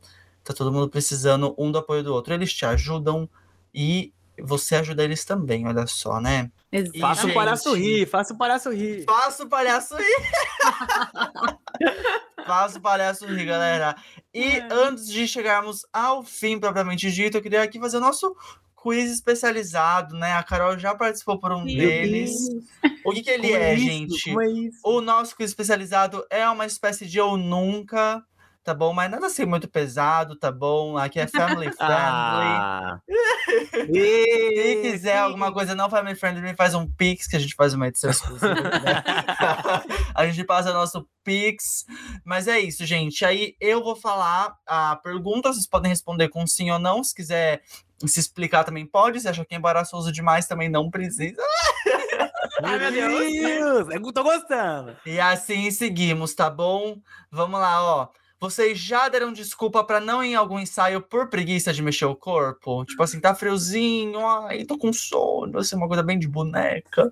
Tá 0.47 0.55
todo 0.55 0.72
mundo 0.72 0.88
precisando 0.88 1.53
um 1.59 1.72
do 1.72 1.78
apoio 1.78 2.05
do 2.05 2.14
outro. 2.14 2.32
Eles 2.32 2.53
te 2.55 2.64
ajudam 2.64 3.28
e 3.74 4.12
você 4.40 4.76
ajuda 4.76 5.03
eles 5.03 5.24
também, 5.24 5.66
olha 5.66 5.86
só, 5.88 6.20
né? 6.20 6.53
Exatamente. 6.70 7.01
Faça 7.01 7.26
o 7.26 7.34
palhaço 7.34 7.74
rir, 7.74 8.07
faça 8.07 8.34
o 8.34 8.38
palhaço 8.38 8.70
rir. 8.70 9.05
Faça 9.05 9.42
o 9.44 9.49
palhaço 9.49 9.97
rir. 9.97 10.05
Faça 12.47 12.78
o 12.78 12.80
palhaço 12.80 13.26
rir, 13.26 13.44
galera. 13.44 13.97
E 14.32 14.44
É. 14.44 14.68
antes 14.70 15.09
de 15.09 15.26
chegarmos 15.26 15.84
ao 15.92 16.22
fim 16.22 16.61
propriamente 16.61 17.11
dito, 17.11 17.36
eu 17.36 17.42
queria 17.42 17.62
aqui 17.62 17.80
fazer 17.80 17.97
o 17.97 18.01
nosso 18.01 18.36
quiz 18.80 19.11
especializado, 19.11 20.14
né? 20.16 20.32
A 20.34 20.44
Carol 20.44 20.78
já 20.78 20.94
participou 20.94 21.40
por 21.40 21.51
um 21.51 21.64
Meu 21.64 21.74
deles. 21.76 22.32
O 23.05 23.11
que, 23.12 23.22
que 23.22 23.30
ele 23.30 23.49
Como 23.49 23.57
é, 23.57 23.74
isso? 23.74 23.84
gente? 23.84 24.24
Como 24.24 24.42
é 24.42 24.49
isso? 24.51 24.78
O 24.84 25.01
nosso 25.01 25.34
quiz 25.36 25.51
especializado 25.51 26.24
é 26.30 26.49
uma 26.49 26.66
espécie 26.66 27.05
de 27.05 27.18
eu 27.18 27.36
nunca, 27.36 28.22
tá 28.66 28.74
bom? 28.74 28.92
Mas 28.92 29.08
nada 29.08 29.28
assim 29.28 29.44
muito 29.44 29.68
pesado, 29.68 30.34
tá 30.34 30.50
bom? 30.50 30.98
Aqui 30.98 31.20
é 31.20 31.28
family 31.28 31.70
friendly. 31.72 31.78
Ah. 31.78 33.00
Se 33.70 34.78
quiser 34.82 35.18
alguma 35.18 35.52
coisa 35.52 35.72
não 35.72 35.88
family 35.88 36.16
friendly, 36.16 36.42
me 36.42 36.56
faz 36.56 36.74
um 36.74 36.84
Pix, 36.84 37.28
que 37.28 37.36
a 37.36 37.38
gente 37.38 37.54
faz 37.54 37.74
uma 37.74 37.86
edição 37.86 38.10
exclusiva. 38.10 38.54
né? 38.54 39.04
a 40.12 40.26
gente 40.26 40.42
passa 40.42 40.72
nosso 40.72 41.08
Pix. 41.22 41.86
Mas 42.24 42.48
é 42.48 42.58
isso, 42.58 42.84
gente. 42.84 43.24
Aí 43.24 43.54
eu 43.60 43.84
vou 43.84 43.94
falar 43.94 44.56
a 44.66 44.96
pergunta, 44.96 45.52
vocês 45.52 45.68
podem 45.68 45.88
responder 45.88 46.28
com 46.28 46.44
sim 46.44 46.68
ou 46.72 46.80
não. 46.80 47.04
Se 47.04 47.14
quiser 47.14 47.62
se 48.04 48.18
explicar 48.18 48.64
também 48.64 48.84
pode. 48.84 49.20
Se 49.20 49.28
achar 49.28 49.44
que 49.44 49.54
é 49.54 49.58
embaraçoso 49.58 50.10
demais, 50.10 50.48
também 50.48 50.68
não 50.68 50.90
precisa. 50.90 51.40
Ai, 52.64 52.78
meu 52.90 52.90
Deus! 52.90 53.88
Eu 53.94 54.12
tô 54.12 54.24
gostando. 54.24 54.96
E 55.06 55.20
assim 55.20 55.70
seguimos, 55.70 56.34
tá 56.34 56.50
bom? 56.50 57.00
Vamos 57.30 57.60
lá, 57.60 57.80
ó. 57.80 58.08
Vocês 58.39 58.78
já 58.78 59.09
deram 59.09 59.32
desculpa 59.32 59.82
pra 59.82 59.99
não 59.99 60.22
ir 60.22 60.28
em 60.32 60.34
algum 60.34 60.59
ensaio 60.59 61.01
por 61.01 61.28
preguiça 61.30 61.72
de 61.72 61.82
mexer 61.82 62.05
o 62.05 62.14
corpo? 62.14 62.84
Tipo 62.84 63.03
assim, 63.03 63.18
tá 63.20 63.34
friozinho, 63.34 64.26
ai, 64.26 64.64
tô 64.64 64.76
com 64.76 64.93
sono, 64.93 65.59
assim, 65.59 65.74
uma 65.76 65.89
coisa 65.89 66.03
bem 66.03 66.18
de 66.18 66.28
boneca, 66.28 67.11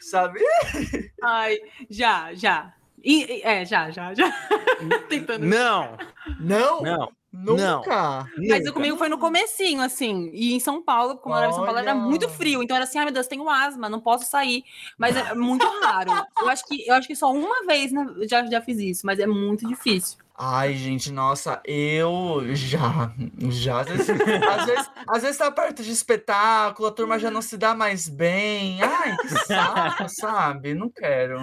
sabe? 0.00 0.40
Ai, 1.22 1.58
já, 1.90 2.32
já. 2.34 2.72
E, 3.04 3.24
e- 3.24 3.42
é, 3.42 3.64
já, 3.64 3.90
já, 3.90 4.14
já. 4.14 4.32
Tentando. 5.08 5.44
Não, 5.44 5.96
Não, 6.40 6.80
não. 6.82 7.12
nunca. 7.32 8.26
Mas 8.36 8.58
nunca. 8.58 8.68
eu 8.68 8.72
comigo 8.72 8.96
foi 8.96 9.08
no 9.08 9.18
comecinho, 9.18 9.80
assim. 9.82 10.30
E 10.32 10.54
em 10.54 10.60
São 10.60 10.80
Paulo, 10.82 11.16
como 11.18 11.34
eu 11.34 11.38
era 11.38 11.48
em 11.50 11.52
São 11.54 11.64
Paulo, 11.64 11.78
era 11.80 11.94
muito 11.94 12.28
frio. 12.28 12.62
Então 12.62 12.76
era 12.76 12.84
assim, 12.84 12.98
ai 12.98 13.04
meu 13.04 13.14
Deus, 13.14 13.26
tenho 13.26 13.48
asma, 13.48 13.88
não 13.88 14.00
posso 14.00 14.24
sair. 14.24 14.64
Mas 14.96 15.16
é 15.16 15.34
muito 15.34 15.66
raro. 15.82 16.12
Eu 16.40 16.48
acho 16.48 16.64
que, 16.66 16.86
eu 16.88 16.94
acho 16.94 17.06
que 17.08 17.16
só 17.16 17.30
uma 17.32 17.66
vez 17.66 17.92
né, 17.92 18.06
já, 18.28 18.44
já 18.46 18.60
fiz 18.62 18.78
isso, 18.78 19.04
mas 19.06 19.18
é 19.18 19.26
muito 19.26 19.66
difícil. 19.66 20.18
Ai, 20.44 20.74
gente, 20.74 21.12
nossa, 21.12 21.62
eu 21.64 22.42
já, 22.52 23.12
já, 23.48 23.80
às 23.82 23.86
vezes, 23.86 24.10
às 24.10 24.66
vezes, 24.66 24.90
às 25.06 25.22
vezes 25.22 25.36
tá 25.38 25.52
perto 25.52 25.84
de 25.84 25.92
espetáculo, 25.92 26.88
a 26.88 26.90
turma 26.90 27.16
já 27.16 27.30
não 27.30 27.40
se 27.40 27.56
dá 27.56 27.76
mais 27.76 28.08
bem. 28.08 28.82
Ai, 28.82 29.16
que 29.18 29.28
saco, 29.46 30.08
sabe? 30.10 30.74
Não 30.74 30.90
quero. 30.90 31.38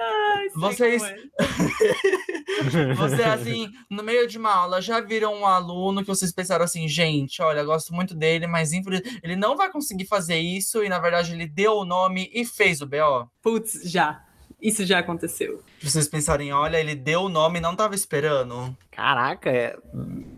Ai, 0.00 0.48
Vocês- 0.54 1.02
é. 1.02 1.16
Você, 2.94 3.22
assim, 3.24 3.72
no 3.90 4.04
meio 4.04 4.28
de 4.28 4.38
uma 4.38 4.54
aula, 4.54 4.80
já 4.80 5.00
viram 5.00 5.34
um 5.34 5.44
aluno 5.46 6.02
que 6.02 6.06
vocês 6.06 6.30
pensaram 6.32 6.64
assim, 6.64 6.86
gente, 6.86 7.42
olha, 7.42 7.64
gosto 7.64 7.92
muito 7.92 8.14
dele, 8.14 8.46
mas 8.46 8.70
ele 8.72 9.34
não 9.34 9.56
vai 9.56 9.68
conseguir 9.68 10.06
fazer 10.06 10.38
isso, 10.38 10.84
e 10.84 10.88
na 10.88 11.00
verdade 11.00 11.32
ele 11.32 11.46
deu 11.48 11.72
o 11.78 11.84
nome 11.84 12.30
e 12.32 12.44
fez 12.44 12.80
o 12.80 12.86
BO? 12.86 13.28
Putz, 13.42 13.80
já. 13.84 14.22
Isso 14.60 14.84
já 14.84 14.98
aconteceu. 14.98 15.62
Vocês 15.80 16.08
pensarem, 16.08 16.52
olha, 16.52 16.78
ele 16.78 16.94
deu 16.94 17.22
o 17.22 17.28
nome 17.28 17.58
e 17.58 17.62
não 17.62 17.76
tava 17.76 17.94
esperando. 17.94 18.76
Caraca, 18.90 19.48
é... 19.50 19.76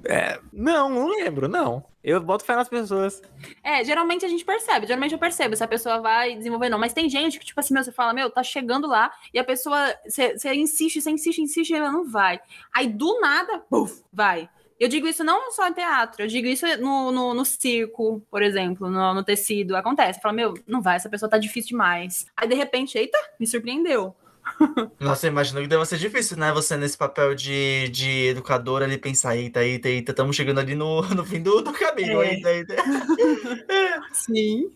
é- 0.04 0.38
Não, 0.52 0.90
não 0.90 1.08
lembro, 1.08 1.48
não. 1.48 1.82
Eu 2.02 2.20
boto 2.20 2.44
fé 2.44 2.54
nas 2.56 2.68
pessoas. 2.68 3.20
É, 3.62 3.84
geralmente 3.84 4.24
a 4.24 4.28
gente 4.28 4.44
percebe, 4.44 4.86
geralmente 4.86 5.12
eu 5.12 5.18
percebo 5.18 5.54
se 5.54 5.62
a 5.62 5.68
pessoa 5.68 6.00
vai 6.00 6.34
desenvolver 6.34 6.70
não, 6.70 6.78
mas 6.78 6.94
tem 6.94 7.10
gente 7.10 7.38
que, 7.38 7.44
tipo 7.44 7.60
assim, 7.60 7.74
meu, 7.74 7.84
você 7.84 7.92
fala, 7.92 8.14
meu, 8.14 8.30
tá 8.30 8.42
chegando 8.42 8.86
lá, 8.86 9.12
e 9.34 9.38
a 9.38 9.44
pessoa, 9.44 9.94
você 10.06 10.36
você 10.38 10.54
insiste, 10.54 11.00
você 11.00 11.10
insiste, 11.10 11.42
insiste, 11.42 11.70
e 11.70 11.76
ela 11.76 11.92
não 11.92 12.10
vai. 12.10 12.40
Aí, 12.74 12.86
do 12.88 13.20
nada, 13.20 13.58
puf, 13.70 14.02
vai. 14.12 14.48
Eu 14.80 14.88
digo 14.88 15.06
isso 15.06 15.22
não 15.22 15.52
só 15.52 15.68
em 15.68 15.74
teatro, 15.74 16.22
eu 16.22 16.26
digo 16.26 16.48
isso 16.48 16.64
no, 16.78 17.12
no, 17.12 17.34
no 17.34 17.44
circo, 17.44 18.22
por 18.30 18.40
exemplo, 18.40 18.88
no, 18.88 19.12
no 19.12 19.22
tecido, 19.22 19.76
acontece. 19.76 20.22
Fala, 20.22 20.32
meu, 20.32 20.54
não 20.66 20.80
vai, 20.80 20.96
essa 20.96 21.10
pessoa 21.10 21.28
tá 21.28 21.36
difícil 21.36 21.72
demais. 21.72 22.24
Aí, 22.34 22.48
de 22.48 22.54
repente, 22.54 22.96
eita, 22.96 23.18
me 23.38 23.46
surpreendeu. 23.46 24.16
Nossa, 24.98 25.26
imagino 25.26 25.60
que 25.60 25.66
deve 25.68 25.84
ser 25.84 25.98
difícil, 25.98 26.38
né? 26.38 26.50
Você 26.52 26.78
nesse 26.78 26.96
papel 26.96 27.34
de, 27.34 27.90
de 27.90 28.28
educador 28.28 28.82
ali 28.82 28.96
pensar, 28.96 29.36
eita, 29.36 29.62
eita, 29.62 29.86
eita, 29.86 30.12
estamos 30.12 30.34
chegando 30.34 30.60
ali 30.60 30.74
no, 30.74 31.02
no 31.14 31.26
fim 31.26 31.42
do, 31.42 31.60
do 31.60 31.72
caminho, 31.74 32.22
É. 32.22 32.34
eita, 32.34 32.50
eita. 32.50 32.74
Sim. 34.14 34.70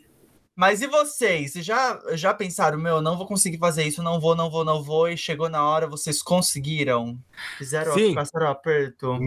Mas 0.55 0.83
e 0.83 0.87
vocês? 0.87 1.53
Vocês 1.53 1.65
já, 1.65 1.99
já 2.13 2.33
pensaram, 2.35 2.79
meu, 2.79 3.01
não 3.01 3.17
vou 3.17 3.27
conseguir 3.27 3.59
fazer 3.59 3.85
isso, 3.85 4.03
não 4.03 4.21
vou, 4.21 4.37
não 4.37 4.51
vou, 4.51 4.67
não 4.67 4.83
vou, 4.83 5.09
e 5.09 5.17
chegou 5.17 5.49
na 5.49 5.67
hora, 5.67 5.87
vocês 5.87 6.23
conseguiram? 6.23 7.19
Fizeram, 7.57 7.95
Sim. 7.95 8.15
passaram 8.15 8.47
o 8.47 8.51
aperto? 8.51 9.19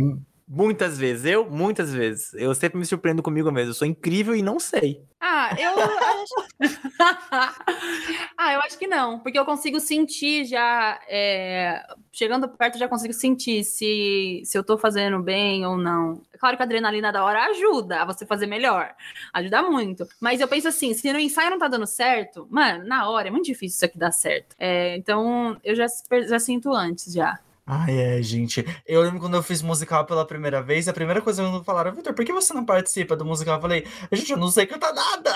Muitas 0.47 0.97
vezes, 0.97 1.25
eu, 1.25 1.49
muitas 1.49 1.93
vezes. 1.93 2.33
Eu 2.35 2.55
sempre 2.55 2.79
me 2.79 2.85
surpreendo 2.85 3.21
comigo 3.21 3.51
mesmo. 3.51 3.71
Eu 3.71 3.73
sou 3.73 3.85
incrível 3.85 4.33
e 4.33 4.41
não 4.41 4.59
sei. 4.59 5.03
Ah, 5.19 5.49
eu 5.59 5.71
acho... 5.71 6.47
ah, 8.37 8.53
eu 8.53 8.59
acho 8.61 8.77
que 8.77 8.87
não, 8.87 9.19
porque 9.19 9.37
eu 9.37 9.45
consigo 9.45 9.79
sentir 9.79 10.45
já, 10.45 10.99
é, 11.07 11.83
chegando 12.11 12.47
perto, 12.47 12.75
eu 12.75 12.79
já 12.79 12.87
consigo 12.87 13.13
sentir 13.13 13.63
se, 13.63 14.41
se 14.45 14.57
eu 14.57 14.63
tô 14.63 14.77
fazendo 14.77 15.21
bem 15.21 15.65
ou 15.65 15.77
não. 15.77 16.21
É 16.33 16.37
claro 16.37 16.55
que 16.55 16.63
a 16.63 16.65
adrenalina 16.65 17.11
da 17.11 17.23
hora 17.23 17.45
ajuda 17.47 18.01
a 18.01 18.05
você 18.05 18.25
fazer 18.25 18.47
melhor, 18.47 18.95
ajuda 19.33 19.61
muito. 19.63 20.07
Mas 20.19 20.39
eu 20.39 20.47
penso 20.47 20.67
assim, 20.67 20.93
se 20.93 21.11
no 21.11 21.19
ensaio 21.19 21.51
não 21.51 21.59
tá 21.59 21.67
dando 21.67 21.85
certo, 21.85 22.47
mano, 22.49 22.85
na 22.85 23.09
hora 23.09 23.27
é 23.27 23.31
muito 23.31 23.45
difícil 23.45 23.75
isso 23.75 23.85
aqui 23.85 23.97
dar 23.97 24.11
certo. 24.11 24.55
É, 24.57 24.95
então 24.95 25.59
eu 25.63 25.75
já, 25.75 25.87
já 26.27 26.39
sinto 26.39 26.73
antes 26.73 27.13
já. 27.13 27.37
Ai, 27.69 27.99
é, 27.99 28.21
gente. 28.21 28.65
Eu 28.85 29.01
lembro 29.01 29.19
quando 29.19 29.35
eu 29.35 29.43
fiz 29.43 29.61
musical 29.61 30.05
pela 30.05 30.25
primeira 30.25 30.61
vez, 30.61 30.87
a 30.87 30.93
primeira 30.93 31.21
coisa 31.21 31.43
que 31.43 31.49
me 31.49 31.63
falaram, 31.65 31.93
Vitor, 31.93 32.13
por 32.13 32.23
que 32.23 32.31
você 32.31 32.53
não 32.53 32.65
participa 32.65 33.13
do 33.13 33.25
musical? 33.25 33.55
Eu 33.55 33.61
falei, 33.61 33.85
gente, 34.09 34.31
eu 34.31 34.37
não 34.37 34.47
sei 34.47 34.65
cantar 34.65 34.93
nada. 34.93 35.35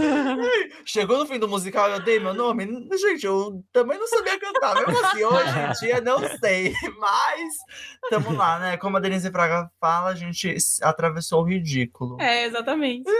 Chegou 0.86 1.18
no 1.18 1.26
fim 1.26 1.38
do 1.38 1.46
musical, 1.46 1.90
eu 1.90 2.00
dei 2.00 2.18
meu 2.18 2.32
nome. 2.32 2.88
Gente, 2.96 3.26
eu 3.26 3.62
também 3.70 3.98
não 3.98 4.08
sabia 4.08 4.40
cantar. 4.40 4.76
Mesmo 4.76 5.04
assim, 5.04 5.24
hoje 5.24 5.58
em 5.58 5.86
dia, 5.86 6.00
não 6.00 6.20
sei. 6.38 6.72
Mas, 6.98 7.54
tamo 8.08 8.32
lá, 8.32 8.58
né? 8.58 8.76
Como 8.78 8.96
a 8.96 9.00
Denise 9.00 9.30
Fraga 9.30 9.70
fala, 9.78 10.08
a 10.08 10.14
gente 10.14 10.56
atravessou 10.80 11.42
o 11.42 11.46
ridículo. 11.46 12.18
É, 12.18 12.46
exatamente. 12.46 13.10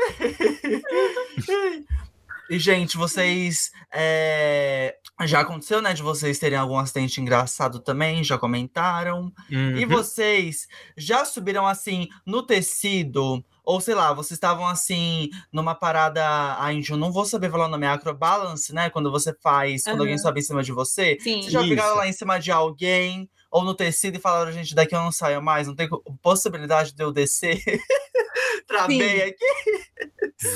E, 2.50 2.58
gente, 2.58 2.98
vocês. 2.98 3.70
é, 3.90 4.98
Já 5.24 5.40
aconteceu, 5.40 5.80
né? 5.80 5.94
De 5.94 6.02
vocês 6.02 6.38
terem 6.38 6.58
algum 6.58 6.76
acidente 6.78 7.20
engraçado 7.20 7.78
também? 7.78 8.24
Já 8.24 8.36
comentaram? 8.38 9.32
E 9.48 9.54
Uhum. 9.84 9.88
vocês 9.88 10.66
já 10.96 11.24
subiram 11.24 11.66
assim 11.66 12.08
no 12.26 12.42
tecido? 12.42 13.44
Ou 13.64 13.80
sei 13.80 13.94
lá, 13.94 14.12
vocês 14.12 14.32
estavam 14.36 14.66
assim 14.66 15.30
numa 15.52 15.74
parada. 15.76 16.24
Ai, 16.58 16.74
gente, 16.74 16.90
eu 16.90 16.96
não 16.96 17.12
vou 17.12 17.24
saber 17.24 17.50
falar 17.50 17.66
o 17.66 17.68
nome, 17.68 17.86
é 17.86 17.90
acrobalance, 17.90 18.74
né? 18.74 18.90
Quando 18.90 19.12
você 19.12 19.32
faz, 19.40 19.84
quando 19.84 20.00
alguém 20.00 20.18
sobe 20.18 20.40
em 20.40 20.42
cima 20.42 20.62
de 20.64 20.72
você. 20.72 21.16
Sim. 21.20 21.40
Vocês 21.42 21.52
já 21.52 21.60
Isso. 21.60 21.68
ficaram 21.70 21.96
lá 21.96 22.08
em 22.08 22.12
cima 22.12 22.38
de 22.40 22.50
alguém 22.50 23.30
ou 23.52 23.62
no 23.62 23.74
tecido 23.74 24.16
e 24.16 24.20
falaram, 24.20 24.50
gente, 24.50 24.74
daqui 24.74 24.94
eu 24.94 25.00
não 25.00 25.12
saio 25.12 25.42
mais, 25.42 25.68
não 25.68 25.76
tem 25.76 25.86
possibilidade 26.22 26.94
de 26.94 27.04
eu 27.04 27.12
descer. 27.12 27.62
Travei 28.66 29.24
aqui. 29.24 29.44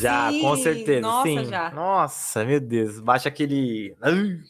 Já, 0.00 0.30
com 0.40 0.56
Sim, 0.56 0.62
certeza. 0.62 1.00
nossa, 1.02 1.28
sim. 1.28 1.44
já. 1.44 1.70
Nossa, 1.70 2.44
meu 2.44 2.58
Deus. 2.58 2.98
Baixa 2.98 3.28
aquele. 3.28 3.94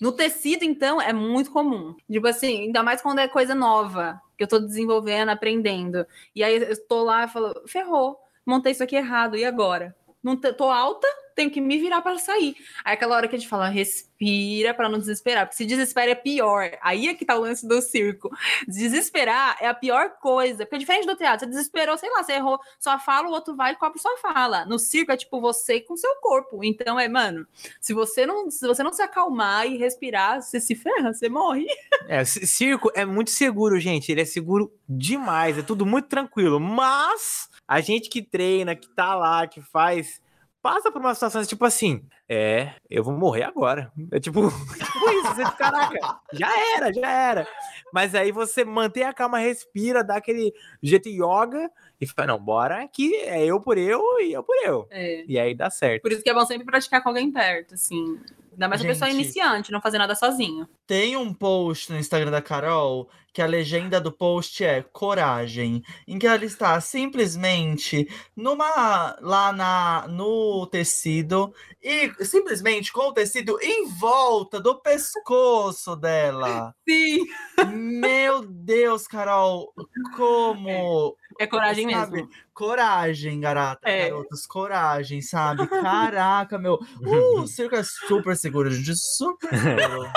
No 0.00 0.12
tecido, 0.12 0.64
então, 0.64 1.02
é 1.02 1.12
muito 1.12 1.50
comum. 1.50 1.96
Tipo 2.10 2.28
assim, 2.28 2.62
ainda 2.66 2.84
mais 2.84 3.02
quando 3.02 3.18
é 3.18 3.26
coisa 3.26 3.54
nova, 3.54 4.20
que 4.38 4.44
eu 4.44 4.48
tô 4.48 4.60
desenvolvendo, 4.60 5.30
aprendendo. 5.30 6.06
E 6.34 6.44
aí 6.44 6.56
eu 6.56 6.86
tô 6.86 7.02
lá 7.02 7.24
e 7.24 7.28
falo, 7.28 7.52
ferrou, 7.66 8.16
montei 8.46 8.70
isso 8.70 8.84
aqui 8.84 8.94
errado, 8.94 9.36
e 9.36 9.44
agora? 9.44 9.96
Não 10.26 10.34
tô 10.34 10.64
alta, 10.64 11.06
tenho 11.36 11.48
que 11.48 11.60
me 11.60 11.78
virar 11.78 12.02
para 12.02 12.18
sair. 12.18 12.56
Aí 12.84 12.94
aquela 12.94 13.14
hora 13.14 13.28
que 13.28 13.36
a 13.36 13.38
gente 13.38 13.48
fala, 13.48 13.68
respira 13.68 14.74
para 14.74 14.88
não 14.88 14.98
desesperar, 14.98 15.46
porque 15.46 15.56
se 15.56 15.64
desespera 15.64 16.10
é 16.10 16.14
pior. 16.16 16.68
Aí 16.82 17.06
é 17.06 17.14
que 17.14 17.24
tá 17.24 17.36
o 17.36 17.42
lance 17.42 17.64
do 17.64 17.80
circo. 17.80 18.28
Desesperar 18.66 19.56
é 19.60 19.68
a 19.68 19.74
pior 19.74 20.18
coisa, 20.18 20.66
porque 20.66 20.78
diferente 20.78 21.06
do 21.06 21.14
teatro, 21.14 21.44
você 21.44 21.46
desesperou, 21.46 21.96
sei 21.96 22.10
lá, 22.10 22.24
você 22.24 22.32
errou 22.32 22.58
sua 22.76 22.98
fala, 22.98 23.28
o 23.28 23.30
outro 23.30 23.54
vai 23.54 23.74
e 23.74 23.76
cobre 23.76 24.00
sua 24.00 24.16
fala. 24.16 24.64
No 24.64 24.80
circo 24.80 25.12
é 25.12 25.16
tipo 25.16 25.40
você 25.40 25.80
com 25.80 25.96
seu 25.96 26.16
corpo. 26.16 26.64
Então 26.64 26.98
é, 26.98 27.08
mano, 27.08 27.46
se 27.80 27.94
você 27.94 28.26
não 28.26 28.50
se, 28.50 28.66
você 28.66 28.82
não 28.82 28.92
se 28.92 29.02
acalmar 29.02 29.64
e 29.68 29.76
respirar, 29.76 30.42
você 30.42 30.58
se 30.58 30.74
ferra, 30.74 31.14
você 31.14 31.28
morre. 31.28 31.66
É, 32.08 32.24
circo 32.24 32.88
é 32.94 33.04
muito 33.04 33.30
seguro, 33.30 33.80
gente. 33.80 34.12
Ele 34.12 34.20
é 34.20 34.24
seguro 34.24 34.72
demais. 34.88 35.58
É 35.58 35.62
tudo 35.62 35.84
muito 35.84 36.06
tranquilo. 36.06 36.60
Mas 36.60 37.48
a 37.66 37.80
gente 37.80 38.08
que 38.08 38.22
treina, 38.22 38.76
que 38.76 38.88
tá 38.88 39.14
lá, 39.14 39.46
que 39.46 39.60
faz, 39.60 40.20
passa 40.62 40.90
por 40.90 41.00
uma 41.00 41.14
situação 41.14 41.44
tipo 41.44 41.64
assim. 41.64 42.04
É, 42.28 42.72
eu 42.90 43.04
vou 43.04 43.16
morrer 43.16 43.44
agora. 43.44 43.92
É 44.10 44.18
tipo, 44.18 44.40
tipo 44.50 45.10
isso. 45.10 45.34
Você, 45.34 45.44
caraca, 45.56 46.20
já 46.32 46.76
era, 46.76 46.92
já 46.92 47.08
era. 47.08 47.48
Mas 47.92 48.14
aí 48.14 48.32
você 48.32 48.64
mantém 48.64 49.04
a 49.04 49.12
calma, 49.12 49.38
respira, 49.38 50.02
dá 50.02 50.16
aquele 50.16 50.52
jeito 50.82 51.08
yoga 51.08 51.70
e 52.00 52.06
fala: 52.06 52.28
não, 52.28 52.38
bora 52.38 52.88
que 52.88 53.14
é 53.16 53.44
eu 53.44 53.60
por 53.60 53.78
eu 53.78 54.02
e 54.20 54.32
eu 54.32 54.42
por 54.42 54.56
eu. 54.64 54.88
É. 54.90 55.24
E 55.26 55.38
aí 55.38 55.54
dá 55.54 55.70
certo. 55.70 56.02
Por 56.02 56.12
isso 56.12 56.22
que 56.22 56.30
é 56.30 56.34
bom 56.34 56.44
sempre 56.44 56.66
praticar 56.66 57.02
com 57.02 57.10
alguém 57.10 57.30
perto, 57.30 57.74
assim. 57.74 58.18
Ainda 58.56 58.68
mais 58.68 58.80
a 58.80 58.84
pessoa 58.84 59.10
Gente. 59.10 59.20
iniciante, 59.20 59.70
não 59.70 59.82
fazer 59.82 59.98
nada 59.98 60.14
sozinho. 60.14 60.66
Tem 60.86 61.14
um 61.14 61.32
post 61.32 61.92
no 61.92 61.98
Instagram 61.98 62.30
da 62.30 62.40
Carol 62.40 63.06
que 63.30 63.42
a 63.42 63.46
legenda 63.46 64.00
do 64.00 64.10
post 64.10 64.64
é 64.64 64.82
coragem, 64.82 65.82
em 66.08 66.18
que 66.18 66.26
ela 66.26 66.42
está 66.42 66.80
simplesmente 66.80 68.08
numa 68.34 69.14
lá 69.20 69.52
na 69.52 70.06
no 70.08 70.66
tecido 70.68 71.52
e 71.82 72.10
simplesmente 72.24 72.90
com 72.90 73.08
o 73.08 73.12
tecido 73.12 73.58
em 73.60 73.86
volta 73.88 74.58
do 74.58 74.80
pescoço 74.80 75.94
dela. 75.94 76.74
Sim. 76.88 77.26
Meu 77.74 78.40
Deus, 78.40 79.06
Carol, 79.06 79.70
como 80.16 81.14
É 81.38 81.46
coragem 81.46 81.90
Sabe? 81.92 82.12
mesmo. 82.16 82.28
coragem, 82.54 83.40
garota, 83.40 83.80
É. 83.88 84.08
garotas, 84.10 84.46
coragem, 84.46 85.20
sabe? 85.20 85.66
Caraca, 85.68 86.58
meu. 86.58 86.74
Uh, 87.00 87.40
o 87.40 87.46
circo 87.48 87.76
é 87.76 87.82
super 87.82 88.36
seguro, 88.36 88.70
gente, 88.70 88.94
super 88.96 89.50
seguro. 89.58 90.10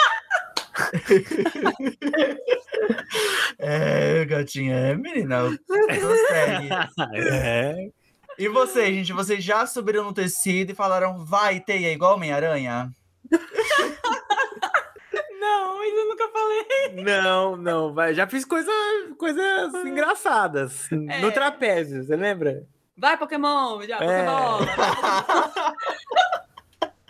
é, 3.57 4.25
gatinha, 4.25 4.75
é, 4.75 4.95
menina, 4.95 5.43
consegue. 5.67 6.69
É. 7.33 7.89
E 8.37 8.47
vocês, 8.47 8.95
gente, 8.95 9.11
vocês 9.13 9.43
já 9.43 9.65
subiram 9.65 10.05
no 10.05 10.13
tecido 10.13 10.71
e 10.71 10.75
falaram, 10.75 11.25
vai, 11.25 11.59
teia, 11.59 11.91
igual 11.91 12.15
Homem-Aranha? 12.15 12.89
Não, 15.49 15.84
eu 15.84 16.07
nunca 16.07 16.27
falei. 16.30 17.03
Não, 17.03 17.55
não, 17.57 17.93
vai. 17.93 18.13
Já 18.13 18.27
fiz 18.27 18.45
coisa, 18.45 18.71
coisas 19.17 19.73
engraçadas. 19.85 20.91
É. 20.91 21.19
No 21.21 21.31
trapézio, 21.31 22.03
você 22.03 22.15
lembra? 22.15 22.67
Vai, 22.95 23.17
Pokémon, 23.17 23.81
já, 23.81 23.97
É. 23.97 24.26
Pokémon. 24.26 24.59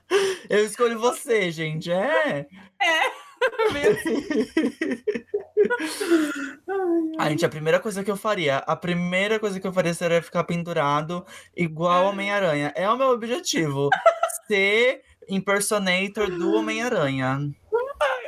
Eu 0.49 0.65
escolho 0.65 0.99
você, 0.99 1.51
gente, 1.51 1.91
é. 1.91 2.47
Ah, 7.17 7.29
gente, 7.29 7.45
a 7.45 7.49
primeira 7.49 7.79
coisa 7.79 8.03
que 8.03 8.09
eu 8.09 8.17
faria, 8.17 8.57
a 8.57 8.75
primeira 8.75 9.39
coisa 9.39 9.59
que 9.59 9.67
eu 9.67 9.73
faria 9.73 9.93
seria 9.93 10.21
ficar 10.21 10.43
pendurado 10.43 11.25
igual 11.55 12.05
Homem-Aranha. 12.05 12.73
É 12.75 12.89
o 12.89 12.97
meu 12.97 13.09
objetivo, 13.09 13.89
ser 14.47 15.01
impersonator 15.27 16.29
do 16.29 16.53
Homem-Aranha. 16.53 17.51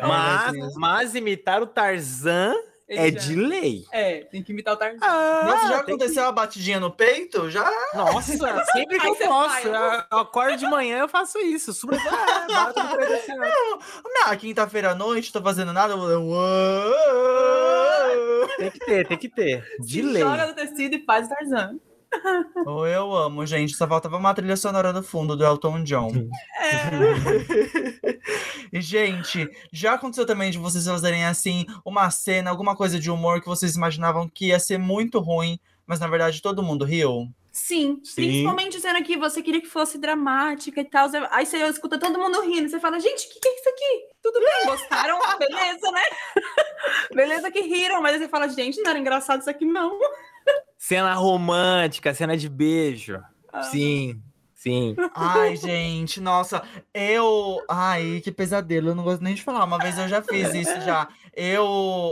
É, 0.02 0.08
Mas, 0.08 0.76
mas 0.76 1.16
imitar 1.16 1.62
o 1.62 1.68
Tarzan 1.68 2.54
é 2.88 3.08
Ele 3.08 3.20
já- 3.20 3.28
de 3.28 3.36
lei. 3.36 3.86
É, 3.92 4.22
tem 4.26 4.44
que 4.44 4.52
imitar 4.52 4.74
o 4.74 4.78
Tarzan. 4.78 4.98
Nossa, 5.00 5.68
já 5.70 5.78
aconteceu 5.80 6.26
a 6.26 6.32
batidinha 6.32 6.80
no 6.80 6.92
peito? 6.92 7.50
Já? 7.50 7.64
que- 7.64 7.98
Nossa, 7.98 8.32
sempre 8.74 9.00
que 9.00 9.08
eu 9.08 9.16
posso. 9.16 9.50
vai, 9.50 9.66
Eu 9.68 9.74
eu 10.12 10.18
acordo 10.18 10.58
de 10.58 10.66
manhã 10.68 10.98
eu 11.00 11.08
faço 11.08 11.38
isso. 11.40 11.72
Super... 11.74 11.98
Ah, 12.06 12.48
bato 12.50 12.84
no 12.84 12.98
peito 12.98 13.14
assim. 13.14 13.36
Na 14.26 14.36
quinta-feira 14.36 14.92
à 14.92 14.96
noite, 14.96 15.32
tô 15.32 15.42
fazendo 15.42 15.72
nada, 15.72 15.94
eu 15.94 15.98
vou... 15.98 16.10
Uou! 17.32 18.48
Tem 18.58 18.72
que 18.72 18.80
ter, 18.80 19.08
tem 19.08 19.18
que 19.18 19.30
ter. 19.30 19.64
De 19.80 19.94
Se 19.94 20.02
lei. 20.02 20.22
Joga 20.24 20.48
no 20.48 20.54
tecido 20.54 20.96
e 20.96 21.04
faz 21.06 21.28
o 21.28 21.30
Tarzan. 21.30 21.80
Eu 22.66 23.16
amo, 23.16 23.46
gente. 23.46 23.76
Só 23.76 23.88
faltava 23.88 24.18
uma 24.18 24.34
trilha 24.34 24.58
sonora 24.58 24.92
no 24.92 25.04
fundo 25.04 25.36
do 25.36 25.46
Elton 25.46 25.84
John. 25.84 26.12
e, 28.72 28.82
gente, 28.82 29.50
já 29.72 29.94
aconteceu 29.94 30.26
também 30.26 30.52
de 30.52 30.58
vocês 30.58 30.86
fazerem 30.86 31.26
assim 31.26 31.66
uma 31.86 32.10
cena, 32.12 32.50
alguma 32.50 32.76
coisa 32.76 33.00
de 33.00 33.10
humor 33.10 33.42
que 33.42 33.48
vocês 33.48 33.76
imaginavam 33.76 34.28
que 34.28 34.48
ia 34.48 34.60
ser 34.60 34.78
muito 34.78 35.20
ruim, 35.20 35.60
mas 35.86 36.00
na 36.00 36.08
verdade 36.08 36.42
todo 36.42 36.64
mundo 36.64 36.86
riu? 36.86 37.30
Sim, 37.52 38.00
Sim. 38.04 38.16
principalmente 38.16 38.80
cena 38.80 39.04
que 39.04 39.18
você 39.18 39.42
queria 39.42 39.60
que 39.60 39.68
fosse 39.68 39.98
dramática 39.98 40.80
e 40.80 40.86
tal. 40.86 41.10
Aí 41.32 41.46
você 41.46 41.58
escuta 41.68 42.00
todo 42.00 42.18
mundo 42.18 42.42
rindo. 42.42 42.70
Você 42.70 42.80
fala, 42.80 42.98
gente, 42.98 43.28
o 43.28 43.30
que, 43.30 43.40
que 43.42 43.48
é 43.48 43.56
isso 43.56 43.70
aqui? 43.70 44.06
Tudo 44.24 44.40
bem, 44.40 44.66
gostaram? 44.68 45.20
Beleza, 45.38 45.92
né? 45.92 46.04
Beleza 47.14 47.52
que 47.52 47.62
riram, 47.62 48.02
mas 48.02 48.14
aí 48.14 48.20
você 48.20 48.30
fala, 48.30 48.48
gente, 48.48 48.82
não 48.82 48.92
era 48.92 49.00
engraçado 49.00 49.42
isso 49.42 49.50
aqui, 49.50 49.66
não. 49.66 50.00
Cena 50.78 51.14
romântica, 51.14 52.14
cena 52.14 52.36
de 52.36 52.50
beijo. 52.50 53.22
Sim, 53.70 54.22
sim. 54.54 54.96
Ai, 55.14 55.56
gente, 55.56 56.20
nossa, 56.20 56.64
eu. 56.94 57.62
Ai, 57.70 58.22
que 58.24 58.32
pesadelo, 58.32 58.90
eu 58.90 58.96
não 58.96 59.04
gosto 59.04 59.24
nem 59.24 59.36
de 59.36 59.44
falar. 59.44 59.64
Uma 59.64 59.78
vez 59.78 59.98
eu 59.98 60.08
já 60.08 60.22
fiz 60.22 60.54
isso 60.54 60.82
já. 60.82 61.08
Eu, 61.34 61.64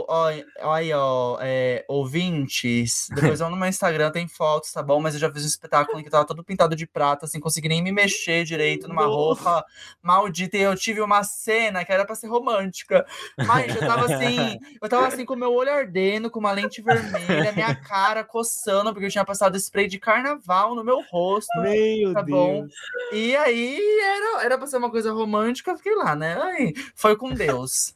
ó, 0.08 0.32
ó 0.62 0.72
aí, 0.72 0.92
ó, 0.92 1.38
é, 1.40 1.84
ouvintes. 1.86 3.08
Depois 3.14 3.40
eu 3.40 3.50
no 3.50 3.56
meu 3.56 3.68
Instagram 3.68 4.10
tem 4.10 4.26
fotos, 4.26 4.72
tá 4.72 4.82
bom? 4.82 5.00
Mas 5.00 5.14
eu 5.14 5.20
já 5.20 5.30
fiz 5.30 5.44
um 5.44 5.46
espetáculo 5.46 6.00
em 6.00 6.02
que 6.02 6.10
tava 6.10 6.24
todo 6.24 6.42
pintado 6.42 6.74
de 6.74 6.86
prata, 6.86 7.26
assim, 7.26 7.38
consegui 7.38 7.68
nem 7.68 7.82
me 7.82 7.92
mexer 7.92 8.44
direito 8.44 8.88
numa 8.88 9.06
Nossa. 9.06 9.42
roupa 9.42 9.66
maldita. 10.02 10.56
E 10.56 10.62
eu 10.62 10.74
tive 10.74 11.00
uma 11.00 11.22
cena 11.22 11.84
que 11.84 11.92
era 11.92 12.04
pra 12.04 12.14
ser 12.14 12.28
romântica. 12.28 13.04
Mas 13.46 13.74
eu 13.74 13.80
tava 13.80 14.06
assim, 14.06 14.58
eu 14.80 14.88
tava 14.88 15.06
assim 15.06 15.24
com 15.24 15.36
meu 15.36 15.52
olho 15.52 15.70
ardendo, 15.70 16.30
com 16.30 16.38
uma 16.38 16.52
lente 16.52 16.80
vermelha, 16.80 17.52
minha 17.52 17.74
cara 17.74 18.24
coçando, 18.24 18.92
porque 18.92 19.06
eu 19.06 19.10
tinha 19.10 19.24
passado 19.24 19.56
spray 19.56 19.86
de 19.86 19.98
carnaval 19.98 20.74
no 20.74 20.82
meu 20.82 21.02
rosto. 21.10 21.60
Meu 21.60 22.14
Tá 22.14 22.22
bom. 22.22 22.66
E 23.12 23.36
aí 23.36 23.78
era, 24.00 24.44
era 24.44 24.58
pra 24.58 24.66
ser 24.66 24.78
uma 24.78 24.90
coisa 24.90 25.12
romântica, 25.12 25.70
eu 25.70 25.76
fiquei 25.76 25.94
lá, 25.94 26.16
né? 26.16 26.38
Ai, 26.40 26.72
foi 26.94 27.16
com 27.16 27.32
Deus. 27.32 27.94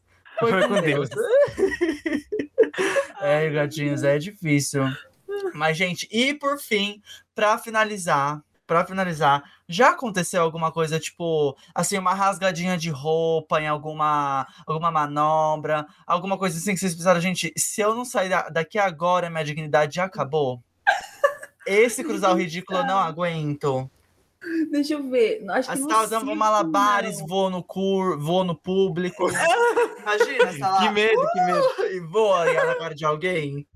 Foi, 0.50 0.60
Foi 0.60 0.68
com 0.68 0.74
com 0.76 0.82
Deus. 0.82 1.08
é, 3.20 3.50
gatinhos, 3.50 4.02
é 4.02 4.18
difícil. 4.18 4.84
Mas, 5.54 5.76
gente, 5.76 6.08
e 6.10 6.34
por 6.34 6.58
fim, 6.58 7.00
pra 7.34 7.58
finalizar, 7.58 8.40
pra 8.66 8.84
finalizar, 8.84 9.42
já 9.68 9.90
aconteceu 9.90 10.42
alguma 10.42 10.70
coisa, 10.72 10.98
tipo, 11.00 11.56
assim, 11.74 11.98
uma 11.98 12.14
rasgadinha 12.14 12.76
de 12.76 12.90
roupa 12.90 13.60
em 13.60 13.66
alguma, 13.66 14.46
alguma 14.66 14.90
manobra, 14.90 15.86
alguma 16.06 16.38
coisa 16.38 16.58
assim 16.58 16.74
que 16.74 16.80
vocês 16.80 16.94
pensaram, 16.94 17.20
gente, 17.20 17.52
se 17.56 17.80
eu 17.80 17.94
não 17.94 18.04
sair 18.04 18.28
da- 18.28 18.48
daqui 18.48 18.78
agora, 18.78 19.30
minha 19.30 19.44
dignidade 19.44 19.96
já 19.96 20.04
acabou? 20.04 20.62
Esse 21.66 22.04
cruzar 22.04 22.32
o 22.32 22.36
ridículo 22.36 22.80
eu 22.80 22.86
não 22.86 22.98
aguento. 22.98 23.90
Deixa 24.70 24.94
eu 24.94 25.02
ver. 25.08 25.44
Acho 25.50 25.70
que 25.70 25.76
Você 25.76 25.82
no 25.82 25.88
tá 25.88 26.02
usando 26.02 26.20
circo, 26.22 26.36
malabares, 26.36 27.18
não. 27.20 27.26
voa 27.26 27.50
no 27.50 27.62
cur, 27.62 28.18
voa 28.18 28.44
no 28.44 28.54
público. 28.54 29.28
Imagina, 29.28 30.58
tá 30.58 30.70
lá 30.70 30.80
Que 30.80 30.90
medo, 30.90 31.26
que 31.32 31.40
medo. 31.40 31.64
e 31.92 32.00
voa 32.00 32.44
na 32.52 32.74
cara 32.76 32.94
de 32.94 33.04
alguém. 33.04 33.66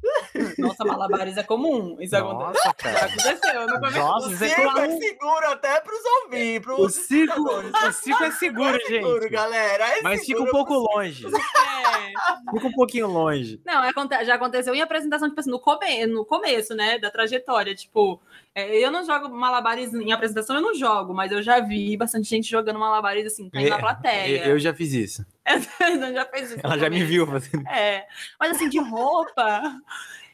Nossa, 0.59 0.85
malabares 0.85 1.37
é 1.37 1.43
comum. 1.43 1.97
Isso 2.01 2.17
acontece. 2.17 2.65
Nossa, 2.65 3.15
aconteceu. 3.15 3.67
Nossa, 4.03 4.29
O 4.29 4.33
isso 4.33 4.45
é 4.45 4.49
circo 4.49 4.79
é 4.79 4.97
seguro 4.99 5.47
até 5.51 5.81
pros 5.81 6.01
ouvintes, 6.25 6.61
pros 6.63 6.79
O 6.79 6.89
circo, 6.89 7.41
o 7.43 7.93
circo 7.93 8.25
é 8.25 8.31
seguro, 8.33 8.77
É 8.77 8.81
seguro, 8.81 9.23
gente. 9.23 9.31
galera. 9.33 9.85
é 9.99 10.03
Mas 10.03 10.21
fica 10.25 10.41
um 10.41 10.45
seguro 10.47 10.51
pouco 10.51 10.75
longe. 10.95 11.27
É. 11.27 12.53
Fica 12.53 12.67
um 12.67 12.73
pouquinho 12.73 13.07
longe. 13.09 13.61
Não, 13.65 13.83
é 13.85 13.93
já 14.25 14.35
aconteceu 14.35 14.75
em 14.75 14.81
apresentação, 14.83 15.29
tipo 15.29 15.41
assim, 15.41 15.51
no, 15.51 15.59
come 15.59 16.07
no 16.07 16.25
começo, 16.25 16.75
né, 16.75 16.99
da 16.99 17.11
trajetória. 17.11 17.75
Tipo, 17.75 18.21
é, 18.55 18.77
eu 18.77 18.91
não 18.91 19.05
jogo 19.05 19.29
malabares 19.29 19.93
em 19.95 20.13
apresentação, 20.13 20.57
eu 20.59 20.63
não 20.63 20.75
jogo, 20.75 21.15
mas 21.15 21.33
eu 21.33 21.43
já 21.43 21.61
vi 21.61 21.97
bastante 21.97 22.29
gente 22.29 22.51
jogando 22.51 22.79
malabares, 22.79 23.27
assim, 23.27 23.49
caindo 23.49 23.71
na 23.71 23.79
plateia. 23.79 24.45
Eu, 24.45 24.53
eu 24.53 24.59
já 24.59 24.75
fiz 24.75 24.93
isso. 24.93 25.27
Então 25.81 26.13
já 26.13 26.27
fez 26.27 26.51
isso 26.51 26.61
Ela 26.63 26.79
já 26.79 26.91
me 26.91 27.03
viu 27.03 27.27
fazendo. 27.27 27.67
É, 27.67 28.07
mas 28.39 28.51
assim, 28.53 28.69
de 28.69 28.79
roupa, 28.79 29.81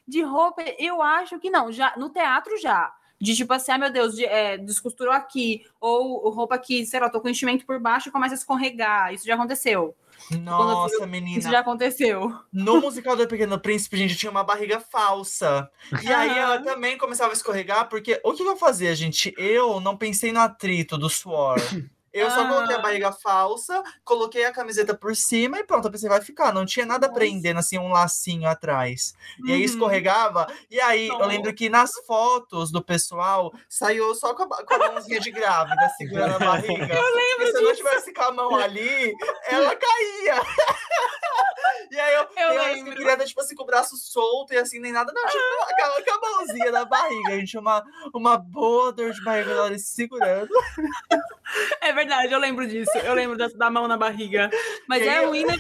de 0.06 0.22
roupa, 0.22 0.62
eu 0.78 1.00
acho 1.00 1.38
que 1.38 1.50
não. 1.50 1.70
Já 1.70 1.94
no 1.96 2.10
teatro 2.10 2.58
já. 2.60 2.92
De 3.20 3.34
tipo 3.34 3.52
assim, 3.52 3.72
ah, 3.72 3.78
meu 3.78 3.92
Deus, 3.92 4.16
de, 4.16 4.24
é, 4.24 4.58
descosturou 4.58 5.12
aqui, 5.12 5.64
ou 5.80 6.28
roupa 6.30 6.58
que, 6.58 6.84
sei 6.84 6.98
lá, 6.98 7.08
tô 7.08 7.20
com 7.20 7.28
enchimento 7.28 7.64
por 7.64 7.78
baixo 7.78 8.08
e 8.08 8.12
começa 8.12 8.34
a 8.34 8.36
escorregar. 8.36 9.14
Isso 9.14 9.24
já 9.24 9.34
aconteceu. 9.34 9.94
Nossa, 10.30 10.94
Isso 10.94 11.06
menina. 11.06 11.50
já 11.50 11.60
aconteceu. 11.60 12.32
No 12.52 12.80
musical 12.80 13.16
do 13.16 13.26
Pequeno 13.28 13.58
Príncipe, 13.58 13.96
gente, 13.96 14.16
tinha 14.16 14.30
uma 14.30 14.42
barriga 14.42 14.80
falsa. 14.80 15.70
E 16.02 16.12
aí 16.12 16.38
ela 16.38 16.60
também 16.60 16.96
começava 16.96 17.30
a 17.30 17.34
escorregar, 17.34 17.88
porque 17.88 18.20
o 18.24 18.32
que 18.32 18.42
eu 18.42 18.56
fazia, 18.56 18.94
gente? 18.94 19.34
Eu 19.36 19.80
não 19.80 19.96
pensei 19.96 20.32
no 20.32 20.40
atrito 20.40 20.96
do 20.96 21.08
suor. 21.08 21.56
Eu 22.14 22.30
só 22.30 22.46
coloquei 22.46 22.76
a 22.76 22.78
Ah. 22.78 22.82
barriga 22.82 23.12
falsa, 23.12 23.82
coloquei 24.04 24.44
a 24.44 24.52
camiseta 24.52 24.94
por 24.94 25.14
cima 25.16 25.58
e 25.58 25.64
pronto, 25.64 25.86
eu 25.88 25.90
pensei, 25.90 26.08
vai 26.08 26.20
ficar. 26.22 26.52
Não 26.54 26.64
tinha 26.64 26.86
nada 26.86 27.08
Nossa. 27.08 27.18
prendendo, 27.18 27.58
assim, 27.58 27.76
um 27.78 27.88
lacinho 27.90 28.48
atrás. 28.48 29.14
E 29.44 29.50
aí 29.52 29.58
Uhum. 29.58 29.64
escorregava. 29.64 30.46
E 30.70 30.80
aí 30.80 31.08
eu 31.08 31.26
lembro 31.26 31.52
que 31.52 31.68
nas 31.68 31.90
fotos 32.06 32.70
do 32.70 32.82
pessoal, 32.82 33.52
saiu 33.68 34.14
só 34.14 34.32
com 34.34 34.44
a, 34.44 34.64
com 34.64 34.74
a 34.74 34.78
mãozinha 34.92 35.18
de 35.20 35.30
grávida, 35.32 35.88
segurando 35.98 36.36
a 36.36 36.38
barriga. 36.38 36.94
Eu 36.94 37.14
lembro 37.14 37.46
Se 37.48 37.56
eu 37.56 37.62
não 37.62 37.74
tivesse 37.74 38.12
com 38.14 38.22
a 38.22 38.32
mão 38.32 38.54
ali, 38.56 39.12
ela 39.48 39.74
caía. 39.76 40.34
E 41.90 42.00
aí 42.00 42.14
eu, 42.14 42.26
que 42.26 42.40
eu 42.40 42.48
lembro. 42.50 42.96
queria 42.96 43.16
tipo 43.24 43.40
assim, 43.40 43.54
com 43.54 43.62
o 43.62 43.66
braço 43.66 43.96
solto 43.96 44.52
e 44.52 44.56
assim, 44.56 44.80
nem 44.80 44.90
nada, 44.92 45.12
não, 45.12 45.22
tipo, 45.26 46.04
com 46.04 46.12
a 46.26 46.30
mãozinha 46.30 46.70
na 46.72 46.84
barriga. 46.84 47.28
A 47.32 47.36
gente 47.36 47.50
tinha 47.50 47.60
uma, 47.60 47.84
uma 48.12 48.36
boa 48.36 48.92
dor 48.92 49.12
de 49.12 49.22
barriga 49.22 49.70
de 49.70 49.78
segurando. 49.78 50.48
É 51.80 51.92
verdade, 51.92 52.03
eu 52.30 52.38
lembro 52.38 52.66
disso. 52.66 52.90
Eu 52.98 53.14
lembro 53.14 53.36
da, 53.36 53.48
da 53.48 53.70
mão 53.70 53.86
na 53.88 53.96
barriga. 53.96 54.50
Mas 54.88 55.02
é 55.02 55.24
ruim, 55.26 55.44
né? 55.44 55.54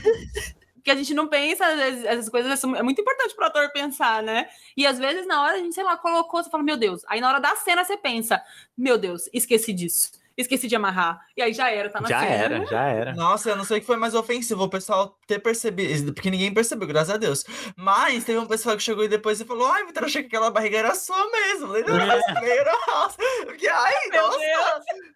Que 0.82 0.90
a 0.90 0.94
gente 0.94 1.14
não 1.14 1.26
pensa, 1.28 1.66
às 1.66 1.76
vezes, 1.78 2.04
essas 2.04 2.28
coisas 2.28 2.60
são- 2.60 2.76
é 2.76 2.82
muito 2.82 3.00
importante 3.00 3.34
pro 3.34 3.46
ator 3.46 3.70
pensar, 3.72 4.22
né? 4.22 4.46
E 4.76 4.86
às 4.86 4.98
vezes, 4.98 5.26
na 5.26 5.42
hora, 5.42 5.54
a 5.54 5.58
gente, 5.58 5.74
sei 5.74 5.82
lá, 5.84 5.96
colocou, 5.96 6.42
você 6.42 6.50
fala, 6.50 6.62
meu 6.62 6.76
Deus. 6.76 7.02
Aí 7.08 7.20
na 7.22 7.28
hora 7.30 7.40
da 7.40 7.56
cena 7.56 7.82
você 7.84 7.96
pensa, 7.96 8.42
meu 8.76 8.98
Deus, 8.98 9.28
esqueci 9.32 9.72
disso. 9.72 10.10
Esqueci 10.36 10.66
de 10.68 10.74
amarrar. 10.76 11.20
E 11.36 11.40
aí 11.42 11.52
já 11.54 11.70
era, 11.70 11.88
tá 11.88 12.00
na 12.00 12.08
Já 12.08 12.20
cena. 12.20 12.32
era, 12.34 12.66
já 12.66 12.82
era. 12.88 13.14
Nossa, 13.14 13.48
eu 13.50 13.56
não 13.56 13.64
sei 13.64 13.78
o 13.78 13.80
que 13.80 13.86
foi 13.86 13.96
mais 13.96 14.14
ofensivo, 14.14 14.64
o 14.64 14.68
pessoal 14.68 15.16
ter 15.26 15.38
percebido, 15.38 16.12
porque 16.12 16.30
ninguém 16.30 16.52
percebeu, 16.52 16.86
graças 16.88 17.14
a 17.14 17.16
Deus. 17.16 17.44
Mas 17.76 18.24
teve 18.24 18.38
um 18.38 18.46
pessoal 18.46 18.76
que 18.76 18.82
chegou 18.82 19.04
e 19.04 19.08
depois 19.08 19.40
e 19.40 19.44
falou: 19.44 19.66
Ai, 19.66 19.84
Vitor, 19.86 20.04
achei 20.04 20.22
que 20.22 20.28
aquela 20.28 20.50
barriga 20.50 20.78
era 20.78 20.94
sua 20.94 21.30
mesmo. 21.30 21.76
Eu 21.76 21.84
Falei, 21.84 21.84
não, 21.84 22.40
veio, 22.40 22.64
nossa. 22.88 23.16
Porque, 23.44 23.68
ai, 23.68 23.94
Meu 24.10 24.22
nossa, 24.22 24.38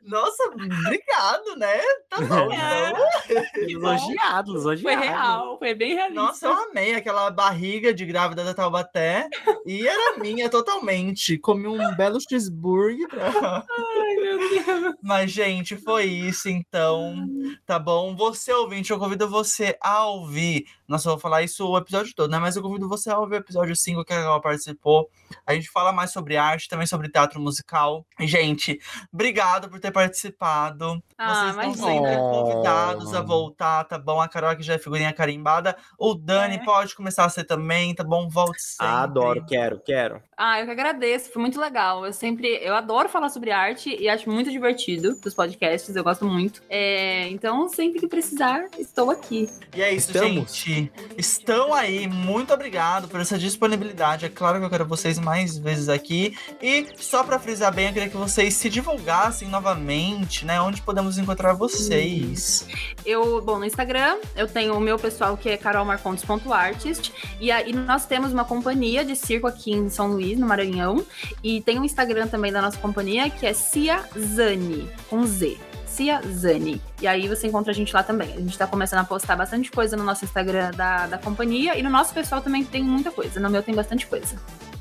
nossa, 0.02 0.44
obrigado, 0.44 1.56
né? 1.56 1.78
Tá 2.08 2.20
bom, 2.22 2.52
É. 2.52 2.90
então. 2.90 3.44
Elogiado, 3.68 4.56
elogiado. 4.56 4.82
Foi 4.82 4.96
real, 4.96 5.58
foi 5.58 5.74
bem 5.74 5.94
realista. 5.94 6.20
Nossa, 6.20 6.46
eu 6.46 6.52
amei 6.52 6.94
aquela 6.94 7.30
barriga 7.30 7.92
de 7.92 8.04
grávida 8.06 8.44
da 8.44 8.54
Taubaté. 8.54 9.28
E 9.66 9.86
era 9.86 10.16
minha 10.18 10.48
totalmente. 10.48 11.38
Comi 11.38 11.66
um 11.68 11.94
belo 11.96 12.18
cheeseburger. 12.20 13.08
pra- 13.08 13.64
Ai, 13.68 14.14
meu 14.16 14.38
Deus. 14.38 14.94
Mas, 15.02 15.30
gente, 15.30 15.76
foi 15.76 16.04
isso 16.04 16.48
então. 16.48 17.26
Tá 17.66 17.78
bom? 17.78 18.16
Você, 18.16 18.52
ouvinte, 18.52 18.90
eu 18.90 18.98
convido 18.98 19.28
você 19.28 19.76
a 19.82 19.97
ouvir. 20.04 20.64
Nossa, 20.86 21.08
eu 21.08 21.12
vou 21.12 21.20
falar 21.20 21.42
isso 21.42 21.66
o 21.68 21.76
episódio 21.76 22.14
todo, 22.14 22.30
né? 22.30 22.38
Mas 22.38 22.56
eu 22.56 22.62
convido 22.62 22.88
você 22.88 23.10
a 23.10 23.18
ouvir 23.18 23.34
o 23.34 23.38
episódio 23.38 23.76
5 23.76 24.04
que 24.04 24.12
ela 24.12 24.40
participou. 24.40 25.08
A 25.46 25.52
gente 25.54 25.68
fala 25.70 25.92
mais 25.92 26.10
sobre 26.12 26.36
arte, 26.36 26.68
também 26.68 26.86
sobre 26.86 27.08
teatro 27.10 27.38
musical. 27.40 28.06
E, 28.18 28.26
gente, 28.26 28.80
obrigado 29.12 29.68
por 29.68 29.78
ter 29.80 29.90
participado. 29.90 31.02
Ah, 31.18 31.34
Vocês 31.52 31.56
estão 31.56 31.74
sempre 31.74 32.16
convidados 32.16 33.14
a 33.14 33.20
voltar, 33.20 33.84
tá 33.84 33.98
bom? 33.98 34.20
A 34.20 34.28
Carol 34.28 34.56
que 34.56 34.62
já 34.62 34.74
é 34.74 34.78
figurinha 34.78 35.12
carimbada. 35.12 35.76
O 35.98 36.14
Dani 36.14 36.56
É. 36.56 36.64
pode 36.64 36.94
começar 36.94 37.24
a 37.24 37.28
ser 37.28 37.44
também, 37.44 37.94
tá 37.94 38.04
bom? 38.04 38.28
Volte 38.28 38.62
sempre. 38.62 38.86
Adoro, 38.86 39.44
quero, 39.46 39.80
quero. 39.80 40.22
Ah, 40.36 40.60
eu 40.60 40.66
que 40.66 40.72
agradeço, 40.72 41.30
foi 41.32 41.42
muito 41.42 41.60
legal. 41.60 42.06
Eu 42.06 42.12
sempre, 42.12 42.48
eu 42.62 42.74
adoro 42.74 43.08
falar 43.08 43.28
sobre 43.28 43.50
arte 43.50 43.94
e 44.00 44.08
acho 44.08 44.30
muito 44.30 44.50
divertido 44.50 45.18
os 45.24 45.34
podcasts, 45.34 45.94
eu 45.94 46.04
gosto 46.04 46.24
muito. 46.24 46.62
É, 46.68 47.28
então, 47.28 47.68
sempre 47.68 48.00
que 48.00 48.06
precisar, 48.06 48.68
estou 48.78 49.10
aqui. 49.10 49.48
E 49.76 49.82
é 49.82 49.87
isso, 49.92 50.10
Estamos. 50.10 50.54
gente. 50.54 50.92
Estão 51.16 51.72
aí. 51.72 52.06
Muito 52.06 52.52
obrigado 52.52 53.08
por 53.08 53.20
essa 53.20 53.38
disponibilidade. 53.38 54.26
É 54.26 54.28
claro 54.28 54.58
que 54.58 54.64
eu 54.64 54.70
quero 54.70 54.86
vocês 54.86 55.18
mais 55.18 55.56
vezes 55.58 55.88
aqui. 55.88 56.36
E 56.60 56.86
só 56.96 57.22
pra 57.22 57.38
frisar 57.38 57.74
bem, 57.74 57.88
eu 57.88 57.92
queria 57.92 58.08
que 58.08 58.16
vocês 58.16 58.54
se 58.54 58.68
divulgassem 58.68 59.48
novamente, 59.48 60.44
né? 60.44 60.60
Onde 60.60 60.82
podemos 60.82 61.18
encontrar 61.18 61.52
vocês. 61.52 62.66
Eu, 63.04 63.40
bom, 63.42 63.58
no 63.58 63.64
Instagram, 63.64 64.18
eu 64.36 64.46
tenho 64.46 64.76
o 64.76 64.80
meu 64.80 64.98
pessoal 64.98 65.36
que 65.36 65.48
é 65.48 65.56
carolmarcontes.artist 65.56 67.12
e 67.40 67.50
aí 67.50 67.72
nós 67.72 68.06
temos 68.06 68.32
uma 68.32 68.44
companhia 68.44 69.04
de 69.04 69.14
circo 69.14 69.46
aqui 69.46 69.72
em 69.72 69.88
São 69.88 70.08
Luís, 70.08 70.38
no 70.38 70.46
Maranhão, 70.46 71.04
e 71.42 71.60
tem 71.60 71.78
um 71.78 71.84
Instagram 71.84 72.26
também 72.28 72.52
da 72.52 72.62
nossa 72.62 72.78
companhia 72.78 73.28
que 73.30 73.46
é 73.46 73.52
Cia 73.52 74.04
Zani, 74.16 74.88
com 75.08 75.24
Z. 75.26 75.67
Cia 75.98 76.22
Zani. 76.22 76.80
E 77.02 77.08
aí 77.08 77.26
você 77.26 77.48
encontra 77.48 77.72
a 77.72 77.74
gente 77.74 77.92
lá 77.92 78.04
também. 78.04 78.32
A 78.32 78.38
gente 78.38 78.56
tá 78.56 78.68
começando 78.68 79.00
a 79.00 79.04
postar 79.04 79.34
bastante 79.34 79.68
coisa 79.68 79.96
no 79.96 80.04
nosso 80.04 80.24
Instagram 80.24 80.70
da, 80.70 81.08
da 81.08 81.18
companhia 81.18 81.76
e 81.76 81.82
no 81.82 81.90
nosso 81.90 82.14
pessoal 82.14 82.40
também 82.40 82.64
tem 82.64 82.84
muita 82.84 83.10
coisa. 83.10 83.40
No 83.40 83.50
meu 83.50 83.64
tem 83.64 83.74
bastante 83.74 84.06
coisa. 84.06 84.36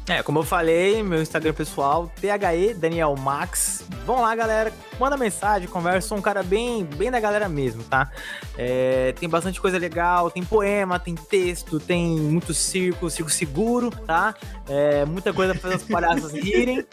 É, 0.10 0.24
como 0.24 0.40
eu 0.40 0.44
falei, 0.44 1.04
meu 1.04 1.22
Instagram 1.22 1.54
pessoal, 1.54 2.10
THE 2.22 2.74
Daniel 2.74 3.14
Max. 3.18 3.84
Vão 4.06 4.22
lá, 4.22 4.34
galera. 4.34 4.72
Manda 4.98 5.18
mensagem, 5.18 5.68
conversa. 5.68 6.08
Sou 6.08 6.18
um 6.18 6.22
cara 6.22 6.42
bem, 6.42 6.86
bem 6.86 7.12
da 7.12 7.20
galera 7.20 7.50
mesmo, 7.50 7.84
tá? 7.84 8.10
É, 8.58 9.14
tem 9.20 9.28
bastante 9.28 9.60
coisa 9.60 9.78
legal, 9.78 10.32
tem 10.32 10.46
poema, 10.46 10.98
tem 10.98 11.14
texto, 11.14 11.78
tem 11.78 12.08
muito 12.18 12.54
circo, 12.54 13.10
circo 13.10 13.30
seguro, 13.30 13.92
tá? 13.92 14.34
É, 14.70 15.04
muita 15.04 15.34
coisa 15.34 15.54
pra 15.54 15.64
fazer 15.64 15.76
os 15.76 15.84
palhaços 15.84 16.32
rirem. 16.42 16.86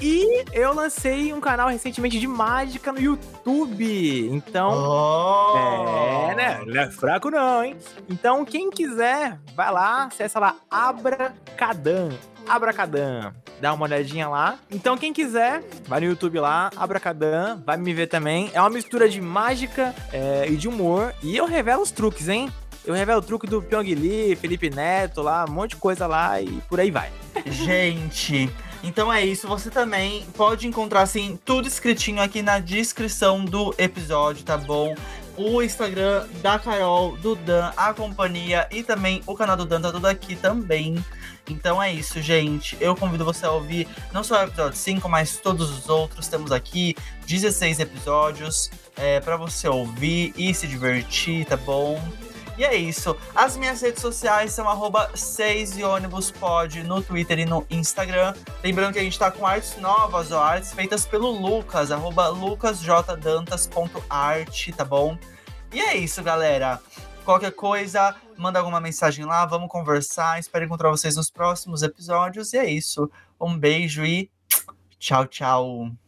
E 0.00 0.44
eu 0.52 0.72
lancei 0.72 1.32
um 1.32 1.40
canal 1.40 1.68
recentemente 1.68 2.20
de 2.20 2.28
mágica 2.28 2.92
no 2.92 3.00
YouTube. 3.00 4.28
Então, 4.30 4.70
Oh! 4.72 6.28
é, 6.30 6.34
né? 6.36 6.62
Não 6.64 6.80
é 6.80 6.88
fraco 6.92 7.28
não, 7.28 7.64
hein? 7.64 7.76
Então, 8.08 8.44
quem 8.44 8.70
quiser, 8.70 9.36
vai 9.56 9.72
lá, 9.72 10.04
acessa 10.04 10.38
lá 10.38 10.54
Abracadam. 10.70 12.10
Abracadam. 12.48 13.32
Dá 13.60 13.72
uma 13.72 13.84
olhadinha 13.84 14.28
lá. 14.28 14.58
Então, 14.70 14.96
quem 14.96 15.12
quiser, 15.12 15.62
vai 15.86 16.00
no 16.00 16.06
YouTube 16.06 16.40
lá, 16.40 16.70
Abracadam, 16.76 17.62
vai 17.64 17.76
me 17.76 17.94
ver 17.94 18.08
também. 18.08 18.50
É 18.52 18.60
uma 18.60 18.70
mistura 18.70 19.08
de 19.08 19.20
mágica 19.20 19.94
é, 20.12 20.46
e 20.48 20.56
de 20.56 20.68
humor. 20.68 21.14
E 21.22 21.36
eu 21.36 21.46
revelo 21.46 21.82
os 21.82 21.90
truques, 21.90 22.28
hein? 22.28 22.50
Eu 22.84 22.94
revelo 22.94 23.20
o 23.20 23.22
truque 23.22 23.46
do 23.46 23.62
Pyong 23.62 23.94
Lee, 23.94 24.34
Felipe 24.34 24.68
Neto 24.68 25.22
lá, 25.22 25.44
um 25.48 25.52
monte 25.52 25.70
de 25.70 25.76
coisa 25.76 26.06
lá 26.06 26.40
e 26.40 26.50
por 26.68 26.80
aí 26.80 26.90
vai. 26.90 27.12
Gente, 27.46 28.50
então 28.82 29.12
é 29.12 29.24
isso. 29.24 29.46
Você 29.46 29.70
também 29.70 30.26
pode 30.36 30.66
encontrar 30.66 31.02
assim 31.02 31.38
tudo 31.44 31.68
escritinho 31.68 32.20
aqui 32.20 32.42
na 32.42 32.58
descrição 32.58 33.44
do 33.44 33.72
episódio, 33.78 34.44
tá 34.44 34.58
bom? 34.58 34.94
O 35.36 35.62
Instagram 35.62 36.26
da 36.42 36.58
Carol, 36.58 37.16
do 37.16 37.34
Dan, 37.34 37.72
a 37.76 37.94
companhia 37.94 38.68
e 38.70 38.82
também 38.82 39.22
o 39.26 39.34
canal 39.34 39.56
do 39.56 39.64
Dan 39.64 39.80
tá 39.80 39.90
tudo 39.90 40.06
aqui 40.06 40.36
também. 40.36 41.02
Então 41.48 41.82
é 41.82 41.92
isso, 41.92 42.20
gente. 42.20 42.76
Eu 42.80 42.94
convido 42.94 43.24
você 43.24 43.46
a 43.46 43.50
ouvir 43.50 43.88
não 44.12 44.22
só 44.22 44.40
o 44.40 44.44
episódio 44.44 44.78
5, 44.78 45.08
mas 45.08 45.38
todos 45.38 45.70
os 45.70 45.88
outros. 45.88 46.28
Temos 46.28 46.52
aqui 46.52 46.94
16 47.26 47.80
episódios 47.80 48.70
é, 48.96 49.20
para 49.20 49.36
você 49.36 49.68
ouvir 49.68 50.32
e 50.36 50.52
se 50.54 50.66
divertir, 50.66 51.46
tá 51.46 51.56
bom? 51.56 52.00
E 52.56 52.64
é 52.64 52.74
isso. 52.74 53.14
As 53.34 53.56
minhas 53.56 53.80
redes 53.80 54.02
sociais 54.02 54.52
são 54.52 54.68
arroba 54.68 55.10
6 55.14 55.78
e 55.78 55.84
ônibus 55.84 56.30
pod 56.30 56.84
no 56.84 57.02
Twitter 57.02 57.38
e 57.38 57.46
no 57.46 57.66
Instagram. 57.70 58.34
Lembrando 58.62 58.92
que 58.92 58.98
a 58.98 59.02
gente 59.02 59.18
tá 59.18 59.30
com 59.30 59.46
artes 59.46 59.78
novas, 59.78 60.30
ó, 60.32 60.42
artes 60.42 60.72
feitas 60.72 61.06
pelo 61.06 61.30
Lucas, 61.30 61.90
arroba 61.90 62.28
lucasjdantas.art, 62.28 64.70
tá 64.76 64.84
bom? 64.84 65.16
E 65.72 65.80
é 65.80 65.96
isso, 65.96 66.22
galera. 66.22 66.78
Qualquer 67.24 67.52
coisa, 67.52 68.14
manda 68.36 68.58
alguma 68.58 68.80
mensagem 68.80 69.24
lá, 69.24 69.46
vamos 69.46 69.68
conversar. 69.68 70.38
Espero 70.38 70.64
encontrar 70.64 70.90
vocês 70.90 71.16
nos 71.16 71.30
próximos 71.30 71.82
episódios. 71.82 72.52
E 72.52 72.58
é 72.58 72.68
isso. 72.68 73.10
Um 73.40 73.56
beijo 73.56 74.04
e 74.04 74.30
tchau, 74.98 75.26
tchau. 75.26 76.01